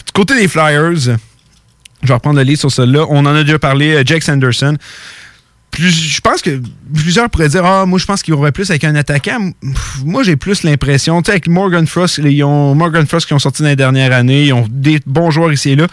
Du 0.05 0.11
côté 0.13 0.35
des 0.35 0.47
Flyers, 0.47 0.93
je 2.03 2.07
vais 2.07 2.13
reprendre 2.13 2.37
le 2.37 2.43
livre 2.43 2.59
sur 2.59 2.71
celle-là. 2.71 3.05
On 3.09 3.19
en 3.25 3.35
a 3.35 3.43
déjà 3.43 3.59
parlé. 3.59 4.01
Jake 4.05 4.23
Sanderson. 4.23 4.77
Plus, 5.75 5.91
je 6.15 6.21
pense 6.21 6.41
que 6.41 6.61
plusieurs 6.93 7.29
pourraient 7.29 7.49
dire 7.49 7.65
Ah, 7.65 7.85
moi, 7.85 7.99
je 7.99 8.05
pense 8.05 8.23
qu'il 8.23 8.33
y 8.33 8.37
aurait 8.37 8.51
plus 8.53 8.69
avec 8.69 8.83
un 8.85 8.95
attaquant. 8.95 9.51
Moi, 10.05 10.23
j'ai 10.23 10.35
plus 10.37 10.63
l'impression. 10.63 11.21
Tu 11.21 11.25
sais, 11.27 11.31
avec 11.33 11.47
Morgan 11.47 11.85
Frost, 11.85 12.19
ils 12.23 12.43
ont 12.43 12.73
Morgan 12.75 13.05
Frost 13.05 13.27
qui 13.27 13.33
ont 13.33 13.39
sorti 13.39 13.61
dans 13.61 13.67
les 13.69 13.75
dernières 13.75 14.11
années. 14.13 14.45
Ils 14.45 14.53
ont 14.53 14.65
des 14.69 14.99
bons 15.05 15.31
joueurs 15.31 15.51
ici 15.51 15.71
et 15.71 15.75
là. 15.75 15.87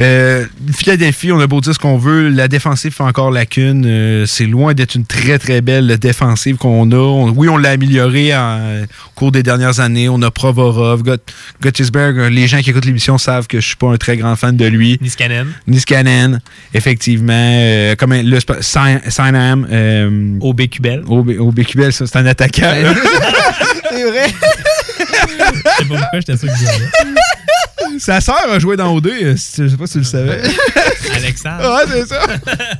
Euh, 0.00 0.44
Philadelphie, 0.72 1.32
on 1.32 1.40
a 1.40 1.46
beau 1.48 1.60
dire 1.60 1.74
ce 1.74 1.78
qu'on 1.80 1.98
veut. 1.98 2.28
La 2.28 2.46
défensive 2.48 2.92
fait 2.92 3.02
encore 3.02 3.30
lacune. 3.32 3.84
Euh, 3.86 4.26
c'est 4.26 4.46
loin 4.46 4.72
d'être 4.72 4.94
une 4.94 5.04
très, 5.04 5.38
très 5.38 5.60
belle 5.60 5.98
défensive 5.98 6.56
qu'on 6.56 6.90
a. 6.92 6.96
On- 6.96 7.30
oui, 7.30 7.48
on 7.48 7.56
l'a 7.56 7.70
améliorée 7.70 8.32
au 8.34 9.10
cours 9.16 9.32
des 9.32 9.42
dernières 9.42 9.80
années. 9.80 10.08
On 10.08 10.22
a 10.22 10.30
Provorov, 10.30 11.02
Got- 11.02 11.16
Gottisberg. 11.60 12.30
Les 12.32 12.46
gens 12.46 12.60
qui 12.60 12.70
écoutent 12.70 12.84
l'émission 12.84 13.18
savent 13.18 13.48
que 13.48 13.60
je 13.60 13.66
suis 13.66 13.76
pas 13.76 13.88
un 13.92 13.96
très 13.96 14.16
grand 14.16 14.36
fan 14.36 14.56
de 14.56 14.66
lui. 14.66 14.96
Niskanen. 15.00 15.48
Niskanen, 15.66 16.40
effectivement. 16.74 17.32
Euh, 17.34 17.96
comme 17.96 18.12
un- 18.12 18.22
Sinham. 19.10 19.66
Euh, 19.70 20.38
OBQBL. 20.40 21.04
OB, 21.06 21.30
OBQBL, 21.38 21.92
ça, 21.92 22.06
c'est 22.06 22.18
un 22.18 22.26
attaquant. 22.26 22.72
c'est 23.90 24.04
vrai. 24.04 24.26
Je 24.98 25.04
sais 25.04 25.88
pas 25.88 25.96
pourquoi 25.96 26.20
j'étais 26.20 26.36
sûr 26.36 26.48
que 26.48 27.37
Sa 27.98 28.20
sœur 28.20 28.50
a 28.50 28.58
joué 28.58 28.76
dans 28.76 28.94
OD. 28.94 29.06
euh, 29.08 29.34
si- 29.36 29.62
Je 29.64 29.68
sais 29.68 29.76
pas 29.76 29.86
si 29.86 29.92
tu 29.94 29.98
le 29.98 30.04
savais. 30.04 30.40
Alexandre. 31.14 31.74
Ouais, 31.76 31.84
c'est 31.92 32.06
ça. 32.06 32.22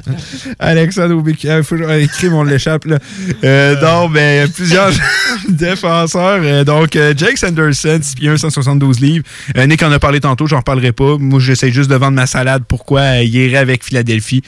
Alexandre 0.58 1.14
OBQBL. 1.16 1.62
Faut 1.64 1.76
que 1.76 1.82
je- 1.88 1.98
écrit, 2.00 2.28
on 2.28 2.42
l'échappe. 2.44 2.84
là. 2.84 2.98
Euh, 3.44 3.80
non, 3.80 4.08
mais 4.08 4.46
plusieurs 4.54 4.92
défenseurs. 5.48 6.40
Euh, 6.42 6.64
donc, 6.64 6.96
euh, 6.96 7.14
Jake 7.16 7.38
Sanderson, 7.38 7.98
6 8.02 8.14
pieds 8.16 8.28
1, 8.28 8.36
172 8.36 9.00
livres. 9.00 9.24
Euh, 9.56 9.66
Nick 9.66 9.82
en 9.82 9.90
a 9.92 9.98
parlé 9.98 10.20
tantôt, 10.20 10.46
j'en 10.46 10.58
reparlerai 10.58 10.92
pas. 10.92 11.16
Moi, 11.18 11.40
j'essaie 11.40 11.70
juste 11.70 11.90
de 11.90 11.96
vendre 11.96 12.14
ma 12.16 12.26
salade. 12.26 12.62
Pourquoi? 12.68 13.00
Euh, 13.00 13.22
il 13.22 13.34
irait 13.34 13.58
avec 13.58 13.84
Philadelphie? 13.84 14.42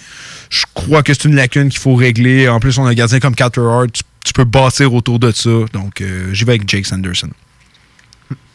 Je 0.50 0.64
crois 0.74 1.02
que 1.02 1.12
c'est 1.14 1.24
une 1.26 1.36
lacune 1.36 1.68
qu'il 1.68 1.80
faut 1.80 1.94
régler. 1.94 2.48
En 2.48 2.60
plus, 2.60 2.76
on 2.78 2.86
a 2.86 2.90
un 2.90 2.94
gardien 2.94 3.20
comme 3.20 3.34
Carter 3.34 3.60
Hart. 3.62 3.90
Tu, 3.92 4.02
tu 4.24 4.32
peux 4.32 4.44
bâtir 4.44 4.92
autour 4.94 5.18
de 5.18 5.30
ça. 5.32 5.50
Donc, 5.72 6.00
euh, 6.00 6.32
j'y 6.32 6.44
vais 6.44 6.52
avec 6.52 6.68
Jake 6.68 6.86
Sanderson. 6.86 7.28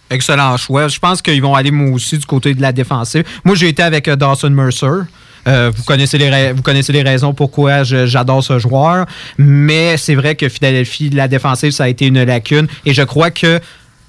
Excellent 0.10 0.58
choix. 0.58 0.88
Je 0.88 0.99
pense 0.99 1.22
qu'ils 1.22 1.41
vont 1.41 1.56
aller 1.56 1.72
moi 1.72 1.95
aussi 1.95 2.18
du 2.18 2.26
côté 2.26 2.53
de 2.53 2.62
la 2.62 2.72
défensive. 2.72 3.24
Moi, 3.43 3.56
j'ai 3.56 3.70
été 3.70 3.82
avec 3.82 4.08
euh, 4.08 4.16
Dawson 4.16 4.51
Mercer. 4.51 4.88
Euh, 5.47 5.72
vous, 5.76 5.84
connaissez 5.84 6.18
les 6.18 6.53
vous 6.53 6.64
connaissez 6.64 6.91
les 6.91 7.03
raisons 7.03 7.34
pourquoi 7.34 7.84
j'adore 7.84 8.43
ce 8.43 8.58
joueur. 8.60 9.06
Mais 9.38 9.97
c'est 9.97 10.16
vrai 10.16 10.36
que 10.36 10.49
Philadelphie, 10.49 11.10
la 11.10 11.28
défensive, 11.28 11.72
ça 11.72 11.84
a 11.86 11.88
été 11.88 12.08
une 12.08 12.24
lacune. 12.24 12.68
Et 12.86 12.93
je 12.93 13.03
crois 13.03 13.32
que 13.32 13.60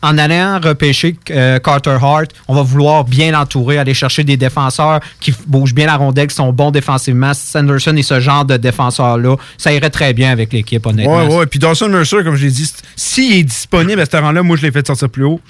en 0.07 0.19
allant 0.19 0.61
repêcher 0.61 1.17
euh, 1.31 1.59
Carter 1.59 1.99
Hart, 2.01 2.29
on 2.49 2.55
va 2.55 2.63
vouloir 2.63 3.05
bien 3.05 3.33
l'entourer, 3.33 3.79
aller 3.79 3.95
chercher 3.95 4.23
des 4.25 4.37
défenseurs 4.37 5.01
qui 5.21 5.35
bougent 5.47 5.75
bien 5.75 5.87
la 5.87 5.97
rondelle, 5.97 6.29
qui 6.29 6.35
sont 6.35 6.53
bons 6.53 6.71
défensivement. 6.71 7.35
Sanderson 7.35 7.97
est 7.97 8.03
ce 8.03 8.21
genre 8.21 8.45
de 8.45 8.57
défenseur-là. 8.57 9.37
Ça 9.59 9.73
irait 9.73 9.91
très 9.91 10.15
bien 10.15 10.31
avec 10.31 10.53
l'équipe, 10.53 10.85
honnêtement. 10.87 11.27
Ouais, 11.27 11.35
ouais. 11.35 11.47
Puis 11.47 11.59
Dawson 11.59 11.89
Mercer, 11.89 12.23
comme 12.23 12.37
je 12.37 12.45
l'ai 12.45 12.53
dit, 12.53 12.73
s'il 12.95 13.33
est 13.35 13.43
disponible 13.43 14.01
à 14.01 14.07
ce 14.07 14.17
rang-là, 14.17 14.43
moi, 14.43 14.57
je 14.57 14.63
l'ai 14.63 14.71
fait 14.71 14.87
sortir 14.87 15.09
plus 15.09 15.25
haut. 15.25 15.41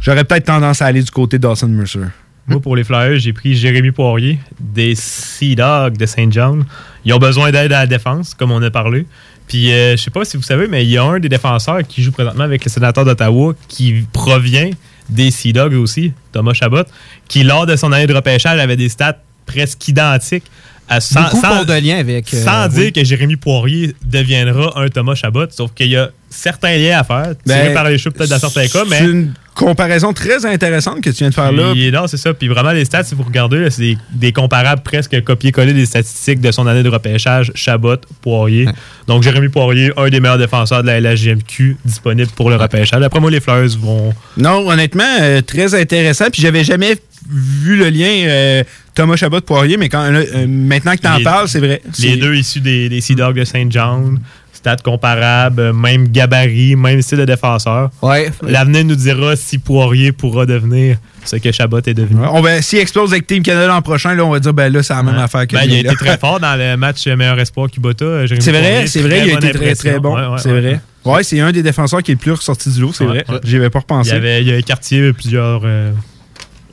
J'aurais 0.00 0.24
peut-être 0.24 0.46
tendance 0.46 0.80
à 0.80 0.86
aller 0.86 1.02
du 1.02 1.10
côté 1.10 1.36
de 1.38 1.42
Dawson 1.42 1.68
Mercer. 1.68 2.00
Moi, 2.48 2.60
pour 2.60 2.74
les 2.74 2.82
Flyers, 2.82 3.18
j'ai 3.18 3.32
pris 3.32 3.54
Jérémy 3.54 3.92
Poirier 3.92 4.38
des 4.58 4.94
Sea 4.96 5.54
Dogs 5.54 5.96
de 5.96 6.06
Saint 6.06 6.28
John. 6.30 6.64
Ils 7.04 7.12
ont 7.12 7.18
besoin 7.18 7.52
d'aide 7.52 7.72
à 7.72 7.80
la 7.80 7.86
défense, 7.86 8.34
comme 8.34 8.50
on 8.50 8.60
a 8.62 8.70
parlé. 8.70 9.06
Puis, 9.52 9.70
euh, 9.70 9.98
je 9.98 10.02
sais 10.02 10.10
pas 10.10 10.24
si 10.24 10.38
vous 10.38 10.42
savez, 10.42 10.66
mais 10.66 10.82
il 10.82 10.88
y 10.90 10.96
a 10.96 11.02
un 11.04 11.18
des 11.20 11.28
défenseurs 11.28 11.82
qui 11.86 12.02
joue 12.02 12.10
présentement 12.10 12.44
avec 12.44 12.64
les 12.64 12.70
sénateurs 12.70 13.04
d'Ottawa 13.04 13.52
qui 13.68 14.06
provient 14.10 14.70
des 15.10 15.30
Sea 15.30 15.52
Dogs 15.52 15.74
aussi, 15.74 16.14
Thomas 16.32 16.54
Chabot, 16.54 16.84
qui, 17.28 17.42
lors 17.42 17.66
de 17.66 17.76
son 17.76 17.92
année 17.92 18.06
de 18.06 18.14
repêchage, 18.14 18.58
avait 18.58 18.78
des 18.78 18.88
stats 18.88 19.18
presque 19.44 19.86
identiques. 19.88 20.44
À, 20.88 21.00
sans, 21.02 21.28
sans- 21.28 21.64
de 21.66 21.72
lien 21.74 21.98
avec. 21.98 22.32
euh, 22.32 22.42
sans 22.44 22.66
oui. 22.74 22.84
dire 22.84 22.92
que 22.94 23.04
Jérémy 23.04 23.36
Poirier 23.36 23.94
deviendra 24.04 24.72
un 24.80 24.88
Thomas 24.88 25.14
Chabot, 25.16 25.44
sauf 25.50 25.72
qu'il 25.74 25.88
y 25.88 25.96
a 25.96 26.10
certains 26.30 26.76
liens 26.78 26.98
à 27.00 27.04
faire, 27.04 27.34
tirés 27.46 27.68
Ben, 27.68 27.74
par 27.74 27.84
les 27.90 27.98
cheveux 27.98 28.10
peut-être 28.12 28.30
dans 28.30 28.38
certains 28.38 28.66
cas, 28.68 28.84
mais... 28.88 29.00
Une 29.04 29.34
comparaison 29.54 30.12
très 30.12 30.46
intéressante 30.46 31.00
que 31.00 31.10
tu 31.10 31.18
viens 31.18 31.28
de 31.30 31.34
faire 31.34 31.52
là. 31.52 31.72
Puis, 31.72 31.90
non, 31.92 32.06
c'est 32.06 32.16
ça. 32.16 32.32
Puis 32.34 32.48
vraiment, 32.48 32.72
les 32.72 32.84
stats, 32.84 33.04
si 33.04 33.14
vous 33.14 33.22
regardez, 33.22 33.58
là, 33.58 33.70
c'est 33.70 33.82
des, 33.82 33.98
des 34.12 34.32
comparables 34.32 34.82
presque 34.82 35.22
copier-coller 35.22 35.72
des 35.72 35.86
statistiques 35.86 36.40
de 36.40 36.50
son 36.50 36.66
année 36.66 36.82
de 36.82 36.88
repêchage, 36.88 37.52
Chabot, 37.54 37.96
Poirier. 38.22 38.66
Donc, 39.06 39.22
Jérémy 39.22 39.48
Poirier, 39.48 39.92
un 39.96 40.08
des 40.08 40.20
meilleurs 40.20 40.38
défenseurs 40.38 40.82
de 40.82 40.88
la 40.88 41.00
LHJMQ 41.00 41.76
disponible 41.84 42.30
pour 42.34 42.50
le 42.50 42.56
repêchage. 42.56 43.02
Après 43.02 43.20
moi, 43.20 43.30
les 43.30 43.40
Flyers 43.40 43.76
vont. 43.78 44.12
Non, 44.36 44.68
honnêtement, 44.68 45.04
euh, 45.20 45.40
très 45.42 45.74
intéressant. 45.74 46.26
Puis 46.32 46.42
j'avais 46.42 46.64
jamais 46.64 46.96
vu 47.30 47.76
le 47.76 47.88
lien 47.88 48.08
euh, 48.26 48.64
Thomas 48.94 49.16
Chabot-Poirier, 49.16 49.76
mais 49.76 49.88
quand, 49.88 50.10
là, 50.10 50.20
euh, 50.34 50.46
maintenant 50.48 50.96
que 50.96 51.00
tu 51.02 51.06
en 51.06 51.18
Les- 51.18 51.24
parles, 51.24 51.48
c'est 51.48 51.60
vrai. 51.60 51.80
Les 52.00 52.16
deux 52.16 52.34
issus 52.34 52.60
des, 52.60 52.88
des 52.88 53.00
Sea 53.00 53.14
Dogs 53.14 53.36
de 53.38 53.44
Saint 53.44 53.66
John. 53.70 54.18
Stats 54.62 54.76
comparables, 54.76 55.72
même 55.72 56.06
gabarit, 56.06 56.76
même 56.76 57.02
style 57.02 57.18
de 57.18 57.24
défenseur. 57.24 57.90
Ouais. 58.00 58.30
L'avenir 58.46 58.84
nous 58.84 58.94
dira 58.94 59.34
si 59.34 59.58
Poirier 59.58 60.12
pourra 60.12 60.46
devenir 60.46 60.98
ce 61.24 61.34
que 61.34 61.50
Chabot 61.50 61.80
est 61.84 61.94
devenu. 61.94 62.20
On 62.30 62.40
va, 62.40 62.62
s'il 62.62 62.78
explose 62.78 63.10
avec 63.10 63.26
Team 63.26 63.42
Canada 63.42 63.66
l'an 63.66 63.82
prochain, 63.82 64.14
là, 64.14 64.24
on 64.24 64.30
va 64.30 64.38
dire, 64.38 64.54
ben 64.54 64.72
là, 64.72 64.80
c'est 64.84 64.94
la 64.94 65.02
même 65.02 65.18
affaire 65.18 65.48
que 65.48 65.56
Ben, 65.56 65.62
il 65.64 65.72
a 65.72 65.74
lui, 65.74 65.80
été 65.80 65.94
très 65.96 66.16
fort 66.16 66.38
dans 66.38 66.54
le 66.56 66.76
match 66.76 67.04
meilleur 67.08 67.40
espoir 67.40 67.68
Kubota. 67.72 68.24
Jérémy 68.26 68.40
C'est 68.40 68.52
vrai, 68.52 68.86
c'est 68.86 69.00
vrai, 69.02 69.22
il 69.26 69.30
a 69.30 69.34
été 69.34 69.50
très, 69.50 69.74
très 69.74 69.98
bon. 69.98 70.14
Ouais, 70.14 70.26
ouais, 70.28 70.38
c'est 70.38 70.52
ouais. 70.52 70.60
vrai. 70.60 70.80
Ouais, 71.04 71.24
c'est 71.24 71.40
un 71.40 71.50
des 71.50 71.64
défenseurs 71.64 72.00
qui 72.00 72.12
est 72.12 72.14
le 72.14 72.20
plus 72.20 72.30
ressorti 72.30 72.70
du 72.70 72.80
lot, 72.80 72.92
c'est 72.92 73.02
Ouais, 73.04 73.24
vrai. 73.24 73.24
ouais. 73.28 73.40
J'y 73.42 73.56
avais 73.56 73.68
pas 73.70 73.80
Il 73.80 73.82
repensé. 73.82 74.10
y 74.10 74.14
avait, 74.14 74.42
il 74.44 74.48
y 74.48 75.12
plusieurs 75.12 75.62
euh, 75.64 75.90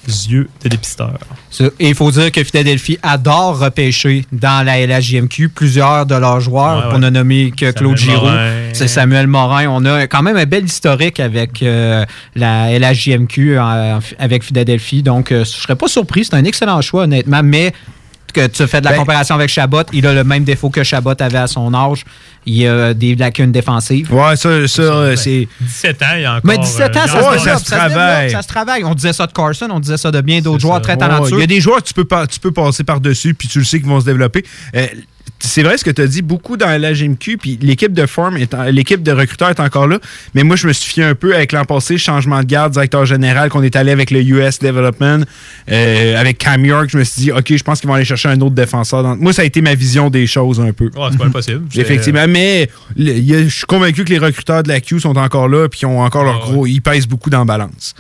yeux. 0.10 0.50
Et 1.80 1.90
il 1.90 1.96
faut 1.96 2.12
dire 2.12 2.32
que 2.32 2.44
Philadelphie 2.44 2.98
adore 3.04 3.60
repêcher 3.60 4.26
dans 4.32 4.66
la 4.66 4.80
LHJMQ 4.86 5.50
plusieurs 5.50 6.06
de 6.06 6.16
leurs 6.16 6.40
joueurs, 6.42 6.78
Ouais, 6.78 6.84
ouais. 6.86 6.90
pour 6.90 7.00
ne 7.00 7.10
nommer 7.10 7.52
que 7.52 7.72
Claude 7.72 7.98
Giroux. 7.98 8.28
C'est 8.74 8.88
Samuel 8.88 9.28
Morin. 9.28 9.68
On 9.70 9.86
a 9.86 10.08
quand 10.08 10.22
même 10.22 10.38
un 10.38 10.46
bel 10.46 10.66
historique 10.66 11.20
avec 11.20 11.62
euh, 11.64 12.06
la 12.36 12.72
LHJMQ 12.78 13.58
en- 13.60 14.00
avec 14.20 14.44
Philadelphie. 14.44 15.04
Donc, 15.04 15.32
euh, 15.32 15.44
je 15.44 15.50
serais 15.50 15.76
pas 15.76 15.88
surpris. 15.88 16.26
C'est 16.26 16.36
un 16.36 16.44
excellent 16.46 16.82
choix, 16.82 17.04
honnêtement. 17.04 17.42
Mais 17.44 17.74
que 18.32 18.48
tu 18.48 18.66
fais 18.68 18.80
de 18.82 18.86
la 18.86 18.92
Ben- 18.92 19.00
comparaison 19.00 19.36
avec 19.36 19.50
Chabot, 19.50 19.84
il 19.94 20.06
a 20.08 20.14
le 20.14 20.24
même 20.24 20.44
défaut 20.44 20.70
que 20.70 20.84
Chabot 20.84 21.14
avait 21.20 21.38
à 21.38 21.48
son 21.48 21.74
âge. 21.74 22.06
Il 22.46 22.66
a 22.68 22.94
des 22.94 23.16
lacunes 23.16 23.52
défensives. 23.52 24.12
Ouais, 24.14 24.36
ça, 24.36 24.68
ça, 24.68 24.82
euh, 24.82 25.16
c'est. 25.16 25.48
17 25.62 26.02
ans, 26.02 26.06
il 26.16 26.22
y 26.22 26.26
a 26.26 26.32
encore. 26.38 26.42
Mais 26.46 26.58
17 26.58 26.96
ans, 26.98 27.00
euh, 27.02 27.08
ça, 27.08 27.08
se 27.08 27.16
Ouais, 27.18 27.22
ça 27.22 27.30
développe, 27.32 27.40
se 27.40 27.48
ça 27.48 27.60
se 27.60 27.70
développe, 27.72 27.92
travaille. 27.94 28.32
ça 28.32 28.42
se 28.42 28.48
travaille. 28.48 28.84
On 28.86 28.96
disait 28.96 29.14
ça 29.14 29.28
de 29.28 29.32
Carson, 29.34 29.68
on 29.72 29.80
disait 29.80 29.98
ça 29.98 30.12
de 30.12 30.22
bien 30.22 30.42
d'autres 30.42 30.62
joueurs 30.62 30.82
très 30.82 30.94
Ouais, 30.94 30.98
talentueux. 31.00 31.38
Il 31.38 31.42
y 31.42 31.44
a 31.44 31.48
des 31.48 31.62
joueurs 31.62 31.78
que 31.84 31.88
tu 31.88 31.94
peux, 31.94 32.06
pas, 32.06 32.26
tu 32.28 32.40
peux 32.40 32.52
passer 32.52 32.84
par-dessus, 32.84 33.34
puis 33.34 33.48
tu 33.48 33.60
le 33.60 33.66
sais 33.66 33.80
qu'ils 33.80 33.90
vont 33.90 34.00
se 34.00 34.06
développer. 34.06 34.46
Euh, 34.76 34.88
c'est 35.40 35.64
vrai 35.64 35.78
ce 35.78 35.84
que 35.86 35.90
tu 35.92 36.02
as 36.02 36.08
dit, 36.08 36.22
beaucoup 36.22 36.58
dans 36.58 36.80
la 36.80 36.94
GMQ, 36.94 37.38
puis 37.38 37.58
l'équipe 37.62 37.94
de 37.94 38.06
forme, 38.06 38.38
l'équipe 38.72 39.02
de 39.04 39.12
recruteurs 39.12 39.50
est 39.50 39.60
encore 39.60 39.88
là. 39.88 40.00
Mais 40.36 40.44
moi, 40.44 40.56
je 40.56 40.68
me 40.68 40.74
suis 40.74 40.92
fié 40.92 41.04
un 41.04 41.16
peu 41.16 41.34
avec 41.36 41.52
l'an 41.52 41.66
passé, 41.66 41.98
changement 41.98 42.40
de 42.42 42.46
garde, 42.46 42.74
directeur 42.74 43.06
général, 43.06 43.50
qu'on 43.50 43.64
est 43.64 43.76
allé 43.76 43.92
avec 43.92 44.12
le 44.12 44.22
US 44.22 44.60
Development, 44.60 45.24
euh, 45.72 46.20
avec 46.20 46.38
Cam 46.38 46.64
York. 46.66 46.90
Je 46.92 46.98
me 46.98 47.04
suis 47.04 47.22
dit, 47.24 47.32
OK, 47.32 47.56
je 47.56 47.64
pense 47.64 47.80
qu'ils 47.80 47.88
vont 47.88 47.94
aller 47.96 48.06
chercher 48.06 48.30
un 48.30 48.40
autre 48.42 48.56
défenseur. 48.56 49.04
dans- 49.04 49.16
Moi, 49.16 49.34
ça 49.34 49.42
a 49.44 49.46
été 49.46 49.62
ma 49.62 49.76
vision 49.76 50.10
des 50.10 50.28
choses 50.28 50.60
un 50.60 50.72
peu. 50.74 50.86
Ouais, 50.96 51.08
c'est 51.12 51.18
pas 51.18 51.26
impossible. 51.26 51.62
Effectivement, 51.76 52.26
mais 52.28 52.70
le- 52.98 53.12
il 53.14 53.24
y 53.26 53.36
a- 53.36 53.44
je 53.44 53.50
suis 53.50 53.66
convaincu 53.66 54.04
que 54.06 54.10
les 54.10 54.20
recruteurs 54.20 54.64
de 54.64 54.68
la 54.70 54.82
Q 54.82 55.00
sont 55.00 55.18
encore 55.18 55.48
là, 55.48 55.68
puis 55.70 55.80
qu'ils 55.80 55.88
ont 55.88 56.02
encore 56.02 56.24
leur 56.24 56.42
Ah, 56.44 56.52
gros. 56.52 56.66
Ils 56.68 56.82
pèsent 56.82 57.08
beaucoup 57.08 57.30
dans 57.30 57.40
la 57.40 57.46
balance. 57.46 57.96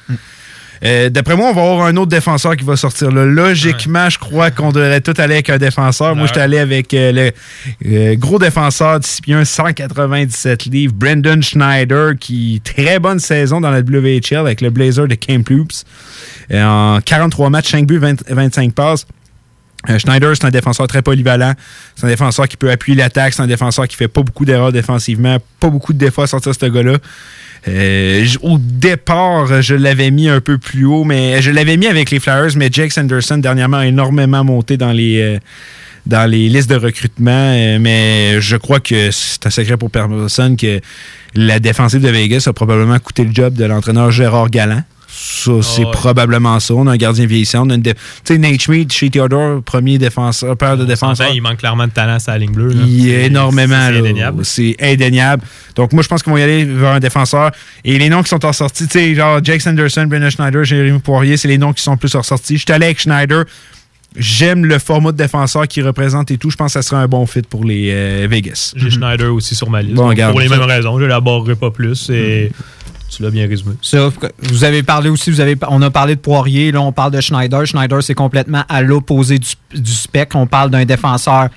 Euh, 0.85 1.09
D'après 1.09 1.35
moi, 1.35 1.49
on 1.49 1.53
va 1.53 1.61
avoir 1.61 1.85
un 1.87 1.95
autre 1.97 2.09
défenseur 2.09 2.55
qui 2.55 2.63
va 2.63 2.75
sortir 2.77 3.11
là. 3.11 3.25
Logiquement, 3.25 4.09
je 4.09 4.17
crois 4.17 4.49
qu'on 4.51 4.71
devrait 4.71 5.01
tout 5.01 5.13
aller 5.17 5.33
avec 5.35 5.49
un 5.49 5.57
défenseur. 5.57 6.15
Moi, 6.15 6.23
Ouais. 6.23 6.27
j'étais 6.29 6.39
allé 6.41 6.57
avec 6.59 6.93
euh, 6.93 7.11
le 7.11 7.31
euh, 7.85 8.15
gros 8.15 8.39
défenseur 8.39 8.99
de 8.99 9.05
6 9.05 9.21
pieds 9.21 9.33
1, 9.35 9.43
197 9.45 10.65
livres, 10.65 10.93
Brendan 10.95 11.43
Schneider, 11.43 12.13
qui 12.19 12.61
très 12.63 12.99
bonne 12.99 13.19
saison 13.19 13.59
dans 13.59 13.71
la 13.71 13.81
WHL 13.81 14.37
avec 14.37 14.61
le 14.61 14.69
Blazer 14.69 15.07
de 15.07 15.15
Kamloops. 15.15 15.83
Euh, 16.51 16.63
en 16.63 17.01
43 17.01 17.49
matchs, 17.49 17.71
5 17.71 17.85
buts, 17.85 17.97
20 17.97 18.23
25 18.29 18.73
passes. 18.73 19.05
Schneider, 19.97 20.35
c'est 20.35 20.43
un 20.45 20.49
défenseur 20.49 20.87
très 20.87 21.01
polyvalent. 21.01 21.53
C'est 21.95 22.05
un 22.05 22.09
défenseur 22.09 22.49
qui 22.49 22.57
peut 22.57 22.69
appuyer 22.69 22.97
l'attaque. 22.97 23.33
C'est 23.33 23.41
un 23.41 23.47
défenseur 23.47 23.87
qui 23.87 23.95
fait 23.95 24.09
pas 24.09 24.21
beaucoup 24.23 24.43
d'erreurs 24.43 24.73
défensivement. 24.73 25.37
Pas 25.61 25.69
beaucoup 25.69 25.93
de 25.93 25.97
défauts 25.97 26.23
à 26.23 26.27
sortir 26.27 26.53
ce 26.53 26.65
gars-là. 26.65 26.97
Euh, 27.67 28.25
au 28.41 28.57
départ, 28.57 29.61
je 29.61 29.75
l'avais 29.75 30.11
mis 30.11 30.29
un 30.29 30.41
peu 30.41 30.57
plus 30.57 30.85
haut, 30.85 31.03
mais 31.03 31.41
je 31.41 31.51
l'avais 31.51 31.77
mis 31.77 31.87
avec 31.87 32.11
les 32.11 32.19
Flyers, 32.19 32.55
mais 32.55 32.69
Jake 32.71 32.91
Sanderson, 32.91 33.37
dernièrement, 33.37 33.77
a 33.77 33.87
énormément 33.87 34.43
monté 34.43 34.77
dans 34.77 34.91
les, 34.91 35.39
euh, 36.09 36.27
listes 36.27 36.69
de 36.69 36.75
recrutement. 36.75 37.31
euh, 37.31 37.77
mais 37.79 38.39
je 38.39 38.55
crois 38.55 38.79
que 38.79 39.11
c'est 39.11 39.45
un 39.45 39.49
secret 39.49 39.77
pour 39.77 39.91
personne 39.91 40.55
que 40.55 40.79
la 41.35 41.59
défensive 41.59 42.01
de 42.01 42.09
Vegas 42.09 42.45
a 42.47 42.53
probablement 42.53 42.97
coûté 42.99 43.23
le 43.23 43.33
job 43.33 43.53
de 43.53 43.65
l'entraîneur 43.65 44.11
Gérard 44.11 44.49
Galland. 44.49 44.83
Ça, 45.11 45.51
c'est 45.61 45.83
ouais. 45.85 45.91
probablement 45.91 46.59
ça. 46.59 46.75
On 46.75 46.85
a 46.87 46.91
un 46.91 46.97
gardien 46.97 47.25
vieillissant. 47.25 47.65
On 47.65 47.71
a 47.71 47.75
une 47.75 47.81
Tu 47.83 47.93
sais, 48.23 48.37
Nate 48.37 48.61
Schmidt, 48.61 48.93
chez 48.95 49.09
Theodore, 49.09 49.63
premier 49.63 49.97
défenseur, 49.97 50.55
père 50.55 50.77
de 50.77 50.85
défenseur. 50.85 51.31
Il 51.33 51.41
manque 51.41 51.57
clairement 51.57 51.87
de 51.87 51.91
talent 51.91 52.19
sur 52.19 52.31
la 52.31 52.37
ligne 52.37 52.51
bleue. 52.51 52.69
là. 52.69 52.83
Il 52.85 53.03
C'est- 53.05 53.25
énormément. 53.25 53.87
C'est 53.89 53.97
indéniable. 53.97 54.45
C'est 54.45 54.75
indéniable. 54.79 55.43
Donc, 55.75 55.93
moi, 55.93 56.03
je 56.03 56.07
pense 56.07 56.21
qu'ils 56.21 56.31
vont 56.31 56.37
y 56.37 56.43
aller 56.43 56.63
vers 56.63 56.91
un 56.91 56.99
défenseur. 56.99 57.51
Et 57.83 57.97
les 57.97 58.09
noms 58.09 58.21
qui 58.21 58.29
sont 58.29 58.39
ressortis, 58.41 58.87
tu 58.87 58.99
sais, 58.99 59.15
genre 59.15 59.39
Jake 59.43 59.61
Sanderson, 59.61 60.05
Brendan 60.07 60.29
Schneider, 60.29 60.63
Jérémy 60.63 60.99
Poirier, 60.99 61.37
c'est 61.37 61.47
les 61.47 61.57
noms 61.57 61.73
qui 61.73 61.81
sont 61.81 61.97
plus 61.97 62.13
ressortis. 62.15 62.57
Je 62.57 62.63
suis 62.63 62.71
allé 62.73 62.85
avec 62.85 62.99
Schneider. 62.99 63.45
J'aime 64.15 64.65
le 64.65 64.79
format 64.79 65.11
de 65.11 65.17
défenseur 65.17 65.67
qu'il 65.67 65.85
représente 65.85 66.31
et 66.31 66.37
tout. 66.39 66.49
Je 66.49 66.55
pense 66.55 66.73
que 66.73 66.81
ça 66.81 66.87
serait 66.87 66.99
un 67.01 67.07
bon 67.07 67.27
fit 67.27 67.43
pour 67.43 67.63
les 67.63 67.91
euh, 67.93 68.27
Vegas. 68.29 68.73
J'ai 68.75 68.89
Schneider 68.89 69.31
aussi 69.31 69.53
sur 69.53 69.69
ma 69.69 69.83
liste. 69.83 69.93
Bon, 69.95 70.13
pour 70.31 70.39
les 70.39 70.49
mêmes 70.49 70.61
raisons, 70.61 70.97
je 70.97 71.03
l'élaborerai 71.03 71.55
pas 71.55 71.69
plus. 71.69 72.09
Et 72.09 72.51
tu 73.09 73.23
l'as 73.23 73.31
bien 73.31 73.47
résumé. 73.47 73.73
Ça, 73.81 74.09
vous 74.43 74.63
avez 74.63 74.83
parlé 74.83 75.09
aussi, 75.09 75.31
vous 75.31 75.39
avez, 75.41 75.55
on 75.69 75.81
a 75.81 75.89
parlé 75.89 76.15
de 76.15 76.19
Poirier, 76.21 76.71
là 76.71 76.81
on 76.81 76.91
parle 76.91 77.11
de 77.11 77.21
Schneider. 77.21 77.65
Schneider, 77.65 78.01
c'est 78.03 78.13
complètement 78.15 78.63
à 78.69 78.81
l'opposé 78.81 79.39
du, 79.39 79.49
du 79.73 79.91
spec. 79.91 80.35
On 80.35 80.47
parle 80.47 80.69
d'un 80.69 80.85
défenseur 80.85 81.49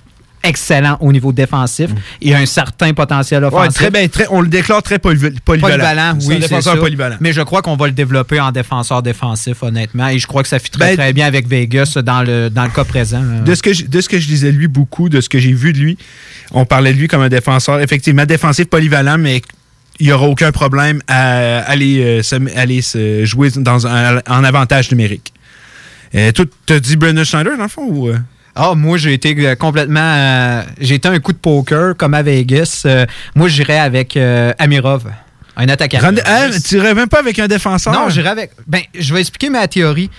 excellent 0.44 0.96
au 1.00 1.12
niveau 1.12 1.30
défensif 1.32 1.88
et 2.20 2.34
un 2.34 2.46
certain 2.46 2.92
potentiel 2.94 3.44
Ouais, 3.44 3.48
offensif. 3.48 3.74
très 3.74 3.90
bien. 3.92 4.08
Très, 4.08 4.26
on 4.28 4.40
le 4.40 4.48
déclare 4.48 4.82
très 4.82 4.96
polyv- 4.96 5.38
polyvalent. 5.44 5.76
Polyvalent, 5.76 6.16
C'est 6.18 6.26
oui, 6.26 6.38
défenseur 6.40 6.80
polyvalent. 6.80 7.16
Mais 7.20 7.32
je 7.32 7.42
crois 7.42 7.62
qu'on 7.62 7.76
va 7.76 7.86
le 7.86 7.92
développer 7.92 8.40
en 8.40 8.50
défenseur 8.50 9.02
défensif, 9.04 9.62
honnêtement. 9.62 10.08
Et 10.08 10.18
je 10.18 10.26
crois 10.26 10.42
que 10.42 10.48
ça 10.48 10.58
fit 10.58 10.70
très, 10.70 10.80
Ben, 10.90 10.96
très 10.96 11.12
bien 11.12 11.26
avec 11.26 11.46
Vegas 11.46 11.96
dans 12.04 12.22
le, 12.24 12.48
dans 12.50 12.64
le 12.64 12.70
cas 12.70 12.82
présent. 12.82 13.22
De 13.44 13.54
ce, 13.54 13.62
que 13.62 13.72
je, 13.72 13.84
de 13.86 14.00
ce 14.00 14.08
que 14.08 14.18
je 14.18 14.26
lisais 14.26 14.50
de 14.50 14.56
lui 14.56 14.66
beaucoup, 14.66 15.08
de 15.08 15.20
ce 15.20 15.28
que 15.28 15.38
j'ai 15.38 15.52
vu 15.52 15.72
de 15.72 15.78
lui, 15.78 15.96
on 16.50 16.64
parlait 16.64 16.92
de 16.92 16.98
lui 16.98 17.06
comme 17.06 17.22
un 17.22 17.28
défenseur, 17.28 17.78
effectivement, 17.80 18.24
défensif 18.26 18.64
polyvalent, 18.66 19.18
mais 19.18 19.42
il 20.00 20.06
n'y 20.06 20.12
aura 20.12 20.26
aucun 20.26 20.52
problème 20.52 21.00
à 21.08 21.58
aller, 21.60 22.02
euh, 22.02 22.22
se, 22.22 22.36
aller 22.58 22.82
se 22.82 23.24
jouer 23.24 23.50
dans 23.56 23.86
un, 23.86 24.18
en 24.28 24.44
avantage 24.44 24.90
numérique. 24.90 25.32
Euh, 26.14 26.30
t'as 26.66 26.80
dit 26.80 26.96
Brendan 26.96 27.24
Schneider, 27.24 27.56
dans 27.56 27.62
le 27.64 27.68
fond, 27.68 27.86
ou... 27.86 28.08
euh? 28.08 28.18
Ah, 28.54 28.74
moi, 28.74 28.98
j'ai 28.98 29.14
été 29.14 29.34
euh, 29.38 29.54
complètement. 29.54 30.00
euh, 30.00 30.62
j'ai 30.78 30.96
été 30.96 31.08
un 31.08 31.18
coup 31.20 31.32
de 31.32 31.38
poker 31.38 31.96
comme 31.96 32.12
à 32.12 32.22
Vegas. 32.22 32.82
Euh, 32.84 33.06
moi, 33.34 33.48
j'irais 33.48 33.78
avec 33.78 34.18
Amirov. 34.58 35.04
Un 35.56 35.68
attaquant. 35.68 35.98
Rand- 36.00 36.20
hein, 36.26 36.50
tu 36.66 36.76
irais 36.76 36.94
même 36.94 37.08
pas 37.08 37.20
avec 37.20 37.38
un 37.38 37.46
défenseur? 37.48 37.92
Non, 37.94 38.08
j'irais 38.10 38.30
avec. 38.30 38.52
Ben, 38.66 38.82
je 38.98 39.12
vais 39.14 39.20
expliquer 39.20 39.48
ma 39.50 39.66
théorie. 39.68 40.10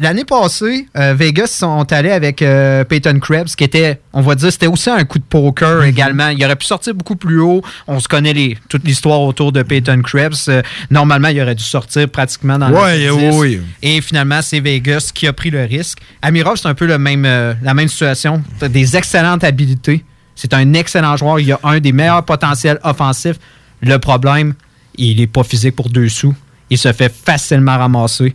L'année 0.00 0.24
passée, 0.24 0.86
euh, 0.96 1.14
Vegas 1.14 1.48
sont 1.48 1.90
allés 1.92 2.10
avec 2.10 2.42
euh, 2.42 2.84
Peyton 2.84 3.18
Krebs, 3.20 3.54
qui 3.56 3.64
était, 3.64 4.00
on 4.12 4.20
va 4.20 4.34
dire, 4.34 4.52
c'était 4.52 4.66
aussi 4.66 4.90
un 4.90 5.04
coup 5.04 5.18
de 5.18 5.24
poker 5.24 5.80
Mhm. 5.82 5.84
également. 5.88 6.28
Il 6.28 6.44
aurait 6.44 6.56
pu 6.56 6.66
sortir 6.66 6.94
beaucoup 6.94 7.16
plus 7.16 7.40
haut. 7.40 7.62
On 7.86 7.98
se 8.00 8.08
connaît 8.08 8.32
les, 8.32 8.58
toute 8.68 8.84
l'histoire 8.84 9.20
autour 9.20 9.52
de 9.52 9.62
Peyton 9.62 10.00
Krebs. 10.02 10.34
Euh, 10.48 10.62
normalement, 10.90 11.28
il 11.28 11.40
aurait 11.40 11.54
dû 11.54 11.64
sortir 11.64 12.08
pratiquement 12.08 12.58
dans 12.58 12.70
Ouais, 12.70 12.98
le 13.06 13.16
10. 13.30 13.36
oui. 13.38 13.60
Et 13.82 14.00
finalement, 14.00 14.40
c'est 14.42 14.60
Vegas 14.60 15.10
qui 15.14 15.26
a 15.26 15.32
pris 15.32 15.50
le 15.50 15.64
risque. 15.64 15.98
Amirov, 16.22 16.56
c'est 16.56 16.68
un 16.68 16.74
peu 16.74 16.86
le 16.86 16.98
même, 16.98 17.24
la 17.24 17.74
même 17.74 17.88
situation. 17.88 18.42
Des 18.60 18.96
excellentes 18.96 19.44
habilités. 19.44 20.04
C'est 20.34 20.54
un 20.54 20.72
excellent 20.74 21.16
joueur. 21.16 21.40
Il 21.40 21.52
a 21.52 21.60
un 21.62 21.78
des 21.80 21.92
meilleurs 21.92 22.24
potentiels 22.24 22.78
offensifs. 22.84 23.36
Le 23.82 23.98
problème, 23.98 24.54
il 24.96 25.16
n'est 25.18 25.26
pas 25.26 25.44
physique 25.44 25.76
pour 25.76 25.88
deux 25.90 26.08
sous. 26.08 26.34
Il 26.70 26.78
se 26.78 26.92
fait 26.92 27.12
facilement 27.12 27.76
ramasser. 27.76 28.34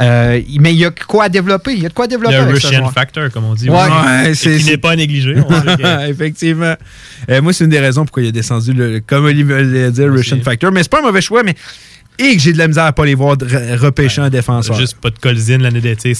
Euh, 0.00 0.40
mais 0.60 0.72
il 0.72 0.78
y 0.78 0.84
a 0.84 0.90
quoi 0.90 1.24
à 1.24 1.28
développer? 1.28 1.72
Il 1.72 1.82
y 1.82 1.86
a 1.86 1.88
de 1.88 1.94
quoi 1.94 2.06
développer. 2.06 2.36
Le 2.36 2.42
Russian 2.52 2.70
factor, 2.92 3.30
comme 3.30 3.44
on 3.44 3.54
dit. 3.54 3.68
Ouais. 3.68 3.76
Ouais, 3.76 4.34
c'est- 4.34 4.58
qui 4.58 4.64
n'est 4.66 4.76
pas 4.78 4.94
que- 4.96 6.08
Effectivement. 6.10 6.74
Euh, 7.30 7.42
moi, 7.42 7.52
c'est 7.52 7.64
une 7.64 7.70
des 7.70 7.80
raisons 7.80 8.04
pourquoi 8.04 8.22
il 8.22 8.28
a 8.28 8.32
descendu, 8.32 8.72
le, 8.72 9.00
comme 9.04 9.24
Olivier 9.24 9.62
l'a 9.64 9.90
dit, 9.90 10.00
le 10.00 10.10
Russian 10.12 10.38
Factor. 10.44 10.70
Mais 10.72 10.82
c'est 10.82 10.90
pas 10.90 11.00
un 11.00 11.02
mauvais 11.02 11.20
choix, 11.22 11.42
mais. 11.42 11.54
Et 12.18 12.34
que 12.36 12.42
j'ai 12.42 12.52
de 12.52 12.58
la 12.58 12.66
misère 12.68 12.84
à 12.84 12.92
pas 12.92 13.04
les 13.04 13.14
voir 13.14 13.36
repêcher 13.76 14.20
un 14.20 14.30
défenseur. 14.30 14.76
Juste 14.76 14.96
pas 15.00 15.10
de 15.10 15.18
colzine 15.18 15.62
l'année 15.62 15.80
d'été. 15.80 16.14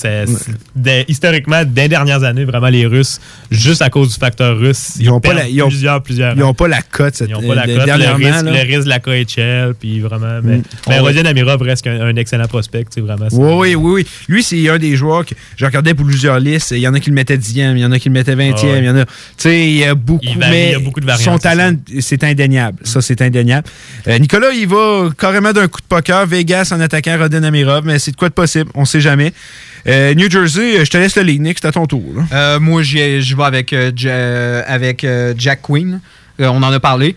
des- 0.76 1.04
Historiquement, 1.08 1.64
des 1.64 1.88
dernières 1.88 2.22
années, 2.24 2.44
vraiment, 2.44 2.68
les 2.68 2.86
Russes, 2.86 3.20
juste 3.50 3.82
à 3.82 3.90
cause 3.90 4.08
du 4.12 4.14
facteur 4.18 4.56
russe, 4.58 4.92
ils, 5.00 5.10
ont 5.10 5.20
pas 5.20 5.34
la- 5.34 5.48
ils 5.48 5.60
ont- 5.62 5.68
plusieurs, 5.68 6.02
plusieurs. 6.02 6.34
Ils 6.34 6.40
n'ont 6.40 6.54
pas 6.54 6.68
la 6.68 6.82
cote 6.82 7.14
cette 7.16 7.28
Ils 7.28 7.32
n'ont 7.32 7.46
pas 7.48 7.54
la 7.54 7.62
euh, 7.62 7.78
cote, 7.78 7.86
le 7.86 8.24
risque, 8.26 8.44
le 8.44 8.50
risque 8.76 8.84
de 8.84 8.88
la 8.88 8.98
KHL, 9.00 9.74
puis 9.78 10.00
vraiment. 10.00 10.40
Mais, 10.42 10.58
Mm. 10.58 10.62
mais 10.88 10.98
Rodion 11.00 11.24
Amirov 11.24 11.62
reste 11.62 11.86
un, 11.86 12.00
un 12.00 12.16
excellent 12.16 12.46
prospect, 12.46 12.84
vraiment. 12.98 13.26
Oui, 13.32 13.74
oui, 13.74 13.74
oui, 13.74 13.92
oui. 14.02 14.06
Lui, 14.28 14.42
c'est 14.42 14.68
un 14.68 14.78
des 14.78 14.94
joueurs 14.96 15.24
que 15.26 15.34
je 15.56 15.64
regardais 15.64 15.94
pour 15.94 16.06
plusieurs 16.06 16.38
listes. 16.38 16.70
Il 16.72 16.78
y 16.78 16.88
en 16.88 16.94
a 16.94 17.00
qui 17.00 17.10
le 17.10 17.14
mettaient 17.14 17.36
10e, 17.38 17.76
il 17.76 17.80
y 17.80 17.84
en 17.84 17.92
a 17.92 17.98
qui 17.98 18.08
le 18.08 18.12
mettaient 18.14 18.34
20e, 18.36 18.54
Ah 18.58 18.66
ouais. 18.66 18.78
il 18.78 18.84
y 18.84 18.90
en 18.90 18.96
a. 18.98 19.04
Tu 19.04 19.10
sais, 19.38 19.66
il 19.68 19.76
y 19.78 19.84
a 19.84 19.94
beaucoup. 19.94 20.20
Il 20.24 20.38
varie, 20.38 20.50
mais 20.52 20.66
il 20.68 20.72
y 20.72 20.74
a 20.74 20.78
beaucoup 20.78 21.00
de 21.00 21.06
variantes, 21.06 21.24
Son 21.24 21.38
talent, 21.38 21.72
c'est 22.00 22.22
indéniable. 22.24 22.78
Ça, 22.84 23.00
c'est 23.00 23.20
indéniable. 23.22 23.66
Euh, 24.06 24.18
Nicolas, 24.18 24.50
il 24.52 24.68
va 24.68 25.08
carrément 25.18 25.52
d'un 25.52 25.66
coup 25.68 25.80
de 25.80 25.86
poker. 25.88 26.26
Vegas 26.26 26.70
en 26.72 26.80
attaquant 26.80 27.16
Rodin 27.18 27.42
Amirov, 27.42 27.84
mais 27.84 27.98
c'est 27.98 28.10
de 28.12 28.16
quoi 28.16 28.28
de 28.28 28.34
possible. 28.34 28.70
On 28.74 28.84
sait 28.84 29.00
jamais. 29.00 29.32
Euh, 29.86 30.14
New 30.14 30.30
Jersey, 30.30 30.78
euh, 30.80 30.84
je 30.84 30.90
te 30.90 30.96
laisse 30.96 31.16
le 31.16 31.22
ligue, 31.22 31.40
Nick, 31.40 31.58
c'est 31.60 31.66
à 31.68 31.72
ton 31.72 31.86
tour. 31.86 32.02
Euh, 32.32 32.60
moi, 32.60 32.82
je 32.82 33.34
vais 33.34 33.42
avec, 33.42 33.74
Ja- 33.96 34.60
avec 34.66 35.06
Jack 35.36 35.62
Queen. 35.62 36.00
On 36.38 36.62
en 36.62 36.72
a 36.72 36.80
parlé. 36.80 37.16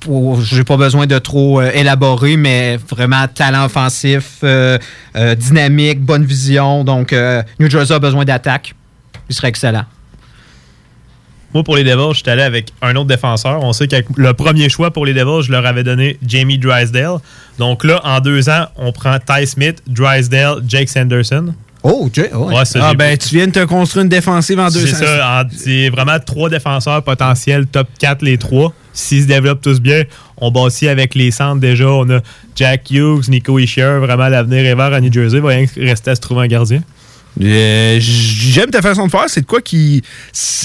Pour- 0.00 0.42
J'ai 0.42 0.64
pas 0.64 0.76
besoin 0.76 1.06
de 1.06 1.18
trop 1.18 1.62
élaborer, 1.62 2.36
mais 2.36 2.78
vraiment 2.90 3.26
talent 3.26 3.64
offensif, 3.64 4.44
dynamique, 5.36 6.00
bonne 6.00 6.24
vision. 6.24 6.84
Donc, 6.84 7.12
New 7.58 7.70
Jersey 7.70 7.94
a 7.94 7.98
besoin 7.98 8.24
d'attaque. 8.24 8.74
Il 9.30 9.34
serait 9.34 9.48
excellent. 9.48 9.84
Moi, 11.54 11.62
pour 11.62 11.76
les 11.76 11.84
Devils, 11.84 12.10
je 12.10 12.18
suis 12.18 12.30
allé 12.30 12.42
avec 12.42 12.72
un 12.82 12.96
autre 12.96 13.06
défenseur. 13.06 13.62
On 13.62 13.72
sait 13.72 13.86
que 13.86 13.96
le 14.16 14.34
premier 14.34 14.68
choix 14.68 14.90
pour 14.90 15.06
les 15.06 15.14
Devils, 15.14 15.46
je 15.46 15.52
leur 15.52 15.64
avais 15.64 15.84
donné 15.84 16.18
Jamie 16.26 16.58
Drysdale. 16.58 17.18
Donc 17.58 17.84
là, 17.84 18.00
en 18.04 18.18
deux 18.20 18.48
ans, 18.48 18.66
on 18.76 18.90
prend 18.90 19.18
Ty 19.18 19.46
Smith, 19.46 19.80
Drysdale, 19.86 20.62
Jake 20.66 20.88
Sanderson. 20.88 21.54
Oh, 21.84 22.08
Jay, 22.12 22.30
oh, 22.32 22.46
ouais. 22.46 22.56
Ouais, 22.56 22.64
ça, 22.64 22.80
ah, 22.82 22.94
ben, 22.94 23.16
tu 23.16 23.36
viens 23.36 23.46
de 23.46 23.52
te 23.52 23.64
construire 23.66 24.04
une 24.04 24.08
défensive 24.08 24.58
en 24.58 24.68
deux 24.68 24.86
C'est 24.86 25.04
ça, 25.04 25.44
c'est 25.54 25.90
vraiment 25.90 26.18
trois 26.18 26.48
défenseurs 26.48 27.02
potentiels, 27.02 27.66
top 27.66 27.86
4 27.98 28.22
les 28.22 28.38
trois. 28.38 28.72
S'ils 28.94 29.22
se 29.22 29.26
développent 29.28 29.60
tous 29.60 29.80
bien, 29.80 30.04
on 30.38 30.50
bâtit 30.50 30.88
avec 30.88 31.14
les 31.14 31.30
centres 31.30 31.60
déjà. 31.60 31.88
On 31.88 32.08
a 32.08 32.20
Jack 32.56 32.90
Hughes, 32.90 33.28
Nico 33.28 33.58
Ishier, 33.58 33.98
vraiment 34.00 34.28
l'avenir 34.28 34.64
est 34.64 34.74
vert 34.74 34.94
à 34.94 35.00
New 35.00 35.12
Jersey. 35.12 35.36
Il 35.36 35.42
va 35.42 35.50
rien 35.50 35.66
rester 35.76 36.10
à 36.10 36.14
se 36.14 36.20
trouver 36.20 36.42
un 36.42 36.46
gardien. 36.46 36.80
Euh, 37.42 37.96
J'aime 38.00 38.70
ta 38.70 38.82
façon 38.82 39.06
de 39.06 39.10
faire. 39.10 39.24
C'est 39.28 39.40
de 39.40 39.46
quoi 39.46 39.60
qui. 39.60 40.02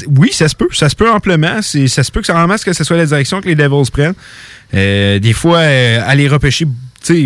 Oui, 0.08 0.32
ça 0.32 0.48
se 0.48 0.56
peut. 0.56 0.68
Ça 0.72 0.90
se 0.90 0.96
peut 0.96 1.10
amplement. 1.10 1.62
Ça 1.62 2.04
se 2.04 2.12
peut 2.12 2.22
que 2.22 2.28
ça 2.28 2.34
ramasse 2.34 2.64
que 2.64 2.74
ce 2.74 2.84
soit 2.84 2.98
la 2.98 3.06
direction 3.06 3.42
que 3.42 3.48
les 3.48 3.56
Devils 3.56 3.90
prennent. 3.92 4.14
Euh, 4.74 5.20
des 5.20 5.34
fois, 5.34 5.60
euh, 5.60 6.02
aller 6.06 6.28
repêcher 6.28 6.68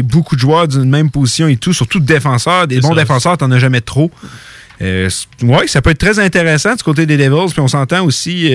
beaucoup 0.04 0.36
de 0.36 0.42
joueurs 0.42 0.68
d'une 0.68 0.90
même 0.90 1.10
position 1.12 1.48
et 1.48 1.58
tout, 1.58 1.74
surtout 1.74 2.00
de 2.00 2.06
défenseurs. 2.06 2.68
Des 2.68 2.80
bons 2.80 2.96
ça. 2.96 3.02
défenseurs, 3.02 3.38
t'en 3.38 3.52
as 3.52 3.60
jamais 3.60 3.82
trop. 3.82 4.12
Ouais, 4.82 5.68
ça 5.68 5.82
peut 5.82 5.92
être 5.92 5.98
très 6.00 6.20
intéressant 6.20 6.76
du 6.76 6.84
côté 6.84 7.06
des 7.06 7.18
Devils. 7.18 7.52
Puis 7.52 7.62
on 7.62 7.68
s'entend 7.68 8.04
aussi. 8.04 8.50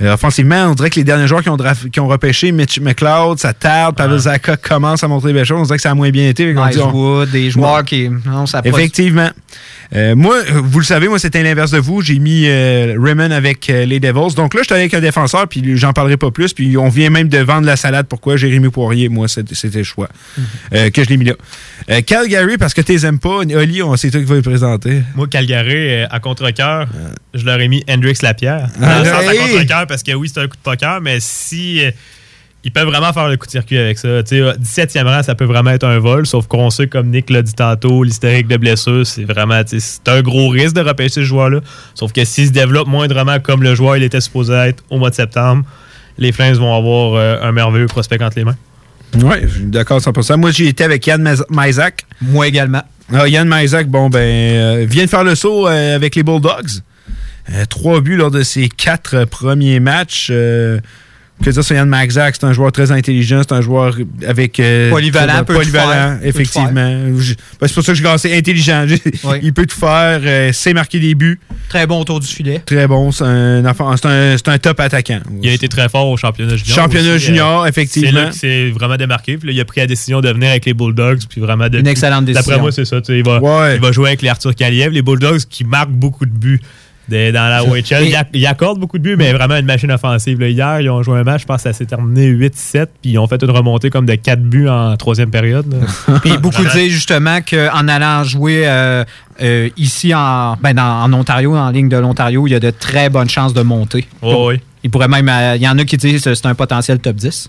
Euh, 0.00 0.14
offensivement, 0.14 0.66
on 0.70 0.74
dirait 0.74 0.90
que 0.90 0.96
les 0.96 1.04
derniers 1.04 1.26
joueurs 1.28 1.42
qui 1.42 1.50
ont, 1.50 1.56
draf- 1.56 1.90
qui 1.90 2.00
ont 2.00 2.08
repêché, 2.08 2.50
Mitch 2.50 2.80
McLeod, 2.80 3.38
ça 3.38 3.52
tarde, 3.52 3.94
Pavel 3.96 4.18
Zaka 4.18 4.56
commence 4.56 5.04
à 5.04 5.08
montrer 5.08 5.28
des 5.28 5.34
belles 5.34 5.44
choses. 5.44 5.60
On 5.60 5.64
dirait 5.64 5.76
que 5.76 5.82
ça 5.82 5.90
a 5.90 5.94
moins 5.94 6.10
bien 6.10 6.28
été. 6.28 6.52
Nice 6.52 6.76
dit, 6.76 6.80
on- 6.82 6.90
Wood, 6.92 7.30
des 7.30 7.50
joueurs 7.50 7.84
qui. 7.84 8.08
Non, 8.24 8.46
ça 8.46 8.62
Effectivement. 8.64 9.28
Euh, 9.94 10.14
moi, 10.16 10.36
vous 10.54 10.78
le 10.78 10.84
savez, 10.84 11.06
moi, 11.08 11.18
c'était 11.18 11.42
l'inverse 11.42 11.70
de 11.70 11.78
vous. 11.78 12.00
J'ai 12.00 12.18
mis 12.18 12.44
euh, 12.46 12.94
Raymond 12.98 13.30
avec 13.30 13.68
euh, 13.68 13.84
les 13.84 14.00
Devils. 14.00 14.34
Donc 14.34 14.54
là, 14.54 14.60
je 14.62 14.64
suis 14.66 14.72
allé 14.72 14.82
avec 14.84 14.94
un 14.94 15.00
défenseur, 15.00 15.46
puis 15.48 15.76
j'en 15.76 15.92
parlerai 15.92 16.16
pas 16.16 16.30
plus. 16.30 16.54
Puis 16.54 16.76
on 16.78 16.88
vient 16.88 17.10
même 17.10 17.28
de 17.28 17.38
vendre 17.38 17.66
la 17.66 17.76
salade. 17.76 18.06
Pourquoi? 18.08 18.36
Jérémy 18.36 18.70
Poirier, 18.70 19.08
moi, 19.10 19.28
c'était 19.28 19.54
le 19.78 19.84
choix 19.84 20.08
euh, 20.74 20.88
que 20.90 21.04
je 21.04 21.08
l'ai 21.10 21.16
mis 21.18 21.26
là. 21.26 22.00
Calgary, 22.02 22.56
parce 22.58 22.72
que 22.74 22.80
tu 22.80 22.92
les 22.92 23.04
aimes 23.04 23.18
pas. 23.18 23.38
Oli, 23.40 23.82
on- 23.82 23.96
c'est 23.96 24.10
toi 24.10 24.20
qui 24.20 24.26
vas 24.26 24.36
le 24.36 24.42
présenter. 24.42 25.02
Moi, 25.14 25.26
Calgary, 25.28 26.04
à 26.04 26.20
contre-cœur, 26.20 26.88
je 27.34 27.44
leur 27.44 27.60
ai 27.60 27.68
mis 27.68 27.84
Hendrix 27.88 28.16
Lapierre. 28.22 28.68
Dans 28.80 28.86
Ah, 28.86 28.98
le 29.00 29.04
sens 29.04 29.28
à 29.28 29.34
hey! 29.34 29.38
contre-cœur, 29.40 29.86
parce 29.86 30.02
que 30.02 30.12
oui, 30.12 30.30
c'est 30.32 30.40
un 30.40 30.46
coup 30.48 30.56
de 30.56 30.62
poker, 30.62 31.00
mais 31.02 31.18
si. 31.20 31.80
Ils 32.64 32.72
peuvent 32.72 32.86
vraiment 32.86 33.12
faire 33.12 33.28
le 33.28 33.36
coup 33.36 33.46
de 33.46 33.50
circuit 33.50 33.78
avec 33.78 33.98
ça. 33.98 34.22
Tu 34.22 34.36
sais, 34.36 34.40
euh, 34.40 34.52
17e 34.54 35.04
rang, 35.04 35.22
ça 35.22 35.34
peut 35.34 35.44
vraiment 35.44 35.70
être 35.70 35.84
un 35.84 35.98
vol, 35.98 36.26
sauf 36.26 36.46
qu'on 36.46 36.70
sait, 36.70 36.86
comme 36.86 37.08
Nick 37.08 37.30
l'a 37.30 37.42
dit 37.42 37.54
tantôt, 37.54 38.04
l'hystérique 38.04 38.46
de 38.46 38.56
blessure, 38.56 39.06
c'est 39.06 39.24
vraiment. 39.24 39.60
C'est 39.66 40.08
un 40.08 40.22
gros 40.22 40.48
risque 40.48 40.74
de 40.74 40.80
repêcher 40.80 41.14
ce 41.14 41.24
joueur-là. 41.24 41.60
Sauf 41.94 42.12
que 42.12 42.24
s'il 42.24 42.48
se 42.48 42.52
développe 42.52 42.88
moindrement 42.88 43.40
comme 43.40 43.62
le 43.62 43.74
joueur 43.74 43.96
il 43.96 44.02
était 44.02 44.20
supposé 44.20 44.52
être 44.52 44.84
au 44.90 44.98
mois 44.98 45.10
de 45.10 45.14
septembre, 45.14 45.64
les 46.18 46.32
Flames 46.32 46.54
vont 46.54 46.76
avoir 46.76 47.14
euh, 47.14 47.42
un 47.42 47.52
merveilleux 47.52 47.86
prospect 47.86 48.22
entre 48.22 48.38
les 48.38 48.44
mains. 48.44 48.56
Oui, 49.14 49.36
je 49.42 49.48
suis 49.48 49.64
d'accord 49.64 49.98
100%. 49.98 50.36
Moi, 50.36 50.50
j'ai 50.52 50.68
été 50.68 50.84
avec 50.84 51.06
Yann 51.06 51.36
Maisak. 51.50 52.06
Moi 52.20 52.48
également. 52.48 52.82
Ah, 53.12 53.28
Yann 53.28 53.46
Maisak, 53.46 53.88
bon, 53.88 54.08
ben, 54.08 54.18
euh, 54.18 54.86
vient 54.88 55.04
de 55.04 55.10
faire 55.10 55.24
le 55.24 55.34
saut 55.34 55.68
euh, 55.68 55.96
avec 55.96 56.14
les 56.14 56.22
Bulldogs. 56.22 56.80
Euh, 57.50 57.64
trois 57.68 58.00
buts 58.00 58.16
lors 58.16 58.30
de 58.30 58.42
ses 58.42 58.68
quatre 58.68 59.24
premiers 59.24 59.80
matchs. 59.80 60.28
Euh, 60.30 60.80
que 61.42 61.50
dire 61.50 61.86
Maxac, 61.86 62.36
c'est 62.38 62.46
un 62.46 62.52
joueur 62.52 62.72
très 62.72 62.90
intelligent, 62.92 63.42
c'est 63.46 63.52
un 63.54 63.60
joueur 63.60 63.96
avec... 64.26 64.58
euh, 64.60 64.90
Polyvalent, 64.90 65.44
peut 65.44 65.54
polyvalent, 65.54 66.18
faire, 66.18 66.18
effectivement. 66.22 66.72
Ben, 66.72 67.14
c'est 67.62 67.74
pour 67.74 67.84
ça 67.84 67.92
que 67.92 67.98
je 67.98 68.02
gagne, 68.02 68.18
c'est 68.18 68.36
intelligent. 68.36 68.86
Il 69.42 69.52
peut 69.52 69.66
tout 69.66 69.78
faire, 69.78 70.20
euh, 70.24 70.52
sait 70.52 70.72
marquer 70.72 70.98
des 71.00 71.14
buts. 71.14 71.38
Très 71.68 71.86
bon 71.86 72.00
autour 72.00 72.20
du 72.20 72.26
filet. 72.26 72.60
Très 72.64 72.86
bon, 72.86 73.10
c'est 73.12 73.24
un, 73.24 73.64
enfant- 73.66 73.96
c'est 73.96 74.06
un, 74.06 74.36
c'est 74.36 74.48
un 74.48 74.58
top 74.58 74.78
attaquant. 74.80 75.20
Il 75.42 75.48
a 75.48 75.52
été 75.52 75.68
très 75.68 75.88
fort 75.88 76.08
au 76.08 76.16
championnat 76.16 76.56
junior. 76.56 76.74
Championnat 76.76 77.14
aussi, 77.14 77.26
junior, 77.26 77.62
euh, 77.62 77.66
effectivement. 77.66 78.10
C'est 78.10 78.14
là 78.16 78.30
qu'il 78.30 78.40
s'est 78.40 78.70
vraiment 78.70 78.96
démarqué. 78.96 79.36
Puis 79.38 79.48
là, 79.48 79.54
il 79.54 79.60
a 79.60 79.64
pris 79.64 79.80
la 79.80 79.86
décision 79.86 80.20
de 80.20 80.28
venir 80.30 80.50
avec 80.50 80.64
les 80.66 80.74
Bulldogs. 80.74 81.20
Puis 81.28 81.40
vraiment 81.40 81.68
de, 81.68 81.78
Une 81.78 81.86
excellente 81.86 82.24
D'après 82.26 82.42
décision. 82.42 82.60
moi, 82.60 82.72
c'est 82.72 82.84
ça. 82.84 82.98
Il 83.08 83.24
va, 83.24 83.40
Ouais. 83.40 83.76
il 83.76 83.80
va 83.80 83.90
jouer 83.92 84.08
avec 84.08 84.22
les 84.22 84.28
Arthur 84.28 84.54
Kaliev. 84.54 84.92
Les 84.92 85.02
Bulldogs 85.02 85.40
qui 85.48 85.64
marquent 85.64 85.90
beaucoup 85.90 86.26
de 86.26 86.30
buts 86.30 86.60
de- 87.08 87.30
dans 87.32 87.48
la 87.48 87.64
OHL. 87.64 88.04
Et- 88.04 88.08
Ils, 88.08 88.14
acc- 88.14 88.28
ils 88.32 88.46
accordent 88.46 88.78
beaucoup 88.78 88.98
de 88.98 89.02
buts, 89.02 89.16
mais 89.16 89.32
vraiment 89.32 89.56
une 89.56 89.66
machine 89.66 89.90
offensive. 89.90 90.40
là. 90.40 90.48
Hier, 90.48 90.80
ils 90.80 90.88
ont 90.90 91.02
joué 91.02 91.18
un 91.18 91.24
match, 91.24 91.42
je 91.42 91.46
pense 91.46 91.58
que 91.58 91.62
ça 91.64 91.72
s'est 91.72 91.86
terminé 91.86 92.26
8-7. 92.28 92.86
Puis 93.02 93.12
ils 93.12 93.18
ont 93.18 93.26
fait 93.26 93.42
une 93.42 93.50
remontée 93.50 93.90
comme 93.90 94.06
de 94.06 94.14
4 94.14 94.40
buts 94.42 94.68
en 94.68 94.96
troisième 94.96 95.30
période. 95.30 95.66
Puis 96.22 96.38
beaucoup 96.38 96.62
disent 96.74 96.92
justement 96.92 97.40
qu'en 97.40 97.88
allant 97.88 98.24
jouer 98.24 98.62
euh, 98.66 99.04
euh, 99.42 99.68
ici 99.76 100.14
en, 100.14 100.56
ben, 100.62 100.74
dans- 100.74 101.02
en 101.02 101.12
Ontario, 101.12 101.54
en 101.56 101.70
ligne 101.70 101.88
de 101.88 101.96
l'Ontario, 101.96 102.46
il 102.46 102.50
y 102.50 102.54
a 102.54 102.60
de 102.60 102.70
très 102.70 103.10
bonnes 103.10 103.28
chances 103.30 103.54
de 103.54 103.62
monter. 103.62 104.06
Oh, 104.22 104.48
oui. 104.50 104.60
Il 104.84 104.90
pourrait 104.90 105.08
même. 105.08 105.28
euh, 105.28 105.56
Il 105.56 105.62
y 105.62 105.68
en 105.68 105.78
a 105.78 105.84
qui 105.84 105.96
disent 105.96 106.24
que 106.24 106.34
c'est 106.34 106.46
un 106.46 106.54
potentiel 106.54 106.98
top 106.98 107.16
10. 107.16 107.48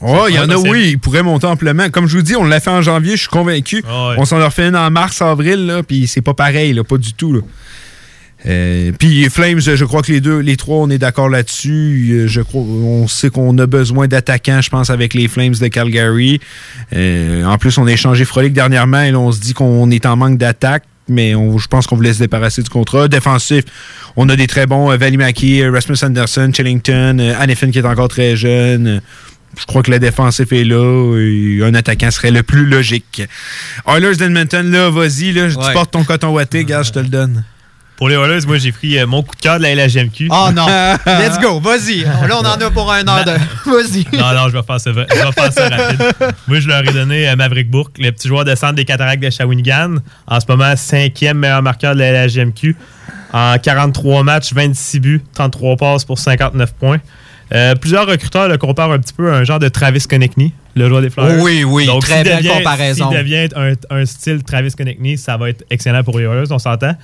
Oh, 0.00 0.24
il 0.28 0.34
y 0.34 0.38
en 0.38 0.48
a, 0.50 0.56
oui, 0.56 0.88
ils 0.92 0.98
pourraient 0.98 1.22
monter 1.22 1.46
amplement. 1.46 1.88
Comme 1.90 2.08
je 2.08 2.16
vous 2.16 2.22
dis, 2.22 2.34
on 2.34 2.44
l'a 2.44 2.58
fait 2.60 2.70
en 2.70 2.82
janvier, 2.82 3.12
je 3.12 3.20
suis 3.20 3.28
convaincu. 3.28 3.76
Ouais. 3.86 4.14
On 4.18 4.24
s'en 4.24 4.40
a 4.40 4.46
refait 4.46 4.66
une 4.68 4.74
en 4.76 4.90
mars, 4.90 5.22
avril, 5.22 5.66
là, 5.66 5.82
puis 5.84 6.06
c'est 6.08 6.22
pas 6.22 6.34
pareil, 6.34 6.72
là, 6.72 6.82
pas 6.82 6.96
du 6.96 7.12
tout. 7.12 7.32
Là. 7.34 7.40
Euh, 8.46 8.90
puis 8.98 9.28
Flames, 9.30 9.60
je 9.60 9.84
crois 9.84 10.02
que 10.02 10.10
les 10.10 10.20
deux, 10.20 10.38
les 10.40 10.56
trois, 10.56 10.78
on 10.78 10.90
est 10.90 10.98
d'accord 10.98 11.28
là-dessus. 11.28 12.08
Euh, 12.12 12.26
Je 12.26 12.40
crois, 12.40 12.60
on 12.62 13.06
sait 13.06 13.30
qu'on 13.30 13.56
a 13.58 13.66
besoin 13.66 14.08
d'attaquants, 14.08 14.60
je 14.60 14.68
pense, 14.70 14.90
avec 14.90 15.14
les 15.14 15.28
Flames 15.28 15.54
de 15.54 15.68
Calgary. 15.68 16.40
Euh, 16.92 17.44
en 17.44 17.56
plus, 17.58 17.78
on 17.78 17.86
a 17.86 17.92
échangé 17.92 18.24
Frolic 18.24 18.52
dernièrement 18.52 19.02
et 19.02 19.12
là, 19.12 19.18
on 19.20 19.30
se 19.32 19.40
dit 19.40 19.54
qu'on 19.54 19.90
est 19.90 20.06
en 20.06 20.16
manque 20.16 20.38
d'attaque. 20.38 20.84
Mais 21.08 21.34
on- 21.34 21.58
je 21.58 21.66
pense 21.66 21.86
qu'on 21.88 21.96
voulait 21.96 22.12
se 22.14 22.20
débarrasser 22.20 22.62
du 22.62 22.70
contrat. 22.70 23.08
Défensif, 23.08 23.64
on 24.16 24.28
a 24.28 24.36
des 24.36 24.46
très 24.46 24.66
bons 24.66 24.90
euh, 24.92 24.96
Valimaki, 24.96 25.64
Rasmus 25.66 25.96
Anderson, 26.02 26.50
Chillington, 26.54 27.18
Hannifin 27.38 27.70
qui 27.70 27.78
est 27.78 27.84
encore 27.86 28.08
très 28.08 28.36
jeune. 28.36 29.00
Je 29.58 29.66
crois 29.66 29.82
que 29.82 29.90
le 29.90 29.98
défensif 29.98 30.50
est 30.52 30.64
là 30.64 31.16
et 31.18 31.60
un 31.62 31.74
attaquant 31.74 32.10
serait 32.10 32.30
le 32.30 32.42
plus 32.42 32.64
logique. 32.66 33.22
Oilers 33.86 34.16
d'Edmonton, 34.16 34.70
là, 34.70 34.88
vas-y, 34.90 35.32
là, 35.32 35.48
tu 35.50 35.56
portes 35.74 35.90
ton 35.90 36.04
coton 36.04 36.30
ouaté, 36.32 36.64
gars, 36.64 36.82
je 36.82 36.92
te 36.92 37.00
le 37.00 37.08
donne. 37.08 37.44
Pour 37.96 38.08
les 38.08 38.16
Oilers, 38.16 38.44
moi, 38.46 38.58
j'ai 38.58 38.72
pris 38.72 38.98
euh, 38.98 39.06
mon 39.06 39.22
coup 39.22 39.36
de 39.36 39.40
cœur 39.40 39.58
de 39.58 39.62
la 39.62 39.74
LHMQ. 39.74 40.28
Oh 40.30 40.48
non. 40.54 40.66
Let's 41.06 41.38
go. 41.40 41.60
Vas-y. 41.60 42.00
Là, 42.02 42.30
on 42.40 42.44
en 42.44 42.60
a 42.60 42.70
pour 42.70 42.90
un 42.92 43.06
heure 43.06 43.24
de. 43.24 43.30
Vas-y. 43.70 44.04
Non, 44.16 44.32
non, 44.34 44.48
je 44.48 44.56
vais 44.56 44.62
faire 44.62 44.80
ça, 44.80 44.90
je 44.90 44.96
vais 44.96 45.06
faire 45.32 45.52
ça 45.52 45.68
rapide. 45.68 46.02
Moi, 46.48 46.58
je 46.60 46.68
leur 46.68 46.80
ai 46.80 46.92
donné 46.92 47.28
euh, 47.28 47.36
Maverick 47.36 47.70
Bourque, 47.70 47.98
le 47.98 48.10
petit 48.10 48.26
joueur 48.26 48.44
de 48.44 48.54
centre 48.56 48.74
des 48.74 48.84
cataractes 48.84 49.22
de 49.22 49.30
Shawinigan. 49.30 49.96
En 50.26 50.40
ce 50.40 50.46
moment, 50.48 50.74
cinquième 50.74 51.38
meilleur 51.38 51.62
marqueur 51.62 51.94
de 51.94 52.00
la 52.00 52.26
LHMQ. 52.26 52.74
En 53.32 53.56
43 53.58 54.24
matchs, 54.24 54.52
26 54.52 55.00
buts, 55.00 55.22
33 55.34 55.76
passes 55.76 56.04
pour 56.04 56.18
59 56.18 56.72
points. 56.74 56.98
Euh, 57.54 57.74
plusieurs 57.74 58.06
recruteurs 58.06 58.48
le 58.48 58.56
comparent 58.58 58.92
un 58.92 58.98
petit 58.98 59.12
peu 59.12 59.30
à 59.32 59.36
un 59.36 59.44
genre 59.44 59.58
de 59.58 59.68
Travis 59.68 60.00
Konechny, 60.08 60.52
le 60.74 60.88
joueur 60.88 61.02
des 61.02 61.10
Flyers. 61.10 61.40
Oui, 61.42 61.64
oui, 61.64 61.86
très 62.00 62.16
s'il 62.16 62.24
belle 62.24 62.36
devient- 62.38 62.48
comparaison. 62.48 63.10
S'il 63.10 63.18
devient 63.18 63.48
un, 63.54 63.72
un 63.90 64.06
style 64.06 64.42
Travis 64.42 64.72
Konechny, 64.72 65.18
ça 65.18 65.36
va 65.36 65.50
être 65.50 65.62
excellent 65.70 66.02
pour 66.02 66.18
les 66.18 66.24
Oilers, 66.24 66.50
on 66.50 66.58
s'entend. 66.58 66.96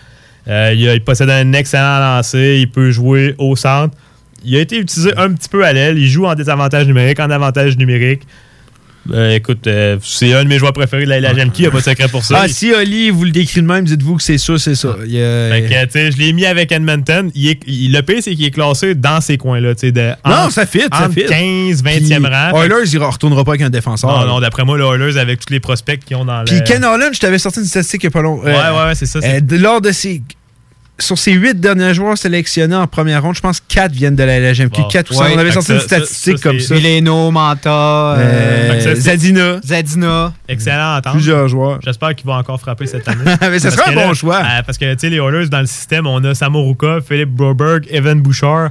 Euh, 0.46 0.72
il, 0.74 0.82
il 0.82 1.00
possède 1.02 1.30
un 1.30 1.52
excellent 1.52 1.98
lancer, 1.98 2.58
il 2.60 2.70
peut 2.70 2.90
jouer 2.90 3.34
au 3.38 3.56
centre. 3.56 3.96
Il 4.44 4.56
a 4.56 4.60
été 4.60 4.78
utilisé 4.78 5.12
un 5.16 5.32
petit 5.32 5.48
peu 5.48 5.64
à 5.64 5.72
l'aile, 5.72 5.98
il 5.98 6.08
joue 6.08 6.26
en 6.26 6.34
désavantage 6.34 6.86
numérique, 6.86 7.18
en 7.20 7.30
avantage 7.30 7.76
numérique. 7.76 8.22
Euh, 9.12 9.34
écoute, 9.34 9.66
euh, 9.66 9.96
c'est 10.02 10.32
un 10.34 10.44
de 10.44 10.48
mes 10.48 10.58
joueurs 10.58 10.72
préférés 10.72 11.04
de 11.04 11.08
la 11.10 11.20
LHMQ, 11.20 11.52
il 11.58 11.60
n'y 11.62 11.66
a 11.66 11.70
pas 11.70 11.78
de 11.78 11.82
secret 11.82 12.08
pour 12.08 12.22
ça. 12.22 12.40
Ah, 12.42 12.48
si 12.48 12.72
Oli 12.72 13.10
vous 13.10 13.24
le 13.24 13.30
décrit 13.30 13.62
de 13.62 13.66
même, 13.66 13.84
dites-vous 13.84 14.16
que 14.16 14.22
c'est 14.22 14.38
ça, 14.38 14.58
c'est 14.58 14.74
ça. 14.74 14.96
Il 15.04 15.12
y 15.12 15.22
a- 15.22 15.50
Fait 15.50 15.62
que, 15.62 15.84
tu 15.86 15.90
sais, 15.92 16.12
je 16.12 16.18
l'ai 16.18 16.32
mis 16.32 16.44
avec 16.46 16.70
Edmonton. 16.72 17.30
Il 17.34 17.48
est- 17.48 17.60
il- 17.66 17.92
le 17.92 18.02
pire, 18.02 18.18
c'est 18.20 18.34
qu'il 18.34 18.44
est 18.44 18.50
classé 18.50 18.94
dans 18.94 19.20
ces 19.20 19.36
coins-là. 19.38 19.74
tu 19.74 19.80
sais, 19.86 19.92
de- 19.92 20.10
Non, 20.26 20.34
entre- 20.44 20.52
ça 20.52 20.66
fit, 20.66 20.82
ça 20.92 21.08
fit. 21.08 21.24
15, 21.26 21.82
20e 21.82 22.22
Puis 22.22 22.32
rang. 22.34 22.62
Oilers, 22.62 22.90
il 22.92 22.98
ne 22.98 23.04
retournera 23.04 23.44
pas 23.44 23.52
avec 23.52 23.62
un 23.62 23.70
défenseur. 23.70 24.10
Non, 24.10 24.20
là. 24.20 24.26
non, 24.26 24.40
d'après 24.40 24.64
moi, 24.64 24.76
les 24.78 24.84
Oilers, 24.84 25.16
avec 25.18 25.40
tous 25.44 25.52
les 25.52 25.60
prospects 25.60 26.00
qu'ils 26.04 26.16
ont 26.16 26.24
dans 26.24 26.40
le. 26.40 26.44
Puis 26.46 26.62
Ken 26.64 26.84
Holland, 26.84 27.10
je 27.12 27.18
t'avais 27.20 27.38
sorti 27.38 27.60
une 27.60 27.66
statistique 27.66 28.02
il 28.02 28.06
n'y 28.06 28.08
a 28.08 28.12
pas 28.12 28.22
long. 28.22 28.38
Ouais, 28.40 28.52
ouais, 28.52 28.84
ouais, 28.86 28.94
c'est 28.94 29.06
ça, 29.06 29.20
euh, 29.22 29.40
lors 29.58 29.80
de 29.80 29.90
ses. 29.92 30.22
Sur 31.00 31.16
ses 31.16 31.32
huit 31.32 31.60
derniers 31.60 31.94
joueurs 31.94 32.18
sélectionnés 32.18 32.74
en 32.74 32.88
première 32.88 33.22
ronde, 33.22 33.36
je 33.36 33.40
pense 33.40 33.60
quatre 33.60 33.92
viennent 33.92 34.16
de 34.16 34.22
la 34.24 34.40
LHMQ. 34.40 34.82
Bon. 34.82 34.88
Quatre 34.88 35.14
ou 35.14 35.18
Ouais. 35.20 35.30
On 35.34 35.38
avait 35.38 35.52
sorti 35.52 35.72
une 35.72 35.78
ça- 35.78 35.84
statistique 35.86 36.38
ça, 36.38 36.42
comme 36.48 36.58
ça. 36.58 36.74
Mileno, 36.74 37.30
Manta, 37.30 37.70
Euh, 37.70 38.16
euh, 38.18 38.80
ça, 38.80 38.94
Zadina. 38.96 39.60
Zadina. 39.64 40.32
Excellent 40.48 40.94
à 40.94 40.98
entendre. 40.98 41.14
Plusieurs 41.14 41.46
joueurs. 41.46 41.78
J'espère 41.84 42.16
qu'il 42.16 42.26
va 42.26 42.34
encore 42.34 42.58
frapper 42.58 42.86
cette 42.86 43.06
année. 43.08 43.20
Mais 43.26 43.36
Parce 43.60 43.74
serait 43.74 43.92
un 43.92 43.94
bon 43.94 44.08
là, 44.08 44.14
choix. 44.14 44.38
euh, 44.38 44.62
parce 44.66 44.76
que, 44.76 44.92
tu 44.94 44.98
sais, 44.98 45.08
les 45.10 45.18
Oilers, 45.18 45.48
dans 45.48 45.60
le 45.60 45.66
système, 45.66 46.06
on 46.08 46.22
a 46.24 46.34
Samo 46.34 46.64
Ruka, 46.66 46.98
Philippe 47.06 47.30
Broberg, 47.30 47.86
Evan 47.90 48.20
Bouchard, 48.20 48.70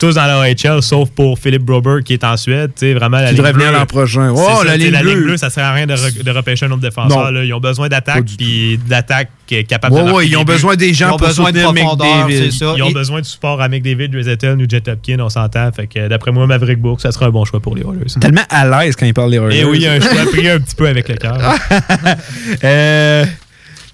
tous 0.00 0.14
dans 0.16 0.24
la 0.26 0.38
OHL, 0.40 0.82
sauf 0.82 1.10
pour 1.10 1.38
Philippe 1.38 1.62
Broberg 1.62 2.02
qui 2.02 2.14
est 2.14 2.24
en 2.24 2.36
Suède. 2.36 2.72
Vraiment, 2.80 3.18
la 3.18 3.26
Qui 3.28 3.34
ligne 3.34 3.36
devrait 3.36 3.52
venir 3.52 3.68
bleue, 3.70 3.78
l'an 3.78 3.86
prochain. 3.86 4.32
Oh, 4.34 4.36
ça, 4.58 4.64
la 4.64 4.76
ligne 4.76 4.90
la 4.90 5.02
ligne 5.02 5.14
bleue. 5.14 5.24
bleue, 5.24 5.36
ça 5.36 5.50
sert 5.50 5.64
à 5.64 5.72
rien 5.72 5.86
de, 5.86 5.94
re- 5.94 6.22
de 6.22 6.30
repêcher 6.30 6.66
un 6.66 6.70
autre 6.72 6.80
défenseur. 6.80 7.18
Non. 7.26 7.30
là. 7.30 7.44
Ils 7.44 7.54
ont 7.54 7.60
besoin 7.60 7.88
d'attaque, 7.88 8.24
puis 8.36 8.78
d'attaque 8.88 9.28
capable 9.68 9.94
Ouais, 9.96 10.04
de 10.04 10.10
ouais, 10.12 10.28
ils 10.28 10.36
ont 10.36 10.44
besoin 10.44 10.76
des 10.76 10.94
gens 10.94 11.08
Ils 11.08 11.12
ont 11.12 11.16
pour 11.16 11.26
besoin 11.28 11.50
de 11.52 11.58
soutenir 11.60 11.84
profondeur, 11.84 12.26
McDavid. 12.28 12.50
c'est 12.52 12.58
ça. 12.64 12.72
Ils 12.76 12.82
ont 12.82 12.88
Et- 12.90 12.94
besoin 12.94 13.20
de 13.20 13.26
support 13.26 13.60
à 13.60 13.68
McDavid, 13.68 14.08
Dreisaitl 14.08 14.56
ou 14.60 14.66
Jet 14.68 14.88
Hopkins, 14.88 15.18
on 15.20 15.28
s'entend. 15.28 15.70
Fait 15.72 15.86
que 15.86 16.08
d'après 16.08 16.30
moi, 16.32 16.46
Maverick 16.46 16.78
Bourque, 16.80 17.00
ça 17.00 17.12
sera 17.12 17.26
un 17.26 17.30
bon 17.30 17.44
choix 17.44 17.60
pour 17.60 17.74
les 17.76 17.82
Oilers. 17.82 18.06
Tellement 18.20 18.42
à 18.48 18.66
l'aise 18.84 18.94
quand 18.96 19.06
il 19.06 19.14
parle 19.14 19.30
des 19.32 19.36
Oilers. 19.38 19.58
Et 19.60 19.64
oui, 19.64 19.86
un 19.86 20.00
choix 20.00 20.24
pris 20.32 20.48
un 20.48 20.60
petit 20.60 20.76
peu 20.76 20.86
avec 20.88 21.08
le 21.08 21.16
cœur. 21.16 21.36
Euh, 22.64 23.24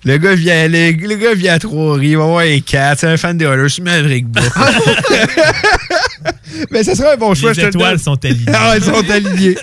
le 0.04 0.18
gars 0.18 0.34
vient, 0.34 0.68
le, 0.68 0.92
le 0.92 1.14
gars 1.16 1.34
vient 1.34 1.54
à 1.54 1.58
Trois-Rives, 1.58 2.10
il 2.10 2.16
va 2.16 2.24
voir 2.26 2.44
les 2.44 2.60
quatre, 2.60 3.00
c'est 3.00 3.06
un 3.08 3.16
fan 3.16 3.36
des 3.36 3.44
Oilers, 3.44 3.68
c'est 3.68 3.82
Maverick 3.82 4.26
Bourque. 4.26 4.56
Mais 6.70 6.84
ça 6.84 6.94
serait 6.94 7.14
un 7.14 7.16
bon 7.16 7.34
choix. 7.34 7.50
Les 7.52 7.56
je 7.56 7.60
te 7.62 7.66
étoiles 7.68 7.98
sont 7.98 8.24
alignées. 8.24 8.52
ah, 8.54 8.72
elles 8.76 8.84
sont 8.84 9.10
alignées. 9.10 9.56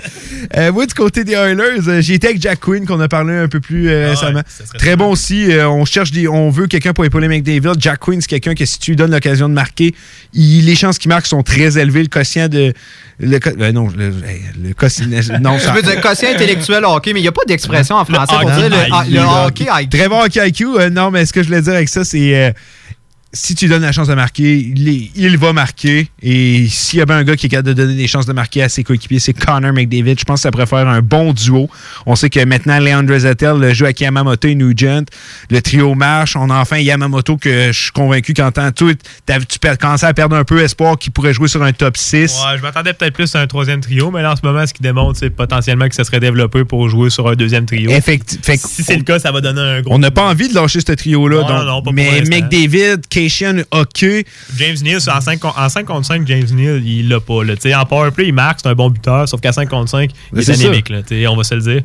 Euh, 0.55 0.71
moi, 0.71 0.85
du 0.85 0.93
côté 0.93 1.23
des 1.23 1.33
Oilers, 1.33 1.87
euh, 1.87 2.01
j'ai 2.01 2.15
été 2.15 2.27
avec 2.27 2.41
Jack 2.41 2.59
Quinn, 2.59 2.85
qu'on 2.85 2.99
a 2.99 3.07
parlé 3.07 3.33
un 3.35 3.47
peu 3.47 3.59
plus 3.59 3.89
euh, 3.89 4.09
récemment. 4.11 4.41
Très 4.77 4.95
bon 4.95 5.09
aussi. 5.11 5.51
euh, 5.51 5.67
on 5.69 5.85
cherche 5.85 6.11
des, 6.11 6.27
on 6.27 6.49
veut 6.49 6.67
quelqu'un 6.67 6.93
pour 6.93 7.05
épauler 7.05 7.27
McDavid. 7.27 7.73
Jack 7.79 7.99
Quinn, 7.99 8.21
c'est 8.21 8.27
quelqu'un 8.27 8.55
que 8.55 8.65
si 8.65 8.79
tu 8.79 8.91
lui 8.91 8.95
donnes 8.95 9.11
l'occasion 9.11 9.49
de 9.49 9.53
marquer, 9.53 9.93
il- 10.33 10.65
les 10.65 10.75
chances 10.75 10.97
qu'il 10.97 11.09
marque 11.09 11.25
sont 11.25 11.43
très 11.43 11.77
élevées. 11.77 12.01
Le 12.03 12.07
quotient 12.09 12.47
de. 12.47 12.73
Le, 13.19 13.71
non, 13.71 13.87
le, 13.95 14.05
hey, 14.27 14.41
le 14.61 14.73
quotient. 14.73 15.05
Non, 15.41 15.57
Je 15.57 15.69
veux 15.73 15.81
dire, 15.81 16.01
quotient 16.01 16.29
intellectuel 16.33 16.83
hockey, 16.85 17.13
mais 17.13 17.19
il 17.19 17.23
n'y 17.23 17.27
a 17.29 17.31
pas 17.31 17.41
d'expression 17.47 17.95
en 17.95 18.05
français 18.05 18.33
pour 18.41 18.49
dire 18.51 18.69
le, 18.69 19.13
le 19.13 19.19
hockey 19.47 19.65
IQ. 19.69 19.89
Très 19.97 20.09
bon 20.09 20.21
hockey 20.23 20.47
IQ. 20.49 20.65
Non, 20.91 21.11
mais 21.11 21.25
ce 21.25 21.33
que 21.33 21.41
je 21.43 21.47
voulais 21.47 21.61
dire 21.61 21.73
avec 21.73 21.89
ça, 21.89 22.03
c'est 22.03 22.53
si 23.35 23.55
tu 23.55 23.65
lui 23.65 23.71
donnes 23.71 23.81
la 23.81 23.91
chance 23.91 24.07
de 24.07 24.13
marquer, 24.13 24.57
il, 24.59 24.87
est- 24.87 25.09
il 25.15 25.37
va 25.37 25.53
marquer. 25.53 26.07
Et 26.21 26.67
s'il 26.69 26.99
y 26.99 27.01
avait 27.01 27.15
un 27.15 27.23
gars 27.23 27.35
qui 27.35 27.47
est 27.47 27.49
capable 27.49 27.69
de 27.69 27.73
donner 27.73 27.95
des 27.95 28.07
chances 28.07 28.25
de 28.27 28.33
marquer 28.33 28.61
à 28.61 28.69
ses 28.69 28.83
coéquipiers, 28.83 29.19
c'est 29.19 29.33
Connor 29.33 29.73
McDavid. 29.73 30.15
Je 30.19 30.23
pense 30.23 30.39
que 30.39 30.43
ça 30.43 30.51
pourrait 30.51 30.67
faire 30.67 30.87
un 30.87 31.01
bon 31.01 31.33
duo. 31.33 31.67
On 32.05 32.15
sait 32.15 32.29
que 32.29 32.43
maintenant, 32.45 32.79
Leandre 32.79 33.17
Zettel 33.17 33.73
joue 33.73 33.85
avec 33.85 33.99
Yamamoto 34.01 34.47
et 34.47 34.55
Nugent. 34.55 35.05
Le 35.49 35.61
trio 35.61 35.95
marche. 35.95 36.35
On 36.35 36.49
a 36.51 36.55
enfin 36.61 36.77
Yamamoto 36.77 37.37
que 37.37 37.71
je 37.71 37.79
suis 37.83 37.91
convaincu 37.91 38.33
qu'en 38.33 38.51
tu 38.51 38.85
t'as- 39.25 39.39
tu 39.39 39.59
commençais 39.79 40.05
à 40.05 40.13
perdre 40.13 40.35
un 40.35 40.43
peu 40.43 40.61
espoir 40.61 40.97
qu'il 40.99 41.11
pourrait 41.11 41.33
jouer 41.33 41.47
sur 41.47 41.63
un 41.63 41.73
top 41.73 41.97
6. 41.97 42.13
Ouais, 42.45 42.57
je 42.57 42.61
m'attendais 42.61 42.93
peut-être 42.93 43.13
plus 43.13 43.33
à 43.35 43.39
un 43.41 43.47
troisième 43.47 43.81
trio, 43.81 44.11
mais 44.11 44.21
là, 44.21 44.33
en 44.33 44.35
ce 44.35 44.41
moment, 44.43 44.65
ce 44.67 44.73
qui 44.73 44.83
démontre, 44.83 45.17
c'est 45.17 45.29
potentiellement 45.31 45.89
que 45.89 45.95
ça 45.95 46.03
serait 46.03 46.19
développé 46.19 46.65
pour 46.65 46.87
jouer 46.87 47.09
sur 47.09 47.27
un 47.27 47.33
deuxième 47.35 47.65
trio. 47.65 47.89
Fait 48.43 48.57
que 48.57 48.67
si 48.67 48.83
c'est 48.83 48.95
le 48.95 49.03
cas, 49.03 49.17
ça 49.19 49.31
va 49.31 49.41
donner 49.41 49.61
un 49.61 49.81
gros. 49.81 49.95
On 49.95 49.99
n'a 49.99 50.11
pas 50.11 50.23
envie 50.29 50.49
de 50.49 50.53
lâcher 50.53 50.79
ce 50.85 50.91
trio-là. 50.93 51.41
Mais. 51.93 52.21
McDavid, 52.29 52.97
Hockey. 53.71 54.25
James 54.57 54.77
Neal, 54.81 54.99
en 55.07 55.21
5, 55.21 55.43
en 55.45 55.69
5 55.69 55.85
contre 55.85 56.05
5, 56.07 56.27
James 56.27 56.47
Neal, 56.53 56.85
il 56.85 57.09
l'a 57.09 57.19
pas. 57.19 57.43
Là. 57.43 57.53
En 57.81 57.85
powerplay, 57.85 58.27
il 58.27 58.33
marque, 58.33 58.59
c'est 58.61 58.69
un 58.69 58.75
bon 58.75 58.89
buteur, 58.89 59.27
sauf 59.27 59.41
qu'à 59.41 59.51
5 59.51 59.69
contre 59.69 59.89
5, 59.89 60.11
il 60.33 60.39
est 60.39 60.43
C'est 60.43 60.55
ça. 60.55 60.65
anémique. 60.67 60.89
Là, 60.89 61.01
on 61.31 61.35
va 61.35 61.43
se 61.43 61.55
le 61.55 61.61
dire. 61.61 61.81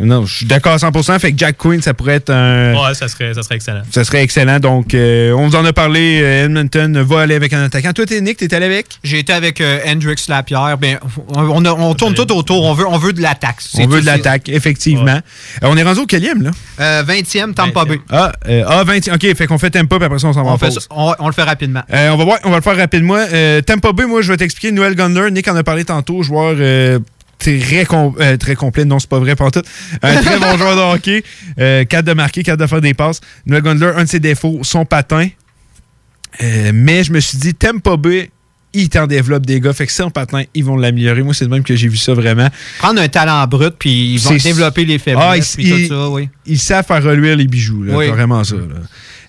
Non, 0.00 0.24
je 0.26 0.36
suis 0.36 0.46
d'accord 0.46 0.72
à 0.72 0.76
100%. 0.76 1.18
Fait 1.18 1.32
que 1.32 1.38
Jack 1.38 1.56
Quinn, 1.56 1.82
ça 1.82 1.92
pourrait 1.94 2.14
être 2.14 2.30
un. 2.30 2.74
Ouais, 2.74 2.94
ça 2.94 3.08
serait, 3.08 3.34
ça 3.34 3.42
serait 3.42 3.56
excellent. 3.56 3.82
Ça 3.90 4.04
serait 4.04 4.22
excellent. 4.22 4.60
Donc, 4.60 4.94
euh, 4.94 5.32
on 5.32 5.48
vous 5.48 5.56
en 5.56 5.64
a 5.64 5.72
parlé. 5.72 6.20
euh, 6.22 6.44
Edmonton 6.44 7.02
va 7.02 7.20
aller 7.22 7.34
avec 7.34 7.52
un 7.52 7.64
attaquant. 7.64 7.92
Toi, 7.92 8.06
t'es 8.06 8.20
Nick, 8.20 8.36
t'es 8.38 8.54
allé 8.54 8.66
avec? 8.66 8.86
J'ai 9.02 9.18
été 9.18 9.32
avec 9.32 9.60
euh, 9.60 9.78
Hendrix 9.86 10.16
Lapierre. 10.28 10.78
Ben, 10.78 10.98
on, 11.34 11.64
a- 11.64 11.72
on 11.72 11.94
tourne 11.94 12.14
tout 12.14 12.30
autour. 12.32 12.64
On 12.64 12.74
veut, 12.74 12.86
on 12.86 12.98
veut 12.98 13.12
de 13.12 13.20
l'attaque. 13.22 13.56
On 13.78 13.86
veut 13.86 14.00
de 14.00 14.06
l'attaque, 14.06 14.48
effectivement. 14.48 15.20
Euh, 15.62 15.62
on 15.62 15.76
est 15.76 15.82
rendu 15.82 16.00
au 16.00 16.06
quatrième, 16.06 16.42
là? 16.42 16.50
c'est- 16.76 16.82
Euh, 16.84 17.02
20e, 17.02 17.54
Tampa 17.54 17.84
Bay. 17.84 18.00
Ah, 18.10 18.32
euh, 18.48 18.62
ah 18.66 18.84
20 18.84 19.08
OK, 19.14 19.34
fait 19.36 19.46
qu'on 19.46 19.58
fait 19.58 19.70
Tampa, 19.70 19.96
puis 19.96 20.04
après 20.04 20.18
ça, 20.18 20.28
on 20.28 20.32
s'en 20.32 20.42
va 20.44 20.50
On, 20.50 20.54
en 20.54 20.58
fait 20.58 20.66
pause. 20.66 20.78
ça- 20.80 20.86
on- 20.90 21.14
on 21.18 21.26
le 21.26 21.32
fait 21.32 21.42
rapidement. 21.42 21.82
Euh, 21.92 22.10
on, 22.10 22.16
va 22.16 22.24
voir, 22.24 22.38
on 22.44 22.50
va 22.50 22.56
le 22.56 22.62
faire 22.62 22.76
rapidement. 22.76 23.16
Euh, 23.32 23.60
Tampa 23.62 23.92
Bay, 23.92 24.06
moi, 24.06 24.22
je 24.22 24.30
vais 24.30 24.36
t'expliquer. 24.36 24.72
Noël 24.72 24.94
Gunner, 24.94 25.30
Nick 25.32 25.48
en 25.48 25.56
a 25.56 25.62
parlé 25.64 25.84
tantôt, 25.84 26.22
joueur 26.22 26.54
euh, 26.58 26.98
très, 27.38 27.84
com- 27.84 28.14
euh, 28.20 28.36
très 28.36 28.54
complet. 28.54 28.84
Non, 28.84 28.98
c'est 28.98 29.08
pas 29.08 29.18
vrai, 29.18 29.36
pas 29.36 29.50
tout. 29.50 29.62
Un 30.02 30.16
très 30.22 30.38
bon 30.38 30.56
joueur 30.58 30.76
de 30.76 30.94
hockey. 30.96 31.22
Euh, 31.58 31.84
de 31.84 32.12
marquer, 32.12 32.42
capable 32.42 32.62
de 32.62 32.66
faire 32.68 32.80
des 32.80 32.94
passes. 32.94 33.20
Noël 33.46 33.62
Gunner, 33.62 33.92
un 33.96 34.04
de 34.04 34.08
ses 34.08 34.20
défauts, 34.20 34.60
son 34.62 34.84
patin. 34.84 35.28
Euh, 36.42 36.70
mais 36.74 37.04
je 37.04 37.12
me 37.12 37.20
suis 37.20 37.38
dit, 37.38 37.54
Tampa 37.54 37.96
Bay, 37.96 38.30
il 38.74 38.88
t'en 38.88 39.06
développe 39.06 39.46
des 39.46 39.60
gars. 39.60 39.72
Fait 39.72 39.86
que 39.86 39.92
sans 39.92 40.10
patin, 40.10 40.42
ils 40.54 40.64
vont 40.64 40.76
l'améliorer. 40.76 41.22
Moi, 41.22 41.34
c'est 41.34 41.46
de 41.46 41.50
même 41.50 41.62
que 41.64 41.74
j'ai 41.74 41.88
vu 41.88 41.96
ça 41.96 42.12
vraiment. 42.14 42.48
Prendre 42.78 43.00
un 43.00 43.08
talent 43.08 43.46
brut, 43.46 43.74
puis 43.78 44.14
ils 44.14 44.18
vont 44.20 44.36
développer 44.36 44.84
les 44.84 44.96
Ah, 44.96 44.98
faiblesses, 44.98 45.56
il- 45.58 45.72
puis 45.74 45.82
tout 45.88 45.94
ça, 45.94 46.08
oui. 46.10 46.28
Ils 46.46 46.58
savent 46.58 46.84
faire 46.86 47.02
reluire 47.02 47.36
les 47.36 47.46
bijoux. 47.46 47.82
là. 47.82 47.96
Oui. 47.96 48.08
Vraiment 48.08 48.44
ça. 48.44 48.56
là. 48.56 48.62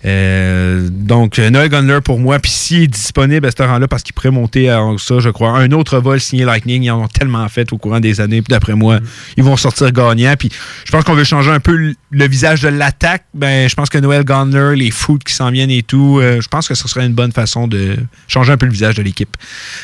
Euh, 0.05 0.87
donc, 0.89 1.39
euh, 1.39 1.49
Noel 1.49 1.69
Gunler 1.69 1.99
pour 2.03 2.19
moi. 2.19 2.39
Puis 2.39 2.51
s'il 2.51 2.83
est 2.83 2.87
disponible 2.87 3.45
à 3.45 3.51
ce 3.51 3.61
rang-là, 3.61 3.87
parce 3.87 4.03
qu'il 4.03 4.13
pourrait 4.13 4.31
monter 4.31 4.69
à 4.69 4.81
ça, 4.97 5.19
je 5.19 5.29
crois. 5.29 5.57
Un 5.57 5.71
autre 5.71 5.99
vol 5.99 6.19
signé 6.19 6.45
Lightning, 6.45 6.83
ils 6.83 6.91
en 6.91 7.03
ont 7.03 7.07
tellement 7.07 7.47
fait 7.49 7.71
au 7.73 7.77
courant 7.77 7.99
des 7.99 8.21
années. 8.21 8.41
Puis 8.41 8.51
d'après 8.51 8.75
moi, 8.75 8.99
ils 9.37 9.43
vont 9.43 9.57
sortir 9.57 9.91
gagnants. 9.91 10.35
Puis 10.37 10.49
je 10.85 10.91
pense 10.91 11.03
qu'on 11.03 11.15
veut 11.15 11.23
changer 11.23 11.51
un 11.51 11.59
peu 11.59 11.93
le, 12.09 12.27
visage 12.27 12.61
de 12.61 12.69
l'attaque. 12.69 13.25
Ben, 13.33 13.67
je 13.69 13.75
pense 13.75 13.89
que 13.89 13.97
Noel 13.97 14.23
Gunler, 14.23 14.75
les 14.75 14.91
foot 14.91 15.23
qui 15.23 15.33
s'en 15.33 15.51
viennent 15.51 15.71
et 15.71 15.83
tout, 15.83 16.19
euh, 16.19 16.39
je 16.41 16.47
pense 16.47 16.67
que 16.67 16.75
ce 16.75 16.87
serait 16.87 17.05
une 17.05 17.13
bonne 17.13 17.31
façon 17.31 17.67
de 17.67 17.97
changer 18.27 18.53
un 18.53 18.57
peu 18.57 18.65
le 18.65 18.71
visage 18.71 18.95
de 18.95 19.01
l'équipe. 19.01 19.35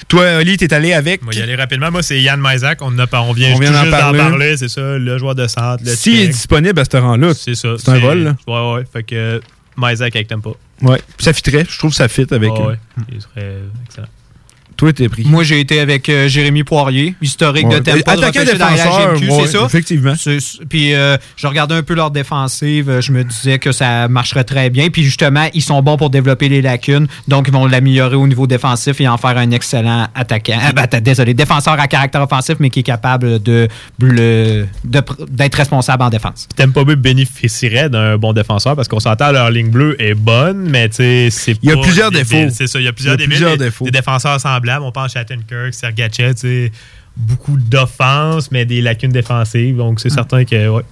Toi, 0.08 0.38
Oli, 0.40 0.58
t'es 0.58 0.74
allé 0.74 0.94
avec? 0.94 1.24
Va 1.26 1.34
y 1.34 1.42
aller 1.42 1.56
rapidement. 1.56 1.92
Moi, 1.92 2.04
c'est 2.04 2.22
Yann 2.22 2.40
Maisak. 2.40 2.82
On, 2.82 2.98
a 3.00 3.06
vient, 3.06 3.54
On 3.56 3.60
vient 3.60 3.72
juste 3.72 3.74
d'en 3.74 3.92
parler. 3.92 4.20
parler. 4.20 4.58
C'est 4.58 4.70
ça, 4.70 4.98
le 4.98 5.18
joueur 5.18 5.36
de 5.36 5.48
centre. 5.48 5.86
S'il 5.86 6.22
est 6.22 6.28
disponible 6.28 6.80
à 6.80 6.86
ce 6.86 6.98
rang-là, 6.98 7.34
c'est 7.34 7.56
ça. 7.56 7.76
c'est 7.78 7.90
un 7.90 8.00
vol. 8.00 8.24
là. 8.24 8.36
Ouais, 8.48 8.76
ouais. 8.76 8.84
Fait 8.92 9.04
que 9.04 9.42
Maisak 9.78 10.16
avec 10.16 10.28
Tampa. 10.28 10.52
Ouais. 10.82 11.02
Ça 11.20 11.34
fitterait. 11.34 11.66
Je 11.68 11.78
trouve 11.78 11.92
que 11.92 11.98
ça 11.98 12.08
fit 12.08 12.28
avec. 12.32 12.52
Ouais, 12.52 12.60
euh, 12.62 12.68
ouais. 12.68 12.78
Il 13.12 13.22
serait 13.22 13.60
excellent. 13.86 14.08
Toi, 14.78 14.92
t'es 14.94 15.08
pris. 15.08 15.24
Moi, 15.26 15.44
j'ai 15.44 15.60
été 15.62 15.80
avec 15.80 16.10
euh, 16.10 16.28
Jérémy 16.28 16.64
Poirier, 16.64 17.16
historique 17.22 17.68
Ouais. 17.68 17.80
de 17.80 17.86
de 17.86 17.92
Attaquant 17.92 18.28
repêché 18.28 18.58
dans 18.58 18.66
la 18.66 18.72
défenseur, 18.74 19.14
ouais, 19.22 19.46
c'est 19.46 19.58
ça? 19.58 19.66
effectivement. 19.66 20.14
Puis 20.70 20.94
euh, 20.94 21.16
je 21.38 21.48
regardais 21.48 21.76
un 21.76 21.84
peu 21.84 21.94
leur 21.94 22.12
défensive, 22.12 22.90
euh, 22.90 23.02
je 23.02 23.12
me 23.14 23.24
disais 23.24 23.58
que 23.60 23.72
ça 23.72 24.08
marcherait 24.10 24.44
très 24.44 24.70
bien. 24.70 24.90
Puis 24.90 25.04
justement, 25.04 25.48
ils 25.54 25.62
sont 25.62 25.82
bons 25.82 25.96
pour 25.98 26.10
développer 26.10 26.50
les 26.50 26.62
lacunes, 26.62 27.08
donc 27.28 27.46
ils 27.48 27.54
vont 27.54 27.66
l'améliorer 27.68 28.16
au 28.16 28.28
niveau 28.28 28.48
défensif 28.48 29.00
et 29.00 29.08
en 29.08 29.18
faire 29.18 29.38
un 29.38 29.52
excellent 29.52 30.08
attaquant. 30.14 30.60
Ah, 30.62 30.74
ben, 30.74 31.00
désolé, 31.02 31.34
défenseur 31.34 31.80
à 31.80 31.88
caractère 31.88 32.22
offensif, 32.24 32.56
mais 32.60 32.70
qui 32.70 32.82
est 32.82 32.84
capable 32.84 33.42
de 33.42 33.68
de- 34.00 34.66
de 34.84 35.00
pr- 35.00 35.26
d'être 35.30 35.56
responsable 35.56 36.04
en 36.04 36.10
défense. 36.10 36.48
Tampa 36.56 36.84
Bay 36.84 36.96
bénéficierait 36.96 37.90
d'un 37.90 38.18
bon 38.18 38.34
défenseur 38.34 38.76
parce 38.76 38.88
qu'on 38.88 39.00
s'entend 39.00 39.32
leur 39.32 39.50
ligne 39.52 39.70
bleue 39.70 39.96
est 40.02 40.14
bonne, 40.16 40.68
mais 40.70 40.90
tu 40.90 40.96
sais, 40.98 41.30
c'est 41.32 41.58
Il 41.64 41.70
y 41.70 41.72
a 41.72 41.78
plusieurs 41.78 42.12
défauts. 42.12 42.36
C'est 42.52 42.68
ça, 42.68 42.80
il 42.80 42.86
y 42.86 42.88
a 42.88 42.94
plusieurs, 42.94 43.16
Il 43.16 43.22
y 43.22 43.24
a 43.24 43.26
débiles, 43.28 43.38
plusieurs 43.38 43.58
des- 43.58 43.66
défauts. 43.66 43.86
Des 43.86 43.92
défenseurs 43.92 44.40
semblables. 44.66 44.86
On 44.86 44.92
pense 44.92 45.16
à 45.16 45.20
Shattenkirk, 45.20 45.74
Sergachev, 45.74 46.34
tu 46.34 46.40
sais, 46.42 46.72
beaucoup 47.16 47.58
d'offense, 47.58 48.52
mais 48.52 48.66
des 48.66 48.82
lacunes 48.82 49.12
défensives. 49.12 49.78
Donc, 49.78 50.00
c'est 50.00 50.10
certain 50.10 50.44
que, 50.44 50.70
ouais. 50.70 50.84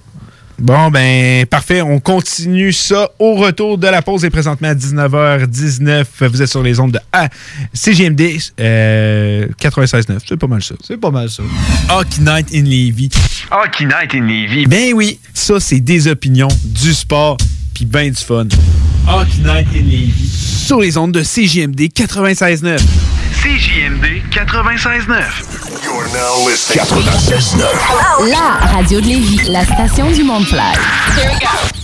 Bon, 0.56 0.88
ben, 0.88 1.44
parfait. 1.46 1.82
On 1.82 1.98
continue 1.98 2.72
ça 2.72 3.10
au 3.18 3.34
retour 3.34 3.76
de 3.76 3.88
la 3.88 4.02
pause 4.02 4.24
et 4.24 4.30
présentement 4.30 4.68
à 4.68 4.74
19h19. 4.74 6.04
Vous 6.28 6.42
êtes 6.42 6.48
sur 6.48 6.62
les 6.62 6.78
ondes 6.78 6.92
de 6.92 7.00
A 7.12 7.28
CGMD 7.72 8.38
euh, 8.60 9.48
96.9. 9.60 10.18
C'est 10.24 10.36
pas 10.36 10.46
mal 10.46 10.62
ça. 10.62 10.76
C'est 10.86 10.96
pas 10.96 11.10
mal 11.10 11.28
ça. 11.28 11.42
Hockey 11.90 12.20
Night 12.20 12.54
in 12.54 12.62
Levy. 12.62 13.10
Hockey 13.50 13.84
Night 13.84 14.14
in 14.14 14.20
Levy. 14.20 14.66
Ben 14.66 14.92
oui, 14.94 15.18
ça, 15.32 15.58
c'est 15.58 15.80
des 15.80 16.06
opinions, 16.06 16.48
du 16.64 16.94
sport, 16.94 17.36
puis 17.74 17.84
ben 17.84 18.08
du 18.08 18.22
fun. 18.22 18.46
Hockey 19.08 19.38
Night 19.38 19.66
in 19.74 19.82
Levy. 19.82 20.28
Sur 20.28 20.80
les 20.80 20.96
ondes 20.96 21.12
de 21.12 21.24
CGMD 21.24 21.80
96.9. 21.80 22.78
CJMD 23.44 24.24
96.9. 24.30 25.44
96.9. 26.72 28.30
La 28.30 28.56
radio 28.72 29.02
de 29.02 29.06
Lévis, 29.06 29.50
la 29.50 29.66
station 29.66 30.10
du 30.10 30.24
monde 30.24 30.46
fly. 30.46 31.83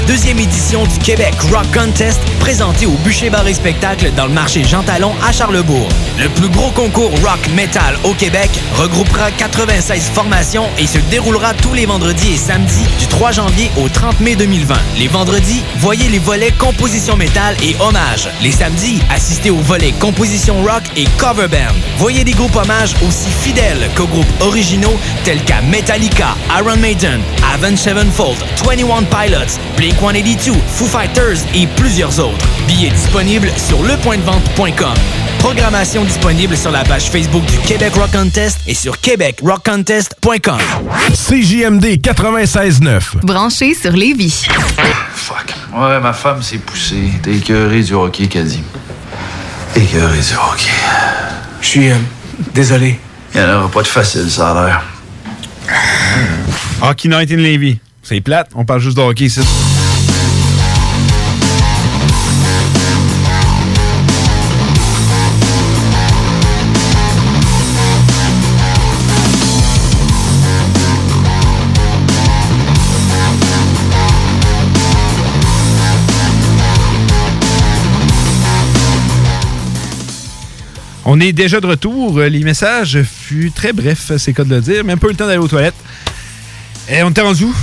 deuxième 0.07 0.39
édition 0.39 0.85
du 0.85 0.97
Québec 0.99 1.33
Rock 1.51 1.65
Contest 1.73 2.19
présentée 2.39 2.85
au 2.85 2.91
Bûcher 3.03 3.29
Bar 3.29 3.47
et 3.47 3.53
Spectacle 3.53 4.11
dans 4.15 4.25
le 4.25 4.33
marché 4.33 4.63
Jean 4.63 4.83
Talon 4.83 5.13
à 5.25 5.31
Charlebourg. 5.31 5.87
Le 6.19 6.29
plus 6.29 6.49
gros 6.49 6.71
concours 6.71 7.11
rock 7.23 7.39
metal 7.55 7.95
au 8.03 8.13
Québec 8.13 8.49
regroupera 8.75 9.31
96 9.31 10.11
formations 10.13 10.67
et 10.77 10.87
se 10.87 10.97
déroulera 11.09 11.53
tous 11.53 11.73
les 11.73 11.85
vendredis 11.85 12.33
et 12.33 12.37
samedis 12.37 12.85
du 12.99 13.07
3 13.07 13.31
janvier 13.31 13.71
au 13.77 13.89
30 13.89 14.19
mai 14.19 14.35
2020. 14.35 14.75
Les 14.97 15.07
vendredis, 15.07 15.63
voyez 15.77 16.09
les 16.09 16.19
volets 16.19 16.51
composition 16.51 17.15
métal 17.15 17.55
et 17.63 17.75
hommage. 17.79 18.29
Les 18.41 18.51
samedis, 18.51 18.99
assistez 19.09 19.49
aux 19.49 19.61
volets 19.61 19.93
composition 19.93 20.61
rock 20.63 20.83
et 20.95 21.05
cover 21.17 21.47
band. 21.47 21.75
Voyez 21.97 22.23
des 22.23 22.33
groupes 22.33 22.55
hommages 22.55 22.95
aussi 23.07 23.29
fidèles 23.29 23.89
qu'aux 23.95 24.07
groupes 24.07 24.25
originaux 24.41 24.97
tels 25.23 25.43
qu'à 25.43 25.61
Metallica, 25.61 26.35
Iron 26.59 26.77
Maiden, 26.77 27.21
Avenged 27.53 27.77
Sevenfold, 27.77 28.37
21 28.65 29.03
Pilots, 29.03 29.59
Blink-182, 29.99 30.53
Foo 30.67 30.85
Fighters 30.85 31.37
et 31.53 31.67
plusieurs 31.75 32.19
autres. 32.19 32.45
Billets 32.67 32.89
disponibles 32.89 33.49
sur 33.57 33.81
lepointdevente.com. 33.83 34.93
Programmation 35.39 36.03
disponible 36.03 36.55
sur 36.55 36.71
la 36.71 36.83
page 36.83 37.09
Facebook 37.09 37.43
du 37.45 37.57
Québec 37.59 37.93
Rock 37.95 38.11
Contest 38.11 38.59
et 38.67 38.73
sur 38.73 38.99
québecrockcontest.com. 38.99 40.59
CJMD 41.13 41.85
96.9. 42.01 43.23
Branché 43.23 43.73
sur 43.73 43.91
Lévis. 43.91 44.47
Fuck. 45.13 45.53
Ouais, 45.73 45.99
ma 45.99 46.13
femme 46.13 46.41
s'est 46.41 46.57
poussée. 46.59 47.11
T'es 47.23 47.35
écœuré 47.35 47.81
du 47.81 47.93
hockey, 47.93 48.27
qu'a 48.27 48.43
dit. 48.43 48.63
Écœuré 49.75 50.17
du 50.17 50.33
hockey. 50.33 50.71
Je 51.61 51.67
suis 51.67 51.89
euh, 51.89 51.95
désolé. 52.53 52.99
Il 53.33 53.41
n'y 53.41 53.47
en 53.47 53.59
aura 53.59 53.69
pas 53.69 53.81
de 53.81 53.87
facile, 53.87 54.29
ça 54.29 54.51
a 54.51 54.65
l'air. 54.65 54.83
Hockey 56.81 57.07
Night 57.07 57.31
in 57.31 57.37
Levy. 57.37 57.79
C'est 58.03 58.21
plate, 58.21 58.49
on 58.55 58.65
parle 58.65 58.81
juste 58.81 58.97
de 58.97 59.01
hockey 59.01 59.25
ici. 59.25 59.41
On 81.05 81.19
est 81.19 81.33
déjà 81.33 81.59
de 81.59 81.67
retour. 81.67 82.19
Les 82.19 82.43
messages 82.43 83.01
furent 83.03 83.53
très 83.53 83.73
brefs, 83.73 84.11
c'est 84.17 84.33
cas 84.33 84.43
de 84.43 84.55
le 84.55 84.61
dire. 84.61 84.83
Même 84.83 84.99
pas 84.99 85.07
eu 85.07 85.11
le 85.11 85.15
temps 85.15 85.27
d'aller 85.27 85.39
aux 85.39 85.47
toilettes. 85.47 85.75
Et 86.89 87.01
on 87.03 87.09
était 87.09 87.21
rendu 87.21 87.45
où? 87.45 87.55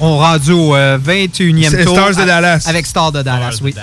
On 0.00 0.16
est 0.16 0.26
rendu 0.26 0.52
au 0.52 0.74
euh, 0.74 0.98
21e 0.98 1.70
C'est 1.70 1.84
tour. 1.84 1.96
Stars 1.96 2.16
de 2.16 2.24
Dallas. 2.26 2.64
Avec 2.66 2.86
Stars 2.86 3.12
de 3.12 3.22
Dallas, 3.22 3.58
oui. 3.62 3.74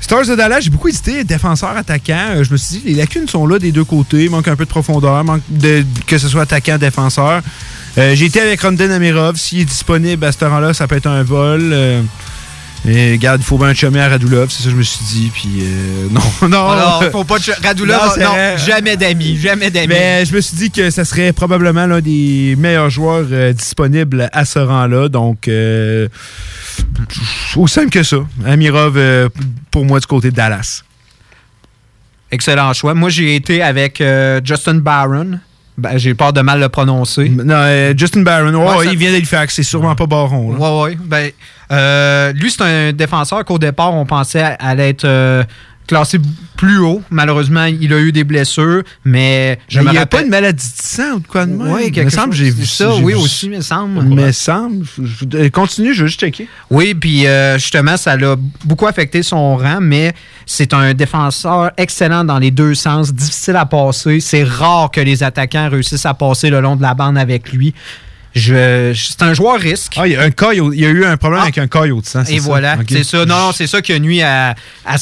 Stars 0.00 0.26
de 0.26 0.34
Dallas, 0.36 0.60
j'ai 0.60 0.70
beaucoup 0.70 0.88
hésité. 0.88 1.24
Défenseur, 1.24 1.76
attaquant. 1.76 2.34
Euh, 2.36 2.44
Je 2.44 2.52
me 2.52 2.56
suis 2.56 2.76
dit, 2.76 2.82
les 2.86 2.94
lacunes 2.94 3.28
sont 3.28 3.46
là 3.46 3.58
des 3.58 3.72
deux 3.72 3.84
côtés. 3.84 4.24
Il 4.24 4.30
manque 4.30 4.48
un 4.48 4.56
peu 4.56 4.64
de 4.64 4.70
profondeur. 4.70 5.22
Manque 5.24 5.42
de, 5.48 5.84
que 6.06 6.18
ce 6.18 6.28
soit 6.28 6.42
attaquant, 6.42 6.78
défenseur. 6.78 7.42
Euh, 7.98 8.14
j'ai 8.14 8.26
été 8.26 8.40
avec 8.40 8.60
Rondon 8.60 8.90
Amirov. 8.90 9.36
S'il 9.36 9.60
est 9.60 9.64
disponible 9.64 10.24
à 10.24 10.32
ce 10.32 10.38
temps-là, 10.38 10.74
ça 10.74 10.86
peut 10.86 10.96
être 10.96 11.08
un 11.08 11.22
vol. 11.22 11.70
Euh, 11.72 12.02
et 12.88 13.12
regarde, 13.12 13.40
il 13.40 13.44
faut 13.44 13.58
bien 13.58 13.68
un 13.68 13.74
chemin 13.74 14.00
à 14.00 14.08
Radulov. 14.08 14.48
C'est 14.50 14.62
ça 14.62 14.64
que 14.66 14.70
je 14.70 14.76
me 14.76 14.82
suis 14.82 15.04
dit. 15.04 15.30
Puis 15.34 15.48
euh, 15.60 16.08
non, 16.10 16.48
non. 16.48 16.70
Alors, 16.70 17.04
faut 17.12 17.24
pas 17.24 17.36
Radulov, 17.62 18.18
Non, 18.18 18.56
jamais 18.56 18.96
d'amis, 18.96 19.36
jamais 19.36 19.70
d'amis. 19.70 19.88
Mais 19.88 20.24
je 20.24 20.34
me 20.34 20.40
suis 20.40 20.56
dit 20.56 20.70
que 20.70 20.90
ça 20.90 21.04
serait 21.04 21.32
probablement 21.32 21.86
l'un 21.86 22.00
des 22.00 22.54
meilleurs 22.56 22.90
joueurs 22.90 23.26
euh, 23.32 23.52
disponibles 23.52 24.28
à 24.32 24.44
ce 24.44 24.60
rang-là. 24.60 25.08
Donc, 25.08 25.48
euh, 25.48 26.08
aussi 27.56 27.74
simple 27.74 27.90
que 27.90 28.04
ça. 28.04 28.18
Amirov, 28.44 28.96
euh, 28.96 29.28
pour 29.72 29.84
moi, 29.84 29.98
du 29.98 30.06
côté 30.06 30.30
de 30.30 30.36
Dallas. 30.36 30.82
Excellent 32.30 32.72
choix. 32.72 32.94
Moi, 32.94 33.08
j'ai 33.08 33.34
été 33.34 33.62
avec 33.62 34.02
Justin 34.44 34.74
Barron. 34.74 35.40
Ben, 35.78 35.98
j'ai 35.98 36.14
peur 36.14 36.32
de 36.32 36.40
mal 36.40 36.58
le 36.60 36.68
prononcer. 36.70 37.28
Non, 37.28 37.54
euh, 37.54 37.92
Justin 37.96 38.22
Barron, 38.22 38.52
oh, 38.54 38.78
Ouais, 38.78 38.84
ça- 38.86 38.90
il 38.92 38.96
vient 38.98 39.10
d'Halifax, 39.12 39.54
c'est 39.54 39.62
sûrement 39.62 39.94
pas 39.94 40.06
Baron. 40.06 40.52
là. 40.52 40.58
Ouais, 40.58 40.82
ouais. 40.92 40.98
Ben, 41.04 41.30
euh, 41.72 42.32
lui, 42.32 42.50
c'est 42.50 42.62
un 42.62 42.92
défenseur 42.92 43.44
qu'au 43.44 43.58
départ, 43.58 43.92
on 43.94 44.06
pensait 44.06 44.56
allait 44.58 44.88
être 44.90 45.04
euh, 45.04 45.44
classé 45.86 46.18
plus 46.56 46.78
haut. 46.78 47.02
Malheureusement, 47.10 47.64
il 47.64 47.92
a 47.92 47.98
eu 47.98 48.12
des 48.12 48.24
blessures, 48.24 48.82
mais 49.04 49.58
je 49.68 49.78
Mais 49.80 49.86
me 49.86 49.90
il 49.90 49.94
y 49.94 49.98
a 49.98 50.06
pas 50.06 50.22
une 50.22 50.28
maladie 50.30 50.64
de 50.64 50.82
sang 50.82 51.12
ou 51.16 51.20
de 51.20 51.26
quoi 51.26 51.46
de 51.46 51.52
même? 51.52 51.72
Oui, 51.72 51.82
Il 51.86 51.92
quelque 51.92 52.06
me 52.06 52.10
semble 52.10 52.32
chose. 52.34 52.44
j'ai 52.44 52.50
vu 52.50 52.66
ça. 52.66 52.94
Oui, 52.96 53.12
vu 53.12 53.18
aussi, 53.18 53.46
il 53.46 53.52
me 53.52 53.60
semble. 53.60 54.04
Il 54.08 54.16
me 54.16 54.32
semble. 54.32 54.84
Je- 55.02 55.26
je- 55.44 55.48
Continue, 55.48 55.94
je 55.94 56.02
veux 56.02 56.06
juste 56.08 56.20
checker. 56.20 56.48
Oui, 56.70 56.94
puis 56.94 57.26
euh, 57.26 57.58
justement, 57.58 57.96
ça 57.96 58.16
l'a 58.16 58.36
beaucoup 58.64 58.86
affecté 58.86 59.22
son 59.22 59.56
rang, 59.56 59.78
mais 59.80 60.14
c'est 60.46 60.72
un 60.74 60.94
défenseur 60.94 61.70
excellent 61.76 62.24
dans 62.24 62.38
les 62.38 62.50
deux 62.50 62.74
sens, 62.74 63.12
difficile 63.12 63.56
à 63.56 63.66
passer. 63.66 64.20
C'est 64.20 64.44
rare 64.44 64.90
que 64.90 65.00
les 65.00 65.22
attaquants 65.22 65.68
réussissent 65.68 66.06
à 66.06 66.14
passer 66.14 66.50
le 66.50 66.60
long 66.60 66.76
de 66.76 66.82
la 66.82 66.94
bande 66.94 67.18
avec 67.18 67.52
lui. 67.52 67.74
Je, 68.36 68.92
c'est 68.94 69.22
un 69.22 69.32
joueur 69.32 69.58
risque. 69.58 69.94
Ah, 69.96 70.06
il 70.06 70.12
y 70.12 70.16
a, 70.16 70.20
un 70.22 70.52
il 70.52 70.78
y 70.78 70.84
a 70.84 70.90
eu 70.90 71.06
un 71.06 71.16
problème 71.16 71.40
avec 71.40 71.56
un 71.56 71.66
caillot 71.66 72.02
de 72.02 72.06
sang. 72.06 72.20
Et 72.28 72.38
ça? 72.38 72.42
voilà, 72.44 72.76
c'est 72.86 73.02
ça. 73.02 73.24
Non, 73.24 73.38
non, 73.46 73.52
c'est 73.52 73.66
ça 73.66 73.80
qui 73.80 73.94
a 73.94 73.98
nuit 73.98 74.20
à, 74.20 74.54
à- 74.84 74.96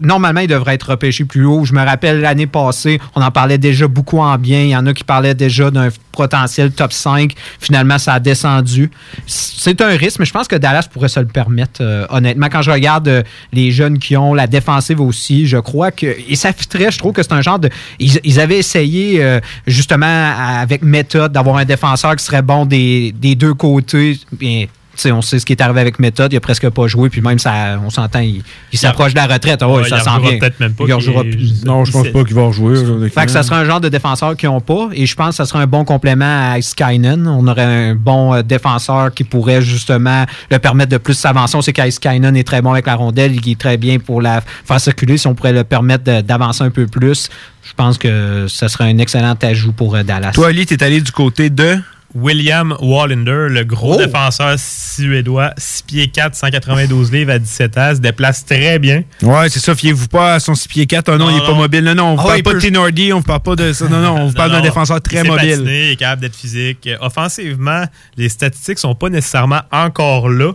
Normalement, 0.00 0.38
il 0.38 0.46
devrait 0.46 0.74
être 0.74 0.90
repêché 0.90 1.24
plus 1.24 1.44
haut. 1.44 1.64
Je 1.64 1.72
me 1.72 1.84
rappelle 1.84 2.20
l'année 2.20 2.46
passée, 2.46 3.00
on 3.16 3.22
en 3.22 3.30
parlait 3.32 3.58
déjà 3.58 3.88
beaucoup 3.88 4.20
en 4.20 4.38
bien. 4.38 4.60
Il 4.60 4.68
y 4.68 4.76
en 4.76 4.86
a 4.86 4.94
qui 4.94 5.02
parlaient 5.02 5.34
déjà 5.34 5.72
d'un 5.72 5.88
potentiel 6.12 6.70
top 6.70 6.92
5. 6.92 7.34
Finalement, 7.60 7.98
ça 7.98 8.14
a 8.14 8.20
descendu. 8.20 8.90
C'est 9.26 9.80
un 9.80 9.88
risque, 9.96 10.20
mais 10.20 10.24
je 10.24 10.32
pense 10.32 10.46
que 10.46 10.56
Dallas 10.56 10.86
pourrait 10.90 11.08
se 11.08 11.18
le 11.18 11.26
permettre, 11.26 11.80
euh, 11.82 12.06
honnêtement. 12.10 12.46
Quand 12.50 12.62
je 12.62 12.70
regarde 12.70 13.08
euh, 13.08 13.22
les 13.52 13.72
jeunes 13.72 13.98
qui 13.98 14.16
ont 14.16 14.32
la 14.32 14.46
défensive 14.46 15.00
aussi, 15.00 15.46
je 15.48 15.58
crois 15.58 15.90
que. 15.90 16.06
Et 16.28 16.36
ça 16.36 16.52
fitterait, 16.52 16.92
je 16.92 16.98
trouve 16.98 17.12
que 17.12 17.22
c'est 17.24 17.32
un 17.32 17.42
genre 17.42 17.58
de. 17.58 17.68
Ils, 17.98 18.20
ils 18.22 18.38
avaient 18.38 18.58
essayé, 18.58 19.22
euh, 19.24 19.40
justement, 19.66 20.32
avec 20.60 20.82
méthode, 20.82 21.32
d'avoir 21.32 21.56
un 21.56 21.64
défenseur 21.64 22.14
qui 22.14 22.24
serait 22.24 22.42
bon 22.42 22.64
des, 22.64 22.75
des 22.78 23.34
deux 23.34 23.54
côtés. 23.54 24.18
Bien, 24.32 24.66
tu 24.94 25.02
sais, 25.02 25.12
on 25.12 25.20
sait 25.20 25.38
ce 25.38 25.44
qui 25.44 25.52
est 25.52 25.60
arrivé 25.60 25.80
avec 25.82 25.98
méthode, 25.98 26.32
il 26.32 26.36
a 26.36 26.40
presque 26.40 26.70
pas 26.70 26.86
joué, 26.86 27.10
puis 27.10 27.20
même 27.20 27.38
ça, 27.38 27.78
on 27.84 27.90
s'entend, 27.90 28.20
il, 28.20 28.42
il 28.72 28.78
s'approche 28.78 29.12
de 29.12 29.18
la 29.18 29.26
retraite. 29.26 29.60
Ouais, 29.62 29.68
Ouais, 29.68 29.88
ça 29.90 29.98
il 29.98 30.02
s'en 30.02 30.12
rejouera 30.14 30.30
vient. 30.30 30.38
peut-être 30.38 30.58
même 30.58 30.72
pas, 30.72 30.84
Il 30.88 30.94
rejouera 30.94 31.22
il- 31.22 31.36
plus. 31.36 31.64
Non, 31.66 31.84
je 31.84 31.92
pense 31.92 32.08
pas 32.08 32.24
qu'il 32.24 32.34
va 32.34 32.44
rejouer. 32.44 33.10
Fait 33.10 33.26
que 33.26 33.30
ça 33.30 33.42
serait 33.42 33.56
un 33.56 33.66
genre 33.66 33.82
de 33.82 33.90
défenseur 33.90 34.34
qu'ils 34.38 34.48
n'ont 34.48 34.62
pas. 34.62 34.88
Et 34.94 35.04
je 35.04 35.14
pense 35.14 35.28
que 35.30 35.34
ça 35.34 35.44
serait 35.44 35.58
un 35.62 35.66
bon 35.66 35.84
complément 35.84 36.50
à 36.54 36.62
Skynen. 36.62 37.26
On 37.28 37.46
aurait 37.46 37.90
un 37.90 37.94
bon 37.94 38.32
euh, 38.32 38.40
défenseur 38.42 39.12
qui 39.12 39.24
pourrait 39.24 39.60
justement 39.60 40.24
le 40.50 40.58
permettre 40.58 40.92
de 40.92 40.96
plus 40.96 41.12
s'avancer. 41.12 41.56
On 41.58 41.60
sait 41.62 41.74
qu'Iskainen 41.74 42.34
est 42.34 42.44
très 42.44 42.62
bon 42.62 42.72
avec 42.72 42.86
la 42.86 42.94
rondelle. 42.94 43.34
Il 43.36 43.52
est 43.52 43.60
très 43.60 43.76
bien 43.76 43.98
pour 43.98 44.22
la 44.22 44.40
faire 44.64 44.80
circuler. 44.80 45.18
Si 45.18 45.26
on 45.26 45.34
pourrait 45.34 45.52
le 45.52 45.64
permettre 45.64 46.22
d'avancer 46.22 46.64
un 46.64 46.70
peu 46.70 46.86
plus, 46.86 47.28
je 47.62 47.74
pense 47.74 47.98
que 47.98 48.46
ça 48.48 48.70
serait 48.70 48.84
un 48.90 48.96
excellent 48.96 49.34
ajout 49.42 49.72
pour 49.72 49.94
euh, 49.94 50.02
Dallas. 50.04 50.30
Toi, 50.32 50.48
Ali, 50.48 50.64
t'es 50.64 50.82
allé 50.82 51.02
du 51.02 51.12
côté 51.12 51.50
de 51.50 51.76
William 52.18 52.74
Wallander, 52.80 53.48
le 53.50 53.62
gros 53.64 53.96
défenseur 53.96 54.54
suédois, 54.58 55.52
6 55.58 55.82
pieds 55.82 56.08
4, 56.08 56.34
192 56.34 57.12
livres 57.12 57.32
à 57.32 57.38
17 57.38 57.78
ans, 57.78 57.94
se 57.94 58.00
déplace 58.00 58.44
très 58.44 58.78
bien. 58.78 59.02
Ouais, 59.22 59.48
c'est 59.50 59.60
ça. 59.60 59.74
Fiez-vous 59.74 60.08
pas 60.08 60.34
à 60.34 60.40
son 60.40 60.54
6 60.54 60.68
pieds 60.68 60.86
4. 60.86 61.08
Oh 61.12 61.18
non, 61.18 61.26
Non, 61.26 61.30
il 61.30 61.36
est 61.42 61.46
pas 61.46 61.54
mobile. 61.54 61.84
Non, 61.84 61.94
non, 61.94 62.04
on 62.04 62.14
vous 62.16 62.22
Ah, 62.22 62.28
parle 62.28 62.42
pas 62.42 62.50
peut- 62.52 62.56
de 62.56 62.62
Tinordi, 62.62 63.12
on 63.12 63.18
vous 63.18 63.22
parle 63.24 63.40
pas 63.40 63.56
de 63.56 63.72
ça. 63.72 63.88
Non, 63.88 64.00
non, 64.00 64.22
on 64.22 64.26
vous 64.28 64.32
parle 64.34 64.52
d'un 64.52 64.60
défenseur 64.62 65.00
très 65.02 65.22
il 65.22 65.26
mobile. 65.30 65.62
il 65.66 65.92
est 65.92 65.96
capable 65.96 66.22
d'être 66.22 66.36
physique. 66.36 66.88
Offensivement, 67.00 67.84
les 68.16 68.28
statistiques 68.28 68.78
sont 68.78 68.94
pas 68.94 69.08
nécessairement 69.10 69.60
encore 69.70 70.28
là. 70.30 70.52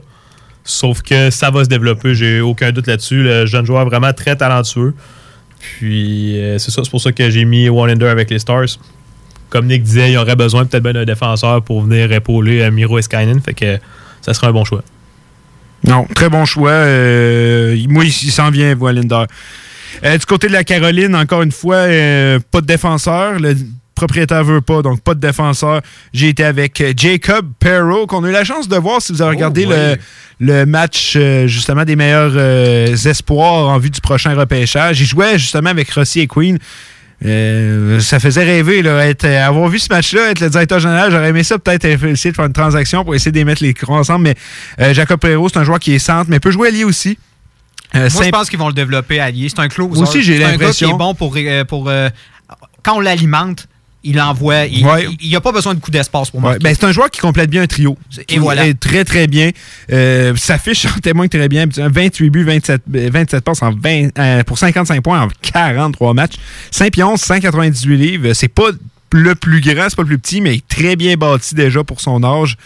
Sauf 0.64 1.02
que 1.02 1.30
ça 1.32 1.50
va 1.52 1.64
se 1.64 1.70
développer, 1.70 2.14
j'ai 2.16 2.40
aucun 2.42 2.72
doute 2.72 2.88
là-dessus. 2.88 3.24
Le 3.24 3.46
jeune 3.46 3.66
joueur 3.66 3.86
vraiment 3.86 4.14
très 4.14 4.36
talentueux. 4.36 4.94
Puis 5.60 6.40
euh, 6.40 6.58
c'est 6.58 6.72
ça, 6.72 6.82
c'est 6.84 6.90
pour 6.90 7.02
ça 7.02 7.12
que 7.12 7.30
j'ai 7.30 7.46
mis 7.46 7.70
Wallander 7.70 8.08
avec 8.08 8.30
les 8.30 8.40
Stars. 8.40 8.66
Comme 9.52 9.68
Nick 9.68 9.84
disait, 9.84 10.14
il 10.14 10.18
aurait 10.18 10.36
besoin 10.36 10.66
peut-être 10.66 10.82
bien 10.82 10.94
d'un 10.94 11.06
défenseur 11.06 11.62
pour 11.62 11.84
venir 11.84 12.12
épauler 12.12 12.62
euh, 12.62 12.72
Miro 12.72 12.98
Eskainen. 12.98 13.40
Fait 13.42 13.54
que 13.54 13.78
ça 14.22 14.34
serait 14.34 14.48
un 14.48 14.54
bon 14.54 14.66
choix. 14.66 14.82
Non, 15.84 16.08
très 16.16 16.30
bon 16.30 16.46
choix. 16.46 16.72
Euh, 16.72 17.78
moi, 17.90 18.06
il, 18.06 18.12
s'en 18.12 18.50
vient, 18.50 18.76
Wallander. 18.76 19.26
Euh, 20.04 20.18
du 20.18 20.26
côté 20.26 20.48
de 20.48 20.54
la 20.54 20.64
Caroline, 20.64 21.16
encore 21.16 21.42
une 21.42 21.52
fois, 21.52 21.76
euh, 21.76 22.40
pas 22.50 22.62
de 22.62 22.66
défenseur. 22.66 23.40
Le 23.40 23.56
propriétaire 23.94 24.44
veut 24.44 24.62
pas, 24.62 24.82
donc 24.82 25.02
pas 25.02 25.14
de 25.14 25.20
défenseur. 25.20 25.82
J'ai 26.14 26.30
été 26.30 26.44
avec 26.44 26.82
Jacob 26.98 27.48
Perro, 27.60 28.08
qu'on 28.08 28.24
a 28.24 28.30
eu 28.30 28.32
la 28.32 28.44
chance 28.44 28.68
de 28.68 28.78
voir 28.78 29.02
si 29.02 29.12
vous 29.12 29.22
avez 29.22 29.36
regardé 29.36 29.66
ouais. 29.66 29.96
le, 29.96 30.02
le 30.42 30.66
match 30.66 31.14
euh, 31.16 31.46
justement 31.46 31.86
des 31.86 31.96
meilleurs 31.96 32.34
euh, 32.36 32.96
espoirs 32.96 33.70
en 33.70 33.78
vue 33.78 33.92
du 33.92 34.02
prochain 34.02 34.34
repêchage. 34.34 35.00
Il 35.00 35.06
jouait 35.06 35.38
justement 35.38 35.70
avec 35.70 35.92
Rossi 35.92 36.22
et 36.22 36.28
Queen. 36.28 36.58
Euh, 37.24 38.00
ça 38.00 38.20
faisait 38.20 38.44
rêver, 38.44 38.82
là, 38.82 39.06
être, 39.08 39.26
euh, 39.26 39.46
avoir 39.46 39.68
vu 39.70 39.78
ce 39.78 39.88
match-là, 39.94 40.32
être 40.32 40.40
le 40.40 40.50
directeur 40.50 40.80
général. 40.80 41.12
J'aurais 41.12 41.30
aimé 41.30 41.44
ça 41.44 41.60
peut-être 41.60 41.86
euh, 41.86 42.08
essayer 42.12 42.32
de 42.32 42.36
faire 42.36 42.46
une 42.46 42.54
transaction 42.54 43.04
pour 43.04 43.14
essayer 43.14 43.32
de 43.32 43.38
les 43.38 43.46
mettre 43.46 43.62
les 43.64 43.74
crocs 43.76 43.96
ensemble. 44.00 44.24
Mais 44.24 44.36
euh, 44.80 44.94
Jacob 44.94 45.20
Perro, 45.20 45.48
c'est 45.50 45.60
un 45.60 45.64
joueur 45.64 45.80
qui 45.80 45.94
est 45.94 46.00
centre, 46.00 46.30
mais 46.30 46.40
peut 46.40 46.50
jouer 46.52 46.70
allié 46.70 46.84
aussi. 46.84 47.20
Euh, 47.94 48.10
Moi, 48.14 48.24
je 48.24 48.30
pense 48.30 48.50
qu'ils 48.50 48.58
vont 48.58 48.70
le 48.70 48.74
développer 48.74 49.20
allié. 49.20 49.50
C'est 49.50 49.60
un 49.60 49.68
closer. 49.68 50.00
Moi 50.00 50.10
aussi, 50.10 50.24
j'ai 50.24 50.38
C'est 50.38 50.44
un 50.44 50.48
gars 50.48 50.52
l'impression. 50.54 50.88
qui 50.88 50.94
est 50.94 50.98
bon 50.98 51.14
pour. 51.14 51.38
pour 51.68 51.92
quand 52.84 52.96
on 52.96 53.00
l'alimente, 53.00 53.68
il 54.04 54.20
envoie. 54.20 54.66
Il 54.66 54.86
Ouais. 54.86 55.08
n'y 55.24 55.36
a 55.36 55.42
pas 55.42 55.52
besoin 55.52 55.74
de 55.76 55.80
coup 55.80 55.92
d'espace 55.92 56.32
pour 56.32 56.42
moi. 56.42 56.52
Ouais, 56.54 56.60
ben, 56.60 56.74
c'est 56.78 56.86
un 56.86 56.92
joueur 56.92 57.10
qui 57.10 57.20
complète 57.20 57.50
bien 57.50 57.62
un 57.64 57.68
trio. 57.68 57.98
Et 58.30 58.40
voilà. 58.40 58.74
Très, 58.74 59.04
très 59.06 59.28
bien. 59.28 59.52
Euh, 59.92 60.34
sa 60.36 60.58
fiche 60.58 60.86
en 60.86 61.00
témoigne 61.00 61.30
très 61.30 61.48
bien. 61.48 61.66
28 61.68 62.30
buts, 62.30 62.44
27, 62.44 62.82
euh, 62.96 63.10
27 63.14 63.44
passes 63.44 63.62
en 63.62 63.72
20, 63.72 64.10
euh, 64.18 64.44
pour 64.44 64.58
55 64.58 65.02
points 65.02 65.22
en 65.22 65.28
43 65.42 66.14
matchs. 66.14 66.36
5 66.72 66.92
pions, 66.94 67.16
198 67.18 67.98
livres. 67.98 68.34
C'est 68.34 68.48
pas 68.48 68.72
le 69.14 69.36
plus 69.36 69.62
grand, 69.62 69.88
c'est 69.90 69.96
pas 69.96 70.04
le 70.04 70.08
plus 70.08 70.20
petit, 70.20 70.42
mais 70.42 70.60
très 70.68 70.96
bien 70.96 71.16
bâti 71.16 71.56
déjà 71.56 71.84
pour 71.84 72.02
son 72.02 72.24
âge. 72.24 72.58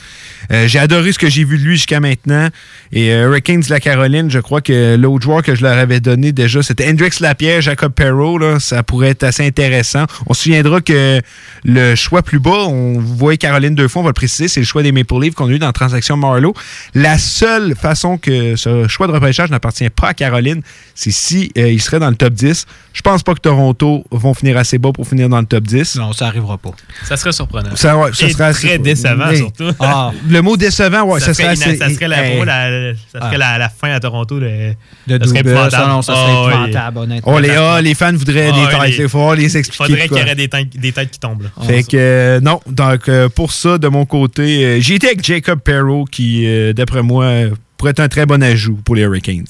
Euh, 0.51 0.67
j'ai 0.67 0.80
adoré 0.80 1.11
ce 1.11 1.19
que 1.19 1.30
j'ai 1.30 1.43
vu 1.43 1.57
de 1.57 1.63
lui 1.63 1.76
jusqu'à 1.76 1.99
maintenant. 1.99 2.49
Et 2.91 3.11
euh, 3.11 3.27
Hurricanes 3.27 3.61
de 3.61 3.69
la 3.69 3.80
Caroline, 3.80 4.30
je 4.30 4.39
crois 4.39 4.61
que 4.61 4.95
l'autre 4.95 5.23
joueur 5.23 5.41
que 5.41 5.55
je 5.55 5.63
leur 5.63 5.77
avais 5.77 5.99
donné 5.99 6.31
déjà, 6.31 6.61
c'était 6.61 6.89
Hendrix 6.89 7.17
Lapierre, 7.19 7.61
Jacob 7.61 7.93
Perro. 7.93 8.38
Là, 8.38 8.59
ça 8.59 8.84
pourrait 8.84 9.09
être 9.09 9.23
assez 9.23 9.45
intéressant. 9.45 10.05
On 10.27 10.34
se 10.34 10.43
souviendra 10.43 10.81
que 10.81 11.22
le 11.63 11.95
choix 11.95 12.22
plus 12.22 12.39
bas, 12.39 12.65
on 12.67 12.99
voit 12.99 13.38
Caroline 13.38 13.76
deux 13.76 13.88
fois, 13.88 14.01
on 14.01 14.05
va 14.05 14.09
le 14.09 14.13
préciser, 14.13 14.47
c'est 14.47 14.59
le 14.59 14.65
choix 14.65 14.84
des 14.84 14.91
Maple 14.91 15.19
Leafs 15.19 15.34
qu'on 15.34 15.47
a 15.47 15.51
eu 15.51 15.59
dans 15.59 15.67
la 15.67 15.73
transaction 15.73 16.17
Marlowe. 16.17 16.53
La 16.93 17.17
seule 17.17 17.76
façon 17.76 18.17
que 18.17 18.55
ce 18.55 18.88
choix 18.88 19.07
de 19.07 19.11
repêchage 19.11 19.49
n'appartient 19.49 19.89
pas 19.89 20.09
à 20.09 20.13
Caroline, 20.13 20.61
c'est 20.93 21.11
si 21.11 21.51
euh, 21.57 21.72
il 21.72 21.81
serait 21.81 21.99
dans 21.99 22.09
le 22.09 22.15
top 22.15 22.34
10. 22.34 22.65
Je 22.93 23.01
pense 23.01 23.23
pas 23.23 23.34
que 23.34 23.39
Toronto 23.39 24.05
vont 24.11 24.34
finir 24.34 24.57
assez 24.57 24.77
bas 24.77 24.91
pour 24.93 25.07
finir 25.07 25.27
dans 25.27 25.39
le 25.39 25.45
top 25.45 25.63
10. 25.63 25.95
Non, 25.95 26.13
ça 26.13 26.30
arrivera 26.36 26.57
pas. 26.57 26.72
Ça 27.03 27.18
serait 27.18 27.32
surprenant. 27.32 27.76
Ça, 27.76 27.98
ouais, 27.98 28.12
ça 28.14 28.26
Et 28.28 28.30
serait 28.32 28.44
assez- 28.45 28.68
très 28.68 28.78
décevant, 28.80 29.28
Mais- 29.30 29.38
surtout. 29.38 29.70
Ah, 29.80 30.12
le 30.30 30.41
mot 30.41 30.57
décevant, 30.57 31.03
ouais, 31.03 31.20
ça, 31.20 31.28
ça, 31.28 31.34
serait 31.34 31.56
serait, 31.56 31.70
assez. 31.72 31.78
ça 31.78 31.90
serait 31.90 32.07
la, 32.07 32.28
Hey. 32.28 32.40
ça 32.40 33.20
serait 33.20 33.32
Ah. 33.36 33.38
la, 33.38 33.57
la 33.57 33.70
fin 33.70 33.91
à 33.91 33.99
Toronto. 33.99 34.40
De, 34.40 34.76
De 35.07 35.20
ça 35.20 35.28
serait 35.30 35.40
épouvantable. 35.40 35.72
ça, 35.72 35.88
non, 35.88 36.02
ça 36.02 36.14
serait 36.14 36.26
Ah, 36.28 36.41
oui. 36.45 36.52
épouvantable, 36.53 36.98
honnêtement. 36.99 37.34
Oh, 37.34 37.40
les, 37.40 37.49
ah, 37.52 37.82
les 37.82 37.94
fans 37.95 38.14
voudraient 38.14 38.52
Ah, 38.53 38.60
des 38.72 38.78
têtes. 38.78 38.98
les- 38.98 39.03
Il 39.03 39.10
faut 39.10 39.34
les 39.34 39.57
expliquer. 39.57 39.84
faudrait 39.84 40.07
qu'il 40.10 40.18
y 40.18 40.30
ait 40.32 40.36
des, 40.36 40.48
têtes- 40.49 40.78
des 40.80 40.91
têtes 40.91 41.12
qui 41.12 41.20
tombent. 41.20 41.44
là. 41.44 41.49
Fait 41.66 41.84
que 41.84 41.95
euh, 41.98 42.40
non, 42.41 42.60
donc 42.68 43.07
euh, 43.10 43.30
pour 43.30 43.52
ça, 43.52 43.78
de 43.78 43.88
mon 43.88 44.06
côté, 44.06 44.66
euh, 44.66 44.78
j'ai 44.82 44.95
été 44.95 45.07
avec 45.07 45.24
Jacob 45.24 45.60
Perro 45.62 46.06
qui, 46.06 46.45
euh, 46.48 46.74
d'après 46.74 47.02
moi, 47.02 47.32
pourrait 47.78 47.91
être 47.91 47.99
un 47.99 48.07
très 48.07 48.26
bon 48.26 48.41
ajout 48.44 48.80
pour 48.84 48.95
les 48.95 49.03
Hurricanes. 49.03 49.45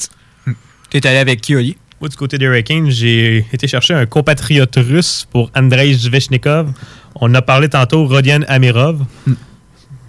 T'es 0.90 1.06
allé 1.08 1.18
avec 1.18 1.42
qui, 1.42 1.56
Oli? 1.56 1.76
Moi, 2.02 2.10
du 2.10 2.18
côté 2.18 2.38
des 2.38 2.46
Hurricanes, 2.46 2.90
j'ai 2.90 3.46
été 3.54 3.68
chercher 3.68 3.94
un 3.94 4.06
compatriote 4.06 4.76
russe 4.76 5.26
pour 5.32 5.50
Andrei 5.56 5.94
Zvechnikov. 5.94 6.72
On 7.16 7.34
a 7.34 7.42
parlé 7.42 7.70
tantôt, 7.70 8.06
Rodian 8.06 8.42
Amirov. 8.50 9.06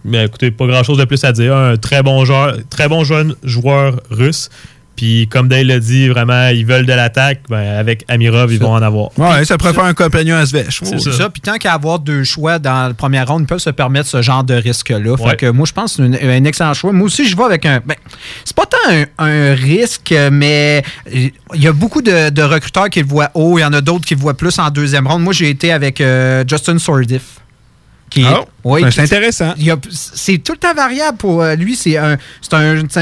Mais 0.05 0.25
écoutez, 0.25 0.51
pas 0.51 0.67
grand-chose 0.67 0.99
de 0.99 1.05
plus 1.05 1.23
à 1.25 1.33
dire. 1.33 1.55
Un 1.57 1.77
très 1.77 2.03
bon 2.03 2.25
joueur, 2.25 2.57
très 2.71 2.89
bon 2.89 3.05
jeune 3.05 3.37
joueur 3.45 4.01
russe. 4.11 4.51
Puis, 4.97 5.29
comme 5.29 5.49
Dale 5.49 5.67
l'a 5.67 5.79
dit, 5.79 6.09
vraiment, 6.09 6.49
ils 6.49 6.65
veulent 6.65 6.87
de 6.87 6.93
l'attaque. 6.93 7.41
Ben, 7.49 7.77
avec 7.79 8.05
Amirov, 8.09 8.53
ils 8.53 8.59
vont 8.59 8.73
en 8.73 8.83
avoir. 8.83 9.11
Ouais, 9.19 9.45
ça 9.45 9.57
faire 9.59 9.85
un 9.85 9.95
compagnon 9.95 10.37
à 10.37 10.47
Svech. 10.47 10.81
C'est 10.83 11.13
ça. 11.13 11.29
Puis 11.31 11.41
tant 11.41 11.57
qu'à 11.57 11.75
avoir 11.75 11.99
deux 11.99 12.25
choix 12.25 12.59
dans 12.59 12.89
le 12.89 12.95
premier 12.95 13.21
round, 13.23 13.43
ils 13.43 13.47
peuvent 13.47 13.59
se 13.59 13.71
permettre 13.71 14.09
ce 14.09 14.23
genre 14.23 14.45
de 14.45 14.55
risque-là. 14.55 15.17
Fait 15.17 15.23
Ouais. 15.25 15.37
que 15.37 15.51
moi, 15.51 15.67
je 15.67 15.73
pense 15.73 15.97
que 15.97 16.11
c'est 16.13 16.29
un, 16.37 16.45
excellent 16.45 16.75
choix. 16.75 16.93
Moi 16.93 17.07
aussi, 17.07 17.27
je 17.29 17.37
vais 17.37 17.45
avec 17.45 17.67
un. 17.67 17.81
Ben, 17.85 17.97
c'est 18.45 18.57
pas 18.57 18.67
tant 18.67 18.77
un, 18.91 19.05
un 19.19 19.55
risque, 19.55 20.15
mais 20.33 20.83
il 21.13 21.33
y 21.55 21.67
a 21.67 21.73
beaucoup 21.73 22.03
de, 22.03 22.31
de 22.31 22.43
recruteurs 22.43 22.89
qui 22.91 23.01
le 23.01 23.07
voient 23.07 23.31
haut. 23.35 23.59
Il 23.59 23.63
y 23.63 23.65
en 23.65 23.73
a 23.73 23.81
d'autres 23.81 24.05
qui 24.07 24.15
le 24.15 24.21
voient 24.21 24.37
plus 24.37 24.59
en 24.59 24.71
deuxième 24.71 25.07
round. 25.07 25.23
Moi, 25.23 25.33
j'ai 25.33 25.51
été 25.51 25.73
avec 25.73 26.01
euh, 26.01 26.45
Justin 26.49 26.79
Sordif. 26.79 27.23
Oh, 28.25 28.45
Oui, 28.65 28.85
qui- 28.85 28.93
c'est 28.93 29.03
intéressant. 29.03 29.55
C'est 29.91 30.39
tout 30.39 30.53
le 30.53 30.59
temps 30.59 30.75
variable 30.75 31.17
pour 31.19 31.43
euh, 31.43 31.55
lui. 31.55 31.77
C'est 31.77 31.97
un, 31.99 32.17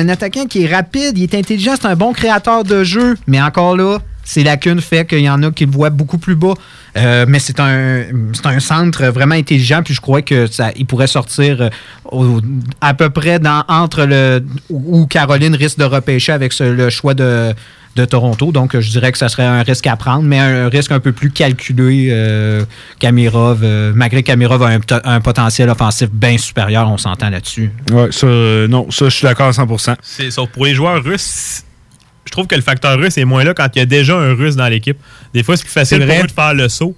attaquant 0.09 0.47
qui 0.47 0.65
est 0.65 0.74
rapide, 0.74 1.16
il 1.16 1.23
est 1.24 1.35
intelligent, 1.35 1.74
c'est 1.81 1.86
un 1.86 1.97
bon 1.97 2.12
créateur 2.12 2.65
de 2.65 2.82
jeu. 2.85 3.16
Mais 3.27 3.41
encore 3.41 3.77
là, 3.77 3.99
ses 4.27 4.43
lacunes 4.43 4.81
fait 4.81 5.07
qu'il 5.07 5.20
y 5.20 5.28
en 5.28 5.43
a 5.43 5.51
qui 5.51 5.66
le 5.66 5.70
voient 5.73 5.91
beaucoup 5.91 6.19
plus 6.19 6.35
bas. 6.35 6.55
Euh, 6.97 7.27
mais 7.28 7.39
c'est 7.39 7.61
un, 7.61 8.05
centre 8.59 9.05
vraiment 9.07 9.35
intelligent. 9.35 9.82
Puis 9.85 9.95
je 9.95 10.01
crois 10.01 10.23
que 10.23 10.47
ça, 10.47 10.70
il 10.77 10.86
pourrait 10.86 11.07
sortir 11.09 11.61
euh, 11.62 11.69
au- 12.11 12.41
à 12.81 12.95
peu 12.95 13.11
près 13.11 13.39
dans, 13.39 13.65
entre 13.69 14.05
le 14.05 14.45
où 14.70 15.01
où 15.01 15.07
Caroline 15.07 15.55
risque 15.55 15.78
de 15.78 15.85
repêcher 15.85 16.32
avec 16.32 16.53
ce- 16.53 16.65
le 16.65 16.89
choix 16.91 17.15
de, 17.15 17.53
de 17.97 18.05
Toronto. 18.05 18.51
Donc, 18.53 18.79
je 18.79 18.91
dirais 18.91 19.12
que 19.12 19.19
ça 19.19 19.29
serait 19.29 19.45
un 19.45 19.62
risque 19.62 19.87
à 19.87 19.97
prendre, 19.97 20.23
mais 20.25 20.39
un 20.39 20.69
risque 20.69 20.91
un 20.93 21.01
peu 21.01 21.12
plus 21.12 21.31
calculé 21.31 22.09
euh, 22.11 22.65
qu'Amirov. 22.99 23.61
euh, 23.62 23.93
malgré 23.95 24.23
qu'Amirov 24.23 24.62
a 24.62 24.66
un, 24.69 24.81
pot- 24.81 25.01
un 25.05 25.21
potentiel 25.21 25.69
offensif 25.71 26.09
bien 26.12 26.37
supérieur, 26.39 26.89
on 26.91 26.99
s'entend 26.99 27.31
là-dessus. 27.31 27.71
Ouais, 27.93 28.11
ça, 28.11 28.27
euh, 28.27 28.66
non, 28.69 28.91
ça, 28.91 29.05
je 29.09 29.15
suis 29.15 29.25
d'accord 29.27 29.47
à 29.47 29.51
100%. 29.53 29.97
C'est 30.03 30.31
sauf 30.31 30.49
pour 30.51 30.65
les 30.66 30.75
joueurs 30.75 31.03
russes, 31.05 31.62
je 32.27 32.33
trouve 32.33 32.47
que 32.47 32.55
le 32.57 32.62
facteur 32.62 32.99
russe 32.99 33.16
est 33.19 33.25
moins 33.25 33.45
là 33.45 33.55
quand 33.55 33.69
il 33.75 33.79
y 33.79 33.83
a 33.83 33.87
déjà 33.87 34.16
un 34.16 34.35
russe 34.35 34.57
dans 34.57 34.69
l'équipe. 34.69 34.97
Des 35.33 35.43
fois, 35.43 35.57
c'est 35.57 35.65
plus 35.65 35.73
facile 35.73 35.99
C'est 36.01 36.07
pour 36.07 36.25
eux 36.25 36.27
de 36.27 36.33
faire 36.33 36.55
le 36.55 36.69
saut. 36.69 36.97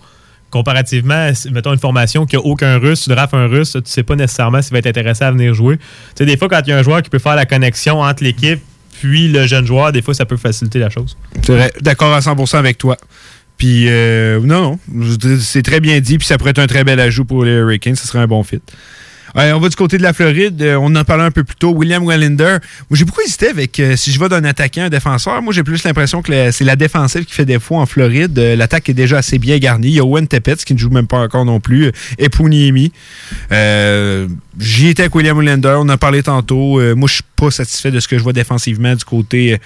Comparativement, 0.51 1.31
mettons 1.51 1.73
une 1.73 1.79
formation 1.81 2.25
qui 2.25 2.37
n'a 2.37 2.43
aucun 2.43 2.79
russe, 2.79 3.03
tu 3.03 3.11
drafts 3.11 3.35
un 3.35 3.47
russe, 3.49 3.73
tu 3.73 3.81
sais 3.85 4.05
pas 4.05 4.15
nécessairement 4.15 4.63
s'il 4.63 4.73
va 4.73 4.79
être 4.79 4.87
intéressé 4.87 5.25
à 5.25 5.31
venir 5.33 5.53
jouer. 5.53 5.77
Tu 5.77 5.85
sais, 6.19 6.25
des 6.25 6.37
fois, 6.37 6.49
quand 6.49 6.61
il 6.65 6.71
y 6.71 6.73
a 6.73 6.79
un 6.79 6.83
joueur 6.83 7.03
qui 7.03 7.11
peut 7.11 7.19
faire 7.19 7.35
la 7.35 7.45
connexion 7.45 8.01
entre 8.01 8.23
l'équipe 8.23 8.61
puis 9.07 9.29
le 9.29 9.47
jeune 9.47 9.67
joueur, 9.67 9.93
des 9.93 10.03
fois, 10.03 10.15
ça 10.15 10.27
peut 10.27 10.37
faciliter 10.37 10.79
la 10.79 10.91
chose. 10.91 11.17
C'est 11.43 11.53
vrai, 11.53 11.73
d'accord 11.81 12.13
à 12.13 12.21
100% 12.21 12.57
avec 12.57 12.79
toi. 12.79 12.97
Puis, 13.57 13.89
euh, 13.89 14.41
non, 14.41 14.79
non, 14.93 15.17
c'est 15.41 15.63
très 15.63 15.81
bien 15.81 15.99
dit, 16.01 16.19
puis 16.19 16.27
ça 16.27 16.37
pourrait 16.37 16.51
être 16.51 16.59
un 16.59 16.67
très 16.67 16.85
bel 16.85 17.01
ajout 17.01 17.25
pour 17.25 17.45
les 17.45 17.53
Hurricanes, 17.53 17.97
ce 17.97 18.07
serait 18.07 18.19
un 18.19 18.27
bon 18.27 18.43
fit. 18.43 18.61
On 19.39 19.59
va 19.59 19.69
du 19.69 19.77
côté 19.77 19.99
de 19.99 20.03
la 20.03 20.15
Floride. 20.15 20.63
Euh, 20.63 20.79
on 20.81 20.95
en 20.97 21.05
parlait 21.05 21.25
un 21.25 21.31
peu 21.31 21.45
plus 21.45 21.57
tôt. 21.57 21.71
William 21.71 22.03
Wallander. 22.03 22.57
Moi, 22.89 22.97
j'ai 22.97 23.05
beaucoup 23.05 23.21
hésité 23.21 23.49
avec 23.49 23.79
euh, 23.81 23.95
si 23.95 24.11
je 24.11 24.19
vais 24.19 24.31
d'un 24.31 24.45
attaquant, 24.45 24.85
un 24.85 24.89
défenseur. 24.89 25.43
Moi, 25.43 25.53
j'ai 25.53 25.63
plus 25.63 25.85
l'impression 25.85 26.23
que 26.23 26.51
c'est 26.51 26.65
la 26.65 26.75
défensive 26.75 27.27
qui 27.27 27.35
fait 27.35 27.45
défaut 27.45 27.77
en 27.77 27.85
Floride. 27.85 28.39
Euh, 28.39 28.57
L'attaque 28.57 28.89
est 28.89 28.95
déjà 28.95 29.19
assez 29.19 29.39
bien 29.39 29.59
garnie. 29.59 29.89
Il 29.89 29.95
y 29.95 30.01
a 30.01 30.05
Owen 30.05 30.27
Tepetz 30.27 30.65
qui 30.65 30.73
ne 30.73 30.79
joue 30.79 30.89
même 30.89 31.07
pas 31.07 31.19
encore 31.19 31.45
non 31.45 31.61
plus. 31.61 31.93
Et 32.19 32.31
Puniemi. 32.31 32.93
J'y 34.59 34.89
étais 34.89 35.03
avec 35.03 35.15
William 35.15 35.37
Wallander. 35.37 35.77
On 35.81 35.89
en 35.91 35.99
parlé 35.99 36.23
tantôt. 36.23 36.81
Moi, 36.95 37.07
je 37.07 37.15
suis 37.15 37.25
pas 37.37 37.51
satisfait 37.51 37.91
de 37.91 38.01
ce 38.01 38.09
que 38.09 38.17
je 38.17 38.23
vois 38.23 38.33
défensivement 38.33 38.95
du 38.95 39.05
côté. 39.05 39.59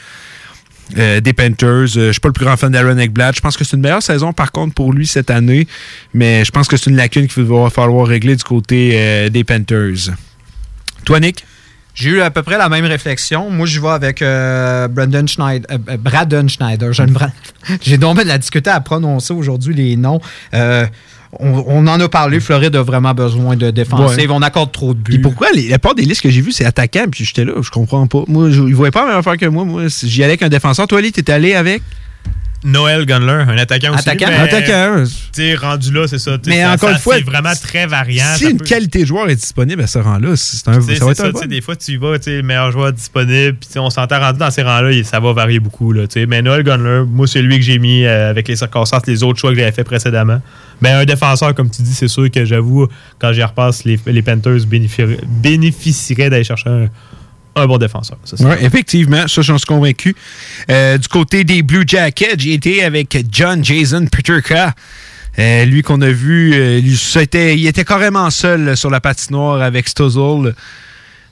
Euh, 0.99 1.21
des 1.21 1.33
Panthers. 1.33 1.97
Euh, 1.97 2.07
je 2.09 2.13
suis 2.13 2.21
pas 2.21 2.29
le 2.29 2.33
plus 2.33 2.45
grand 2.45 2.57
fan 2.57 2.73
d'Aaron 2.73 2.99
Ekblad. 2.99 3.35
Je 3.35 3.41
pense 3.41 3.57
que 3.57 3.65
c'est 3.65 3.77
une 3.77 3.83
meilleure 3.83 4.03
saison, 4.03 4.33
par 4.33 4.53
contre, 4.53 4.75
pour 4.75 4.93
lui 4.93 5.07
cette 5.07 5.31
année. 5.31 5.67
Mais 6.15 6.45
je 6.45 6.51
pense 6.51 6.69
que 6.69 6.77
c'est 6.77 6.91
une 6.91 6.97
lacune 6.97 7.29
qu'il 7.29 7.45
va 7.45 7.71
falloir 7.71 8.07
régler 8.07 8.37
du 8.37 8.45
côté 8.45 8.93
euh, 8.95 9.29
des 9.29 9.45
Panthers. 9.45 10.15
Toi, 11.05 11.21
Nick? 11.21 11.45
J'ai 11.95 12.11
eu 12.11 12.21
à 12.21 12.31
peu 12.31 12.43
près 12.43 12.57
la 12.57 12.69
même 12.69 12.85
réflexion. 12.85 13.51
Moi, 13.51 13.67
je 13.67 13.81
vais 13.81 13.89
avec 13.89 14.23
euh, 14.23 14.89
Brandon 14.89 15.27
Schneider. 15.27 15.79
Braden 15.99 16.49
Schneider. 16.49 16.93
J'ai 17.83 17.99
donc 17.99 18.19
de 18.19 18.23
la 18.23 18.39
discuter 18.39 18.71
à 18.71 18.81
prononcer 18.81 19.33
aujourd'hui 19.33 19.75
les 19.75 19.97
noms. 19.97 20.21
On, 21.39 21.65
on 21.67 21.87
en 21.87 22.01
a 22.01 22.09
parlé. 22.09 22.41
Floride 22.41 22.75
a 22.77 22.83
vraiment 22.83 23.15
besoin 23.15 23.57
de 23.57 23.71
défensive. 23.71 24.29
Ouais. 24.31 24.37
On 24.37 24.43
accorde 24.43 24.73
trop 24.73 24.95
de 24.95 24.99
buts. 24.99 25.21
Pourquoi 25.21 25.49
les- 25.55 25.69
la 25.69 25.79
part 25.79 25.95
des 25.95 26.03
listes 26.03 26.23
que 26.23 26.31
j'ai 26.31 26.41
vues, 26.41 26.53
c'est 26.53 26.65
attaquant, 26.65 27.05
puis 27.11 27.25
j'étais 27.25 27.45
là, 27.45 27.53
je 27.63 27.71
comprends 27.71 28.07
pas. 28.07 28.25
Moi, 28.27 28.51
je, 28.51 28.63
il 28.63 28.75
voyait 28.75 28.91
pas 28.91 29.03
la 29.03 29.09
même 29.11 29.19
affaire 29.19 29.37
que 29.37 29.47
moi. 29.47 29.65
Moi, 29.65 29.85
j'y 29.89 30.23
allais 30.25 30.33
avec 30.33 30.43
un 30.43 30.49
défenseur. 30.49 30.87
Toi, 30.89 30.99
Ali, 30.99 31.13
t'étais 31.13 31.33
allé 31.33 31.55
avec? 31.55 31.83
Noël 32.63 33.07
Gunler, 33.07 33.45
un 33.49 33.57
attaquant 33.57 33.95
aussi. 33.95 34.01
Attaquant? 34.09 34.27
mais, 34.29 34.37
Attaquant. 34.37 35.05
tu 35.05 35.13
sais, 35.33 35.55
rendu 35.55 35.93
là, 35.93 36.07
c'est 36.07 36.19
ça. 36.19 36.37
Mais 36.47 36.61
ça- 36.61 36.73
encore 36.73 36.89
ça- 36.91 36.95
une 36.95 37.01
fois, 37.01 37.15
c'est 37.17 37.25
vraiment 37.25 37.53
très 37.55 37.87
variant. 37.87 38.25
Si 38.37 38.51
une 38.51 38.59
peut- 38.59 38.65
qualité 38.67 39.01
de 39.01 39.07
joueur 39.07 39.31
est 39.31 39.37
disponible 39.37 39.81
à 39.83 39.87
ce 39.87 39.99
rang-là, 39.99 40.37
c'est 40.37 40.69
un, 40.69 40.75
ça 40.75 40.81
va 41.05 41.11
être 41.13 41.25
un 41.25 41.31
bon. 41.31 41.41
des 41.47 41.61
fois, 41.63 41.75
tu 41.77 41.93
y 41.93 41.97
vas, 41.97 42.19
tu 42.19 42.25
sais, 42.25 42.37
le 42.37 42.43
meilleur 42.43 42.71
joueur 42.71 42.93
disponible, 42.93 43.57
puis 43.59 43.79
on 43.79 43.89
s'entend 43.89 44.21
rendu 44.21 44.39
dans 44.39 44.51
ces 44.51 44.63
rangs-là, 44.63 44.91
et 44.93 45.05
ça 45.05 45.21
va 45.21 45.33
varier 45.33 45.59
beaucoup. 45.59 45.93
Là, 45.93 46.07
tu 46.07 46.21
sais. 46.21 46.27
mais 46.27 46.43
Noel 46.43 46.63
Gunler, 46.63 47.05
moi, 47.09 47.27
c'est 47.27 47.41
lui 47.43 47.57
que 47.59 47.65
j'ai 47.65 47.79
mis 47.79 48.05
euh, 48.05 48.31
avec 48.31 48.47
les 48.49 48.57
circonstances, 48.57 49.07
les 49.07 49.23
autres 49.23 49.39
choix 49.39 49.51
que 49.53 49.57
j'avais 49.59 49.73
fait 49.73 49.85
précédemment. 49.85 50.41
Mais 50.83 50.91
un 50.91 51.05
défenseur, 51.05 51.55
comme 51.55 51.71
tu 51.71 51.81
dis, 51.83 51.95
c'est 51.95 52.09
sûr 52.09 52.31
que 52.31 52.45
j'avoue, 52.45 52.89
quand 53.19 53.33
j'y 53.33 53.43
repasse, 53.43 53.85
les, 53.85 53.99
les 54.07 54.23
Panthers 54.23 54.61
bénéficieraient 55.27 56.31
d'aller 56.31 56.45
chercher 56.45 56.69
un, 56.71 56.89
un 57.57 57.67
bon 57.67 57.79
défenseur. 57.79 58.19
Oui, 58.41 58.55
effectivement, 58.61 59.27
ça, 59.27 59.43
j'en 59.43 59.59
suis 59.59 59.67
convaincu. 59.67 60.15
Euh, 60.71 60.99
du 60.99 61.09
côté 61.09 61.45
des 61.45 61.63
Blue 61.63 61.85
Jackets, 61.87 62.39
j'ai 62.39 62.55
été 62.55 62.85
avec 62.85 63.25
John 63.31 63.65
Jason 63.65 64.07
Peterka. 64.07 64.75
Euh, 65.39 65.65
lui 65.65 65.83
qu'on 65.83 66.01
a 66.01 66.11
vu, 66.11 66.53
euh, 66.55 66.81
lui, 66.81 66.99
il 67.33 67.67
était 67.67 67.85
carrément 67.85 68.31
seul 68.31 68.65
là, 68.65 68.77
sur 68.77 68.91
la 68.91 69.01
patinoire 69.01 69.63
avec 69.63 69.89
Stuzzle. 69.89 70.55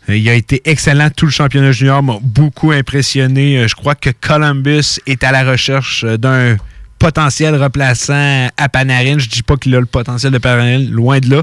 Euh, 0.08 0.16
il 0.16 0.28
a 0.28 0.34
été 0.34 0.62
excellent. 0.64 1.10
Tout 1.14 1.26
le 1.26 1.32
championnat 1.32 1.72
junior 1.72 2.02
m'a 2.02 2.18
beaucoup 2.22 2.70
impressionné. 2.70 3.66
Je 3.66 3.74
crois 3.74 3.94
que 3.94 4.10
Columbus 4.10 5.00
est 5.06 5.24
à 5.24 5.32
la 5.32 5.44
recherche 5.44 6.04
d'un 6.04 6.56
potentiel 6.98 7.54
remplaçant 7.56 8.48
à 8.56 8.68
Panarin. 8.68 9.18
Je 9.18 9.28
dis 9.28 9.42
pas 9.42 9.56
qu'il 9.56 9.74
a 9.74 9.80
le 9.80 9.86
potentiel 9.86 10.32
de 10.32 10.38
Panarin, 10.38 10.78
loin 10.90 11.18
de 11.18 11.30
là, 11.30 11.42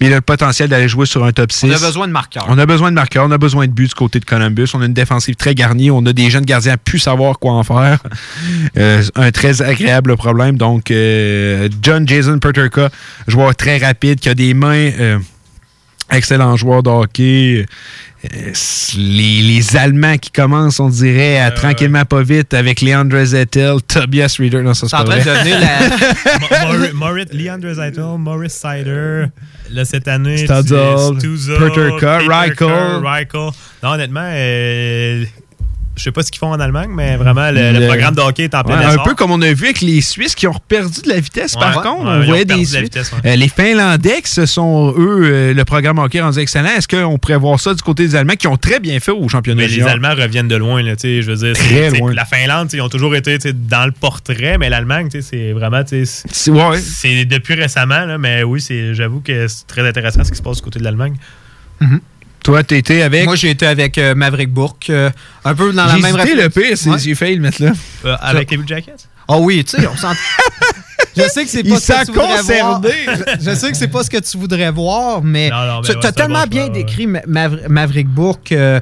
mais 0.00 0.06
il 0.06 0.12
a 0.12 0.16
le 0.16 0.20
potentiel 0.22 0.68
d'aller 0.68 0.88
jouer 0.88 1.06
sur 1.06 1.24
un 1.24 1.32
top 1.32 1.52
6. 1.52 1.66
On 1.66 1.70
a 1.70 1.78
besoin 1.78 2.08
de 2.08 2.12
marqueurs. 2.12 2.46
On 2.48 2.58
a 2.58 2.66
besoin 2.66 2.90
de 2.90 2.94
marqueurs, 2.94 3.26
on 3.26 3.30
a 3.30 3.38
besoin 3.38 3.66
de 3.66 3.72
buts 3.72 3.86
du 3.86 3.94
côté 3.94 4.20
de 4.20 4.24
Columbus. 4.24 4.68
On 4.74 4.80
a 4.82 4.86
une 4.86 4.94
défensive 4.94 5.36
très 5.36 5.54
garnie. 5.54 5.90
On 5.90 6.04
a 6.06 6.12
des 6.12 6.30
jeunes 6.30 6.44
gardiens 6.44 6.76
pu 6.76 6.98
savoir 6.98 7.38
quoi 7.38 7.52
en 7.52 7.62
faire. 7.62 7.98
Euh, 8.76 9.02
un 9.14 9.30
très 9.30 9.62
agréable 9.62 10.16
problème. 10.16 10.56
Donc, 10.56 10.90
euh, 10.90 11.68
John 11.82 12.08
Jason 12.08 12.38
Peterka, 12.38 12.88
joueur 13.28 13.54
très 13.54 13.78
rapide, 13.78 14.18
qui 14.18 14.28
a 14.28 14.34
des 14.34 14.54
mains. 14.54 14.90
euh, 14.98 15.18
excellent 16.10 16.56
joueur 16.56 16.82
de 16.82 16.90
hockey. 16.90 17.66
Euh, 18.24 18.52
les, 18.96 19.42
les 19.42 19.76
Allemands 19.76 20.16
qui 20.16 20.30
commencent, 20.30 20.80
on 20.80 20.88
dirait, 20.88 21.38
à 21.40 21.50
tranquillement 21.50 22.06
pas 22.06 22.22
vite 22.22 22.54
avec 22.54 22.80
Leandre 22.80 23.22
Zettel, 23.22 23.82
Tobias 23.86 24.36
Reader. 24.38 24.62
Non, 24.62 24.72
ça 24.72 24.88
c'est 24.88 24.96
en 24.96 25.04
pas 25.04 25.18
train 25.18 25.20
vrai. 25.20 25.32
de 25.32 25.38
devenir 25.38 25.60
la. 25.60 27.24
Leandre 27.32 27.74
Zeitel, 27.74 28.04
Maurice 28.18 28.54
Sider, 28.54 29.26
là, 29.70 29.84
cette 29.84 30.08
année, 30.08 30.38
Studzle, 30.38 31.58
Peterka, 31.58 32.18
Reichel. 32.18 32.66
Reichel. 33.02 33.50
Non, 33.82 33.90
honnêtement, 33.90 34.30
euh, 34.32 35.24
je 35.96 36.02
sais 36.02 36.10
pas 36.12 36.22
ce 36.22 36.30
qu'ils 36.32 36.38
font 36.40 36.50
en 36.50 36.58
Allemagne, 36.60 36.90
mais 36.92 37.16
vraiment, 37.16 37.50
le, 37.50 37.72
le 37.72 37.78
Le- 37.80 37.86
programme 37.86 38.14
de 38.14 38.20
hockey 38.20 38.44
est 38.44 38.54
en 38.54 38.62
plein 38.62 38.78
Ouais, 38.78 38.84
un 38.84 38.98
peu 39.04 39.14
comme 39.14 39.30
on 39.30 39.40
a 39.42 39.52
vu 39.52 39.66
avec 39.66 39.80
les 39.80 40.00
Suisses 40.00 40.34
qui 40.34 40.46
ont 40.46 40.54
perdu 40.68 41.02
de 41.02 41.08
la 41.08 41.20
vitesse, 41.20 41.54
par 41.54 41.82
contre. 41.82 42.04
on 42.06 42.20
voyait 42.24 42.44
des 42.44 42.54
de 42.54 42.78
vitesse. 42.78 43.12
Euh, 43.24 43.36
les 43.36 43.48
Finlandais, 43.48 44.20
qui 44.22 44.30
ce 44.30 44.46
sont 44.46 44.92
eux, 44.96 45.20
euh, 45.24 45.54
le 45.54 45.64
programme 45.64 45.98
hockey 45.98 46.20
rendu 46.20 46.38
excellent. 46.40 46.70
Est-ce 46.76 46.88
qu'on 46.88 47.18
pourrait 47.18 47.36
voir 47.36 47.60
ça 47.60 47.74
du 47.74 47.82
côté 47.82 48.06
des 48.06 48.16
Allemands 48.16 48.34
qui 48.34 48.46
ont 48.48 48.56
très 48.56 48.80
bien 48.80 48.98
fait 49.00 49.12
au 49.12 49.28
championnat 49.28 49.62
Mais 49.62 49.68
les? 49.68 49.82
Allemands 49.82 50.14
reviennent 50.14 50.48
de 50.48 50.56
loin, 50.56 50.82
là, 50.82 50.96
tu 50.96 51.02
sais, 51.02 51.22
je 51.22 51.30
veux 51.30 51.36
dire. 51.36 51.54
Très 51.54 51.90
loin. 51.90 52.12
La 52.12 52.24
Finlande, 52.24 52.68
ils 52.72 52.80
ont 52.80 52.88
toujours 52.88 53.14
été 53.14 53.38
dans 53.52 53.86
le 53.86 53.92
portrait, 53.92 54.58
mais 54.58 54.68
l'Allemagne, 54.70 55.08
c'est 55.20 55.52
vraiment, 55.52 55.82
C'est 55.86 56.50
ouais. 56.50 57.24
depuis 57.24 57.54
récemment, 57.54 58.04
là, 58.04 58.18
mais 58.18 58.42
oui, 58.42 58.64
j'avoue 58.92 59.20
que 59.20 59.46
c'est 59.48 59.66
très 59.66 59.86
intéressant 59.86 60.24
ce 60.24 60.30
qui 60.30 60.36
se 60.38 60.42
passe 60.42 60.56
du 60.56 60.62
côté 60.62 60.78
de 60.78 60.84
l'Allemagne. 60.84 61.14
Toi, 62.44 62.62
tu 62.62 62.76
été 62.76 63.02
avec? 63.02 63.24
Moi, 63.24 63.34
j'ai 63.36 63.50
été 63.50 63.66
avec 63.66 63.98
euh, 63.98 64.14
Maverick 64.14 64.50
Bourque. 64.52 64.90
euh, 64.90 65.10
un 65.44 65.54
peu 65.54 65.72
dans 65.72 65.86
la 65.86 65.96
J'ai 65.96 66.02
même 66.02 66.14
hésité, 66.16 66.34
le 66.36 66.42
réflexion. 66.42 66.62
pire, 66.62 66.78
c'est 66.78 66.90
Ouais. 66.90 66.98
j'ai 66.98 67.14
failli 67.16 67.34
le 67.36 67.40
mettre 67.42 67.62
là. 67.62 67.72
Euh, 68.04 68.16
avec 68.20 68.50
les 68.50 68.56
Blue 68.58 68.68
Jackets? 68.68 68.92
Ah 69.26 69.38
oui, 69.38 69.64
tu 69.64 69.76
sais, 69.80 69.86
on 69.86 69.96
s'entend. 69.96 70.14
Je 71.16 71.22
sais 71.22 71.44
que 71.44 71.50
c'est 71.50 71.62
pas 71.62 71.78
ce 71.78 71.92
que 71.92 72.04
tu 72.06 72.12
voudrais 72.12 72.42
voir. 72.42 72.80
concerné. 72.80 72.94
Je, 73.40 73.44
je 73.50 73.54
sais 73.54 73.70
que 73.70 73.76
c'est 73.76 73.88
pas 73.88 74.02
ce 74.02 74.10
que 74.10 74.18
tu 74.18 74.36
voudrais 74.36 74.70
voir, 74.72 75.22
mais 75.22 75.48
Non, 75.48 75.64
non, 75.64 75.80
mais 75.80 75.88
tu 75.88 75.96
ouais, 75.96 76.06
as 76.06 76.12
tellement 76.12 76.42
bon 76.42 76.48
bien 76.48 76.64
choix, 76.66 76.74
décrit 76.74 77.06
Ma- 77.06 77.20
Maver- 77.26 77.68
Maverick 77.68 78.08
Bourque. 78.08 78.50
euh, 78.52 78.80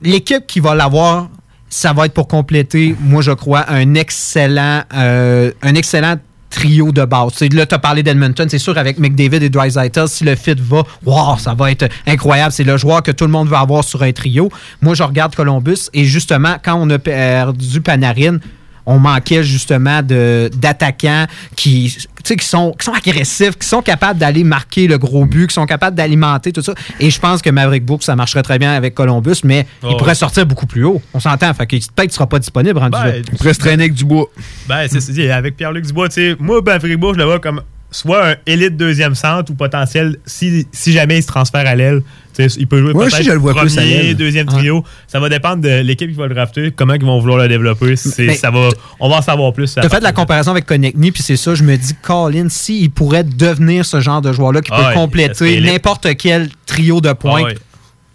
L'équipe 0.00 0.46
qui 0.46 0.58
va 0.60 0.74
l'avoir, 0.74 1.28
ça 1.68 1.92
va 1.92 2.06
être 2.06 2.14
pour 2.14 2.26
compléter, 2.26 2.96
moi 3.00 3.20
je 3.22 3.30
crois, 3.32 3.64
un 3.70 3.94
excellent, 3.94 4.82
euh, 4.94 5.52
un 5.62 5.74
excellent 5.76 6.16
trio 6.52 6.92
de 6.92 7.04
base. 7.04 7.40
Là, 7.40 7.66
tu 7.66 7.74
as 7.74 7.78
parlé 7.78 8.02
d'Edmonton, 8.02 8.46
c'est 8.48 8.58
sûr, 8.58 8.76
avec 8.78 8.98
McDavid 8.98 9.42
et 9.42 9.50
Dreisaitl, 9.50 10.06
si 10.06 10.24
le 10.24 10.36
fit 10.36 10.54
va, 10.58 10.82
wow, 11.04 11.38
ça 11.38 11.54
va 11.54 11.70
être 11.70 11.88
incroyable. 12.06 12.52
C'est 12.52 12.64
le 12.64 12.76
joueur 12.76 13.02
que 13.02 13.10
tout 13.10 13.24
le 13.24 13.30
monde 13.30 13.48
veut 13.48 13.56
avoir 13.56 13.82
sur 13.82 14.02
un 14.02 14.12
trio. 14.12 14.50
Moi, 14.80 14.94
je 14.94 15.02
regarde 15.02 15.34
Columbus 15.34 15.88
et 15.92 16.04
justement, 16.04 16.56
quand 16.62 16.76
on 16.80 16.88
a 16.90 16.98
perdu 16.98 17.80
Panarin, 17.80 18.38
on 18.86 18.98
manquait 18.98 19.42
justement 19.44 20.02
de- 20.02 20.50
d'attaquants 20.56 21.26
qui, 21.56 21.92
tu 21.94 22.08
sais, 22.24 22.36
qui, 22.36 22.46
sont, 22.46 22.72
qui 22.78 22.84
sont 22.84 22.92
agressifs, 22.92 23.56
qui 23.58 23.66
sont 23.66 23.82
capables 23.82 24.18
d'aller 24.18 24.44
marquer 24.44 24.86
le 24.88 24.98
gros 24.98 25.24
but, 25.24 25.46
qui 25.48 25.54
sont 25.54 25.66
capables 25.66 25.96
d'alimenter 25.96 26.52
tout 26.52 26.62
ça. 26.62 26.74
Et 27.00 27.10
je 27.10 27.20
pense 27.20 27.42
que 27.42 27.50
Maverick 27.50 27.84
Book, 27.84 28.02
ça 28.02 28.16
marcherait 28.16 28.42
très 28.42 28.58
bien 28.58 28.72
avec 28.72 28.94
Columbus, 28.94 29.36
mais 29.44 29.66
Oh, 29.82 29.88
il 29.90 29.96
pourrait 29.96 30.10
ouais. 30.10 30.14
sortir 30.14 30.46
beaucoup 30.46 30.66
plus 30.66 30.84
haut. 30.84 31.00
On 31.14 31.20
s'entend. 31.20 31.52
Fait 31.54 31.66
que 31.66 31.76
peut-être 31.76 31.94
qu'il 31.96 32.06
ne 32.06 32.10
sera 32.12 32.28
pas 32.28 32.38
disponible 32.38 32.78
rendu 32.78 32.90
Ben, 32.92 33.04
là. 33.04 33.16
Il 33.18 33.24
pourrait 33.38 33.54
se 33.54 33.58
traîner 33.58 33.84
avec 33.84 33.94
du 33.94 34.04
bois. 34.04 34.26
Ben, 34.68 34.86
c'est. 34.88 35.30
Avec 35.30 35.56
Pierre-Luc 35.56 35.86
Dubois, 35.86 36.08
tu 36.08 36.14
sais, 36.14 36.36
moi, 36.38 36.60
ben, 36.60 36.78
Fribourg, 36.80 37.14
je 37.14 37.18
le 37.18 37.24
vois 37.24 37.38
comme 37.40 37.62
soit 37.92 38.30
un 38.30 38.34
élite 38.46 38.76
deuxième 38.76 39.14
centre 39.14 39.52
ou 39.52 39.54
potentiel, 39.54 40.16
si, 40.26 40.66
si 40.72 40.92
jamais 40.92 41.18
il 41.18 41.22
se 41.22 41.28
transfère 41.28 41.66
à 41.66 41.76
l'aile, 41.76 42.02
il 42.38 42.66
peut 42.66 42.80
jouer 42.80 42.92
Moi 42.94 43.04
peut-être 43.04 43.14
aussi, 43.14 43.24
je 43.24 43.30
le 43.30 43.38
vois 43.38 43.54
plus 43.54 43.78
à 43.78 43.82
premier, 43.82 44.14
deuxième 44.14 44.46
trio. 44.46 44.82
Ça 45.06 45.20
va 45.20 45.28
dépendre 45.28 45.62
de 45.62 45.80
l'équipe 45.82 46.10
qui 46.10 46.16
va 46.16 46.26
le 46.26 46.34
drafter, 46.34 46.72
comment 46.74 46.94
ils 46.94 47.04
vont 47.04 47.20
vouloir 47.20 47.38
le 47.38 47.48
développer. 47.48 47.94
Mais 48.18 48.34
ça 48.34 48.50
va, 48.50 48.70
on 48.98 49.08
va 49.08 49.16
en 49.16 49.22
savoir 49.22 49.52
plus. 49.52 49.74
Tu 49.74 49.80
as 49.80 49.88
fait 49.88 49.98
de 49.98 50.04
la 50.04 50.12
comparaison 50.12 50.50
avec 50.50 50.66
Konechny, 50.66 51.12
puis 51.12 51.22
c'est 51.22 51.36
ça, 51.36 51.54
je 51.54 51.62
me 51.62 51.76
dis, 51.76 51.94
Colin, 52.02 52.48
s'il 52.48 52.90
pourrait 52.90 53.24
devenir 53.24 53.84
ce 53.84 54.00
genre 54.00 54.22
de 54.22 54.32
joueur-là 54.32 54.62
qui 54.62 54.70
Ah 54.72 54.76
peut 54.76 54.82
ouais, 54.82 54.88
serait 54.88 54.94
compléter 54.94 55.60
n'importe 55.60 56.16
quel 56.16 56.48
trio 56.66 57.00
de 57.00 57.12
points, 57.12 57.40
Ah 57.42 57.44
ouais. 57.44 57.58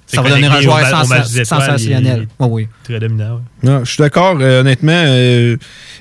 Ça 0.08 0.22
va 0.22 0.30
devenir 0.30 0.52
un 0.54 0.62
joueur 0.62 0.78
au 0.78 0.82
au 0.82 1.44
sensationnel. 1.46 2.28
est 2.40 2.44
oui. 2.46 2.68
Très 2.84 3.00
dominant, 3.00 3.36
ouais. 3.36 3.42
Non, 3.70 3.84
je 3.84 3.92
suis 3.92 4.02
d'accord, 4.02 4.38
euh, 4.40 4.62
honnêtement. 4.62 4.92
euh, 4.94 5.58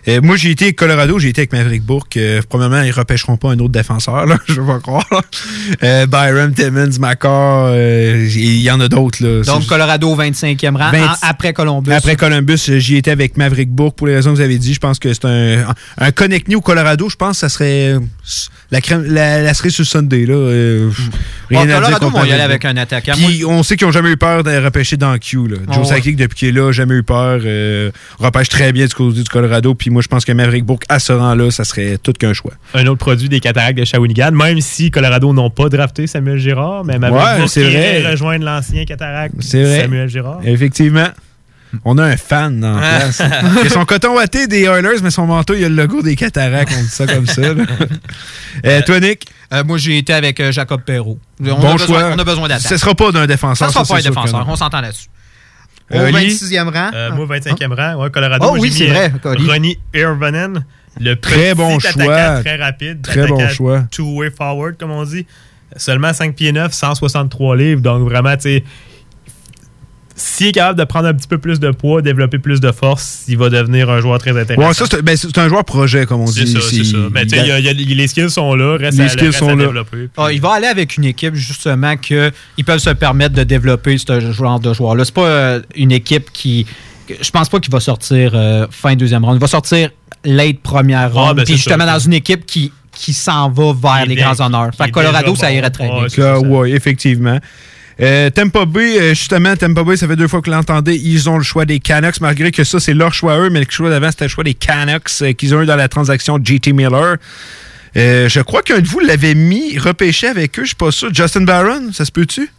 euh, 0.09 0.21
moi, 0.23 0.37
j'ai 0.37 0.51
été 0.53 0.67
avec 0.67 0.77
Colorado, 0.77 1.19
j'ai 1.19 1.31
été 1.31 1.41
avec 1.41 1.53
Maverick 1.53 1.83
Bourque. 1.83 2.17
Euh, 2.17 2.41
premièrement, 2.49 2.83
ils 2.83 2.93
repêcheront 2.93 3.37
pas 3.37 3.51
un 3.51 3.59
autre 3.59 3.73
défenseur, 3.73 4.25
là, 4.27 4.39
je 4.47 4.61
veux 4.61 4.67
pas 4.67 4.79
croire. 4.79 5.07
là. 5.11 5.21
Euh, 5.83 6.07
Byron, 6.07 6.53
Timmons, 6.55 6.99
Macar, 7.01 7.67
euh, 7.71 8.29
il 8.33 8.61
y 8.61 8.71
en 8.71 8.81
a 8.81 8.89
d'autres. 8.89 9.23
là. 9.25 9.43
Donc, 9.43 9.67
Colorado 9.67 10.09
au 10.13 10.17
25e 10.17 10.77
rang, 10.77 10.91
20 10.93 11.05
en- 11.05 11.15
après 11.23 11.53
Columbus. 11.53 11.93
Après 11.93 12.15
Columbus, 12.17 12.59
j'y 12.79 12.97
étais 12.97 13.11
avec 13.11 13.37
Maverick 13.37 13.71
Bourque 13.71 13.97
pour 13.97 14.07
les 14.07 14.15
raisons 14.15 14.31
que 14.31 14.37
vous 14.37 14.43
avez 14.43 14.59
dit. 14.59 14.73
Je 14.75 14.81
pense 14.81 14.99
que 15.01 15.13
c'est 15.13 15.25
un, 15.25 15.65
un 15.99 16.13
Connectny 16.13 16.55
au 16.55 16.61
Colorado. 16.61 17.09
Je 17.09 17.17
pense 17.17 17.33
que 17.33 17.41
ça 17.41 17.49
serait 17.49 17.97
la 18.71 18.81
crème, 18.81 19.05
la, 19.07 19.43
la 19.43 19.55
cerise 19.55 19.75
sur 19.75 19.83
le 19.83 19.87
Sunday. 19.87 20.27
Là. 20.27 20.35
Euh, 20.35 20.91
Bon, 21.49 21.61
rien 21.61 21.71
à 21.81 21.87
dire 21.87 21.99
vont 22.09 22.25
y 22.25 22.33
aller 22.33 22.43
avec 22.43 22.65
un 22.65 22.77
attaquant. 22.77 23.13
Puis 23.15 23.45
on 23.45 23.63
sait 23.63 23.77
qu'ils 23.77 23.87
n'ont 23.87 23.93
jamais 23.93 24.11
eu 24.11 24.17
peur 24.17 24.43
de 24.43 24.51
repêcher 24.57 24.97
dans 24.97 25.13
le 25.13 25.19
Q. 25.19 25.47
Là. 25.47 25.57
Joe 25.69 25.77
Oh, 25.77 25.79
ouais. 25.81 25.85
Sakic, 25.85 26.17
depuis 26.17 26.37
qu'il 26.37 26.49
est 26.49 26.53
là, 26.53 26.73
jamais 26.73 26.95
eu 26.97 27.05
peur. 27.05 27.41
euh, 27.45 27.93
repêche 28.19 28.49
très 28.49 28.73
bien 28.73 28.87
du 28.87 28.93
côté 28.95 29.23
du 29.23 29.29
Colorado. 29.29 29.73
Puis 29.77 29.91
moi, 29.91 30.03
je 30.03 30.09
pense 30.09 30.25
que 30.25 30.33
Maverick 30.33 30.65
Bourque, 30.65 30.83
à 30.89 30.99
ce 30.99 31.13
rang-là, 31.13 31.53
ça 31.53 31.63
serait 31.63 31.99
tout 32.03 32.13
qu'un 32.13 32.33
choix. 32.33 32.53
Un 32.75 32.85
autre 32.89 32.99
produit 32.99 33.29
des 33.29 33.39
cataractes 33.39 33.79
de 33.79 33.85
Shawinigan, 33.85 34.33
même 34.33 34.61
si 34.61 34.91
Colorado 34.91 35.33
n'ont 35.33 35.51
pas 35.51 35.69
drafté 35.69 36.09
Samuel 36.09 36.39
Girard, 36.39 36.85
mais 36.85 36.99
Maverick 36.99 37.25
Ouais, 37.25 37.37
Bourque 37.39 37.49
c'est 37.51 37.61
irait 37.63 38.01
vrai. 38.01 38.11
rejoindre 38.11 38.45
l'ancien 38.45 38.85
cataracte 38.85 39.35
C'est 39.39 39.63
vrai. 39.63 39.81
Samuel 39.83 40.09
Girard. 40.09 40.41
Effectivement. 40.45 41.09
On 41.85 41.99
a 41.99 42.05
un 42.05 42.17
fan 42.17 42.61
dans 42.61 42.75
la 42.75 42.81
place. 42.99 43.23
Il 43.61 43.67
a 43.67 43.71
son 43.71 43.85
coton 43.85 44.15
watté 44.15 44.47
des 44.47 44.63
Oilers, 44.63 45.01
mais 45.03 45.11
son 45.11 45.27
manteau, 45.27 45.55
il 45.55 45.65
a 45.65 45.69
le 45.69 45.75
logo 45.75 46.01
des 46.01 46.17
cataractes. 46.17 46.73
On 46.79 46.83
dit 46.83 46.89
ça 46.89 47.07
comme 47.07 47.27
ça. 47.27 47.43
Euh, 48.65 48.81
toi, 48.87 48.99
Nick? 49.01 49.27
Euh, 49.53 49.65
moi, 49.65 49.77
j'ai 49.77 49.99
été 49.99 50.15
avec 50.15 50.41
euh, 50.41 50.51
Jacob 50.51 50.81
Perrault. 50.83 51.19
On 51.41 51.45
bon 51.45 51.69
a 51.69 51.73
besoin, 51.75 51.87
choix. 51.87 52.11
on 52.15 52.19
a 52.19 52.25
besoin 52.25 52.49
d'attaque. 52.49 52.67
Ce 52.69 52.77
sera 52.79 52.95
pas 52.95 53.13
d'un 53.13 53.27
défenseur. 53.27 53.69
Ça 53.69 53.73
sera 53.75 53.85
ça, 53.85 53.95
pas 53.95 54.01
un 54.01 54.03
défenseur. 54.03 54.47
On 54.49 54.57
s'entend 54.57 54.81
là-dessus. 54.81 55.09
Au 55.93 55.97
Euh, 55.97 56.09
Oli? 56.09 56.29
26e 56.35 56.69
rang. 56.73 56.91
Euh, 56.95 57.11
moi, 57.13 57.27
25e 57.27 57.75
rang, 57.75 58.03
ouais, 58.03 58.11
Colorado. 58.11 58.47
Oh 58.51 58.57
oui, 58.59 58.73
c'est 58.73 58.87
vrai. 58.87 59.13
Ronnie 59.23 59.79
Irvonen, 59.95 60.65
le 60.99 61.15
Très 61.17 61.51
petit 61.51 61.55
bon 61.55 61.77
attaquant 61.77 62.03
choix. 62.05 62.41
très 62.43 62.57
rapide. 62.57 63.03
Très 63.03 63.27
bon 63.27 63.49
choix. 63.51 63.85
Two-way 63.91 64.31
forward, 64.31 64.77
comme 64.79 64.91
on 64.91 65.05
dit. 65.05 65.27
Seulement 65.77 66.13
5 66.15 66.35
pieds 66.35 66.53
9, 66.53 66.73
163 66.73 67.57
livres. 67.57 67.83
Donc, 67.83 68.09
vraiment, 68.09 68.35
tu 68.37 68.43
sais, 68.43 68.65
s'il 70.19 70.47
est 70.47 70.53
capable 70.53 70.79
de 70.79 70.85
prendre 70.85 71.07
un 71.09 71.13
petit 71.15 71.29
peu 71.29 71.37
plus 71.37 71.61
de 71.61 71.71
poids, 71.71 72.01
développer 72.01 72.39
plus 72.39 72.59
de 72.61 72.73
force, 72.73 73.25
il 73.29 73.37
va 73.37 73.51
devenir 73.51 73.91
un 73.91 74.01
joueur 74.01 74.19
très 74.19 74.31
intéressant. 74.31 74.67
Ouais, 74.69 74.73
ça, 74.75 74.87
c'est 74.91 75.03
ben, 75.03 75.15
c'est 75.17 75.37
un 75.37 75.49
joueur 75.49 75.65
projet, 75.65 76.07
comme 76.07 76.23
on 76.23 76.27
C'est 76.27 76.45
dit. 76.45 76.53
ça, 76.53 76.61
c'est 76.63 76.85
ça. 76.85 76.97
Mais 77.13 77.27
tu 77.27 77.37
sais, 77.37 77.51
a- 77.51 77.61
les 77.61 78.09
skills 78.09 78.31
sont 78.31 78.55
là, 78.55 78.79
reste 78.79 78.97
Les 78.99 79.05
à, 79.05 79.09
skills 79.11 79.27
reste 79.27 79.39
sont 79.41 79.49
à 79.51 79.55
là. 79.55 79.65
développer. 79.67 80.09
Ah, 80.17 80.33
il 80.33 80.41
va 80.41 80.53
aller 80.55 80.69
avec 80.69 80.97
une 80.97 81.05
équipe, 81.05 81.35
justement, 81.35 81.97
qu'ils 81.99 82.33
peuvent 82.65 82.79
se 82.79 82.91
permettre 82.91 83.35
de 83.35 83.43
développer 83.45 83.99
ce 83.99 84.33
genre 84.33 84.59
de 84.59 84.73
joueur-là. 84.73 85.05
C'est 85.05 85.13
pas 85.15 85.27
euh, 85.27 85.61
une 85.75 85.93
équipe 85.93 86.31
qui. 86.33 86.67
Je 87.21 87.31
pense 87.31 87.49
pas 87.51 87.61
qu'il 87.61 87.71
va 87.73 87.81
sortir 87.81 88.33
euh, 88.35 88.67
fin 88.71 88.97
deuxième 88.97 89.25
ronde. 89.25 89.37
Il 89.37 89.41
va 89.41 89.47
sortir 89.47 89.91
late 90.25 90.61
première 90.61 91.11
Ah, 91.15 91.21
ronde. 91.21 91.37
ben, 91.37 91.45
puis 91.45 91.53
c'est 91.53 91.59
justement, 91.59 91.85
ça. 91.85 91.93
dans 91.93 91.99
une 91.99 92.15
équipe 92.15 92.47
qui, 92.47 92.73
qui 92.91 93.13
s'en 93.13 93.51
va 93.51 93.73
vers 93.75 94.07
les 94.07 94.17
grands 94.17 94.41
honneurs. 94.41 94.71
Fait 94.77 94.91
Colorado, 94.91 95.35
ça 95.37 95.53
irait 95.53 95.71
très 95.71 95.89
Ouais, 95.89 96.07
bien. 96.17 96.25
Ah, 96.27 96.39
ouais, 96.41 96.71
effectivement. 96.73 97.39
Euh, 98.01 98.29
Tampa 98.31 98.67
Bay, 98.67 98.99
euh, 99.01 99.09
justement, 99.15 99.57
Tampa 99.57 99.83
Bay, 99.83 99.97
ça 99.97 100.07
fait 100.07 100.17
deux 100.17 100.29
fois 100.29 100.41
que 100.43 100.51
vous 100.51 100.57
l'entendez, 100.57 100.97
ils 100.97 101.31
ont 101.31 101.39
le 101.39 101.43
choix 101.43 101.65
des 101.65 101.79
Canucks, 101.81 102.21
malgré 102.21 102.51
que 102.51 102.63
ça, 102.63 102.79
c'est 102.79 102.93
leur 102.93 103.15
choix 103.15 103.35
à 103.35 103.39
eux, 103.39 103.49
mais 103.51 103.61
le 103.61 103.67
choix 103.71 103.89
d'avant, 103.89 104.11
c'était 104.11 104.25
le 104.27 104.31
choix 104.31 104.45
des 104.45 104.53
Canucks 104.55 105.11
euh, 105.23 105.33
qu'ils 105.33 105.55
ont 105.55 105.63
eu 105.63 105.67
dans 105.67 105.77
la 105.77 105.89
transaction 105.89 106.39
JT 106.43 106.73
Miller. 106.75 107.17
Euh, 107.97 108.29
je 108.29 108.41
crois 108.41 108.61
qu'un 108.63 108.81
de 108.81 108.87
vous 108.87 109.01
l'avait 109.01 109.35
mis, 109.35 109.79
repêché 109.79 110.27
avec 110.27 110.59
eux, 110.59 110.63
je 110.63 110.69
suis 110.69 110.77
pas 110.77 110.91
sûr. 110.91 111.09
Justin 111.15 111.43
Barron, 111.45 111.91
ça 111.93 112.05
se 112.05 112.13
peut-tu? 112.13 112.51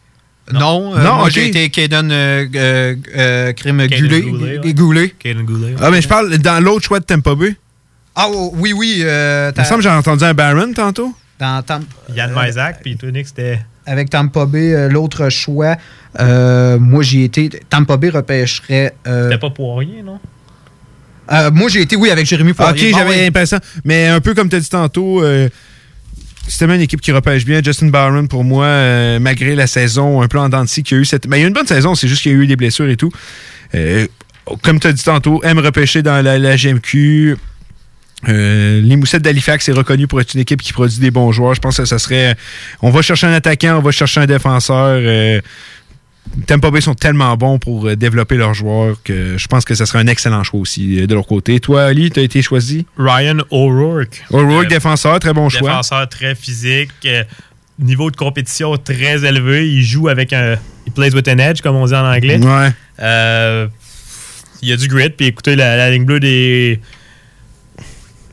Non, 0.51 0.95
euh, 0.95 1.03
Non, 1.03 1.15
moi 1.17 1.25
ok. 1.25 1.31
j'ai 1.31 1.47
été 1.49 1.69
Kaden 1.69 2.09
euh, 2.11 2.45
euh, 2.55 2.95
euh, 3.15 3.53
Crime 3.53 3.87
Caden 3.87 3.99
Goulet. 4.07 4.21
Goulet, 4.21 4.59
ouais. 4.59 4.73
Goulet. 4.73 5.09
Caden 5.19 5.43
Goulet. 5.45 5.75
Ah, 5.79 5.91
mais 5.91 6.01
je 6.01 6.07
parle 6.07 6.35
dans 6.39 6.63
l'autre 6.63 6.85
choix 6.85 6.99
de 6.99 7.05
Tampa 7.05 7.35
Bay. 7.35 7.55
Ah 8.15 8.27
oh, 8.31 8.51
oui, 8.55 8.73
oui. 8.73 9.01
Euh, 9.03 9.51
Il 9.55 9.59
me 9.59 9.65
semble 9.65 9.83
que 9.83 9.89
j'ai 9.89 9.93
entendu 9.95 10.23
un 10.23 10.33
Barron 10.33 10.73
tantôt. 10.73 11.13
dans 11.37 11.61
Yann 12.15 12.33
euh, 12.35 12.47
Isaac, 12.47 12.79
puis 12.81 12.97
toi, 12.97 13.11
Nick, 13.11 13.27
c'était. 13.27 13.59
Avec 13.87 14.09
Tampa 14.11 14.45
Bay, 14.45 14.73
euh, 14.73 14.89
l'autre 14.89 15.29
choix, 15.29 15.75
euh, 16.19 16.77
moi 16.77 17.01
j'ai 17.03 17.23
été. 17.23 17.49
Tampa 17.69 17.97
Bay 17.97 18.09
repêcherait. 18.09 18.93
euh, 19.07 19.29
C'était 19.29 19.39
pas 19.39 19.49
Poirier, 19.49 20.03
non? 20.03 20.19
euh, 21.31 21.49
moi 21.51 21.69
j'ai 21.69 21.81
été, 21.81 21.95
oui, 21.95 22.09
avec 22.11 22.25
Jérémy 22.25 22.51
Ah, 22.57 22.65
Poirier. 22.65 22.87
ok, 22.89 22.91
Bon, 22.93 22.97
j'avais 22.99 23.15
oui. 23.17 23.21
l'impression. 23.25 23.59
Mais 23.83 24.07
un 24.07 24.19
peu 24.21 24.33
comme 24.35 24.49
tu 24.49 24.55
as 24.55 24.59
dit 24.59 24.69
tantôt, 24.69 25.23
euh, 25.23 25.49
c'est 26.47 26.59
tellement 26.59 26.75
une 26.75 26.81
équipe 26.81 27.01
qui 27.01 27.11
repêche 27.11 27.43
bien. 27.45 27.61
Justin 27.63 27.87
Barron, 27.87 28.27
pour 28.27 28.43
moi, 28.43 28.65
euh, 28.65 29.19
malgré 29.19 29.55
la 29.55 29.67
saison 29.67 30.21
un 30.21 30.27
peu 30.27 30.39
en 30.39 30.47
dents 30.49 30.63
de 30.63 30.69
scie 30.69 30.83
qu'il 30.83 30.95
y 30.95 30.99
a 30.99 31.01
eu 31.01 31.05
cette. 31.05 31.27
Mais 31.27 31.37
il 31.37 31.39
y 31.39 31.43
a 31.43 31.45
eu 31.45 31.49
une 31.49 31.53
bonne 31.53 31.67
saison, 31.67 31.95
c'est 31.95 32.07
juste 32.07 32.21
qu'il 32.21 32.31
y 32.31 32.35
a 32.35 32.37
eu 32.37 32.47
des 32.47 32.55
blessures 32.55 32.89
et 32.89 32.95
tout. 32.95 33.11
Euh, 33.75 34.07
comme 34.63 34.79
tu 34.79 34.87
as 34.87 34.93
dit 34.93 35.03
tantôt, 35.03 35.41
aime 35.43 35.59
repêcher 35.59 36.01
dans 36.03 36.21
la, 36.23 36.37
la 36.39 36.55
GMQ. 36.55 37.35
Euh, 38.27 38.81
les 38.81 38.95
Moussettes 38.95 39.21
d'Halifax 39.21 39.69
est 39.69 39.73
reconnu 39.73 40.07
pour 40.07 40.19
être 40.19 40.33
une 40.33 40.39
équipe 40.39 40.61
qui 40.61 40.73
produit 40.73 40.99
des 40.99 41.11
bons 41.11 41.31
joueurs. 41.31 41.53
Je 41.53 41.61
pense 41.61 41.77
que 41.77 41.85
ça 41.85 41.99
serait. 41.99 42.35
On 42.81 42.89
va 42.89 43.01
chercher 43.01 43.27
un 43.27 43.33
attaquant, 43.33 43.77
on 43.77 43.81
va 43.81 43.91
chercher 43.91 44.21
un 44.21 44.25
défenseur. 44.25 44.99
Euh, 45.01 45.39
Tampa 46.45 46.71
Bay 46.71 46.81
sont 46.81 46.93
tellement 46.95 47.35
bons 47.37 47.57
pour 47.59 47.87
euh, 47.87 47.95
développer 47.95 48.35
leurs 48.35 48.53
joueurs 48.53 48.97
que 49.03 49.37
je 49.37 49.47
pense 49.47 49.65
que 49.65 49.75
ça 49.75 49.85
serait 49.85 49.99
un 49.99 50.07
excellent 50.07 50.43
choix 50.43 50.59
aussi 50.59 50.99
euh, 50.99 51.07
de 51.07 51.13
leur 51.13 51.25
côté. 51.25 51.59
Toi, 51.59 51.83
Ali, 51.83 52.09
tu 52.09 52.19
as 52.19 52.23
été 52.23 52.41
choisi? 52.41 52.85
Ryan 52.97 53.37
O'Rourke. 53.49 54.23
O'Rourke, 54.31 54.67
défenseur, 54.67 55.19
très 55.19 55.33
bon 55.33 55.49
choix. 55.49 55.69
Défenseur 55.69 56.09
très 56.09 56.35
physique. 56.35 56.91
niveau 57.79 58.11
de 58.11 58.15
compétition 58.15 58.75
très 58.77 59.25
élevé. 59.25 59.69
Il 59.69 59.83
joue 59.83 60.07
avec 60.09 60.33
un. 60.33 60.57
Il 60.85 60.91
plays 60.91 61.13
with 61.13 61.27
an 61.27 61.37
edge, 61.37 61.61
comme 61.61 61.75
on 61.75 61.85
dit 61.85 61.93
en 61.93 62.05
anglais. 62.05 62.39
Ouais. 62.39 62.69
Euh, 62.99 63.67
il 64.61 64.69
y 64.69 64.73
a 64.73 64.77
du 64.77 64.87
grit. 64.87 65.09
Puis 65.11 65.27
écoutez, 65.27 65.55
la, 65.55 65.77
la 65.77 65.91
ligne 65.91 66.05
bleue 66.05 66.19
des. 66.19 66.79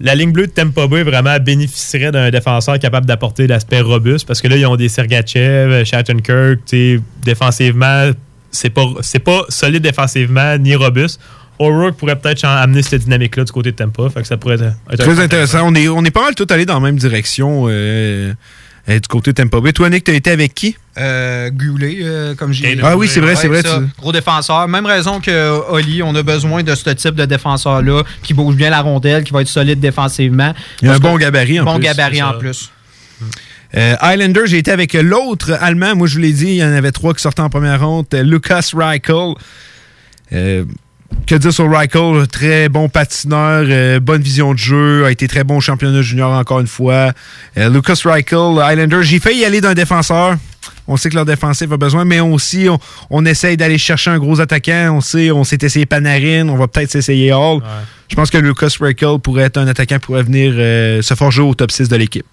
La 0.01 0.15
ligne 0.15 0.33
bleue 0.33 0.47
de 0.47 0.53
Tampa 0.53 0.87
Bay 0.87 1.03
vraiment 1.03 1.39
bénéficierait 1.39 2.11
d'un 2.11 2.31
défenseur 2.31 2.79
capable 2.79 3.07
d'apporter 3.07 3.47
l'aspect 3.47 3.81
robuste 3.81 4.27
parce 4.27 4.41
que 4.41 4.49
là, 4.49 4.57
ils 4.57 4.67
ont 4.67 4.77
des 4.77 4.89
Sergachev, 4.89 5.85
Shattenkirk, 5.85 6.61
tu 6.67 6.97
sais, 6.97 7.01
défensivement, 7.23 8.11
c'est 8.51 8.71
pas, 8.71 8.87
pas 9.25 9.45
solide 9.49 9.83
défensivement 9.83 10.59
ni 10.59 10.75
robuste. 10.75 11.21
O'Rourke 11.59 11.97
pourrait 11.97 12.19
peut-être 12.19 12.45
amener 12.45 12.83
cette 12.83 13.03
dynamique-là 13.03 13.45
du 13.45 13.53
côté 13.53 13.71
de 13.71 13.77
Tampa. 13.77 14.09
Fait 14.11 14.23
que 14.23 14.27
ça 14.27 14.37
pourrait 14.37 14.57
être, 14.57 14.75
être 14.91 15.05
Très 15.05 15.21
intéressant. 15.21 15.61
On 15.65 15.75
est, 15.75 15.89
on 15.89 16.05
est 16.05 16.11
pas 16.11 16.23
mal 16.23 16.35
tout 16.35 16.47
allé 16.51 16.67
dans 16.67 16.75
la 16.75 16.81
même 16.81 16.97
direction 16.97 17.67
euh, 17.69 18.33
euh, 18.89 18.99
du 18.99 19.09
côté 19.09 19.33
de 19.33 19.43
Tampa 19.43 19.61
Bay. 19.61 19.73
Toi, 19.73 19.89
Nick, 19.91 20.05
tu 20.05 20.11
as 20.11 20.15
été 20.15 20.31
avec 20.31 20.55
qui? 20.55 20.77
Euh, 20.99 21.51
Goulet, 21.51 21.99
euh, 22.03 22.35
comme 22.35 22.53
j'ai 22.53 22.79
Ah 22.83 22.97
oui, 22.97 23.09
c'est 23.09 23.21
vrai, 23.21 23.35
c'est 23.35 23.49
vrai, 23.49 23.63
ça. 23.63 23.79
tu- 23.79 24.01
Gros 24.01 24.13
défenseur. 24.13 24.69
Même 24.69 24.87
raison 24.87 25.21
que 25.21 25.49
Oli, 25.71 26.03
on 26.03 26.15
a 26.15 26.23
besoin 26.23 26.63
de 26.63 26.75
ce 26.75 26.91
type 26.91 27.15
de 27.15 27.25
défenseur-là, 27.25 28.03
qui 28.23 28.35
bouge 28.35 28.55
bien 28.57 28.71
la 28.71 28.81
rondelle, 28.83 29.25
qui 29.25 29.33
va 29.33 29.41
être 29.43 29.49
solide 29.49 29.81
défensivement. 29.81 30.55
Il 30.83 30.89
y 30.89 30.91
a 30.91 30.95
un 30.95 30.99
bon 30.99 31.17
gabarit 31.17 31.61
en 31.61 31.65
bon 31.65 31.75
plus. 31.77 31.85
gabarit 31.85 32.17
C'est 32.17 32.23
en 32.23 32.39
plus. 32.39 32.71
Euh, 33.77 33.97
Highlander, 34.01 34.43
j'ai 34.47 34.59
été 34.59 34.71
avec 34.71 34.93
l'autre 34.93 35.53
Allemand. 35.61 35.97
Moi, 35.97 36.07
je 36.07 36.15
vous 36.15 36.21
l'ai 36.21 36.33
dit, 36.33 36.47
il 36.47 36.55
y 36.57 36.65
en 36.65 36.71
avait 36.73 36.93
trois 36.93 37.13
qui 37.13 37.21
sortaient 37.23 37.41
en 37.43 37.51
première 37.51 37.85
ronde. 37.85 38.07
Euh, 38.15 38.23
Lucas 38.23 38.71
Reichel. 38.73 39.35
Euh, 40.33 40.65
que 41.27 41.35
dire 41.37 41.53
sur 41.53 41.71
Reichel? 41.71 42.27
Très 42.29 42.69
bon 42.69 42.89
patineur, 42.89 43.65
euh, 43.69 44.01
bonne 44.01 44.23
vision 44.23 44.53
de 44.53 44.59
jeu, 44.59 45.05
a 45.05 45.11
été 45.11 45.27
très 45.29 45.45
bon 45.45 45.59
au 45.59 45.61
championnat 45.61 46.03
junior 46.03 46.33
encore 46.33 46.61
une 46.61 46.67
fois. 46.67 47.13
Euh, 47.57 47.69
Lucas 47.71 48.01
Reichel, 48.05 48.59
Highlander, 48.61 49.03
j'ai 49.03 49.19
failli 49.21 49.41
y 49.41 49.45
aller 49.45 49.61
d'un 49.61 49.75
défenseur. 49.75 50.37
On 50.87 50.97
sait 50.97 51.09
que 51.09 51.15
leur 51.15 51.25
défensif 51.25 51.71
a 51.73 51.77
besoin, 51.77 52.05
mais 52.05 52.21
aussi, 52.21 52.69
on, 52.69 52.79
on 53.11 53.25
essaye 53.25 53.57
d'aller 53.57 53.79
chercher 53.79 54.11
un 54.11 54.19
gros 54.19 54.41
attaquant. 54.41 54.97
On 54.97 55.01
sait, 55.01 55.31
on 55.31 55.45
s'est 55.45 55.59
essayé 55.63 55.87
Panarin, 55.87 56.49
on 56.49 56.57
va 56.57 56.69
peut-être 56.69 56.91
s'essayer 56.91 57.33
Hall. 57.33 57.63
Je 58.09 58.17
pense 58.17 58.31
que 58.31 58.39
Lucas 58.39 58.77
Reichel 58.81 59.19
pourrait 59.19 59.45
être 59.45 59.57
un 59.57 59.67
attaquant 59.67 59.97
qui 59.97 60.07
pourrait 60.07 60.23
venir 60.23 60.53
euh, 60.57 61.01
se 61.01 61.15
forger 61.15 61.43
au 61.43 61.55
top 61.55 61.71
6 61.71 61.89
de 61.89 61.97
l'équipe. 61.97 62.27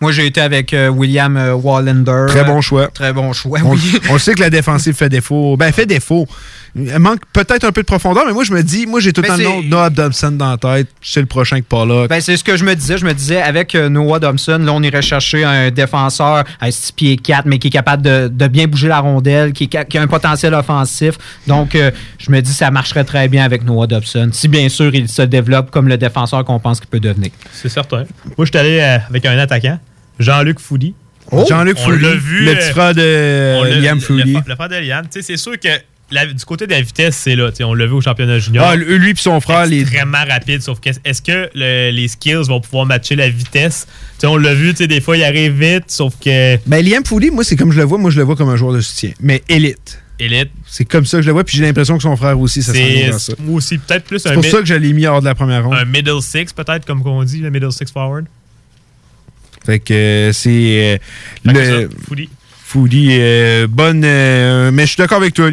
Moi, 0.00 0.12
j'ai 0.12 0.26
été 0.26 0.40
avec 0.40 0.72
euh, 0.72 0.88
William 0.88 1.36
euh, 1.36 1.52
Wallander. 1.54 2.24
Très 2.28 2.44
bon 2.44 2.62
choix. 2.62 2.88
Très 2.88 3.12
bon 3.12 3.34
choix, 3.34 3.58
On, 3.62 3.72
oui. 3.72 3.98
on 4.08 4.18
sait 4.18 4.32
que 4.32 4.40
la 4.40 4.48
défensive 4.48 4.94
fait 4.94 5.10
défaut. 5.10 5.58
Ben, 5.58 5.72
fait 5.72 5.84
défaut. 5.84 6.26
Elle 6.76 6.98
manque 7.00 7.20
peut-être 7.32 7.64
un 7.64 7.72
peu 7.72 7.80
de 7.82 7.86
profondeur, 7.86 8.24
mais 8.26 8.32
moi, 8.32 8.44
je 8.44 8.52
me 8.52 8.62
dis, 8.62 8.86
moi, 8.86 9.00
j'ai 9.00 9.12
tout 9.12 9.22
le 9.22 9.28
temps 9.28 9.36
le 9.36 9.44
nom 9.44 9.60
de 9.62 9.66
Noah 9.66 9.90
Dobson 9.90 10.30
dans 10.32 10.50
la 10.50 10.56
tête. 10.56 10.88
C'est 11.02 11.20
le 11.20 11.26
prochain 11.26 11.60
que 11.60 11.64
Pollock. 11.66 12.08
Ben, 12.08 12.20
c'est 12.20 12.36
ce 12.36 12.44
que 12.44 12.56
je 12.56 12.64
me 12.64 12.74
disais. 12.74 12.96
Je 12.98 13.04
me 13.04 13.12
disais, 13.12 13.40
avec 13.42 13.74
euh, 13.74 13.88
Noah 13.88 14.20
Thompson, 14.20 14.58
là, 14.62 14.72
on 14.72 14.82
irait 14.82 15.02
chercher 15.02 15.44
un 15.44 15.70
défenseur 15.70 16.44
à 16.60 16.70
6 16.70 16.92
pieds 16.92 17.16
4, 17.16 17.46
mais 17.46 17.58
qui 17.58 17.68
est 17.68 17.70
capable 17.70 18.02
de, 18.02 18.28
de 18.28 18.46
bien 18.46 18.66
bouger 18.66 18.88
la 18.88 19.00
rondelle, 19.00 19.52
qui, 19.52 19.64
est 19.64 19.72
ca- 19.72 19.84
qui 19.84 19.98
a 19.98 20.02
un 20.02 20.06
potentiel 20.06 20.54
offensif. 20.54 21.14
Donc, 21.46 21.74
euh, 21.74 21.90
je 22.18 22.30
me 22.30 22.40
dis, 22.40 22.52
ça 22.52 22.70
marcherait 22.70 23.04
très 23.04 23.26
bien 23.28 23.44
avec 23.44 23.64
Noah 23.64 23.86
Dobson, 23.86 24.30
si 24.32 24.46
bien 24.48 24.68
sûr 24.68 24.94
il 24.94 25.08
se 25.08 25.22
développe 25.22 25.70
comme 25.70 25.88
le 25.88 25.98
défenseur 25.98 26.44
qu'on 26.44 26.60
pense 26.60 26.78
qu'il 26.80 26.88
peut 26.88 27.00
devenir. 27.00 27.30
C'est 27.52 27.68
certain. 27.68 28.04
Moi, 28.38 28.44
je 28.44 28.50
suis 28.50 28.58
allé 28.58 28.78
euh, 28.80 28.98
avec 29.08 29.26
un 29.26 29.36
attaquant, 29.38 29.78
Jean-Luc 30.18 30.60
Foudy. 30.60 30.94
Oh! 31.32 31.44
Jean-Luc 31.48 31.78
Foudy, 31.78 32.04
vu, 32.16 32.44
le 32.44 32.54
petit 32.54 32.70
frère 32.70 32.94
de 32.94 33.80
Liam 33.80 34.00
Foudy. 34.00 34.22
Le, 34.34 34.40
frère- 34.40 34.44
le 34.48 34.54
frère 34.56 34.68
de 34.68 34.76
Liam. 34.86 35.02
Tu 35.04 35.08
sais, 35.20 35.22
C'est 35.22 35.36
sûr 35.36 35.52
que 35.58 35.68
la- 36.10 36.26
du 36.26 36.44
côté 36.44 36.66
de 36.66 36.72
la 36.72 36.80
vitesse, 36.80 37.16
c'est 37.16 37.36
là. 37.36 37.50
On 37.60 37.74
l'a 37.74 37.86
vu 37.86 37.92
au 37.92 38.00
championnat 38.00 38.38
junior. 38.38 38.64
Ah, 38.68 38.76
lui 38.76 39.10
et 39.10 39.14
son 39.16 39.40
frère, 39.40 39.66
les. 39.66 39.80
extrêmement 39.82 40.24
rapide. 40.28 40.62
Sauf 40.62 40.80
que 40.80 40.90
est-ce 41.04 41.22
que 41.22 41.48
le- 41.54 41.90
les 41.90 42.08
skills 42.08 42.46
vont 42.48 42.60
pouvoir 42.60 42.86
matcher 42.86 43.16
la 43.16 43.28
vitesse? 43.28 43.86
On 44.24 44.36
l'a 44.36 44.54
vu, 44.54 44.70
tu 44.70 44.78
sais, 44.78 44.86
des 44.86 45.00
fois, 45.00 45.16
il 45.16 45.24
arrive 45.24 45.52
vite, 45.52 45.84
sauf 45.90 46.14
que 46.22 46.56
Ben, 46.66 46.84
Liam 46.84 47.04
Foudy, 47.04 47.30
moi, 47.30 47.44
c'est 47.44 47.56
comme 47.56 47.72
je 47.72 47.78
le 47.78 47.84
vois. 47.84 47.98
Moi, 47.98 48.10
je 48.10 48.18
le 48.18 48.24
vois 48.24 48.36
comme 48.36 48.48
un 48.50 48.56
joueur 48.56 48.72
de 48.74 48.80
soutien. 48.80 49.12
Mais 49.20 49.42
élite. 49.48 50.02
élite. 50.18 50.50
C'est 50.66 50.84
comme 50.84 51.06
ça 51.06 51.16
que 51.18 51.22
je 51.22 51.28
le 51.28 51.32
vois, 51.32 51.44
puis 51.44 51.56
j'ai 51.56 51.64
l'impression 51.64 51.96
que 51.96 52.02
son 52.02 52.16
frère 52.16 52.38
aussi, 52.38 52.62
ça 52.62 52.74
s'en 52.74 53.10
dans 53.10 53.18
ça. 53.18 53.32
moi 53.38 53.56
aussi 53.56 53.78
peut-être 53.78 54.04
plus 54.04 54.18
C'est 54.18 54.34
pour 54.34 54.44
ça 54.44 54.58
que 54.58 54.66
je 54.66 54.74
l'ai 54.74 54.92
mis 54.92 55.06
hors 55.06 55.20
de 55.20 55.24
la 55.26 55.34
première 55.34 55.64
ronde. 55.64 55.74
un 55.74 55.84
middle 55.86 56.20
six, 56.20 56.52
peut-être, 56.52 56.84
comme 56.84 57.06
on 57.06 57.24
dit, 57.24 57.38
le 57.38 57.50
middle 57.50 57.72
six 57.72 57.90
forward. 57.90 58.26
Fait 59.64 59.78
que 59.78 59.92
euh, 59.92 60.32
c'est 60.32 60.50
euh, 60.94 60.98
le 61.44 61.88
Foudy, 62.70 63.08
euh, 63.18 63.66
bonne. 63.66 64.04
euh, 64.04 64.70
mais 64.72 64.82
je 64.82 64.90
suis 64.90 64.96
d'accord 64.96 65.16
avec 65.18 65.34
toi. 65.34 65.50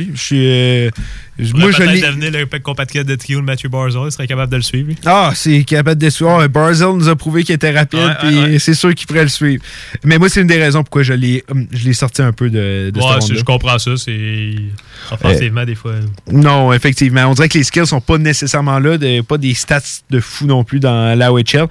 Euh, 1.40 1.46
moi, 1.56 1.72
je 1.72 1.84
l'ai. 1.84 2.02
devenir 2.02 2.32
le 2.32 2.60
compatriote 2.60 3.06
de 3.08 3.16
trio 3.16 3.40
de 3.40 3.46
Matthew 3.46 3.68
Barzal, 3.68 4.04
il 4.06 4.12
serait 4.12 4.28
capable 4.28 4.52
de 4.52 4.58
le 4.58 4.62
suivre. 4.64 4.92
Ah, 5.06 5.32
c'est 5.36 5.64
capable 5.64 6.02
de 6.02 6.10
suivre. 6.10 6.40
Ah, 6.42 6.48
Barzell 6.48 6.90
nous 6.96 7.08
a 7.10 7.16
prouvé 7.16 7.44
qu'il 7.44 7.56
était 7.56 7.72
rapide, 7.72 8.00
Ouais, 8.00 8.14
puis 8.20 8.36
ouais, 8.36 8.44
ouais. 8.52 8.60
c'est 8.60 8.74
sûr 8.74 8.94
qu'il 8.96 9.08
pourrait 9.08 9.24
le 9.24 9.30
suivre. 9.30 9.64
Mais 10.04 10.18
moi, 10.18 10.30
c'est 10.30 10.42
une 10.42 10.48
des 10.48 10.58
raisons 10.62 10.84
pourquoi 10.84 11.04
je 11.04 11.14
l'ai, 11.14 11.44
hum, 11.50 11.68
je 11.72 11.86
l'ai 11.86 11.94
sorti 11.94 12.22
un 12.22 12.32
peu 12.34 12.50
de, 12.50 12.92
ronde-là. 12.96 13.36
je 13.36 13.44
comprends 13.44 13.78
ça. 13.80 13.92
C'est 13.98 14.56
offensivement, 15.12 15.66
des 15.66 15.76
fois. 15.76 15.94
Non, 16.32 16.74
effectivement. 16.74 17.26
On 17.28 17.34
dirait 17.34 17.50
que 17.50 17.58
les 17.58 17.64
skills 17.64 17.88
sont 17.88 18.02
pas 18.02 18.18
nécessairement 18.18 18.80
là, 18.80 18.98
de- 18.98 19.22
pas 19.22 19.38
des 19.38 19.54
stats 19.54 19.82
de 20.10 20.20
fou 20.20 20.46
non 20.46 20.64
plus 20.64 20.80
dans 20.80 21.18
la 21.18 21.32
OHL. 21.32 21.44
Euh, 21.58 21.66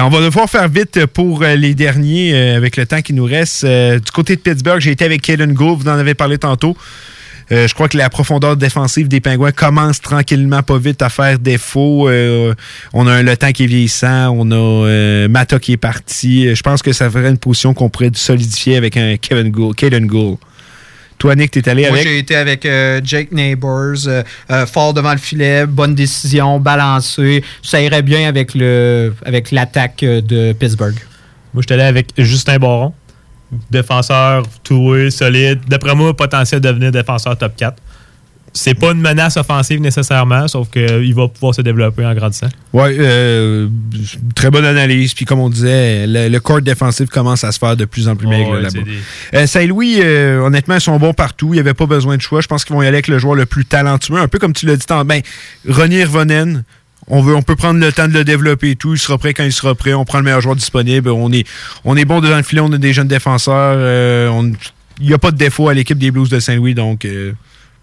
on 0.00 0.08
va 0.08 0.20
devoir 0.20 0.48
faire 0.50 0.68
vite 0.68 1.06
pour 1.06 1.42
euh, 1.42 1.54
les 1.54 1.74
derniers 1.74 2.34
euh, 2.34 2.56
avec 2.56 2.76
le 2.76 2.86
temps 2.86 3.00
qui 3.02 3.12
nous 3.12 3.24
reste. 3.24 3.64
Euh, 3.64 3.98
du 3.98 4.10
côté 4.10 4.36
de 4.36 4.40
Pittsburgh, 4.40 4.80
j'ai 4.80 4.90
été 4.90 5.04
avec 5.04 5.22
Kaden 5.22 5.52
Gould, 5.52 5.80
vous 5.82 5.88
en 5.88 5.92
avez 5.98 6.14
parlé 6.14 6.38
tantôt. 6.38 6.76
Euh, 7.52 7.68
je 7.68 7.74
crois 7.74 7.88
que 7.88 7.96
la 7.96 8.10
profondeur 8.10 8.56
défensive 8.56 9.08
des 9.08 9.20
Pingouins 9.20 9.52
commence 9.52 10.00
tranquillement, 10.00 10.62
pas 10.62 10.78
vite, 10.78 11.02
à 11.02 11.08
faire 11.08 11.38
défaut. 11.38 12.08
Euh, 12.08 12.54
on 12.92 13.06
a 13.06 13.12
un 13.12 13.22
Le 13.22 13.36
Temps 13.36 13.52
qui 13.52 13.64
est 13.64 13.66
vieillissant, 13.66 14.34
on 14.36 14.50
a 14.50 14.54
euh, 14.54 15.28
Mata 15.28 15.58
qui 15.58 15.72
est 15.72 15.76
parti. 15.76 16.54
Je 16.54 16.62
pense 16.62 16.82
que 16.82 16.92
ça 16.92 17.10
ferait 17.10 17.30
une 17.30 17.38
position 17.38 17.74
qu'on 17.74 17.90
pourrait 17.90 18.10
solidifier 18.14 18.76
avec 18.76 18.96
un 18.96 19.16
Kevin 19.16 19.50
Gould, 19.50 19.76
Kaden 19.76 20.06
Gould. 20.06 20.38
Toi, 21.18 21.36
Nick, 21.36 21.52
t'es 21.52 21.68
allé 21.68 21.82
Moi, 21.82 21.92
avec... 21.92 22.02
j'ai 22.02 22.18
été 22.18 22.36
avec 22.36 22.66
euh, 22.66 23.00
Jake 23.02 23.32
Neighbors, 23.32 24.06
euh, 24.06 24.22
euh, 24.50 24.66
fort 24.66 24.92
devant 24.92 25.12
le 25.12 25.18
filet, 25.18 25.66
bonne 25.66 25.94
décision, 25.94 26.58
balancé. 26.60 27.42
Ça 27.62 27.80
irait 27.80 28.02
bien 28.02 28.28
avec 28.28 28.54
le 28.54 29.14
avec 29.24 29.50
l'attaque 29.50 30.00
de 30.00 30.52
Pittsburgh. 30.52 30.96
Moi, 31.54 31.62
je 31.62 31.66
suis 31.66 31.74
allé 31.74 31.84
avec 31.84 32.08
Justin 32.18 32.58
Baron, 32.58 32.92
défenseur 33.70 34.44
two-way, 34.62 35.10
solide. 35.10 35.60
D'après 35.68 35.94
moi, 35.94 36.14
potentiel 36.16 36.60
de 36.60 36.68
devenir 36.68 36.92
défenseur 36.92 37.36
top 37.36 37.56
4. 37.56 37.76
C'est 38.56 38.74
pas 38.74 38.92
une 38.92 39.00
menace 39.00 39.36
offensive 39.36 39.80
nécessairement, 39.80 40.46
sauf 40.46 40.70
qu'il 40.70 41.12
va 41.12 41.26
pouvoir 41.26 41.56
se 41.56 41.60
développer 41.60 42.06
en 42.06 42.14
grandissant. 42.14 42.46
Oui, 42.72 42.96
très 44.36 44.48
bonne 44.48 44.64
analyse. 44.64 45.12
Puis 45.12 45.24
comme 45.24 45.40
on 45.40 45.50
disait, 45.50 46.06
le, 46.06 46.28
le 46.28 46.40
corps 46.40 46.62
défensif 46.62 47.08
commence 47.08 47.42
à 47.42 47.50
se 47.50 47.58
faire 47.58 47.76
de 47.76 47.84
plus 47.84 48.08
en 48.08 48.14
plus 48.14 48.28
maigre 48.28 48.52
Ouais, 48.52 48.62
là-bas. 48.62 48.78
Euh, 49.34 49.46
Saint-Louis, 49.48 49.96
euh, 50.00 50.38
honnêtement, 50.38 50.76
ils 50.76 50.80
sont 50.80 50.96
bons 50.98 51.14
partout. 51.14 51.48
Il 51.48 51.54
n'y 51.54 51.60
avait 51.60 51.74
pas 51.74 51.86
besoin 51.86 52.16
de 52.16 52.22
choix. 52.22 52.40
Je 52.42 52.46
pense 52.46 52.64
qu'ils 52.64 52.76
vont 52.76 52.82
y 52.82 52.86
aller 52.86 52.94
avec 52.94 53.08
le 53.08 53.18
joueur 53.18 53.34
le 53.34 53.44
plus 53.44 53.64
talentueux. 53.64 54.18
Un 54.18 54.28
peu 54.28 54.38
comme 54.38 54.52
tu 54.52 54.66
l'as 54.66 54.76
dit 54.76 54.86
tant 54.86 55.04
ben, 55.04 55.20
Ronnie 55.68 56.04
Revonen, 56.04 56.62
on, 57.08 57.22
veut, 57.22 57.34
on 57.34 57.42
peut 57.42 57.56
prendre 57.56 57.80
le 57.80 57.92
temps 57.92 58.08
de 58.08 58.12
le 58.12 58.24
développer 58.24 58.70
et 58.70 58.76
tout. 58.76 58.94
Il 58.94 58.98
sera 58.98 59.18
prêt 59.18 59.34
quand 59.34 59.44
il 59.44 59.52
sera 59.52 59.74
prêt. 59.74 59.94
On 59.94 60.04
prend 60.04 60.18
le 60.18 60.24
meilleur 60.24 60.40
joueur 60.40 60.56
disponible. 60.56 61.10
On 61.10 61.32
est, 61.32 61.46
on 61.84 61.96
est 61.96 62.04
bon 62.04 62.20
devant 62.20 62.36
le 62.36 62.42
filet. 62.42 62.60
On 62.60 62.72
a 62.72 62.78
des 62.78 62.92
jeunes 62.92 63.08
défenseurs. 63.08 63.76
Euh, 63.76 64.52
il 65.00 65.06
n'y 65.06 65.14
a 65.14 65.18
pas 65.18 65.30
de 65.30 65.36
défaut 65.36 65.68
à 65.68 65.74
l'équipe 65.74 65.98
des 65.98 66.10
Blues 66.10 66.28
de 66.28 66.38
Saint-Louis, 66.38 66.74
donc 66.74 67.04
euh, 67.04 67.32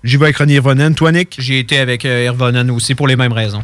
j'y 0.04 0.18
vais 0.18 0.26
avec 0.26 0.38
Ronnie 0.38 0.54
Irvonen. 0.54 0.96
Toi, 0.96 1.12
Nick? 1.12 1.36
J'ai 1.40 1.60
été 1.60 1.78
avec 1.78 2.06
euh, 2.06 2.24
Irvonen 2.26 2.72
aussi 2.72 2.96
pour 2.96 3.08
les 3.08 3.16
mêmes 3.16 3.34
raisons. 3.34 3.64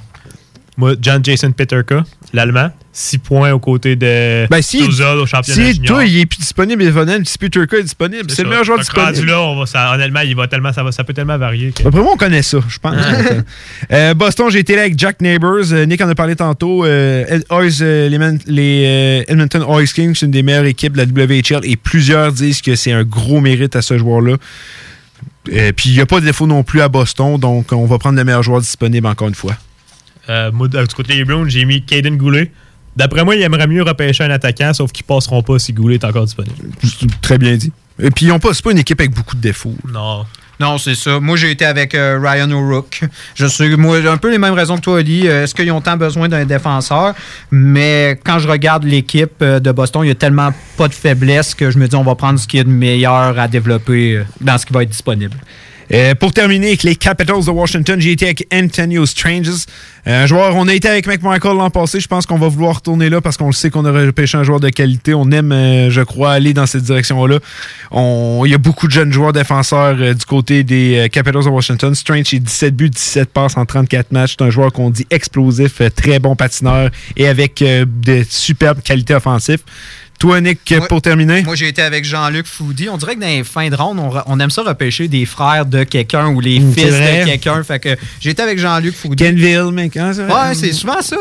Moi, 0.79 0.93
John 1.01 1.25
Jason 1.25 1.51
Peterka, 1.53 2.03
l'Allemand, 2.33 2.69
6 2.93 3.17
points 3.17 3.51
aux 3.51 3.57
côtés 3.57 3.95
de 3.95 4.45
Ben, 4.47 4.61
si, 4.61 4.83
au 4.83 5.25
championnat 5.25 5.73
si 5.73 5.79
toi, 5.81 6.05
il 6.05 6.19
est 6.19 6.25
plus 6.27 6.37
disponible, 6.37 6.83
Irvonen, 6.83 7.25
si 7.25 7.39
Peterka 7.39 7.77
est 7.77 7.83
disponible, 7.83 8.29
c'est 8.29 8.43
le 8.43 8.49
meilleur 8.49 8.63
joueur 8.63 8.77
disponible. 8.77 9.25
là, 9.25 9.41
on 9.41 9.59
va, 9.59 9.65
ça, 9.65 9.91
honnêtement, 9.95 10.19
il 10.19 10.35
va 10.35 10.47
tellement, 10.47 10.71
ça, 10.71 10.83
va, 10.83 10.91
ça 10.91 11.03
peut 11.03 11.13
tellement 11.13 11.39
varier. 11.39 11.71
que- 11.71 11.87
Après 11.87 11.99
moi, 11.99 12.11
on 12.13 12.17
connaît 12.17 12.43
ça, 12.43 12.59
je 12.69 12.77
pense. 12.77 12.95
Euh, 13.91 14.13
Boston, 14.13 14.49
j'ai 14.51 14.59
été 14.59 14.75
là 14.75 14.81
avec 14.81 14.99
Jack 14.99 15.21
Neighbors. 15.21 15.71
Euh, 15.71 15.85
Nick 15.85 16.01
en 16.01 16.09
a 16.09 16.15
parlé 16.15 16.35
tantôt. 16.35 16.83
Euh, 16.85 17.25
les, 18.47 19.23
Edmonton 19.27 19.63
Oils 19.67 19.87
Kings, 19.87 20.13
c'est 20.15 20.25
une 20.25 20.31
des 20.31 20.43
meilleures 20.43 20.65
équipes 20.65 20.93
de 20.95 20.99
la 20.99 21.05
WHL 21.25 21.61
et 21.63 21.75
plusieurs 21.75 22.31
disent 22.31 22.61
que 22.61 22.75
c'est 22.75 22.91
un 22.91 23.03
gros 23.03 23.41
mérite 23.41 23.75
à 23.75 23.81
ce 23.81 23.97
joueur-là. 23.97 24.35
Puis 25.45 25.89
il 25.89 25.93
n'y 25.93 26.01
a 26.01 26.05
pas 26.05 26.19
de 26.19 26.25
défaut 26.25 26.45
non 26.47 26.63
plus 26.63 26.81
à 26.81 26.89
Boston, 26.89 27.37
donc 27.39 27.71
on 27.71 27.85
va 27.85 27.97
prendre 27.97 28.17
le 28.17 28.23
meilleur 28.23 28.43
joueur 28.43 28.59
disponible 28.61 29.07
encore 29.07 29.29
une 29.29 29.35
fois. 29.35 29.55
Euh, 30.29 30.51
moi, 30.51 30.67
du 30.67 30.77
côté 30.95 31.15
des 31.15 31.25
Browns, 31.25 31.49
j'ai 31.49 31.65
mis 31.65 31.83
Caden 31.83 32.17
Goulet. 32.17 32.51
D'après 32.95 33.23
moi, 33.23 33.35
il 33.35 33.41
aimerait 33.41 33.67
mieux 33.67 33.83
repêcher 33.83 34.23
un 34.23 34.31
attaquant, 34.31 34.73
sauf 34.73 34.91
qu'ils 34.91 35.05
passeront 35.05 35.43
pas 35.43 35.59
si 35.59 35.71
Goulet 35.71 35.95
est 35.95 36.05
encore 36.05 36.25
disponible. 36.25 36.55
Très 37.21 37.37
bien 37.37 37.55
dit. 37.55 37.71
Et 37.99 38.11
puis 38.11 38.25
ils 38.25 38.31
ont 38.31 38.39
pas, 38.39 38.53
c'est 38.53 38.63
pas 38.63 38.71
une 38.71 38.79
équipe 38.79 38.99
avec 38.99 39.13
beaucoup 39.13 39.35
de 39.35 39.41
défauts. 39.41 39.75
Non. 39.91 40.25
Non, 40.59 40.79
c'est 40.79 40.95
ça. 40.95 41.19
Moi, 41.19 41.37
j'ai 41.37 41.51
été 41.51 41.65
avec 41.65 41.93
euh, 41.93 42.19
Ryan 42.19 42.49
O'Rourke. 42.49 43.03
Je 43.35 43.45
suis, 43.45 43.75
moi, 43.77 44.01
j'ai 44.01 44.07
un 44.07 44.17
peu 44.17 44.31
les 44.31 44.39
mêmes 44.39 44.55
raisons 44.55 44.77
que 44.77 44.81
toi, 44.81 44.95
Oli. 44.95 45.27
Euh, 45.27 45.43
Est-ce 45.43 45.53
qu'ils 45.53 45.71
ont 45.71 45.81
tant 45.81 45.97
besoin 45.97 46.27
d'un 46.27 46.45
défenseur? 46.45 47.13
Mais 47.51 48.19
quand 48.23 48.39
je 48.39 48.47
regarde 48.47 48.83
l'équipe 48.83 49.33
euh, 49.43 49.59
de 49.59 49.71
Boston, 49.71 50.01
il 50.03 50.07
y 50.07 50.11
a 50.11 50.15
tellement 50.15 50.51
pas 50.75 50.87
de 50.87 50.95
faiblesse 50.95 51.53
que 51.53 51.69
je 51.69 51.77
me 51.77 51.87
dis 51.87 51.95
on 51.95 52.03
va 52.03 52.15
prendre 52.15 52.39
ce 52.39 52.47
qu'il 52.47 52.57
y 52.57 52.61
a 52.61 52.63
de 52.63 52.69
meilleur 52.69 53.37
à 53.37 53.47
développer 53.47 54.15
euh, 54.15 54.23
dans 54.41 54.57
ce 54.57 54.65
qui 54.65 54.73
va 54.73 54.81
être 54.81 54.89
disponible. 54.89 55.37
Euh, 55.93 56.15
pour 56.15 56.33
terminer 56.33 56.67
avec 56.67 56.83
les 56.83 56.95
Capitals 56.95 57.45
de 57.45 57.49
Washington, 57.49 57.99
j'ai 57.99 58.11
été 58.11 58.25
avec 58.25 58.45
Antonio 58.53 59.05
Stranges. 59.05 59.47
Euh, 60.05 60.23
un 60.23 60.25
joueur, 60.25 60.55
on 60.55 60.67
a 60.67 60.73
été 60.73 60.87
avec 60.89 61.07
McMichael 61.07 61.55
l'an 61.57 61.69
passé. 61.69 61.99
Je 62.01 62.07
pense 62.07 62.25
qu'on 62.25 62.37
va 62.37 62.47
vouloir 62.49 62.75
retourner 62.75 63.09
là 63.09 63.21
parce 63.21 63.37
qu'on 63.37 63.47
le 63.47 63.53
sait 63.53 63.69
qu'on 63.69 63.85
a 63.85 63.91
repêché 63.91 64.37
un 64.37 64.43
joueur 64.43 64.59
de 64.59 64.69
qualité. 64.69 65.13
On 65.13 65.31
aime, 65.31 65.51
euh, 65.53 65.89
je 65.89 66.01
crois, 66.01 66.33
aller 66.33 66.53
dans 66.53 66.65
cette 66.65 66.83
direction-là. 66.83 67.39
On- 67.91 68.43
Il 68.45 68.51
y 68.51 68.55
a 68.55 68.57
beaucoup 68.57 68.87
de 68.87 68.91
jeunes 68.91 69.13
joueurs 69.13 69.31
défenseurs 69.33 69.95
du 69.95 70.25
côté 70.25 70.63
des 70.63 71.07
Capitals 71.11 71.43
de 71.45 71.49
Washington. 71.49 71.95
Strange, 71.95 72.25
c'est 72.27 72.39
17 72.39 72.75
buts, 72.75 72.89
17 72.89 73.29
passes 73.29 73.55
en 73.57 73.65
34 73.65 74.11
matchs. 74.11 74.35
C'est 74.37 74.45
un 74.45 74.49
joueur 74.49 74.71
qu'on 74.73 74.89
dit 74.89 75.05
explosif, 75.09 75.81
très 75.95 76.19
bon 76.19 76.35
patineur 76.35 76.89
et 77.15 77.27
avec 77.27 77.63
de 77.63 78.23
superbes 78.29 78.81
qualités 78.81 79.15
offensives. 79.15 79.61
Toi, 80.19 80.41
Nick, 80.41 80.73
pour 80.89 81.01
terminer? 81.01 81.43
Moi, 81.43 81.55
j'ai 81.55 81.67
été 81.67 81.81
avec 81.81 82.03
Jean-Luc 82.03 82.47
Foudy. 82.47 82.89
On 82.89 82.97
dirait 82.97 83.15
que 83.15 83.21
dans 83.21 83.27
les 83.27 83.43
fins 83.43 83.69
de 83.69 83.75
ronde, 83.75 83.99
on, 84.25 84.39
aime 84.39 84.49
ça 84.49 84.63
repêcher 84.63 85.07
des 85.07 85.25
frères 85.27 85.65
de 85.65 85.83
quelqu'un 85.83 86.27
ou 86.29 86.39
les 86.39 86.59
Mm, 86.59 86.73
fils 86.73 86.85
de 86.85 87.25
quelqu'un. 87.25 87.63
Fait 87.63 87.79
que 87.79 87.95
j'ai 88.19 88.31
été 88.31 88.41
avec 88.41 88.57
Jean-Luc 88.57 88.95
Foudy. 88.95 89.23
Kenville, 89.23 89.71
mec. 89.71 89.95
hein, 89.95 90.13
ça? 90.13 90.25
Ouais, 90.25 90.55
c'est 90.55 90.73
souvent 90.73 91.01
ça. 91.01 91.17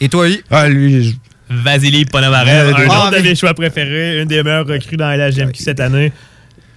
Et 0.00 0.08
toi, 0.08 0.24
Oli? 0.24 0.42
Ah, 0.50 0.68
lui, 0.68 1.18
Vasily 1.48 2.04
Ponomarev, 2.04 2.48
Euh, 2.48 2.74
un 2.74 2.88
ah, 2.90 3.08
autre 3.08 3.16
de 3.18 3.22
mes 3.22 3.34
choix 3.34 3.54
préférés, 3.54 4.20
une 4.20 4.28
des 4.28 4.42
meilleures 4.42 4.66
recrues 4.66 4.96
dans 4.96 5.08
la 5.08 5.30
GMQ 5.30 5.62
cette 5.62 5.80
année. 5.80 6.12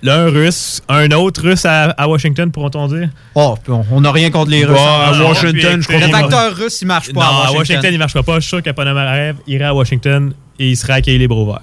L'un 0.03 0.26
russe, 0.30 0.82
un 0.90 1.10
autre 1.11 1.41
russe 1.41 1.65
à, 1.65 1.86
à 1.91 2.07
Washington, 2.07 2.52
pourront-on 2.52 2.88
dire? 2.88 3.10
Oh, 3.34 3.56
on- 3.68 3.84
on 3.91 4.02
n'a 4.02 4.11
rien 4.11 4.30
contre 4.30 4.52
les 4.52 4.64
Russes. 4.64 4.76
Bah, 4.78 5.07
à 5.10 5.18
Non, 5.18 5.30
Washington, 5.30 5.82
je 5.82 5.88
crois 5.88 5.99
Le 5.99 6.07
facteur 6.11 6.56
russe, 6.56 6.82
il 6.82 6.86
marche 6.88 7.11
pas 7.14 7.19
non, 7.19 7.26
à 7.26 7.30
Washington. 7.32 7.56
à 7.56 7.57
Washington, 7.60 7.90
il 7.90 7.94
ne 7.94 7.98
marchera 7.99 8.24
pas. 8.24 8.36
Je 8.36 8.40
suis 8.41 8.49
sûr 8.49 8.61
que 8.64 8.69
Ponomarev 8.69 9.38
irait 9.48 9.65
à 9.65 9.74
Washington 9.74 10.34
et 10.59 10.69
il 10.69 10.75
serait 10.77 10.93
accueilli 10.93 11.17
les 11.19 11.27
bras 11.27 11.41
ouverts. 11.41 11.61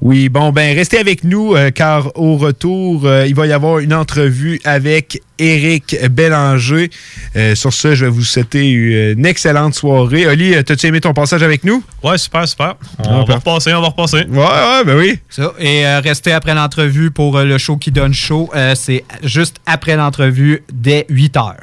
Oui, 0.00 0.30
bon, 0.30 0.50
ben 0.50 0.74
restez 0.74 0.96
avec 0.98 1.24
nous 1.24 1.54
euh, 1.54 1.70
car 1.70 2.10
au 2.18 2.38
retour, 2.38 3.04
euh, 3.04 3.26
il 3.26 3.34
va 3.34 3.46
y 3.46 3.52
avoir 3.52 3.80
une 3.80 3.92
entrevue 3.92 4.58
avec 4.64 5.20
Éric 5.38 5.94
Bélanger. 6.10 6.88
Euh, 7.36 7.54
sur 7.54 7.70
ce, 7.70 7.94
je 7.94 8.06
vais 8.06 8.10
vous 8.10 8.22
souhaiter 8.24 8.70
une 8.70 9.26
excellente 9.26 9.74
soirée. 9.74 10.26
Oli, 10.26 10.54
t'as-tu 10.64 10.86
aimé 10.86 11.02
ton 11.02 11.12
passage 11.12 11.42
avec 11.42 11.64
nous? 11.64 11.84
Ouais, 12.02 12.16
super, 12.16 12.48
super. 12.48 12.76
On 13.00 13.20
Ah, 13.20 13.24
va 13.28 13.34
repasser, 13.34 13.74
on 13.74 13.82
va 13.82 13.88
repasser. 13.88 14.24
Ouais, 14.30 14.38
ouais, 14.38 14.84
ben 14.86 14.96
oui. 14.96 15.18
Ça. 15.28 15.52
Et 15.58 15.84
euh, 15.86 16.00
restez 16.00 16.32
après 16.32 16.54
l'entrevue 16.54 17.10
pour 17.10 17.36
euh, 17.36 17.44
le 17.44 17.58
show 17.58 17.76
qui 17.76 17.90
donne 17.90 18.14
chaud. 18.14 18.48
Euh, 18.56 18.74
c'est 18.74 19.04
juste 19.22 19.56
après 19.66 19.96
l'entrevue 19.96 20.62
dès 20.72 21.04
8 21.10 21.36
heures. 21.36 21.56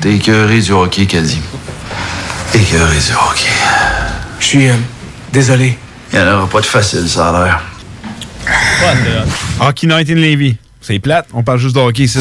T'es 0.00 0.14
écœuré 0.14 0.60
du 0.60 0.72
hockey, 0.72 1.04
Caddy. 1.04 1.38
Écœuré 2.54 2.96
du 2.96 3.12
hockey. 3.12 3.48
Je 4.38 4.44
suis 4.44 4.68
euh, 4.68 4.74
désolé. 5.32 5.78
Il 6.12 6.18
n'y 6.18 6.24
en 6.24 6.34
aura 6.34 6.46
pas 6.48 6.60
de 6.60 6.66
facile, 6.66 7.08
ça 7.08 7.30
a 7.30 7.44
l'air. 7.44 7.62
Hockey 9.60 9.86
Night 9.86 10.10
in 10.10 10.16
Levy. 10.16 10.56
C'est 10.80 10.98
plate, 10.98 11.28
on 11.32 11.42
parle 11.42 11.58
juste 11.58 11.74
de 11.74 11.80
hockey 11.80 12.02
ici. 12.02 12.18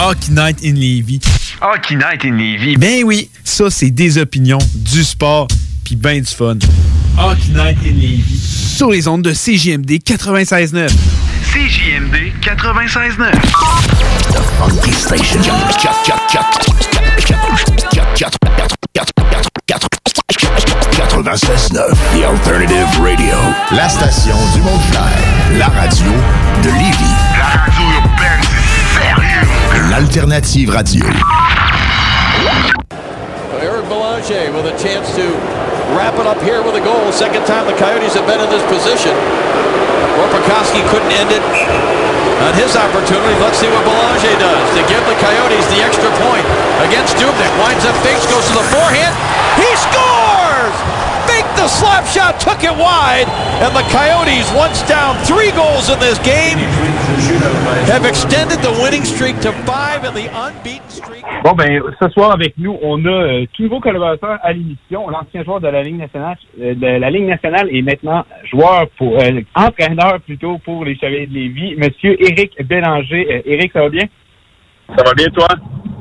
Hockey 0.00 0.30
Night 0.30 0.58
in 0.64 0.74
Levy. 0.74 1.20
Hockey 1.60 1.94
Night 1.94 2.24
in 2.24 2.36
Levy. 2.36 2.76
Ben 2.76 3.04
oui, 3.04 3.30
ça 3.44 3.70
c'est 3.70 3.90
des 3.90 4.18
opinions, 4.18 4.58
du 4.74 5.04
sport, 5.04 5.46
puis 5.84 5.94
ben 5.94 6.20
du 6.20 6.34
fun. 6.34 6.56
Hockey 7.16 7.52
Night 7.52 7.78
in 7.84 7.94
Levy. 7.94 8.38
Sur 8.76 8.90
les 8.90 9.06
ondes 9.06 9.22
de 9.22 9.32
CJMD 9.32 10.00
96.9. 10.04 10.88
CJMD 11.48 12.32
96.9. 12.42 13.32
Funky 14.58 14.92
Station. 14.92 15.40
96.9, 21.08 21.96
The 22.12 22.24
Alternative 22.24 22.86
Radio. 23.00 23.34
La 23.72 23.88
station 23.88 24.36
du 24.54 24.60
mont 24.60 24.78
La 25.58 25.68
radio 25.68 26.12
de 26.62 26.68
Lévis. 26.68 27.16
La 27.38 27.46
radio 27.60 27.84
urbaine, 27.96 28.42
c'est 28.42 29.00
sérieux. 29.00 29.90
L'alternative 29.90 30.70
radio. 30.70 31.04
Eric 33.62 33.88
Belanger 33.88 34.50
with 34.52 34.66
a 34.66 34.76
chance 34.76 35.14
to 35.16 35.22
wrap 35.96 36.14
it 36.18 36.26
up 36.26 36.42
here 36.42 36.62
with 36.62 36.76
a 36.76 36.80
goal. 36.84 37.10
Second 37.10 37.46
time 37.46 37.66
the 37.66 37.72
Coyotes 37.72 38.14
have 38.14 38.26
been 38.26 38.38
in 38.38 38.50
this 38.50 38.62
position. 38.64 39.16
Warpakowski 40.18 40.82
couldn't 40.88 41.12
end 41.12 41.30
it 41.30 41.44
on 42.42 42.52
his 42.54 42.76
opportunity. 42.76 43.34
Let's 43.42 43.58
see 43.58 43.68
what 43.68 43.84
Belanger 43.84 44.34
does 44.38 44.66
to 44.78 44.82
give 44.86 45.02
the 45.06 45.16
Coyotes 45.18 45.66
the 45.68 45.82
extra 45.82 46.10
point 46.22 46.46
against 46.86 47.16
Dubnik. 47.16 47.52
Winds 47.58 47.84
up 47.84 47.96
Bates, 48.02 48.26
goes 48.26 48.46
to 48.48 48.54
the 48.54 48.66
forehand. 48.70 49.14
He 49.58 49.70
scores! 49.76 50.07
The 51.58 51.66
slap 51.66 52.06
shot 52.06 52.38
took 52.38 52.62
it 52.62 52.70
wide, 52.70 53.26
and 53.58 53.74
the 53.74 53.82
Coyotes, 53.90 54.46
once 54.54 54.80
down 54.86 55.18
three 55.24 55.50
goals 55.50 55.90
in 55.90 55.98
this 55.98 56.16
game, 56.20 56.56
have 57.90 58.04
extended 58.04 58.60
the 58.62 58.70
winning 58.80 59.04
streak 59.04 59.40
to 59.40 59.50
five 59.66 60.04
and 60.04 60.14
the 60.14 60.30
unbeaten 60.30 60.88
streak. 60.88 61.24
Bon, 61.42 61.54
ben, 61.54 61.82
ce 62.00 62.08
soir 62.10 62.30
avec 62.30 62.56
nous, 62.58 62.78
on 62.80 63.04
a 63.04 63.08
euh, 63.08 63.46
tout 63.52 63.64
nouveau 63.64 63.80
collaborateur 63.80 64.38
à 64.44 64.52
l'émission, 64.52 65.10
l'ancien 65.10 65.42
joueur 65.42 65.60
de 65.60 65.66
la 65.66 65.82
Ligue 65.82 65.98
nationale, 65.98 66.36
euh, 66.60 66.74
de 66.76 66.86
la 66.86 67.10
Ligue 67.10 67.26
nationale 67.26 67.66
et 67.72 67.82
maintenant 67.82 68.24
joueur 68.44 68.86
pour, 68.96 69.20
euh, 69.20 69.40
entraîneur 69.56 70.20
plutôt 70.20 70.58
pour 70.58 70.84
les 70.84 70.94
Chevaliers 70.94 71.26
de 71.26 71.34
Lévis, 71.34 71.74
Monsieur 71.74 72.16
Éric 72.22 72.52
Bélanger. 72.68 73.26
Euh, 73.32 73.42
Éric, 73.52 73.72
ça 73.72 73.80
va 73.80 73.88
bien? 73.88 74.04
Ça 74.96 75.02
va 75.02 75.12
bien, 75.12 75.26
toi? 75.34 75.48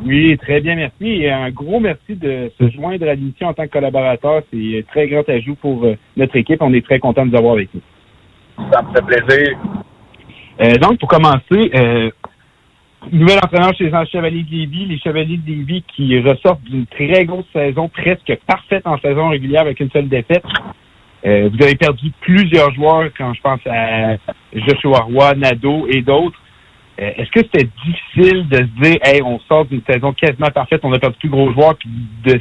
Oui, 0.05 0.37
très 0.37 0.61
bien, 0.61 0.75
merci. 0.75 1.23
Et 1.23 1.31
un 1.31 1.49
gros 1.49 1.79
merci 1.79 2.15
de 2.15 2.51
se 2.59 2.69
joindre 2.69 3.07
à 3.07 3.15
l'émission 3.15 3.47
en 3.47 3.53
tant 3.53 3.63
que 3.63 3.71
collaborateur. 3.71 4.43
C'est 4.51 4.79
un 4.79 4.81
très 4.83 5.07
grand 5.07 5.27
ajout 5.29 5.55
pour 5.55 5.85
euh, 5.85 5.95
notre 6.15 6.35
équipe. 6.35 6.61
On 6.61 6.73
est 6.73 6.85
très 6.85 6.99
content 6.99 7.25
de 7.25 7.31
vous 7.31 7.37
avoir 7.37 7.53
avec 7.53 7.69
nous. 7.73 7.81
Ça 8.71 8.81
me 8.81 8.93
fait 8.93 9.05
plaisir. 9.05 9.57
donc, 10.79 10.99
pour 10.99 11.09
commencer, 11.09 11.71
euh, 11.75 12.09
Nouvel 13.11 13.37
entraîneur 13.37 13.73
chez 13.75 13.85
les 13.85 14.05
Chevaliers 14.07 14.43
de 14.43 14.51
Lévis, 14.51 14.85
les 14.85 14.99
Chevaliers 14.99 15.37
de 15.37 15.47
Lévis 15.47 15.83
qui 15.95 16.19
ressortent 16.19 16.63
d'une 16.63 16.85
très 16.87 17.25
grosse 17.25 17.45
saison, 17.53 17.87
presque 17.89 18.37
parfaite 18.45 18.85
en 18.85 18.97
saison 18.97 19.29
régulière 19.29 19.61
avec 19.61 19.79
une 19.79 19.89
seule 19.91 20.09
défaite. 20.09 20.43
Euh, 21.25 21.49
vous 21.51 21.63
avez 21.63 21.75
perdu 21.75 22.11
plusieurs 22.21 22.73
joueurs 22.73 23.09
quand 23.17 23.33
je 23.33 23.41
pense 23.41 23.59
à 23.65 24.17
Joshua 24.53 24.99
Roy, 25.01 25.35
Nadeau 25.35 25.87
et 25.87 26.01
d'autres. 26.01 26.39
Euh, 26.99 27.11
Est-ce 27.15 27.29
que 27.29 27.41
c'était 27.41 27.69
difficile 27.85 28.47
de 28.49 28.57
se 28.57 28.81
dire, 28.81 28.97
hey, 29.03 29.21
on 29.21 29.39
sort 29.41 29.65
d'une 29.65 29.83
saison 29.87 30.13
quasiment 30.13 30.49
parfaite, 30.49 30.81
on 30.83 30.93
a 30.93 30.99
perdu 30.99 31.17
plus 31.19 31.29
gros 31.29 31.51
joueurs, 31.53 31.75
puis 31.75 31.89
de, 32.25 32.33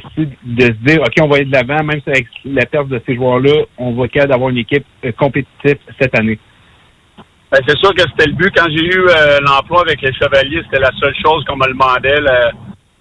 de 0.45 0.61
se 0.61 0.71
dire, 0.83 0.99
OK, 1.01 1.13
on 1.21 1.27
va 1.27 1.35
aller 1.35 1.45
de 1.45 1.51
l'avant, 1.51 1.83
même 1.83 2.01
si 2.01 2.09
avec 2.09 2.27
la 2.43 2.65
perte 2.65 2.87
de 2.87 2.99
ces 3.05 3.15
joueurs-là, 3.15 3.65
on 3.77 3.93
va 3.93 4.07
capable 4.07 4.31
d'avoir 4.31 4.49
une 4.49 4.57
équipe 4.57 4.85
euh, 5.05 5.11
compétitive 5.11 5.77
cette 6.01 6.17
année? 6.17 6.39
Ben, 7.51 7.59
c'est 7.67 7.77
sûr 7.77 7.93
que 7.93 8.01
c'était 8.01 8.29
le 8.29 8.35
but. 8.35 8.51
Quand 8.55 8.67
j'ai 8.69 8.83
eu 8.83 8.99
euh, 8.99 9.39
l'emploi 9.45 9.81
avec 9.81 10.01
les 10.01 10.11
Chevaliers, 10.13 10.63
c'était 10.63 10.81
la 10.81 10.91
seule 10.99 11.15
chose 11.23 11.45
qu'on 11.45 11.55
me 11.55 11.67
demandait. 11.67 12.19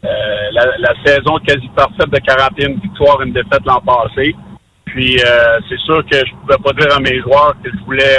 La 0.03 0.95
saison 1.05 1.37
quasi 1.39 1.69
parfaite 1.75 2.11
de 2.11 2.19
41 2.19 2.75
victoires, 2.81 3.21
une 3.23 3.33
défaite 3.33 3.65
l'an 3.65 3.81
passé. 3.81 4.37
Puis 4.85 5.19
euh, 5.19 5.59
c'est 5.69 5.81
sûr 5.81 6.05
que 6.07 6.17
je 6.19 6.33
pouvais 6.43 6.63
pas 6.63 6.73
dire 6.75 6.97
à 6.97 7.01
mes 7.01 7.21
joueurs 7.23 7.57
que 7.63 7.71
je 7.71 7.85
voulais 7.85 8.19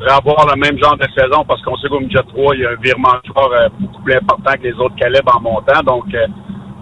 euh, 0.00 0.14
avoir 0.14 0.46
le 0.46 0.60
même 0.60 0.78
genre 0.78 0.96
de 0.96 1.06
saison 1.16 1.44
parce 1.46 1.60
qu'on 1.62 1.76
sait 1.76 1.88
qu'au 1.88 2.00
midget 2.00 2.22
3, 2.28 2.54
il 2.54 2.60
y 2.60 2.66
a 2.66 2.70
un 2.70 2.80
virement 2.80 3.14
de 3.22 3.32
joueurs 3.32 3.52
euh, 3.52 3.68
beaucoup 3.80 4.02
plus 4.02 4.14
important 4.14 4.52
que 4.52 4.62
les 4.62 4.74
autres 4.74 4.94
calibres 4.96 5.36
en 5.36 5.40
montant. 5.40 5.82
Donc, 5.84 6.04
euh, 6.14 6.26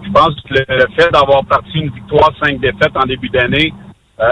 je 0.03 0.11
pense 0.11 0.35
que 0.41 0.53
le, 0.53 0.85
fait 0.95 1.09
d'avoir 1.11 1.43
parti 1.45 1.79
une 1.79 1.89
victoire, 1.89 2.31
cinq 2.43 2.59
défaites 2.59 2.95
en 2.95 3.05
début 3.05 3.29
d'année, 3.29 3.73
euh, 4.19 4.31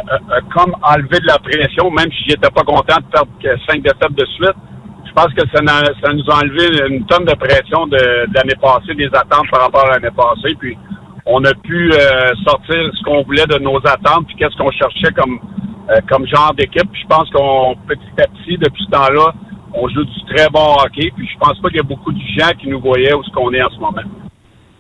comme 0.54 0.76
enlevé 0.84 1.20
de 1.20 1.28
la 1.28 1.40
pression, 1.40 1.90
même 1.92 2.12
si 2.12 2.30
j'étais 2.30 2.50
pas 2.50 2.64
content 2.64 2.98
de 2.98 3.12
perdre 3.12 3.30
cinq 3.68 3.82
défaites 3.82 4.16
de 4.16 4.26
suite. 4.26 4.58
Je 5.06 5.12
pense 5.14 5.34
que 5.34 5.48
ça, 5.54 5.62
nous 5.62 6.30
a 6.30 6.36
enlevé 6.44 6.88
une 6.90 7.06
tonne 7.06 7.26
de 7.26 7.36
pression 7.36 7.88
de, 7.88 7.98
de 7.98 8.34
l'année 8.34 8.60
passée, 8.62 8.94
des 8.96 9.10
attentes 9.14 9.50
par 9.50 9.62
rapport 9.62 9.86
à 9.86 9.94
l'année 9.94 10.14
passée. 10.16 10.56
Puis 10.60 10.78
on 11.26 11.44
a 11.46 11.54
pu 11.54 11.92
sortir 12.44 12.92
ce 12.94 13.04
qu'on 13.04 13.24
voulait 13.24 13.46
de 13.48 13.58
nos 13.60 13.78
attentes, 13.78 14.28
puis 14.28 14.36
qu'est-ce 14.36 14.58
qu'on 14.58 14.72
cherchait 14.72 15.14
comme 15.14 15.40
euh, 15.90 16.02
comme 16.08 16.26
genre 16.28 16.54
d'équipe. 16.56 16.90
Je 16.94 17.08
pense 17.08 17.30
qu'on 17.30 17.76
petit 17.88 18.22
à 18.22 18.28
petit, 18.28 18.58
depuis 18.58 18.84
ce 18.86 18.92
temps-là, 18.92 19.34
on 19.74 19.88
joue 19.90 20.04
du 20.04 20.24
très 20.34 20.50
bon 20.50 20.76
hockey. 20.84 21.12
Puis 21.16 21.28
je 21.32 21.38
pense 21.38 21.60
pas 21.60 21.70
qu'il 21.70 21.78
y 21.78 21.82
a 21.82 21.84
beaucoup 21.84 22.12
de 22.12 22.22
gens 22.38 22.52
qui 22.60 22.68
nous 22.68 22.80
voyaient 22.80 23.14
où 23.14 23.24
ce 23.24 23.32
qu'on 23.32 23.52
est 23.54 23.62
en 23.62 23.70
ce 23.70 23.80
moment. 23.80 24.02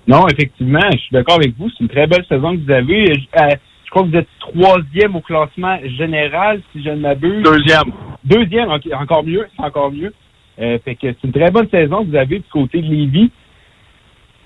Non, 0.07 0.27
effectivement, 0.27 0.87
je 0.91 0.97
suis 0.97 1.13
d'accord 1.13 1.35
avec 1.35 1.55
vous. 1.57 1.69
C'est 1.69 1.81
une 1.81 1.89
très 1.89 2.07
belle 2.07 2.25
saison 2.27 2.55
que 2.55 2.61
vous 2.63 2.71
avez. 2.71 3.05
Je, 3.05 3.21
euh, 3.41 3.49
je 3.85 3.89
crois 3.91 4.03
que 4.03 4.09
vous 4.09 4.17
êtes 4.17 4.27
troisième 4.39 5.15
au 5.15 5.21
classement 5.21 5.77
général, 5.97 6.61
si 6.71 6.83
je 6.83 6.89
ne 6.89 7.01
m'abuse. 7.01 7.43
Deuxième. 7.43 7.91
Deuxième, 8.23 8.69
encore 8.99 9.23
mieux, 9.23 9.47
c'est 9.55 9.63
encore 9.63 9.91
mieux. 9.91 10.13
Euh, 10.59 10.79
fait 10.83 10.95
que 10.95 11.07
c'est 11.07 11.23
une 11.23 11.33
très 11.33 11.51
bonne 11.51 11.69
saison 11.69 12.03
que 12.03 12.09
vous 12.09 12.15
avez 12.15 12.39
du 12.39 12.49
côté 12.51 12.81
de 12.81 12.87
Lévis. 12.87 13.31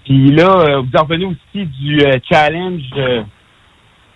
Puis 0.06 0.31
là, 0.31 0.80
vous 0.80 0.98
en 0.98 1.03
revenez 1.03 1.26
aussi 1.26 1.65
du 1.65 1.99
challenge 2.30 2.81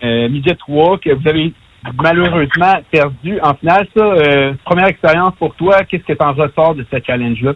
euh, 0.04 0.28
Midget 0.28 0.56
3 0.56 0.98
que 0.98 1.10
vous 1.10 1.28
avez 1.28 1.52
malheureusement 1.92 2.74
perdu 2.90 3.38
en 3.42 3.54
finale. 3.54 3.86
Ça, 3.96 4.04
euh, 4.04 4.54
première 4.64 4.86
expérience 4.86 5.34
pour 5.38 5.54
toi, 5.56 5.84
qu'est-ce 5.84 6.04
que 6.04 6.12
tu 6.12 6.24
en 6.24 6.32
ressors 6.32 6.74
de 6.74 6.86
ce 6.90 6.96
challenge-là? 7.04 7.52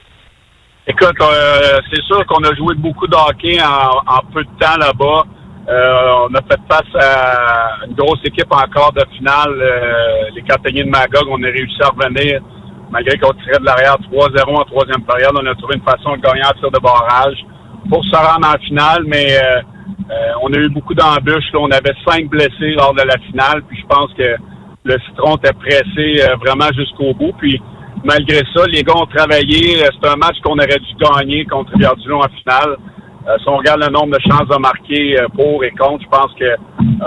Écoute, 0.87 1.21
euh, 1.21 1.79
c'est 1.93 2.03
sûr 2.05 2.25
qu'on 2.27 2.43
a 2.45 2.55
joué 2.55 2.75
beaucoup 2.75 3.07
de 3.07 3.15
hockey 3.15 3.59
en, 3.61 3.99
en 4.07 4.21
peu 4.33 4.43
de 4.43 4.51
temps 4.59 4.77
là-bas. 4.79 5.25
Euh, 5.69 6.29
on 6.31 6.35
a 6.35 6.41
fait 6.43 6.61
face 6.67 7.05
à 7.05 7.85
une 7.87 7.95
grosse 7.95 8.21
équipe 8.25 8.51
encore 8.51 8.93
de 8.93 9.05
finale, 9.17 10.31
les 10.35 10.43
Canadiens 10.43 10.85
de 10.85 10.91
Magog. 10.91 11.29
On 11.29 11.43
a 11.43 11.47
réussi 11.47 11.77
à 11.83 11.89
revenir, 11.89 12.41
malgré 12.91 13.19
qu'on 13.19 13.35
tirait 13.35 13.59
de 13.59 13.67
l'arrière 13.67 13.97
3-0 14.11 14.57
en 14.57 14.65
troisième 14.65 15.03
période. 15.03 15.33
On 15.35 15.47
a 15.47 15.55
trouvé 15.57 15.75
une 15.77 15.83
façon 15.83 16.17
de 16.17 16.23
gagner 16.23 16.43
en 16.43 16.59
tir 16.59 16.71
de 16.71 16.79
barrage 16.79 17.37
pour 17.91 18.03
se 18.03 18.17
rendre 18.17 18.49
en 18.49 18.59
finale, 18.65 19.05
mais 19.07 19.37
euh, 20.11 20.33
on 20.43 20.53
a 20.53 20.57
eu 20.57 20.69
beaucoup 20.69 20.95
d'embûches. 20.95 21.53
On 21.55 21.71
avait 21.71 21.95
cinq 22.07 22.29
blessés 22.29 22.73
lors 22.77 22.95
de 22.95 23.03
la 23.03 23.19
finale, 23.29 23.63
puis 23.69 23.79
je 23.79 23.87
pense 23.87 24.13
que 24.15 24.37
le 24.85 24.97
citron 25.07 25.37
était 25.37 25.53
pressé 25.53 26.23
euh, 26.23 26.37
vraiment 26.37 26.69
jusqu'au 26.75 27.13
bout. 27.13 27.33
Puis 27.39 27.61
malgré 28.05 28.39
ça, 28.55 28.65
les 28.69 28.83
gars 28.83 28.97
ont 28.97 29.07
travaillé. 29.07 29.83
Euh, 29.83 29.89
C'est 30.01 30.09
un 30.09 30.17
match 30.17 30.37
qu'on 30.43 30.57
aurait 30.57 30.79
dû 30.79 30.95
gagner 30.99 31.45
contre 31.45 31.73
Rivière-du-Loup 31.73 32.17
en 32.17 32.29
finale. 32.43 32.77
Euh, 33.29 33.37
si 33.39 33.49
on 33.49 33.59
regarde 33.59 33.83
le 33.83 33.91
nombre 33.91 34.17
de 34.17 34.21
chances 34.21 34.49
de 34.49 34.57
marquer 34.57 35.17
pour 35.35 35.63
et 35.63 35.73
contre, 35.73 36.03
je 36.03 36.09
pense 36.09 36.33
que 36.41 36.57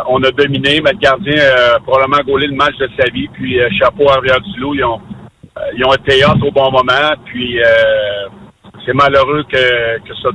on 0.07 0.21
a 0.21 0.31
dominé. 0.31 0.79
Mais 0.83 0.91
le 0.91 0.99
gardien 0.99 1.41
a 1.41 1.79
probablement 1.79 2.21
gaulé 2.23 2.45
le 2.45 2.55
match 2.55 2.77
de 2.77 2.87
sa 2.99 3.09
vie. 3.11 3.27
Puis 3.33 3.57
chapeau 3.79 4.07
à 4.09 4.19
Rivière-du-Loup, 4.19 4.75
ils 4.75 4.85
ont, 4.85 5.01
ils 5.75 5.83
ont 5.83 5.93
été 5.93 6.23
hot 6.23 6.45
au 6.45 6.51
bon 6.51 6.69
moment. 6.69 7.15
Puis 7.25 7.59
c'est 8.85 8.93
malheureux 8.93 9.43
que, 9.51 9.97
que, 10.07 10.13
ça, 10.21 10.29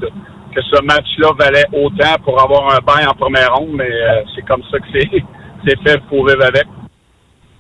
que 0.57 0.63
ce 0.63 0.83
match-là 0.83 1.33
valait 1.39 1.67
autant 1.73 2.17
pour 2.25 2.41
avoir 2.41 2.75
un 2.75 2.79
bail 2.81 3.07
en 3.07 3.15
première 3.15 3.55
ronde, 3.55 3.75
mais 3.75 3.91
euh, 3.91 4.23
c'est 4.35 4.45
comme 4.47 4.63
ça 4.71 4.79
que 4.79 4.87
c'est 4.93 5.09
c'est 5.67 5.79
fait 5.83 6.01
pour 6.09 6.27
vivre 6.27 6.43
avec. 6.45 6.65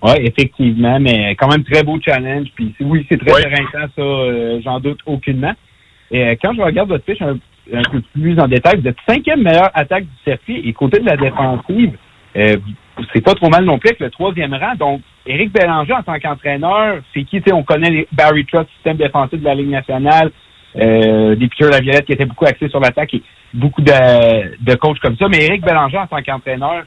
Oui, 0.02 0.12
effectivement, 0.20 0.98
mais 1.00 1.34
quand 1.36 1.48
même 1.48 1.64
très 1.64 1.82
beau 1.82 1.98
challenge. 2.04 2.48
Puis 2.54 2.74
oui, 2.80 3.06
c'est 3.10 3.18
très 3.18 3.34
Oui. 3.34 3.42
intéressant, 3.44 3.92
ça, 3.94 4.02
euh, 4.02 4.60
j'en 4.64 4.80
doute 4.80 5.00
aucunement. 5.06 5.52
Et 6.10 6.22
euh, 6.22 6.34
quand 6.42 6.54
je 6.54 6.60
regarde 6.60 6.88
votre 6.88 7.04
fiche 7.04 7.20
un, 7.22 7.38
un 7.72 7.82
peu 7.90 8.00
plus 8.14 8.38
en 8.38 8.46
détail, 8.46 8.80
vous 8.80 8.88
êtes 8.88 8.96
cinquième 9.08 9.42
meilleure 9.42 9.70
attaque 9.74 10.04
du 10.04 10.22
circuit 10.24 10.68
et 10.68 10.72
côté 10.72 11.00
de 11.00 11.06
la 11.06 11.16
défensive, 11.16 11.96
c'est 12.34 13.24
pas 13.24 13.34
trop 13.34 13.48
mal 13.48 13.64
non 13.64 13.78
plus 13.78 13.88
avec 13.88 14.00
le 14.00 14.10
troisième 14.10 14.54
rang. 14.54 14.74
Donc, 14.78 15.00
Éric 15.26 15.52
Bélanger 15.52 15.94
en 15.94 16.02
tant 16.02 16.18
qu'entraîneur, 16.18 17.00
c'est 17.12 17.24
qui, 17.24 17.42
on 17.52 17.62
connaît 17.62 17.90
les 17.90 18.08
Barry 18.12 18.44
Trotz, 18.44 18.68
système 18.74 18.98
défensif 18.98 19.40
de 19.40 19.44
la 19.44 19.54
Ligue 19.54 19.70
nationale, 19.70 20.30
euh, 20.78 21.34
des 21.36 21.48
piqueurs 21.48 21.70
la 21.70 21.80
Violette 21.80 22.04
qui 22.04 22.12
étaient 22.12 22.26
beaucoup 22.26 22.44
axés 22.44 22.68
sur 22.68 22.80
l'attaque 22.80 23.14
et 23.14 23.22
beaucoup 23.54 23.80
de, 23.80 24.62
de 24.62 24.74
coachs 24.74 24.98
comme 25.00 25.16
ça. 25.16 25.28
Mais 25.28 25.44
Éric 25.44 25.64
Bélanger 25.64 25.98
en 25.98 26.06
tant 26.06 26.22
qu'entraîneur, 26.22 26.84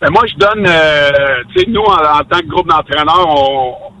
Ben, 0.00 0.10
moi, 0.10 0.22
je 0.26 0.34
donne, 0.36 0.66
euh, 0.66 1.42
tu 1.52 1.60
sais, 1.60 1.70
nous, 1.70 1.82
en, 1.82 2.24
tant 2.24 2.38
que 2.38 2.46
groupe 2.46 2.68
d'entraîneurs, 2.68 3.26
on, 3.28 3.92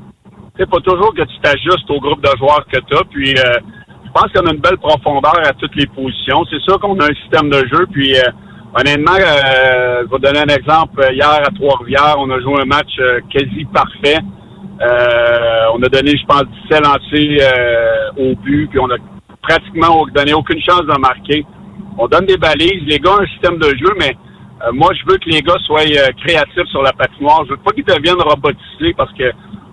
c'est 0.56 0.70
pas 0.70 0.78
toujours 0.78 1.14
que 1.14 1.22
tu 1.22 1.38
t'ajustes 1.40 1.90
au 1.90 2.00
groupe 2.00 2.22
de 2.22 2.30
joueurs 2.38 2.64
que 2.72 2.78
tu 2.78 2.96
as. 2.96 3.04
Puis, 3.10 3.34
euh, 3.36 3.58
je 4.04 4.10
pense 4.12 4.32
qu'on 4.32 4.46
a 4.46 4.52
une 4.52 4.60
belle 4.60 4.78
profondeur 4.78 5.38
à 5.44 5.52
toutes 5.52 5.74
les 5.76 5.86
positions. 5.86 6.44
C'est 6.50 6.60
sûr 6.60 6.78
qu'on 6.80 6.98
a 7.00 7.04
un 7.04 7.14
système 7.22 7.50
de 7.50 7.66
jeu. 7.72 7.86
Puis, 7.90 8.14
honnêtement, 8.74 9.16
je 9.16 10.10
vais 10.10 10.18
donner 10.18 10.40
un 10.40 10.54
exemple. 10.54 11.06
Hier, 11.12 11.28
à 11.28 11.50
Trois-Rivières, 11.54 12.16
on 12.18 12.30
a 12.30 12.40
joué 12.40 12.62
un 12.62 12.66
match 12.66 12.92
quasi 13.30 13.64
parfait. 13.66 14.18
Euh, 14.80 15.64
on 15.74 15.82
a 15.82 15.88
donné, 15.88 16.16
je 16.16 16.24
pense, 16.24 16.44
17 16.70 16.84
lancés 16.84 17.38
euh, 17.40 18.10
au 18.16 18.34
but. 18.36 18.68
Puis, 18.68 18.78
on 18.78 18.90
a 18.90 18.96
pratiquement 19.42 20.06
donné 20.14 20.32
aucune 20.32 20.60
chance 20.62 20.82
de 20.82 20.98
marquer. 20.98 21.44
On 21.98 22.08
donne 22.08 22.26
des 22.26 22.38
balises. 22.38 22.82
Les 22.86 22.98
gars 22.98 23.12
ont 23.12 23.20
un 23.20 23.26
système 23.26 23.58
de 23.58 23.68
jeu, 23.76 23.92
mais 23.98 24.16
euh, 24.64 24.72
moi, 24.72 24.90
je 24.94 25.10
veux 25.10 25.18
que 25.18 25.28
les 25.28 25.42
gars 25.42 25.58
soient 25.66 25.84
créatifs 26.24 26.68
sur 26.70 26.82
la 26.82 26.92
patinoire. 26.92 27.44
Je 27.44 27.50
veux 27.50 27.58
pas 27.58 27.72
qu'ils 27.72 27.84
deviennent 27.84 28.22
robotisés 28.22 28.94
parce 28.96 29.12
que 29.12 29.30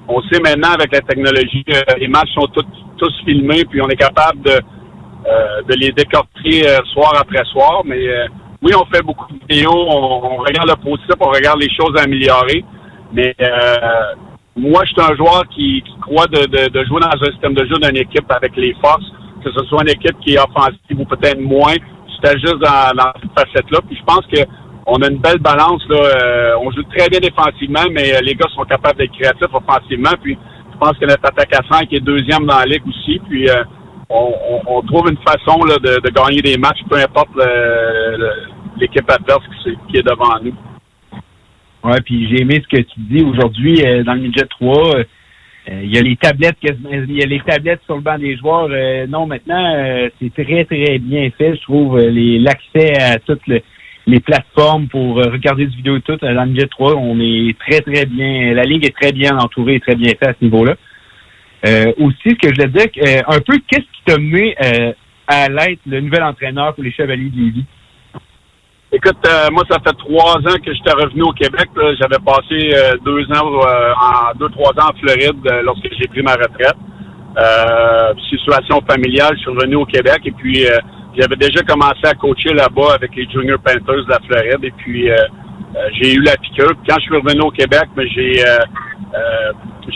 on 0.10 0.22
sait 0.24 0.40
maintenant 0.42 0.72
avec 0.72 0.94
la 0.94 1.02
technologie, 1.02 1.66
les 2.00 2.08
matchs 2.08 2.34
sont 2.34 2.48
tous, 2.48 3.14
filmés, 3.26 3.66
puis 3.66 3.82
on 3.82 3.90
est 3.90 3.98
capable 3.98 4.42
de, 4.42 4.52
de 4.54 5.76
les 5.76 5.92
décortiquer 5.92 6.64
soir 6.94 7.12
après 7.20 7.44
soir. 7.52 7.82
Mais 7.84 8.08
oui, 8.62 8.72
on 8.74 8.86
fait 8.86 9.04
beaucoup 9.04 9.26
de 9.34 9.38
vidéos, 9.54 9.74
on, 9.76 10.38
regarde 10.38 10.70
le 10.70 10.76
positif, 10.82 11.14
on 11.20 11.30
regarde 11.30 11.60
les 11.60 11.70
choses 11.76 11.94
à 11.98 12.04
améliorer. 12.04 12.64
Mais 13.12 13.36
moi, 14.58 14.84
je 14.86 14.94
suis 14.94 15.12
un 15.12 15.16
joueur 15.16 15.44
qui, 15.50 15.82
qui 15.84 15.96
croit 16.02 16.28
de, 16.28 16.46
de, 16.46 16.70
de 16.70 16.86
jouer 16.86 17.00
dans 17.02 17.10
un 17.10 17.32
système 17.32 17.54
de 17.54 17.64
jeu 17.66 17.76
d'une 17.82 17.98
équipe 17.98 18.30
avec 18.32 18.56
les 18.56 18.74
forces, 18.82 19.06
que 19.44 19.52
ce 19.52 19.64
soit 19.66 19.84
une 19.84 19.90
équipe 19.90 20.18
qui 20.22 20.34
est 20.34 20.40
offensive 20.40 20.98
ou 21.00 21.06
peut-être 21.06 21.40
moins. 21.40 21.76
C'était 22.16 22.40
juste 22.40 22.58
dans, 22.58 22.96
dans 22.96 23.12
cette 23.22 23.32
facette-là. 23.38 23.80
Puis 23.88 23.98
je 23.98 24.04
pense 24.04 24.26
que 24.28 24.42
on 24.88 24.96
a 25.02 25.08
une 25.10 25.20
belle 25.20 25.40
balance. 25.40 25.84
Là. 25.90 25.98
Euh, 25.98 26.54
on 26.62 26.72
joue 26.72 26.84
très 26.96 27.10
bien 27.10 27.20
défensivement, 27.20 27.86
mais 27.92 28.16
euh, 28.16 28.20
les 28.22 28.34
gars 28.36 28.48
sont 28.56 28.64
capables 28.64 28.98
d'être 28.98 29.12
créatifs 29.20 29.54
offensivement. 29.54 30.16
Puis 30.24 30.38
je 30.74 30.78
pense 30.80 30.98
que 30.98 31.06
notre 31.06 31.26
attaque 31.26 31.54
à 31.54 31.62
5 31.78 31.92
est 31.94 32.00
deuxième 32.00 32.46
dans 32.46 32.58
la 32.58 32.66
ligue 32.66 32.88
aussi. 32.88 33.20
Puis 33.30 33.50
euh, 33.50 33.64
on, 34.10 34.34
on- 34.50 34.78
on 34.78 34.82
trouve 34.84 35.10
une 35.10 35.18
façon 35.18 35.64
là, 35.66 35.76
de, 35.78 36.00
de 36.02 36.10
gagner 36.10 36.42
des 36.42 36.58
matchs, 36.58 36.80
peu 36.90 36.98
importe 36.98 37.30
le- 37.36 38.32
l'équipe 38.80 39.10
adverse 39.12 39.44
qui, 39.64 39.76
qui 39.90 39.98
est 39.98 40.04
devant 40.04 40.40
nous. 40.42 40.54
Puis 42.06 42.28
j'ai 42.30 42.42
aimé 42.42 42.62
ce 42.64 42.68
que 42.78 42.82
tu 42.82 43.00
dis 43.00 43.24
aujourd'hui 43.24 43.82
euh, 43.86 44.04
dans 44.04 44.14
le 44.14 44.22
midget 44.22 44.46
3. 44.50 44.96
euh, 44.98 45.04
Il 45.84 45.94
y 45.94 45.98
a 45.98 46.02
les 46.02 46.16
tablettes, 46.16 46.58
il 46.64 47.16
y 47.18 47.24
a 47.24 47.26
les 47.26 47.40
tablettes 47.42 47.82
sur 47.86 47.96
le 47.96 48.02
banc 48.02 48.18
des 48.18 48.38
joueurs. 48.38 48.70
Euh, 48.72 49.06
non, 49.08 49.26
maintenant, 49.28 50.10
c'est 50.22 50.34
très, 50.34 50.64
très 50.66 51.00
bien 51.00 51.30
fait. 51.38 51.56
Je 51.56 51.62
trouve 51.62 51.98
l'accès 52.00 52.94
à 53.02 53.20
toutes 53.20 53.46
le- 53.48 53.62
les 54.06 54.20
plateformes 54.22 54.88
pour 54.88 55.16
regarder 55.18 55.66
des 55.66 55.76
vidéos 55.76 55.98
et 55.98 56.02
tout. 56.02 56.16
Dans 56.22 56.32
le 56.44 56.50
midget 56.52 56.68
3, 56.68 56.96
on 56.96 57.20
est 57.20 57.58
très, 57.60 57.82
très 57.82 58.06
bien. 58.06 58.54
La 58.54 58.64
ligue 58.64 58.86
est 58.86 58.96
très 58.96 59.12
bien 59.12 59.38
entourée 59.38 59.76
et 59.76 59.80
très 59.82 59.96
bien 59.96 60.12
faite 60.12 60.30
à 60.30 60.34
ce 60.40 60.46
niveau-là. 60.46 60.76
Aussi, 61.98 62.30
ce 62.30 62.36
que 62.36 62.48
je 62.54 62.62
voulais 62.62 62.70
dire, 62.70 63.24
un 63.28 63.40
peu, 63.42 63.58
qu'est-ce 63.68 63.82
qui 63.82 64.04
t'a 64.06 64.18
mené 64.18 64.56
à 65.28 65.50
l'être 65.50 65.82
le 65.86 66.00
nouvel 66.00 66.24
entraîneur 66.24 66.74
pour 66.76 66.84
les 66.86 66.92
Chevaliers 66.92 67.30
de 67.30 67.36
Lévis? 67.38 67.66
Écoute, 68.90 69.18
euh, 69.28 69.50
moi, 69.52 69.64
ça 69.70 69.80
fait 69.86 69.98
trois 69.98 70.38
ans 70.38 70.60
que 70.66 70.74
j'étais 70.74 70.94
revenu 70.94 71.24
au 71.24 71.34
Québec. 71.34 71.68
J'avais 71.76 72.24
passé 72.24 72.72
euh, 72.74 72.96
deux 73.04 73.26
ans, 73.36 73.52
euh, 73.52 73.92
en 74.00 74.34
deux, 74.40 74.48
trois 74.48 74.72
ans 74.80 74.92
en 74.94 74.98
Floride 74.98 75.36
euh, 75.52 75.62
lorsque 75.64 75.90
j'ai 76.00 76.08
pris 76.08 76.22
ma 76.22 76.36
retraite. 76.36 76.78
Euh, 77.38 78.14
situation 78.30 78.80
familiale, 78.90 79.34
je 79.36 79.42
suis 79.42 79.52
revenu 79.52 79.76
au 79.76 79.86
Québec 79.86 80.22
et 80.24 80.32
puis 80.32 80.66
euh, 80.66 80.78
j'avais 81.20 81.36
déjà 81.36 81.62
commencé 81.64 82.00
à 82.06 82.14
coacher 82.14 82.54
là-bas 82.54 82.94
avec 82.96 83.14
les 83.14 83.28
Junior 83.30 83.60
Panthers 83.60 84.06
de 84.06 84.10
la 84.10 84.20
Floride 84.26 84.64
et 84.64 84.72
puis 84.72 85.10
j'ai 86.00 86.14
eu 86.14 86.22
la 86.22 86.38
piqûre. 86.38 86.74
Puis 86.78 86.88
quand 86.88 86.96
je 86.98 87.04
suis 87.04 87.16
revenu 87.16 87.42
au 87.42 87.52
Québec, 87.52 87.90
j'ai 88.16 88.44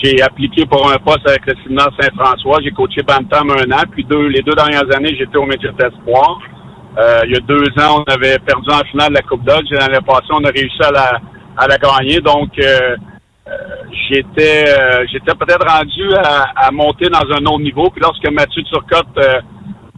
j'ai 0.03 0.21
appliqué 0.21 0.65
pour 0.65 0.91
un 0.91 0.97
poste 0.97 1.27
avec 1.27 1.45
le 1.45 1.53
Séminaire 1.63 1.89
Saint-François. 1.99 2.59
J'ai 2.63 2.71
coaché 2.71 3.01
Bantam 3.03 3.51
un 3.51 3.71
an, 3.71 3.83
puis 3.89 4.03
deux, 4.03 4.27
les 4.27 4.41
deux 4.41 4.53
dernières 4.53 4.89
années, 4.95 5.15
j'étais 5.17 5.37
au 5.37 5.45
métier 5.45 5.69
d'espoir. 5.79 6.39
Euh, 6.97 7.21
il 7.25 7.31
y 7.31 7.35
a 7.37 7.39
deux 7.39 7.67
ans, 7.81 8.03
on 8.05 8.11
avait 8.11 8.37
perdu 8.39 8.69
en 8.69 8.83
finale 8.91 9.09
de 9.09 9.15
la 9.15 9.21
Coupe 9.21 9.45
Dodge. 9.45 9.71
L'année 9.71 10.03
passée, 10.05 10.27
on 10.31 10.43
a 10.43 10.49
réussi 10.49 10.81
à 10.83 10.91
la, 10.91 11.21
à 11.57 11.67
la 11.67 11.77
gagner. 11.77 12.19
Donc, 12.19 12.49
euh, 12.59 12.97
euh, 13.47 13.51
j'étais 14.09 14.65
euh, 14.67 15.05
j'étais 15.11 15.33
peut-être 15.35 15.65
rendu 15.65 16.13
à, 16.15 16.67
à 16.67 16.71
monter 16.71 17.07
dans 17.07 17.23
un 17.31 17.45
autre 17.45 17.61
niveau. 17.61 17.89
Puis 17.89 18.01
lorsque 18.01 18.29
Mathieu 18.29 18.61
Turcotte 18.63 19.17
euh, 19.17 19.39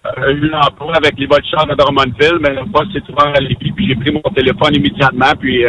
a 0.04 0.30
eu 0.30 0.48
l'emploi 0.50 0.96
avec 0.96 1.18
les 1.18 1.26
Volchars 1.26 1.66
de 1.66 1.76
Drummondville, 1.76 2.38
mais 2.42 2.52
le 2.52 2.72
poste 2.72 2.94
s'est 2.94 3.12
ouvert 3.12 3.34
à 3.36 3.40
Lévis. 3.40 3.72
Puis 3.72 3.88
j'ai 3.88 3.96
pris 3.96 4.12
mon 4.12 4.22
téléphone 4.36 4.76
immédiatement. 4.76 5.34
Puis 5.40 5.64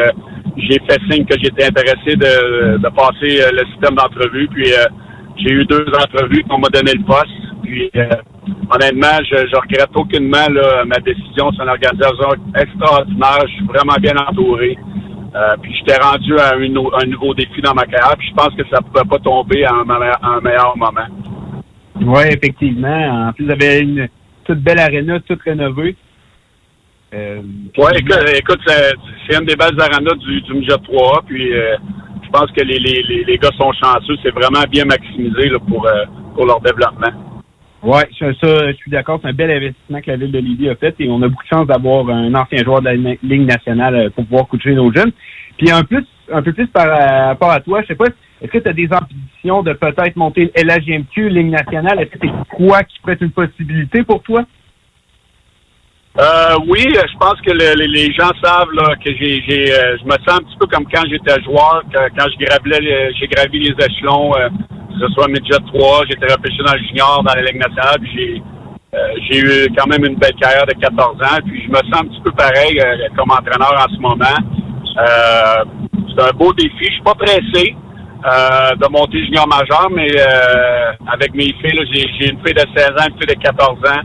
j'ai 0.57 0.79
fait 0.89 1.01
signe 1.11 1.25
que 1.25 1.37
j'étais 1.41 1.67
intéressé 1.67 2.17
de, 2.17 2.77
de 2.79 2.89
passer 2.91 3.51
le 3.51 3.65
système 3.73 3.95
d'entrevue. 3.95 4.49
Puis 4.49 4.73
j'ai 5.37 5.51
eu 5.51 5.65
deux 5.65 5.87
entrevues 5.99 6.45
qu'on 6.49 6.59
m'a 6.59 6.69
donné 6.69 6.93
le 6.93 7.05
poste. 7.05 7.29
Puis 7.63 7.91
honnêtement, 8.71 9.19
je, 9.29 9.47
je 9.51 9.57
regrette 9.57 9.91
aucunement 9.95 10.47
là, 10.51 10.85
ma 10.85 10.97
décision. 10.99 11.51
C'est 11.53 11.63
une 11.63 11.69
organisation 11.69 12.29
extraordinaire. 12.57 13.39
Je 13.49 13.53
suis 13.55 13.65
vraiment 13.67 13.97
bien 14.01 14.15
entouré. 14.17 14.77
Euh, 15.37 15.57
puis 15.61 15.75
j'étais 15.77 16.01
rendu 16.01 16.39
à 16.39 16.55
un, 16.55 16.69
nou- 16.69 16.91
un 16.95 17.07
nouveau 17.07 17.35
défi 17.35 17.61
dans 17.61 17.75
ma 17.75 17.85
carrière. 17.87 18.17
Puis 18.17 18.29
je 18.29 18.35
pense 18.35 18.55
que 18.55 18.63
ça 18.71 18.79
ne 18.81 18.85
pouvait 18.89 19.09
pas 19.09 19.19
tomber 19.19 19.65
à 19.65 19.73
un, 19.75 19.85
me- 19.85 19.93
à 20.13 20.19
un 20.37 20.41
meilleur 20.41 20.77
moment. 20.77 21.07
Oui, 22.01 22.23
effectivement. 22.29 23.29
En 23.29 23.33
plus, 23.33 23.45
vous 23.47 23.51
avez 23.53 23.81
une 23.81 24.09
toute 24.45 24.59
belle 24.61 24.79
aréna, 24.79 25.19
toute 25.21 25.43
rénovée. 25.43 25.97
Euh, 27.15 27.41
Oui, 27.79 27.91
écoute, 27.99 28.19
écoute, 28.37 28.61
c'est 28.67 29.39
une 29.39 29.47
des 29.47 29.57
belles 29.57 29.81
arenas 29.81 30.15
du, 30.17 30.41
du 30.43 30.55
Midget 30.55 30.79
3 30.85 31.23
Puis 31.27 31.53
euh, 31.55 31.77
je 32.25 32.29
pense 32.31 32.51
que 32.51 32.63
les, 32.63 32.79
les, 32.79 33.03
les, 33.09 33.25
les 33.25 33.39
gars 33.39 33.51
sont 33.57 33.73
chanceux. 33.73 34.17
C'est 34.23 34.35
vraiment 34.35 34.65
bien 34.71 34.85
maximisé 34.85 35.49
là, 35.49 35.59
pour, 35.69 35.87
euh, 35.87 36.05
pour 36.35 36.47
leur 36.47 36.61
développement. 36.61 37.34
Oui, 37.87 38.01
ça, 38.19 38.33
je 38.33 38.73
suis 38.77 38.91
d'accord. 38.91 39.21
C'est 39.21 39.29
un 39.29 39.35
bel 39.35 39.51
investissement 39.51 40.01
que 40.01 40.11
la 40.11 40.17
Ville 40.17 40.33
de 40.33 40.39
Lévis 40.39 40.71
a 40.71 40.75
fait 40.75 40.95
et 41.01 41.11
on 41.11 41.21
a 41.21 41.29
beaucoup 41.29 41.43
de 41.43 41.49
chance 41.49 41.67
d'avoir 41.67 42.09
un 42.09 42.35
ancien 42.35 42.65
joueur 42.65 42.81
de 42.81 42.87
la 42.87 42.95
Ligue 42.95 43.47
nationale 43.47 43.95
euh, 43.95 44.11
pour 44.11 44.25
pouvoir 44.25 44.49
coacher 44.49 44.73
nos 44.73 44.91
jeunes. 44.91 45.13
Puis 45.59 45.71
un, 45.71 45.83
plus, 45.85 46.07
un 46.33 46.41
peu 46.41 46.55
plus 46.55 46.67
par 46.69 46.87
euh, 46.87 47.27
rapport 47.27 47.51
à 47.51 47.61
toi, 47.61 47.83
je 47.83 47.89
sais 47.89 47.95
pas, 47.95 48.07
est-ce 48.41 48.51
que 48.51 48.57
tu 48.57 48.69
as 48.69 48.73
des 48.73 48.89
ambitions 48.91 49.63
de 49.63 49.75
peut-être 49.75 50.17
monter 50.17 50.51
LHGMQ, 50.57 51.29
Ligue 51.29 51.51
nationale? 51.51 52.01
Est-ce 52.01 52.11
que 52.11 52.19
c'est 52.23 52.57
quoi 52.57 52.83
qui 52.85 52.99
pourrait 53.01 53.15
être 53.15 53.23
une 53.23 53.33
possibilité 53.33 54.03
pour 54.03 54.23
toi? 54.23 54.47
Euh, 56.17 56.55
oui, 56.69 56.85
euh, 56.97 57.03
je 57.13 57.19
pense 57.19 57.35
que 57.45 57.51
le- 57.51 57.75
les- 57.75 57.89
gens 58.15 58.31
savent 58.41 58.71
là, 58.73 58.95
que 59.05 59.11
j'ai, 59.19 59.43
j'ai, 59.49 59.73
euh, 59.75 59.97
je 59.99 60.05
me 60.05 60.13
sens 60.23 60.39
un 60.39 60.45
petit 60.45 60.57
peu 60.61 60.67
comme 60.67 60.85
quand 60.95 61.03
j'étais 61.11 61.43
joueur, 61.43 61.83
que- 61.93 62.09
quand 62.17 62.27
je 62.31 62.45
gravais, 62.45 63.11
j'ai 63.19 63.27
gravi 63.27 63.59
les 63.59 63.75
échelons, 63.85 64.33
euh, 64.37 64.49
que 64.49 65.01
ce 65.01 65.09
soit 65.15 65.27
midget 65.27 65.59
3, 65.75 66.03
j'étais 66.09 66.33
repêché 66.33 66.63
dans 66.65 66.75
le 66.75 66.79
junior, 66.87 67.21
dans 67.25 67.35
la 67.35 67.43
Ligue 67.43 67.59
nationale, 67.59 67.99
j'ai, 68.15 68.41
euh, 68.95 68.99
j'ai 69.29 69.39
eu 69.41 69.69
quand 69.77 69.89
même 69.89 70.05
une 70.05 70.15
belle 70.15 70.37
carrière 70.41 70.67
de 70.67 70.75
14 70.75 71.21
ans, 71.21 71.41
puis 71.45 71.65
je 71.65 71.69
me 71.69 71.79
sens 71.91 72.03
un 72.03 72.07
petit 72.07 72.21
peu 72.25 72.31
pareil 72.31 72.79
euh, 72.81 73.09
comme 73.17 73.33
entraîneur 73.33 73.75
en 73.75 73.93
ce 73.93 74.01
moment. 74.01 74.39
C'est 76.17 76.23
un 76.23 76.33
beau 76.37 76.53
défi, 76.53 76.71
je 76.79 76.93
suis 76.93 77.03
pas 77.03 77.15
pressé. 77.15 77.75
de 78.25 78.89
monter 78.91 79.19
junior 79.25 79.47
majeur, 79.47 79.91
mais 79.91 80.09
avec 81.13 81.35
mes 81.35 81.53
filles, 81.61 81.77
là, 81.77 81.85
j'ai, 81.93 82.07
j'ai 82.19 82.31
une 82.31 82.39
fille 82.43 82.55
de 82.55 82.65
16 82.75 82.91
ans, 82.93 83.07
une 83.11 83.19
fille 83.19 83.37
de 83.37 83.43
14 83.43 83.79
ans 83.91 84.01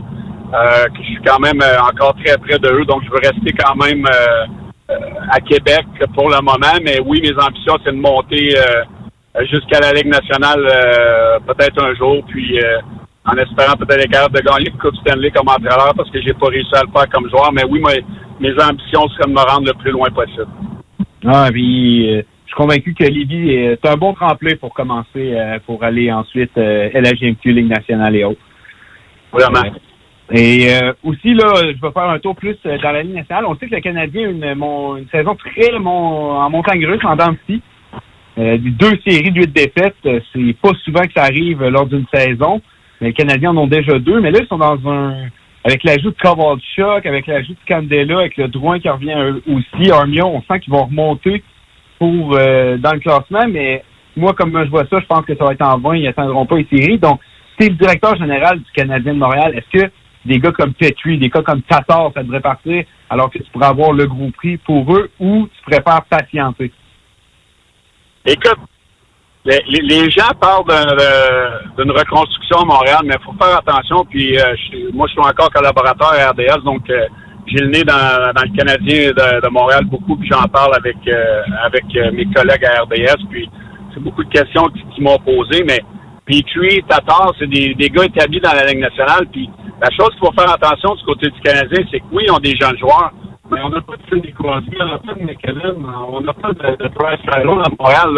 euh, 0.52 0.84
que 0.86 0.98
je 0.98 1.06
suis 1.06 1.22
quand 1.24 1.38
même 1.38 1.60
euh, 1.62 1.78
encore 1.80 2.14
très 2.24 2.36
près 2.38 2.58
de 2.58 2.68
eux, 2.68 2.84
donc 2.84 3.02
je 3.04 3.10
veux 3.10 3.20
rester 3.22 3.52
quand 3.52 3.76
même 3.76 4.04
euh, 4.06 4.46
euh, 4.90 4.96
à 5.30 5.40
Québec 5.40 5.86
pour 6.14 6.28
le 6.28 6.36
moment. 6.42 6.78
Mais 6.82 6.98
oui, 7.04 7.20
mes 7.22 7.32
ambitions, 7.42 7.78
c'est 7.84 7.92
de 7.92 8.00
monter 8.00 8.54
euh, 8.56 9.44
jusqu'à 9.46 9.80
la 9.80 9.92
Ligue 9.92 10.08
nationale 10.08 10.66
euh, 10.66 11.38
peut-être 11.46 11.82
un 11.82 11.94
jour, 11.94 12.24
puis 12.26 12.58
euh, 12.58 12.78
en 13.24 13.36
espérant 13.36 13.76
peut-être 13.76 14.00
être 14.00 14.10
capable 14.10 14.36
de 14.36 14.42
gagner 14.42 14.70
le 14.70 14.78
Coupe 14.78 14.96
Stanley 14.96 15.30
comme 15.30 15.48
entraîneur 15.48 15.92
parce 15.96 16.10
que 16.10 16.20
j'ai 16.20 16.32
pas 16.32 16.48
réussi 16.48 16.74
à 16.74 16.82
le 16.82 16.90
faire 16.90 17.08
comme 17.10 17.28
joueur. 17.30 17.52
Mais 17.52 17.64
oui, 17.64 17.80
mes, 17.80 18.04
mes 18.40 18.62
ambitions 18.62 19.08
seraient 19.08 19.28
de 19.28 19.32
me 19.32 19.40
rendre 19.40 19.66
le 19.66 19.74
plus 19.74 19.92
loin 19.92 20.08
possible. 20.10 20.48
Ah, 21.24 21.48
puis 21.52 22.10
euh, 22.10 22.22
je 22.46 22.46
suis 22.46 22.56
convaincu 22.56 22.94
que 22.94 23.04
Lévis 23.04 23.50
est 23.50 23.86
un 23.86 23.96
bon 23.96 24.14
tremplin 24.14 24.56
pour 24.56 24.74
commencer, 24.74 25.34
euh, 25.34 25.58
pour 25.66 25.84
aller 25.84 26.10
ensuite 26.10 26.56
euh, 26.56 26.88
LHGMQ, 26.94 27.52
Ligue 27.52 27.68
nationale 27.68 28.16
et 28.16 28.24
autres. 28.24 28.40
Vraiment. 29.32 29.62
Et 30.32 30.68
euh, 30.70 30.92
aussi, 31.02 31.34
là, 31.34 31.52
je 31.56 31.80
vais 31.80 31.92
faire 31.92 32.08
un 32.08 32.18
tour 32.20 32.36
plus 32.36 32.56
euh, 32.64 32.78
dans 32.78 32.92
la 32.92 33.02
Ligue 33.02 33.14
nationale. 33.14 33.46
On 33.46 33.56
sait 33.56 33.66
que 33.68 33.74
le 33.74 33.80
Canadien 33.80 34.28
a 34.28 34.30
une, 34.30 34.54
mon- 34.54 34.96
une 34.96 35.08
saison 35.08 35.34
très 35.34 35.76
mon- 35.78 36.36
en 36.36 36.48
montagne 36.50 36.86
russe, 36.86 37.04
en 37.04 37.16
dents. 37.16 37.34
Euh, 38.38 38.58
deux 38.58 38.96
séries 39.06 39.32
de 39.32 39.40
huit 39.40 39.52
défaites, 39.52 39.96
euh, 40.06 40.20
c'est 40.32 40.56
pas 40.62 40.70
souvent 40.84 41.02
que 41.02 41.12
ça 41.16 41.24
arrive 41.24 41.60
euh, 41.62 41.70
lors 41.70 41.86
d'une 41.86 42.06
saison. 42.14 42.60
Les 43.00 43.12
Canadiens 43.12 43.50
en 43.50 43.56
ont 43.56 43.66
déjà 43.66 43.98
deux. 43.98 44.20
Mais 44.20 44.30
là, 44.30 44.38
ils 44.42 44.46
sont 44.46 44.58
dans 44.58 44.78
un... 44.88 45.28
Avec 45.64 45.84
l'ajout 45.84 46.10
de 46.10 46.16
Kovalchuk, 46.22 47.04
avec 47.04 47.26
l'ajout 47.26 47.52
de 47.52 47.58
Candela, 47.68 48.20
avec 48.20 48.36
le 48.38 48.48
Drouin 48.48 48.78
qui 48.78 48.88
revient 48.88 49.16
aussi, 49.46 49.90
Armion, 49.90 50.36
on 50.36 50.42
sent 50.42 50.60
qu'ils 50.60 50.72
vont 50.72 50.84
remonter 50.86 51.42
pour 51.98 52.34
euh, 52.38 52.78
dans 52.78 52.92
le 52.92 53.00
classement. 53.00 53.46
Mais 53.50 53.82
moi, 54.16 54.32
comme 54.32 54.58
je 54.64 54.70
vois 54.70 54.86
ça, 54.86 55.00
je 55.00 55.06
pense 55.06 55.26
que 55.26 55.34
ça 55.36 55.44
va 55.44 55.52
être 55.52 55.66
en 55.66 55.78
vain. 55.78 55.96
Ils 55.96 56.04
n'atteindront 56.04 56.46
pas 56.46 56.56
les 56.56 56.66
séries. 56.72 56.98
Donc, 56.98 57.20
c'est 57.58 57.68
le 57.68 57.74
directeur 57.74 58.16
général 58.16 58.58
du 58.60 58.70
Canadien 58.74 59.12
de 59.12 59.18
Montréal. 59.18 59.54
Est-ce 59.54 59.80
que 59.82 59.90
des 60.24 60.38
gars 60.38 60.52
comme 60.52 60.74
Petrie, 60.74 61.18
des 61.18 61.28
gars 61.28 61.42
comme 61.42 61.62
Tatar, 61.62 62.10
ça 62.14 62.22
devrait 62.22 62.40
partir 62.40 62.84
alors 63.08 63.30
que 63.30 63.38
tu 63.38 63.50
pourrais 63.50 63.66
avoir 63.66 63.92
le 63.92 64.06
gros 64.06 64.30
prix 64.30 64.56
pour 64.58 64.94
eux 64.94 65.10
ou 65.18 65.48
tu 65.48 65.70
préfères 65.70 66.02
patienter? 66.08 66.72
Écoute, 68.24 68.58
les, 69.44 69.58
les- 69.66 70.10
gens 70.10 70.30
parlent 70.38 70.64
d'une 71.78 71.90
reconstruction 71.90 72.58
à 72.58 72.64
Montréal, 72.66 72.98
mais 73.04 73.16
il 73.18 73.24
faut 73.24 73.32
faire 73.42 73.56
attention. 73.58 74.04
Puis 74.04 74.38
euh, 74.38 74.54
moi, 74.92 75.06
je 75.06 75.12
suis 75.12 75.20
encore 75.20 75.50
collaborateur 75.50 76.12
à 76.12 76.30
RDS, 76.30 76.62
donc 76.62 76.88
euh, 76.90 77.06
j'ai 77.46 77.64
le 77.64 77.68
nez 77.68 77.82
dans, 77.82 77.94
le 77.94 78.56
Canadien 78.56 79.12
de, 79.12 79.48
Montréal 79.48 79.84
beaucoup, 79.86 80.16
puis 80.16 80.28
j'en 80.30 80.44
parle 80.44 80.74
avec 80.76 80.96
euh, 81.08 81.42
avec 81.64 81.84
mes 82.12 82.26
collègues 82.26 82.66
à 82.66 82.82
RDS. 82.82 83.26
Puis 83.30 83.48
c'est 83.94 84.00
beaucoup 84.00 84.22
de 84.22 84.28
questions 84.28 84.68
qui, 84.68 84.84
qui 84.94 85.00
m'ont 85.00 85.18
posées, 85.18 85.64
mais 85.66 85.80
Petrie, 86.30 86.82
Tatar, 86.88 87.32
c'est 87.38 87.48
des, 87.48 87.74
des 87.74 87.88
gars 87.90 88.04
établis 88.04 88.40
dans 88.40 88.52
la 88.52 88.64
Ligue 88.66 88.80
nationale. 88.80 89.26
Puis 89.32 89.48
la 89.82 89.90
chose 89.90 90.10
qu'il 90.10 90.26
faut 90.26 90.32
faire 90.32 90.52
attention 90.52 90.94
du 90.94 91.04
côté 91.04 91.28
du 91.28 91.40
Canadien, 91.40 91.84
c'est 91.90 92.00
que 92.00 92.04
oui, 92.12 92.24
ils 92.26 92.32
ont 92.32 92.38
des 92.38 92.54
jeunes 92.60 92.78
joueurs, 92.78 93.12
mais 93.50 93.60
on 93.62 93.70
n'a 93.70 93.80
pas 93.80 93.96
de 93.96 94.02
Sidney 94.08 94.32
Crosby, 94.32 94.76
on 94.80 94.86
n'a 94.86 94.98
pas 94.98 95.14
de 95.14 95.22
McKinnon, 95.22 95.76
on 96.08 96.20
n'a 96.20 96.32
pas 96.32 96.52
de, 96.52 96.76
de 96.82 96.88
Price 96.88 97.20
à 97.32 97.44
Montréal. 97.44 98.10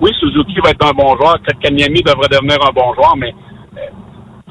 Oui, 0.00 0.10
Suzuki 0.18 0.58
va 0.64 0.70
être 0.70 0.84
un 0.88 0.92
bon 0.92 1.16
joueur, 1.16 1.36
Kanyami 1.60 2.02
devrait 2.02 2.28
devenir 2.28 2.58
un 2.66 2.72
bon 2.72 2.92
joueur, 2.94 3.14
mais 3.16 3.32
euh, 3.76 3.86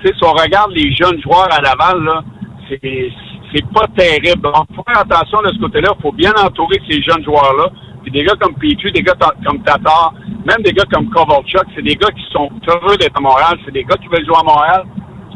si 0.06 0.14
on 0.24 0.32
regarde 0.32 0.72
les 0.72 0.94
jeunes 0.96 1.22
joueurs 1.22 1.50
à 1.52 1.62
Laval, 1.62 2.04
là, 2.04 2.24
c'est 2.70 3.12
c'est 3.54 3.68
pas 3.74 3.86
terrible. 3.98 4.42
Donc, 4.42 4.66
faut 4.74 4.84
faire 4.88 5.02
attention 5.02 5.42
de 5.42 5.50
ce 5.50 5.60
côté-là. 5.60 5.92
Il 5.98 6.02
faut 6.02 6.14
bien 6.14 6.32
entourer 6.42 6.82
ces 6.90 7.02
jeunes 7.02 7.24
joueurs-là. 7.24 7.68
Puis 8.04 8.12
des 8.12 8.24
gars 8.24 8.36
comme 8.40 8.56
Petrie, 8.56 8.92
des 8.92 9.02
gars 9.02 9.16
comme 9.46 9.62
Tatar, 9.64 10.14
même 10.46 10.64
des 10.64 10.74
gars 10.74 10.86
comme 10.92 11.10
Kovalchuk, 11.10 11.66
c'est 11.76 11.84
des 11.84 11.96
gars 11.96 12.10
qui 12.10 12.24
sont 12.32 12.50
heureux 12.68 12.98
d'être 12.98 13.18
à 13.18 13.22
Montréal. 13.22 13.58
C'est 13.66 13.72
des 13.72 13.84
gars 13.84 13.98
qui 13.98 14.08
veulent 14.08 14.26
jouer 14.26 14.40
à 14.40 14.44
Montréal. 14.44 14.84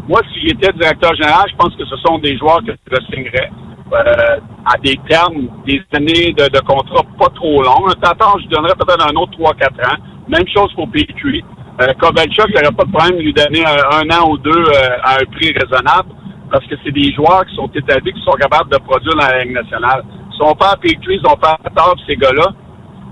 Moi, 0.08 0.22
si 0.34 0.48
j'étais 0.48 0.72
directeur 0.74 1.16
général, 1.16 1.46
je 1.50 1.56
pense 1.56 1.76
que 1.76 1.86
ce 1.86 1.96
sont 1.98 2.20
des 2.20 2.38
joueurs 2.38 2.62
que 2.66 2.72
je 2.92 2.98
signerais 3.06 3.50
euh, 3.94 4.40
à 4.66 4.78
des 4.84 5.00
termes, 5.08 5.48
des 5.66 5.82
années 5.94 6.34
de, 6.34 6.50
de 6.50 6.60
contrat 6.62 7.04
pas 7.20 7.30
trop 7.36 7.64
longs. 7.64 7.88
Un 7.88 8.00
Tatar, 8.02 8.38
je 8.44 8.48
donnerais 8.50 8.76
peut-être 8.76 9.08
un 9.08 9.16
autre 9.16 9.38
3-4 9.38 9.94
ans. 9.94 9.98
Même 10.28 10.48
chose 10.54 10.72
pour 10.74 10.90
Petrie. 10.90 11.44
Euh, 11.82 11.88
Kovalchuk, 12.00 12.50
aurait 12.56 12.72
pas 12.72 12.86
de 12.86 12.92
problème 12.92 13.18
de 13.18 13.24
lui 13.24 13.34
donner 13.34 13.64
un, 13.66 14.00
un 14.00 14.18
an 14.18 14.30
ou 14.32 14.38
deux 14.38 14.52
euh, 14.52 14.98
à 15.04 15.16
un 15.16 15.26
prix 15.32 15.52
raisonnable 15.52 16.10
parce 16.52 16.66
que 16.68 16.76
c'est 16.84 16.92
des 16.92 17.12
joueurs 17.14 17.46
qui 17.46 17.56
sont 17.56 17.70
établis, 17.74 18.14
qui 18.14 18.22
sont 18.22 18.32
capables 18.34 18.70
de 18.70 18.78
produire 18.78 19.16
dans 19.16 19.28
la 19.28 19.44
Ligue 19.44 19.54
nationale. 19.54 20.04
Si 20.36 20.42
on 20.42 20.56
perd 20.56 20.80
Petrie, 20.82 21.20
si 21.20 21.26
on 21.26 21.38
perd 21.38 21.64
Tatar, 21.64 21.96
ces 22.06 22.18
gars-là, 22.18 22.52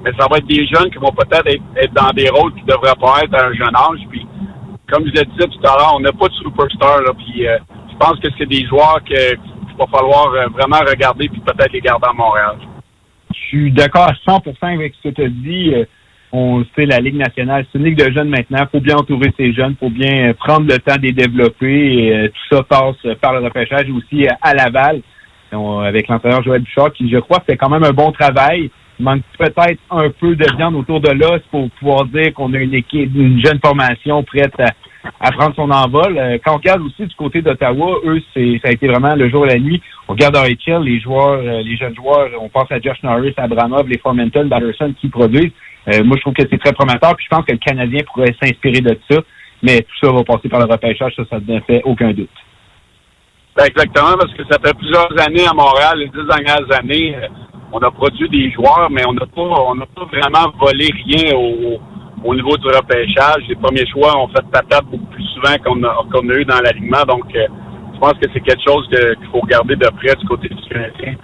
mais 0.04 0.12
ça 0.20 0.28
va 0.30 0.38
être 0.38 0.48
des 0.48 0.68
jeunes 0.68 0.91
qui 0.91 0.98
vont 0.98 1.14
peut-être 1.16 1.48
être, 1.48 1.94
dans 1.94 2.10
des 2.12 2.30
rôles 2.30 2.54
qui 2.56 2.64
devraient 2.64 3.00
pas 3.00 3.22
être 3.24 3.34
à 3.36 3.48
un 3.48 3.54
jeune 3.54 3.76
âge. 3.76 4.06
Puis, 4.10 4.28
comme 4.91 5.06
je 5.06 5.14
le 5.14 5.26
disais 5.26 5.48
tout 5.48 5.66
à 5.66 5.78
l'heure, 5.78 5.95
on 5.95 6.02
n'a 6.02 6.12
pas 6.12 6.28
de 6.28 6.34
superstar. 6.34 7.02
Là, 7.02 7.14
puis, 7.18 7.48
euh, 7.48 7.58
je 7.90 7.98
pense 7.98 8.20
que 8.20 8.28
c'est 8.38 8.45
des 8.45 8.66
joueurs 8.66 9.02
qu'il 9.06 9.16
va 9.80 9.86
falloir 9.88 10.34
euh, 10.34 10.48
vraiment 10.48 10.80
regarder 10.80 11.30
puis 11.30 11.40
peut-être 11.40 11.72
les 11.72 11.80
garder 11.80 12.08
à 12.10 12.14
Montréal. 12.14 12.58
Je 13.34 13.40
suis 13.40 13.72
d'accord 13.72 14.10
à 14.10 14.14
100% 14.30 14.76
avec 14.76 14.94
ce 15.02 15.10
que 15.10 15.16
tu 15.16 15.24
as 15.24 15.30
dit. 15.30 15.74
Euh, 15.74 15.86
On 16.34 16.66
sait, 16.76 16.86
la 16.86 17.00
Ligue 17.00 17.16
nationale, 17.16 17.66
c'est 17.72 17.78
une 17.78 17.86
ligue 17.86 18.04
de 18.04 18.12
jeunes 18.12 18.30
maintenant. 18.30 18.64
Il 18.64 18.72
faut 18.72 18.84
bien 18.84 18.98
entourer 18.98 19.32
ces 19.38 19.54
jeunes, 19.54 19.76
il 19.76 19.78
faut 19.78 19.94
bien 19.94 20.34
prendre 20.34 20.68
le 20.68 20.80
temps 20.80 20.95
de 20.98 21.04
les 21.04 21.14
développer. 21.14 22.08
Et, 22.08 22.30
tout 22.30 22.56
ça 22.56 22.64
passe 22.64 23.16
par 23.22 23.34
le 23.34 23.45
repêchage 23.45 23.90
aussi 23.90 24.28
à 24.41 24.54
Laval, 24.54 25.02
On- 25.54 25.80
avec 25.80 26.08
l'entraîneur 26.08 26.44
Joël 26.44 26.62
Bouchard, 26.62 26.92
qui, 26.94 27.10
je 27.10 27.18
crois, 27.18 27.40
fait 27.42 27.58
quand 27.58 27.70
même 27.70 27.84
un 27.84 27.92
bon 27.94 28.12
travail. 28.12 28.70
Il 29.00 29.06
manque 29.06 29.22
peut-être 29.40 29.80
un 29.90 30.10
peu 30.12 30.36
de 30.36 30.46
viande 30.58 30.76
autour 30.76 31.00
de 31.02 31.10
l'os 31.10 31.42
pour 31.50 31.70
pouvoir 31.72 32.06
dire 32.06 32.34
qu'on 32.34 32.54
a 32.54 32.58
une 32.60 32.74
équipe, 32.76 33.12
une 33.16 33.44
jeune 33.44 33.60
formation 33.60 34.24
prête 34.24 34.54
à, 34.60 34.68
à 35.20 35.32
prendre 35.32 35.56
son 35.56 35.70
envol. 35.72 36.16
Euh, 36.18 36.38
Quand 36.44 36.54
on 36.54 36.58
regarde 36.58 36.82
aussi 36.84 37.06
du 37.08 37.16
côté 37.16 37.42
d'Ottawa, 37.42 37.98
eux, 38.06 38.22
c'est 38.34 38.60
ça 38.62 38.70
a 38.70 38.72
été 38.72 38.88
vraiment 38.88 39.16
le 39.16 39.30
jour 39.30 39.46
et 39.48 39.50
la 39.50 39.60
nuit. 39.60 39.82
On 40.08 40.14
regarde 40.14 40.36
RHL, 40.36 40.84
les 40.84 41.00
joueurs, 41.00 41.40
euh, 41.44 41.62
les 41.64 41.76
jeunes 41.76 41.96
joueurs, 41.96 42.30
on 42.40 42.50
pense 42.50 42.72
à 42.72 42.80
Josh 42.80 43.02
Norris, 43.04 43.34
Abramov, 43.38 43.88
les 43.90 43.98
Formenton, 43.98 44.46
Batterson 44.46 44.94
qui 45.00 45.08
produisent. 45.08 45.52
Euh, 45.92 46.04
moi, 46.04 46.16
je 46.18 46.22
trouve 46.22 46.34
que 46.34 46.44
c'est 46.50 46.60
très 46.60 46.72
prometteur, 46.74 47.16
puis 47.16 47.26
je 47.30 47.36
pense 47.36 47.46
que 47.46 47.52
le 47.52 47.58
Canadien 47.58 48.02
pourrait 48.14 48.36
s'inspirer 48.42 48.80
de 48.82 48.98
ça. 49.10 49.20
Mais 49.64 49.80
tout 49.80 50.06
ça 50.06 50.12
va 50.14 50.24
passer 50.24 50.50
par 50.50 50.60
le 50.60 50.66
repêchage, 50.72 51.14
ça, 51.16 51.24
ça 51.30 51.40
ne 51.46 51.60
fait 51.62 51.82
aucun 51.84 52.12
doute. 52.14 52.30
Ben, 53.56 53.66
exactement, 53.66 54.18
parce 54.20 54.34
que 54.34 54.44
ça 54.50 54.58
fait 54.64 54.74
plusieurs 54.76 55.12
années 55.22 55.46
à 55.46 55.54
Montréal, 55.54 56.00
les 56.00 56.10
dix 56.10 56.26
dernières 56.28 56.80
années, 56.80 57.16
euh, 57.16 57.28
on 57.72 57.80
a 57.80 57.92
produit 57.92 58.28
des 58.30 58.52
joueurs, 58.52 58.90
mais 58.90 59.06
on 59.08 59.14
n'a 59.14 59.26
pas 59.28 59.42
on 59.42 59.76
n'a 59.76 59.86
pas 59.86 60.06
vraiment 60.06 60.52
volé 60.60 60.90
rien 61.06 61.36
au, 61.36 61.80
au 62.24 62.36
niveau 62.36 62.58
du 62.58 62.68
repêchage. 62.68 63.44
Les 63.48 63.56
premiers 63.56 63.86
choix 63.88 64.18
ont 64.18 64.28
fait 64.30 64.44
patate 64.52 64.86
beaucoup 64.86 65.06
plus 65.06 65.24
souvent 65.36 65.56
qu'on 65.64 65.84
a, 65.84 65.96
qu'on 66.12 66.30
a 66.30 66.34
eu 66.34 66.46
dans 66.46 66.60
l'alignement. 66.60 67.04
Donc, 67.08 67.26
euh, 67.36 67.48
je 67.94 68.00
pense 68.00 68.14
que 68.14 68.28
c'est 68.34 68.42
quelque 68.42 68.64
chose 68.68 68.88
qu'il 68.90 69.28
faut 69.32 69.40
regarder 69.42 69.76
de 69.76 69.88
près 69.90 70.16
du 70.16 70.26
côté 70.26 70.50
du 70.50 70.64
Canadien. 70.70 71.16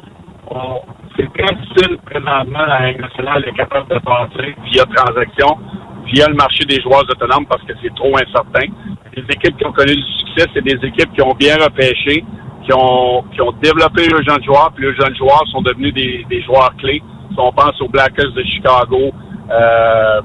C'est 1.18 1.34
très 1.34 1.56
difficile 1.56 1.98
présentement, 2.06 2.66
la 2.66 2.88
Ligue 2.88 3.02
nationale 3.02 3.44
est 3.48 3.56
capable 3.58 3.90
de 3.90 4.00
passer 4.00 4.56
via 4.72 4.86
transaction, 4.86 5.58
via 6.06 6.28
le 6.28 6.36
marché 6.36 6.64
des 6.66 6.82
joueurs 6.82 7.04
autonomes 7.04 7.46
parce 7.48 7.62
que 7.64 7.74
c'est 7.82 7.94
trop 7.96 8.16
incertain. 8.16 8.72
Les 9.16 9.24
équipes 9.24 9.58
qui 9.58 9.66
ont 9.66 9.74
connu 9.74 9.96
du 9.96 10.19
c'est 10.38 10.64
des 10.64 10.88
équipes 10.88 11.12
qui 11.14 11.22
ont 11.22 11.34
bien 11.34 11.56
repêché, 11.56 12.24
qui 12.64 12.74
ont, 12.74 13.24
qui 13.34 13.42
ont 13.42 13.52
développé 13.62 14.08
leurs 14.08 14.24
jeunes 14.24 14.44
joueurs, 14.44 14.72
puis 14.76 14.86
leurs 14.86 14.96
jeunes 14.96 15.16
joueurs 15.16 15.44
sont 15.52 15.62
devenus 15.62 15.94
des, 15.94 16.26
des 16.30 16.42
joueurs 16.44 16.74
clés. 16.78 17.02
Si 17.32 17.36
on 17.38 17.52
pense 17.52 17.80
aux 17.82 17.90
Blackers 17.90 18.32
de 18.34 18.44
Chicago 18.44 19.12
euh, 19.52 20.22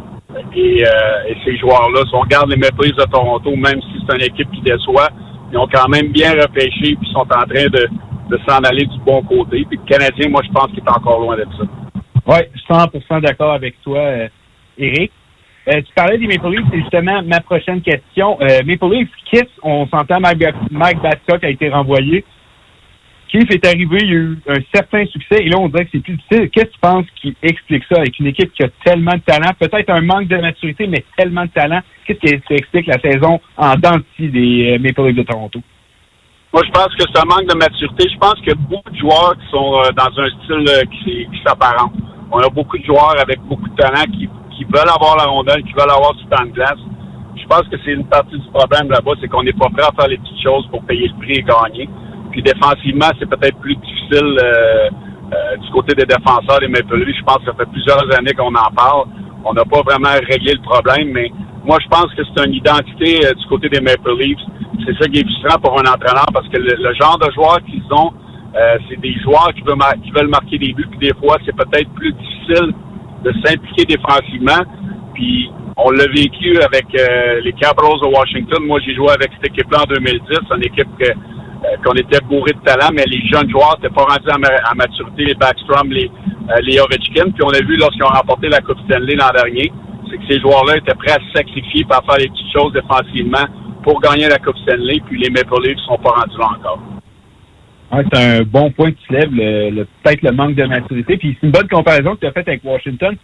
et, 0.54 0.84
euh, 0.84 1.28
et 1.28 1.36
ces 1.44 1.56
joueurs-là, 1.58 2.02
si 2.08 2.14
on 2.14 2.20
regarde 2.20 2.50
les 2.50 2.56
Leafs 2.56 2.96
de 2.96 3.10
Toronto, 3.10 3.50
même 3.56 3.80
si 3.80 4.04
c'est 4.06 4.16
une 4.16 4.22
équipe 4.22 4.50
qui 4.52 4.62
déçoit, 4.62 5.08
ils 5.52 5.58
ont 5.58 5.68
quand 5.72 5.88
même 5.88 6.08
bien 6.08 6.32
repêché 6.32 6.96
puis 6.96 7.08
sont 7.12 7.20
en 7.20 7.46
train 7.46 7.66
de, 7.70 7.88
de 8.30 8.40
s'en 8.46 8.58
aller 8.58 8.86
du 8.86 8.98
bon 9.00 9.22
côté. 9.22 9.64
Puis 9.68 9.78
le 9.78 9.88
Canadien, 9.88 10.28
moi, 10.28 10.42
je 10.44 10.52
pense 10.52 10.66
qu'il 10.68 10.80
est 10.80 10.90
encore 10.90 11.20
loin 11.20 11.36
de 11.36 11.46
ça. 11.56 11.64
Oui, 12.26 12.38
100% 12.68 13.20
d'accord 13.20 13.52
avec 13.52 13.80
toi, 13.82 13.98
euh, 13.98 14.28
Eric. 14.78 15.12
Euh, 15.66 15.80
tu 15.80 15.94
parlais 15.94 16.18
des 16.18 16.26
Maple 16.26 16.50
Leafs, 16.50 16.66
c'est 16.70 16.80
justement 16.80 17.22
ma 17.22 17.40
prochaine 17.40 17.80
question. 17.80 18.38
Euh, 18.42 18.60
Maple 18.66 18.90
Leafs, 18.90 19.08
Kiss, 19.30 19.48
on 19.62 19.86
s'entend, 19.88 20.20
Mike, 20.20 21.00
Babcock 21.02 21.42
a 21.42 21.48
été 21.48 21.70
renvoyé. 21.70 22.24
Keith 23.28 23.50
est 23.50 23.66
arrivé, 23.66 23.98
il 24.02 24.06
y 24.06 24.12
a 24.12 24.14
eu 24.14 24.38
un 24.46 24.60
certain 24.74 25.06
succès, 25.06 25.38
et 25.40 25.48
là, 25.48 25.56
on 25.58 25.68
dirait 25.68 25.86
que 25.86 25.92
c'est 25.92 26.02
plus 26.02 26.16
difficile. 26.16 26.50
Qu'est-ce 26.50 26.66
que 26.66 26.72
tu 26.72 26.80
penses 26.80 27.06
qui 27.20 27.34
explique 27.42 27.82
ça 27.90 27.98
avec 27.98 28.18
une 28.18 28.26
équipe 28.26 28.52
qui 28.52 28.62
a 28.62 28.68
tellement 28.84 29.14
de 29.14 29.22
talent, 29.26 29.50
peut-être 29.58 29.90
un 29.90 30.02
manque 30.02 30.28
de 30.28 30.36
maturité, 30.36 30.86
mais 30.86 31.02
tellement 31.16 31.46
de 31.46 31.50
talent? 31.50 31.80
Qu'est-ce 32.06 32.18
qui 32.18 32.54
explique 32.54 32.86
la 32.86 33.00
saison 33.00 33.40
en 33.56 33.74
denti 33.76 34.28
des 34.28 34.74
euh, 34.74 34.78
Maple 34.78 35.06
Leafs 35.06 35.16
de 35.16 35.22
Toronto? 35.22 35.60
Moi, 36.52 36.62
je 36.64 36.70
pense 36.70 36.94
que 36.94 37.18
un 37.18 37.24
manque 37.24 37.50
de 37.50 37.56
maturité. 37.56 38.08
Je 38.12 38.18
pense 38.18 38.34
qu'il 38.34 38.48
y 38.48 38.52
a 38.52 38.54
beaucoup 38.54 38.90
de 38.90 38.98
joueurs 38.98 39.34
qui 39.36 39.50
sont 39.50 39.82
dans 39.96 40.20
un 40.20 40.28
style 40.28 40.88
qui, 40.90 41.26
qui 41.26 41.42
s'apparente. 41.44 41.94
On 42.30 42.38
a 42.38 42.48
beaucoup 42.48 42.78
de 42.78 42.84
joueurs 42.84 43.16
avec 43.20 43.40
beaucoup 43.40 43.68
de 43.68 43.74
talent 43.74 44.04
qui, 44.12 44.28
qui 44.56 44.64
veulent 44.64 44.90
avoir 44.90 45.16
la 45.16 45.24
rondelle, 45.24 45.62
qui 45.62 45.72
veulent 45.72 45.90
avoir 45.90 46.14
du 46.14 46.24
temps 46.26 46.44
de 46.44 46.50
glace. 46.50 46.80
Je 47.36 47.46
pense 47.46 47.62
que 47.68 47.76
c'est 47.84 47.92
une 47.92 48.06
partie 48.06 48.38
du 48.38 48.48
problème 48.48 48.90
là-bas, 48.90 49.12
c'est 49.20 49.28
qu'on 49.28 49.42
n'est 49.42 49.52
pas 49.52 49.68
prêt 49.68 49.86
à 49.86 49.92
faire 49.98 50.08
les 50.08 50.18
petites 50.18 50.42
choses 50.42 50.66
pour 50.70 50.82
payer 50.84 51.08
le 51.08 51.18
prix 51.18 51.38
et 51.38 51.42
gagner. 51.42 51.88
Puis 52.30 52.42
défensivement, 52.42 53.10
c'est 53.18 53.28
peut-être 53.28 53.58
plus 53.58 53.76
difficile 53.76 54.38
euh, 54.42 54.88
euh, 55.32 55.56
du 55.58 55.70
côté 55.70 55.94
des 55.94 56.06
défenseurs 56.06 56.60
des 56.60 56.68
Maple 56.68 56.96
Leafs. 57.04 57.18
Je 57.18 57.24
pense 57.24 57.38
que 57.38 57.46
ça 57.46 57.54
fait 57.58 57.70
plusieurs 57.70 58.02
années 58.16 58.32
qu'on 58.32 58.54
en 58.54 58.70
parle. 58.74 59.08
On 59.44 59.52
n'a 59.52 59.64
pas 59.64 59.82
vraiment 59.82 60.14
réglé 60.30 60.54
le 60.54 60.62
problème, 60.62 61.10
mais 61.12 61.30
moi, 61.64 61.78
je 61.82 61.88
pense 61.88 62.12
que 62.14 62.22
c'est 62.24 62.46
une 62.46 62.54
identité 62.54 63.26
euh, 63.26 63.34
du 63.34 63.46
côté 63.46 63.68
des 63.68 63.80
Maple 63.80 64.16
Leafs. 64.18 64.40
C'est 64.86 64.96
ça 64.98 65.08
qui 65.08 65.18
est 65.18 65.24
frustrant 65.24 65.60
pour 65.60 65.78
un 65.78 65.84
entraîneur 65.84 66.26
parce 66.32 66.48
que 66.48 66.58
le, 66.58 66.94
genre 66.94 67.18
de 67.18 67.30
joueurs 67.32 67.60
qu'ils 67.64 67.84
ont, 67.92 68.12
c'est 68.88 69.00
des 69.00 69.14
joueurs 69.20 69.50
qui 69.52 69.62
veulent 70.12 70.28
marquer 70.28 70.58
des 70.58 70.72
buts, 70.72 70.86
puis 70.88 71.08
des 71.08 71.14
fois, 71.14 71.36
c'est 71.44 71.56
peut-être 71.56 71.90
plus 71.94 72.12
difficile 72.12 72.72
de 73.24 73.32
s'impliquer 73.44 73.84
défensivement. 73.96 74.62
Puis 75.14 75.50
on 75.76 75.90
l'a 75.90 76.06
vécu 76.06 76.58
avec 76.60 76.86
euh, 76.98 77.40
les 77.42 77.52
Capitals 77.52 78.00
de 78.02 78.06
Washington. 78.06 78.62
Moi, 78.64 78.80
j'ai 78.84 78.94
joué 78.94 79.10
avec 79.10 79.30
cette 79.34 79.50
équipe-là 79.50 79.82
en 79.82 79.94
2010. 79.94 80.20
C'est 80.28 80.56
une 80.56 80.64
équipe 80.64 80.88
euh, 81.02 81.76
qu'on 81.84 81.94
était 81.94 82.20
bourré 82.28 82.52
de 82.52 82.60
talent, 82.64 82.90
mais 82.94 83.04
les 83.06 83.20
jeunes 83.32 83.50
joueurs 83.50 83.76
n'étaient 83.80 83.94
pas 83.94 84.04
rendus 84.04 84.30
à, 84.30 84.38
ma- 84.38 84.70
à 84.70 84.74
maturité, 84.74 85.24
les 85.24 85.34
Backstrom, 85.34 85.90
les, 85.90 86.10
euh, 86.50 86.60
les 86.62 86.78
Ovechkin. 86.80 87.30
Puis 87.32 87.42
on 87.44 87.50
a 87.50 87.60
vu 87.60 87.76
lorsqu'ils 87.76 88.04
ont 88.04 88.08
remporté 88.14 88.48
la 88.48 88.60
Coupe 88.60 88.78
Stanley 88.88 89.14
l'an 89.16 89.30
dernier, 89.34 89.72
c'est 90.10 90.18
que 90.18 90.26
ces 90.28 90.40
joueurs-là 90.40 90.76
étaient 90.76 90.94
prêts 90.94 91.12
à 91.12 91.18
se 91.20 91.32
sacrifier 91.34 91.84
pour 91.84 91.96
faire 92.06 92.18
les 92.18 92.28
petites 92.28 92.52
choses 92.52 92.72
défensivement 92.72 93.46
pour 93.82 94.00
gagner 94.00 94.28
la 94.28 94.38
Coupe 94.38 94.56
Stanley. 94.58 95.00
Puis 95.06 95.18
les 95.20 95.30
Maple 95.30 95.62
Leafs 95.66 95.78
sont 95.86 95.98
pas 95.98 96.10
rendus 96.10 96.38
là 96.38 96.46
encore. 96.58 96.78
C'est 98.10 98.18
un 98.18 98.42
bon 98.42 98.70
point 98.70 98.90
que 98.90 98.98
tu 99.06 99.12
lèves, 99.12 99.30
peut-être 100.02 100.22
le 100.22 100.32
manque 100.32 100.54
de 100.54 100.64
maturité. 100.64 101.16
Puis 101.16 101.36
c'est 101.40 101.46
une 101.46 101.52
bonne 101.52 101.68
comparaison 101.68 102.14
que 102.14 102.20
tu 102.20 102.26
as 102.26 102.32
faite 102.32 102.48
avec 102.48 102.64
Washington. 102.64 103.16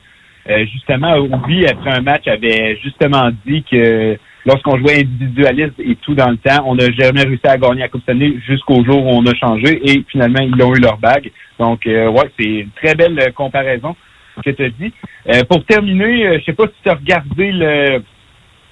Euh, 0.48 0.64
justement, 0.72 1.14
Obi, 1.16 1.66
après 1.66 1.90
un 1.90 2.00
match, 2.00 2.26
avait 2.26 2.78
justement 2.82 3.30
dit 3.46 3.62
que 3.70 4.16
lorsqu'on 4.46 4.78
jouait 4.78 5.00
individualiste 5.00 5.78
et 5.78 5.96
tout 5.96 6.14
dans 6.14 6.30
le 6.30 6.38
temps, 6.38 6.64
on 6.66 6.74
n'a 6.74 6.90
jamais 6.92 7.22
réussi 7.22 7.46
à 7.46 7.58
gagner 7.58 7.80
la 7.80 7.88
Coupe 7.88 8.02
Stanley 8.02 8.34
jusqu'au 8.46 8.84
jour 8.84 9.04
où 9.04 9.10
on 9.10 9.26
a 9.26 9.34
changé 9.34 9.80
et 9.84 10.04
finalement, 10.10 10.40
ils 10.40 10.62
ont 10.62 10.74
eu 10.74 10.80
leur 10.80 10.98
bague. 10.98 11.30
Donc, 11.58 11.86
euh, 11.86 12.08
ouais, 12.08 12.30
c'est 12.38 12.46
une 12.46 12.70
très 12.70 12.94
belle 12.94 13.18
euh, 13.20 13.30
comparaison 13.32 13.94
que 14.42 14.50
tu 14.50 14.64
as 14.64 14.70
dit. 14.70 14.92
Euh, 15.28 15.42
pour 15.44 15.64
terminer, 15.66 16.38
je 16.38 16.44
sais 16.44 16.54
pas 16.54 16.64
si 16.66 16.82
tu 16.82 16.88
as 16.88 16.94
regardé 16.94 17.52
le, 17.52 18.02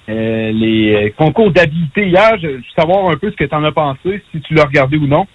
les 0.07 1.13
concours 1.15 1.51
d'habilité 1.51 2.07
hier. 2.07 2.31
Je 2.41 2.47
veux 2.47 2.61
savoir 2.75 3.09
un 3.09 3.17
peu 3.17 3.29
ce 3.29 3.35
que 3.35 3.43
tu 3.43 3.55
en 3.55 3.63
as 3.63 3.71
pensé, 3.71 4.23
si 4.31 4.41
tu 4.41 4.55
l'as 4.55 4.65
regardé 4.65 4.97
ou 4.97 5.05
non. 5.05 5.27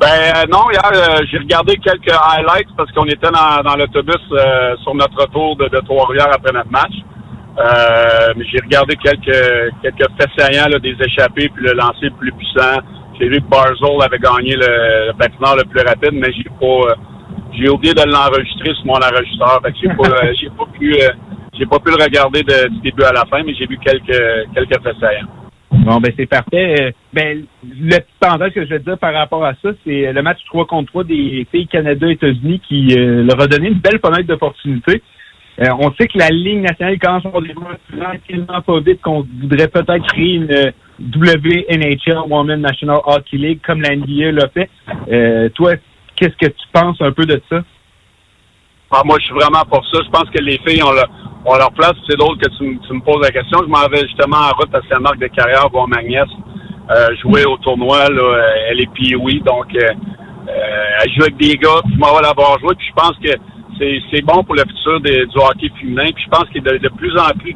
Ben 0.00 0.06
euh, 0.34 0.46
non, 0.50 0.70
hier 0.70 0.80
euh, 0.92 1.18
j'ai 1.30 1.38
regardé 1.38 1.76
quelques 1.76 2.10
highlights 2.12 2.68
parce 2.76 2.90
qu'on 2.92 3.04
était 3.06 3.30
dans, 3.30 3.62
dans 3.62 3.76
l'autobus 3.76 4.16
euh, 4.32 4.76
sur 4.82 4.94
notre 4.94 5.16
retour 5.20 5.56
de, 5.56 5.68
de 5.68 5.78
Trois-Rivières 5.80 6.32
après 6.34 6.52
notre 6.52 6.70
match. 6.70 6.92
Euh, 7.58 8.32
mais 8.36 8.44
j'ai 8.50 8.58
regardé 8.62 8.96
quelques 8.96 9.72
quelques 9.82 10.08
faits 10.18 10.30
saillants, 10.38 10.68
là, 10.68 10.78
des 10.78 10.96
échappées 11.04 11.50
puis 11.54 11.64
le 11.66 11.72
lancer 11.72 12.06
le 12.06 12.10
plus 12.12 12.32
puissant. 12.32 12.80
J'ai 13.20 13.28
vu 13.28 13.36
que 13.40 13.46
Barzell 13.48 14.00
avait 14.02 14.18
gagné 14.18 14.56
le, 14.56 15.08
le 15.08 15.12
patineur 15.12 15.56
le 15.56 15.64
plus 15.64 15.82
rapide, 15.86 16.14
mais 16.14 16.32
j'ai 16.32 16.48
pas 16.58 16.94
j'ai 17.52 17.68
oublié 17.68 17.92
de 17.92 18.02
l'enregistrer 18.10 18.72
sur 18.74 18.86
mon 18.86 18.94
enregistreur. 18.94 19.60
Fait 19.62 19.72
que 19.72 19.78
j'ai 19.82 19.88
pas 19.94 20.32
j'ai 20.40 20.48
pas 20.50 20.66
pu 20.78 20.96
j'ai 21.58 21.66
pas 21.66 21.78
pu 21.78 21.90
le 21.90 22.02
regarder 22.02 22.42
de- 22.42 22.68
du 22.68 22.80
début 22.80 23.02
à 23.04 23.12
la 23.12 23.24
fin, 23.26 23.42
mais 23.44 23.54
j'ai 23.54 23.66
vu 23.66 23.78
quelques 23.78 24.22
quelques 24.54 24.82
faits 24.82 24.96
saillants. 24.98 25.28
Bon, 25.84 25.98
ben 25.98 26.12
c'est 26.16 26.26
parfait. 26.26 26.74
Euh, 26.80 26.90
Ben, 27.12 27.44
le 27.64 27.96
petit 27.96 28.06
pendant 28.20 28.50
que 28.50 28.64
je 28.64 28.70
vais 28.70 28.78
te 28.80 28.84
dire 28.84 28.98
par 28.98 29.14
rapport 29.14 29.44
à 29.44 29.54
ça, 29.62 29.70
c'est 29.84 30.12
le 30.12 30.22
match 30.22 30.38
3 30.46 30.66
contre 30.66 30.90
3 30.90 31.04
des 31.04 31.46
filles 31.50 31.66
Canada-États-Unis 31.68 32.60
qui 32.68 32.94
euh, 32.98 33.24
leur 33.24 33.40
a 33.40 33.46
donné 33.46 33.68
une 33.68 33.78
belle 33.78 33.98
fenêtre 33.98 34.26
d'opportunité. 34.26 35.02
Euh, 35.60 35.66
on 35.78 35.92
sait 35.94 36.06
que 36.06 36.18
la 36.18 36.28
Ligue 36.28 36.62
nationale 36.62 36.98
commence 36.98 37.26
à 37.26 37.30
joueurs 37.30 37.78
tranquillement 37.98 38.62
pas 38.62 38.80
vite 38.80 39.00
qu'on 39.02 39.26
voudrait 39.40 39.68
peut-être 39.68 40.06
créer 40.06 40.34
une 40.34 40.52
euh, 40.52 40.70
WNHL, 41.00 42.18
Women 42.28 42.60
National 42.60 43.00
Hockey 43.04 43.36
League, 43.36 43.60
comme 43.64 43.82
la 43.82 43.96
NBA 43.96 44.32
l'a 44.32 44.48
fait. 44.48 44.70
Euh, 45.10 45.48
toi, 45.50 45.74
qu'est-ce 46.16 46.36
que 46.36 46.50
tu 46.50 46.66
penses 46.72 47.00
un 47.00 47.12
peu 47.12 47.26
de 47.26 47.40
ça? 47.50 47.62
Ah, 48.90 49.02
moi, 49.04 49.16
je 49.20 49.24
suis 49.26 49.34
vraiment 49.34 49.62
pour 49.70 49.84
ça. 49.86 50.00
Je 50.04 50.10
pense 50.10 50.28
que 50.30 50.42
les 50.42 50.58
filles 50.66 50.82
ont, 50.82 50.92
le- 50.92 51.06
ont 51.46 51.56
leur 51.56 51.72
place. 51.72 51.94
C'est 52.08 52.16
drôle 52.18 52.36
que 52.38 52.48
tu, 52.58 52.78
tu 52.86 52.92
me 52.92 53.00
poses 53.00 53.22
la 53.22 53.30
question. 53.30 53.60
Je 53.62 53.68
m'en 53.68 53.86
vais 53.88 54.00
justement 54.02 54.36
en 54.38 54.56
route 54.58 54.74
à 54.74 54.80
Saint-Marc 54.90 55.18
de 55.18 55.28
carrière 55.28 55.68
voir 55.70 55.86
ma 55.88 56.02
nièce 56.02 56.28
euh, 56.90 57.14
jouer 57.22 57.44
au 57.46 57.56
tournoi. 57.58 58.08
Là, 58.08 58.22
Euh, 58.22 58.42
elle 58.70 58.80
est 58.80 58.88
oui, 59.16 59.40
donc 59.46 59.66
euh, 59.76 59.90
euh, 60.48 61.02
elle 61.04 61.12
joue 61.14 61.22
avec 61.22 61.36
des 61.36 61.54
gars. 61.56 61.80
Puis 61.84 61.96
m'en 61.98 62.14
vais 62.16 62.22
la 62.22 62.32
voir 62.34 62.58
jouer. 62.58 62.74
Puis 62.74 62.88
je 62.88 62.94
pense 62.94 63.16
que 63.22 63.30
c'est, 63.78 64.22
bon 64.22 64.42
pour 64.42 64.54
le 64.56 64.62
futur 64.62 65.00
du 65.00 65.38
hockey 65.38 65.70
féminin. 65.80 66.10
Puis 66.14 66.24
je 66.24 66.30
pense 66.30 66.44
qu'il 66.50 66.62
y 66.64 66.68
a 66.68 66.78
de, 66.78 66.88
plus 66.88 67.16
en 67.16 67.30
plus 67.38 67.54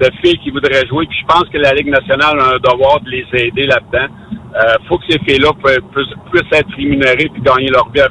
de 0.00 0.10
filles 0.24 0.38
qui 0.38 0.50
voudraient 0.50 0.86
jouer. 0.88 1.04
Puis 1.06 1.18
je 1.20 1.26
pense 1.26 1.44
que 1.52 1.58
la 1.58 1.72
Ligue 1.74 1.90
nationale 1.90 2.40
a 2.40 2.54
un 2.54 2.58
devoir 2.58 3.00
de 3.02 3.10
les 3.10 3.26
aider 3.34 3.66
là-dedans. 3.66 4.08
Euh, 4.56 4.74
faut 4.88 4.96
que 4.98 5.04
ces 5.10 5.18
filles-là 5.20 5.50
pu- 5.62 5.80
puissent, 5.92 6.14
puissent 6.32 6.58
être 6.58 6.74
rémunérées 6.74 7.28
puis 7.32 7.42
gagner 7.42 7.68
leur 7.68 7.88
vie 7.90 8.00
avec 8.00 8.08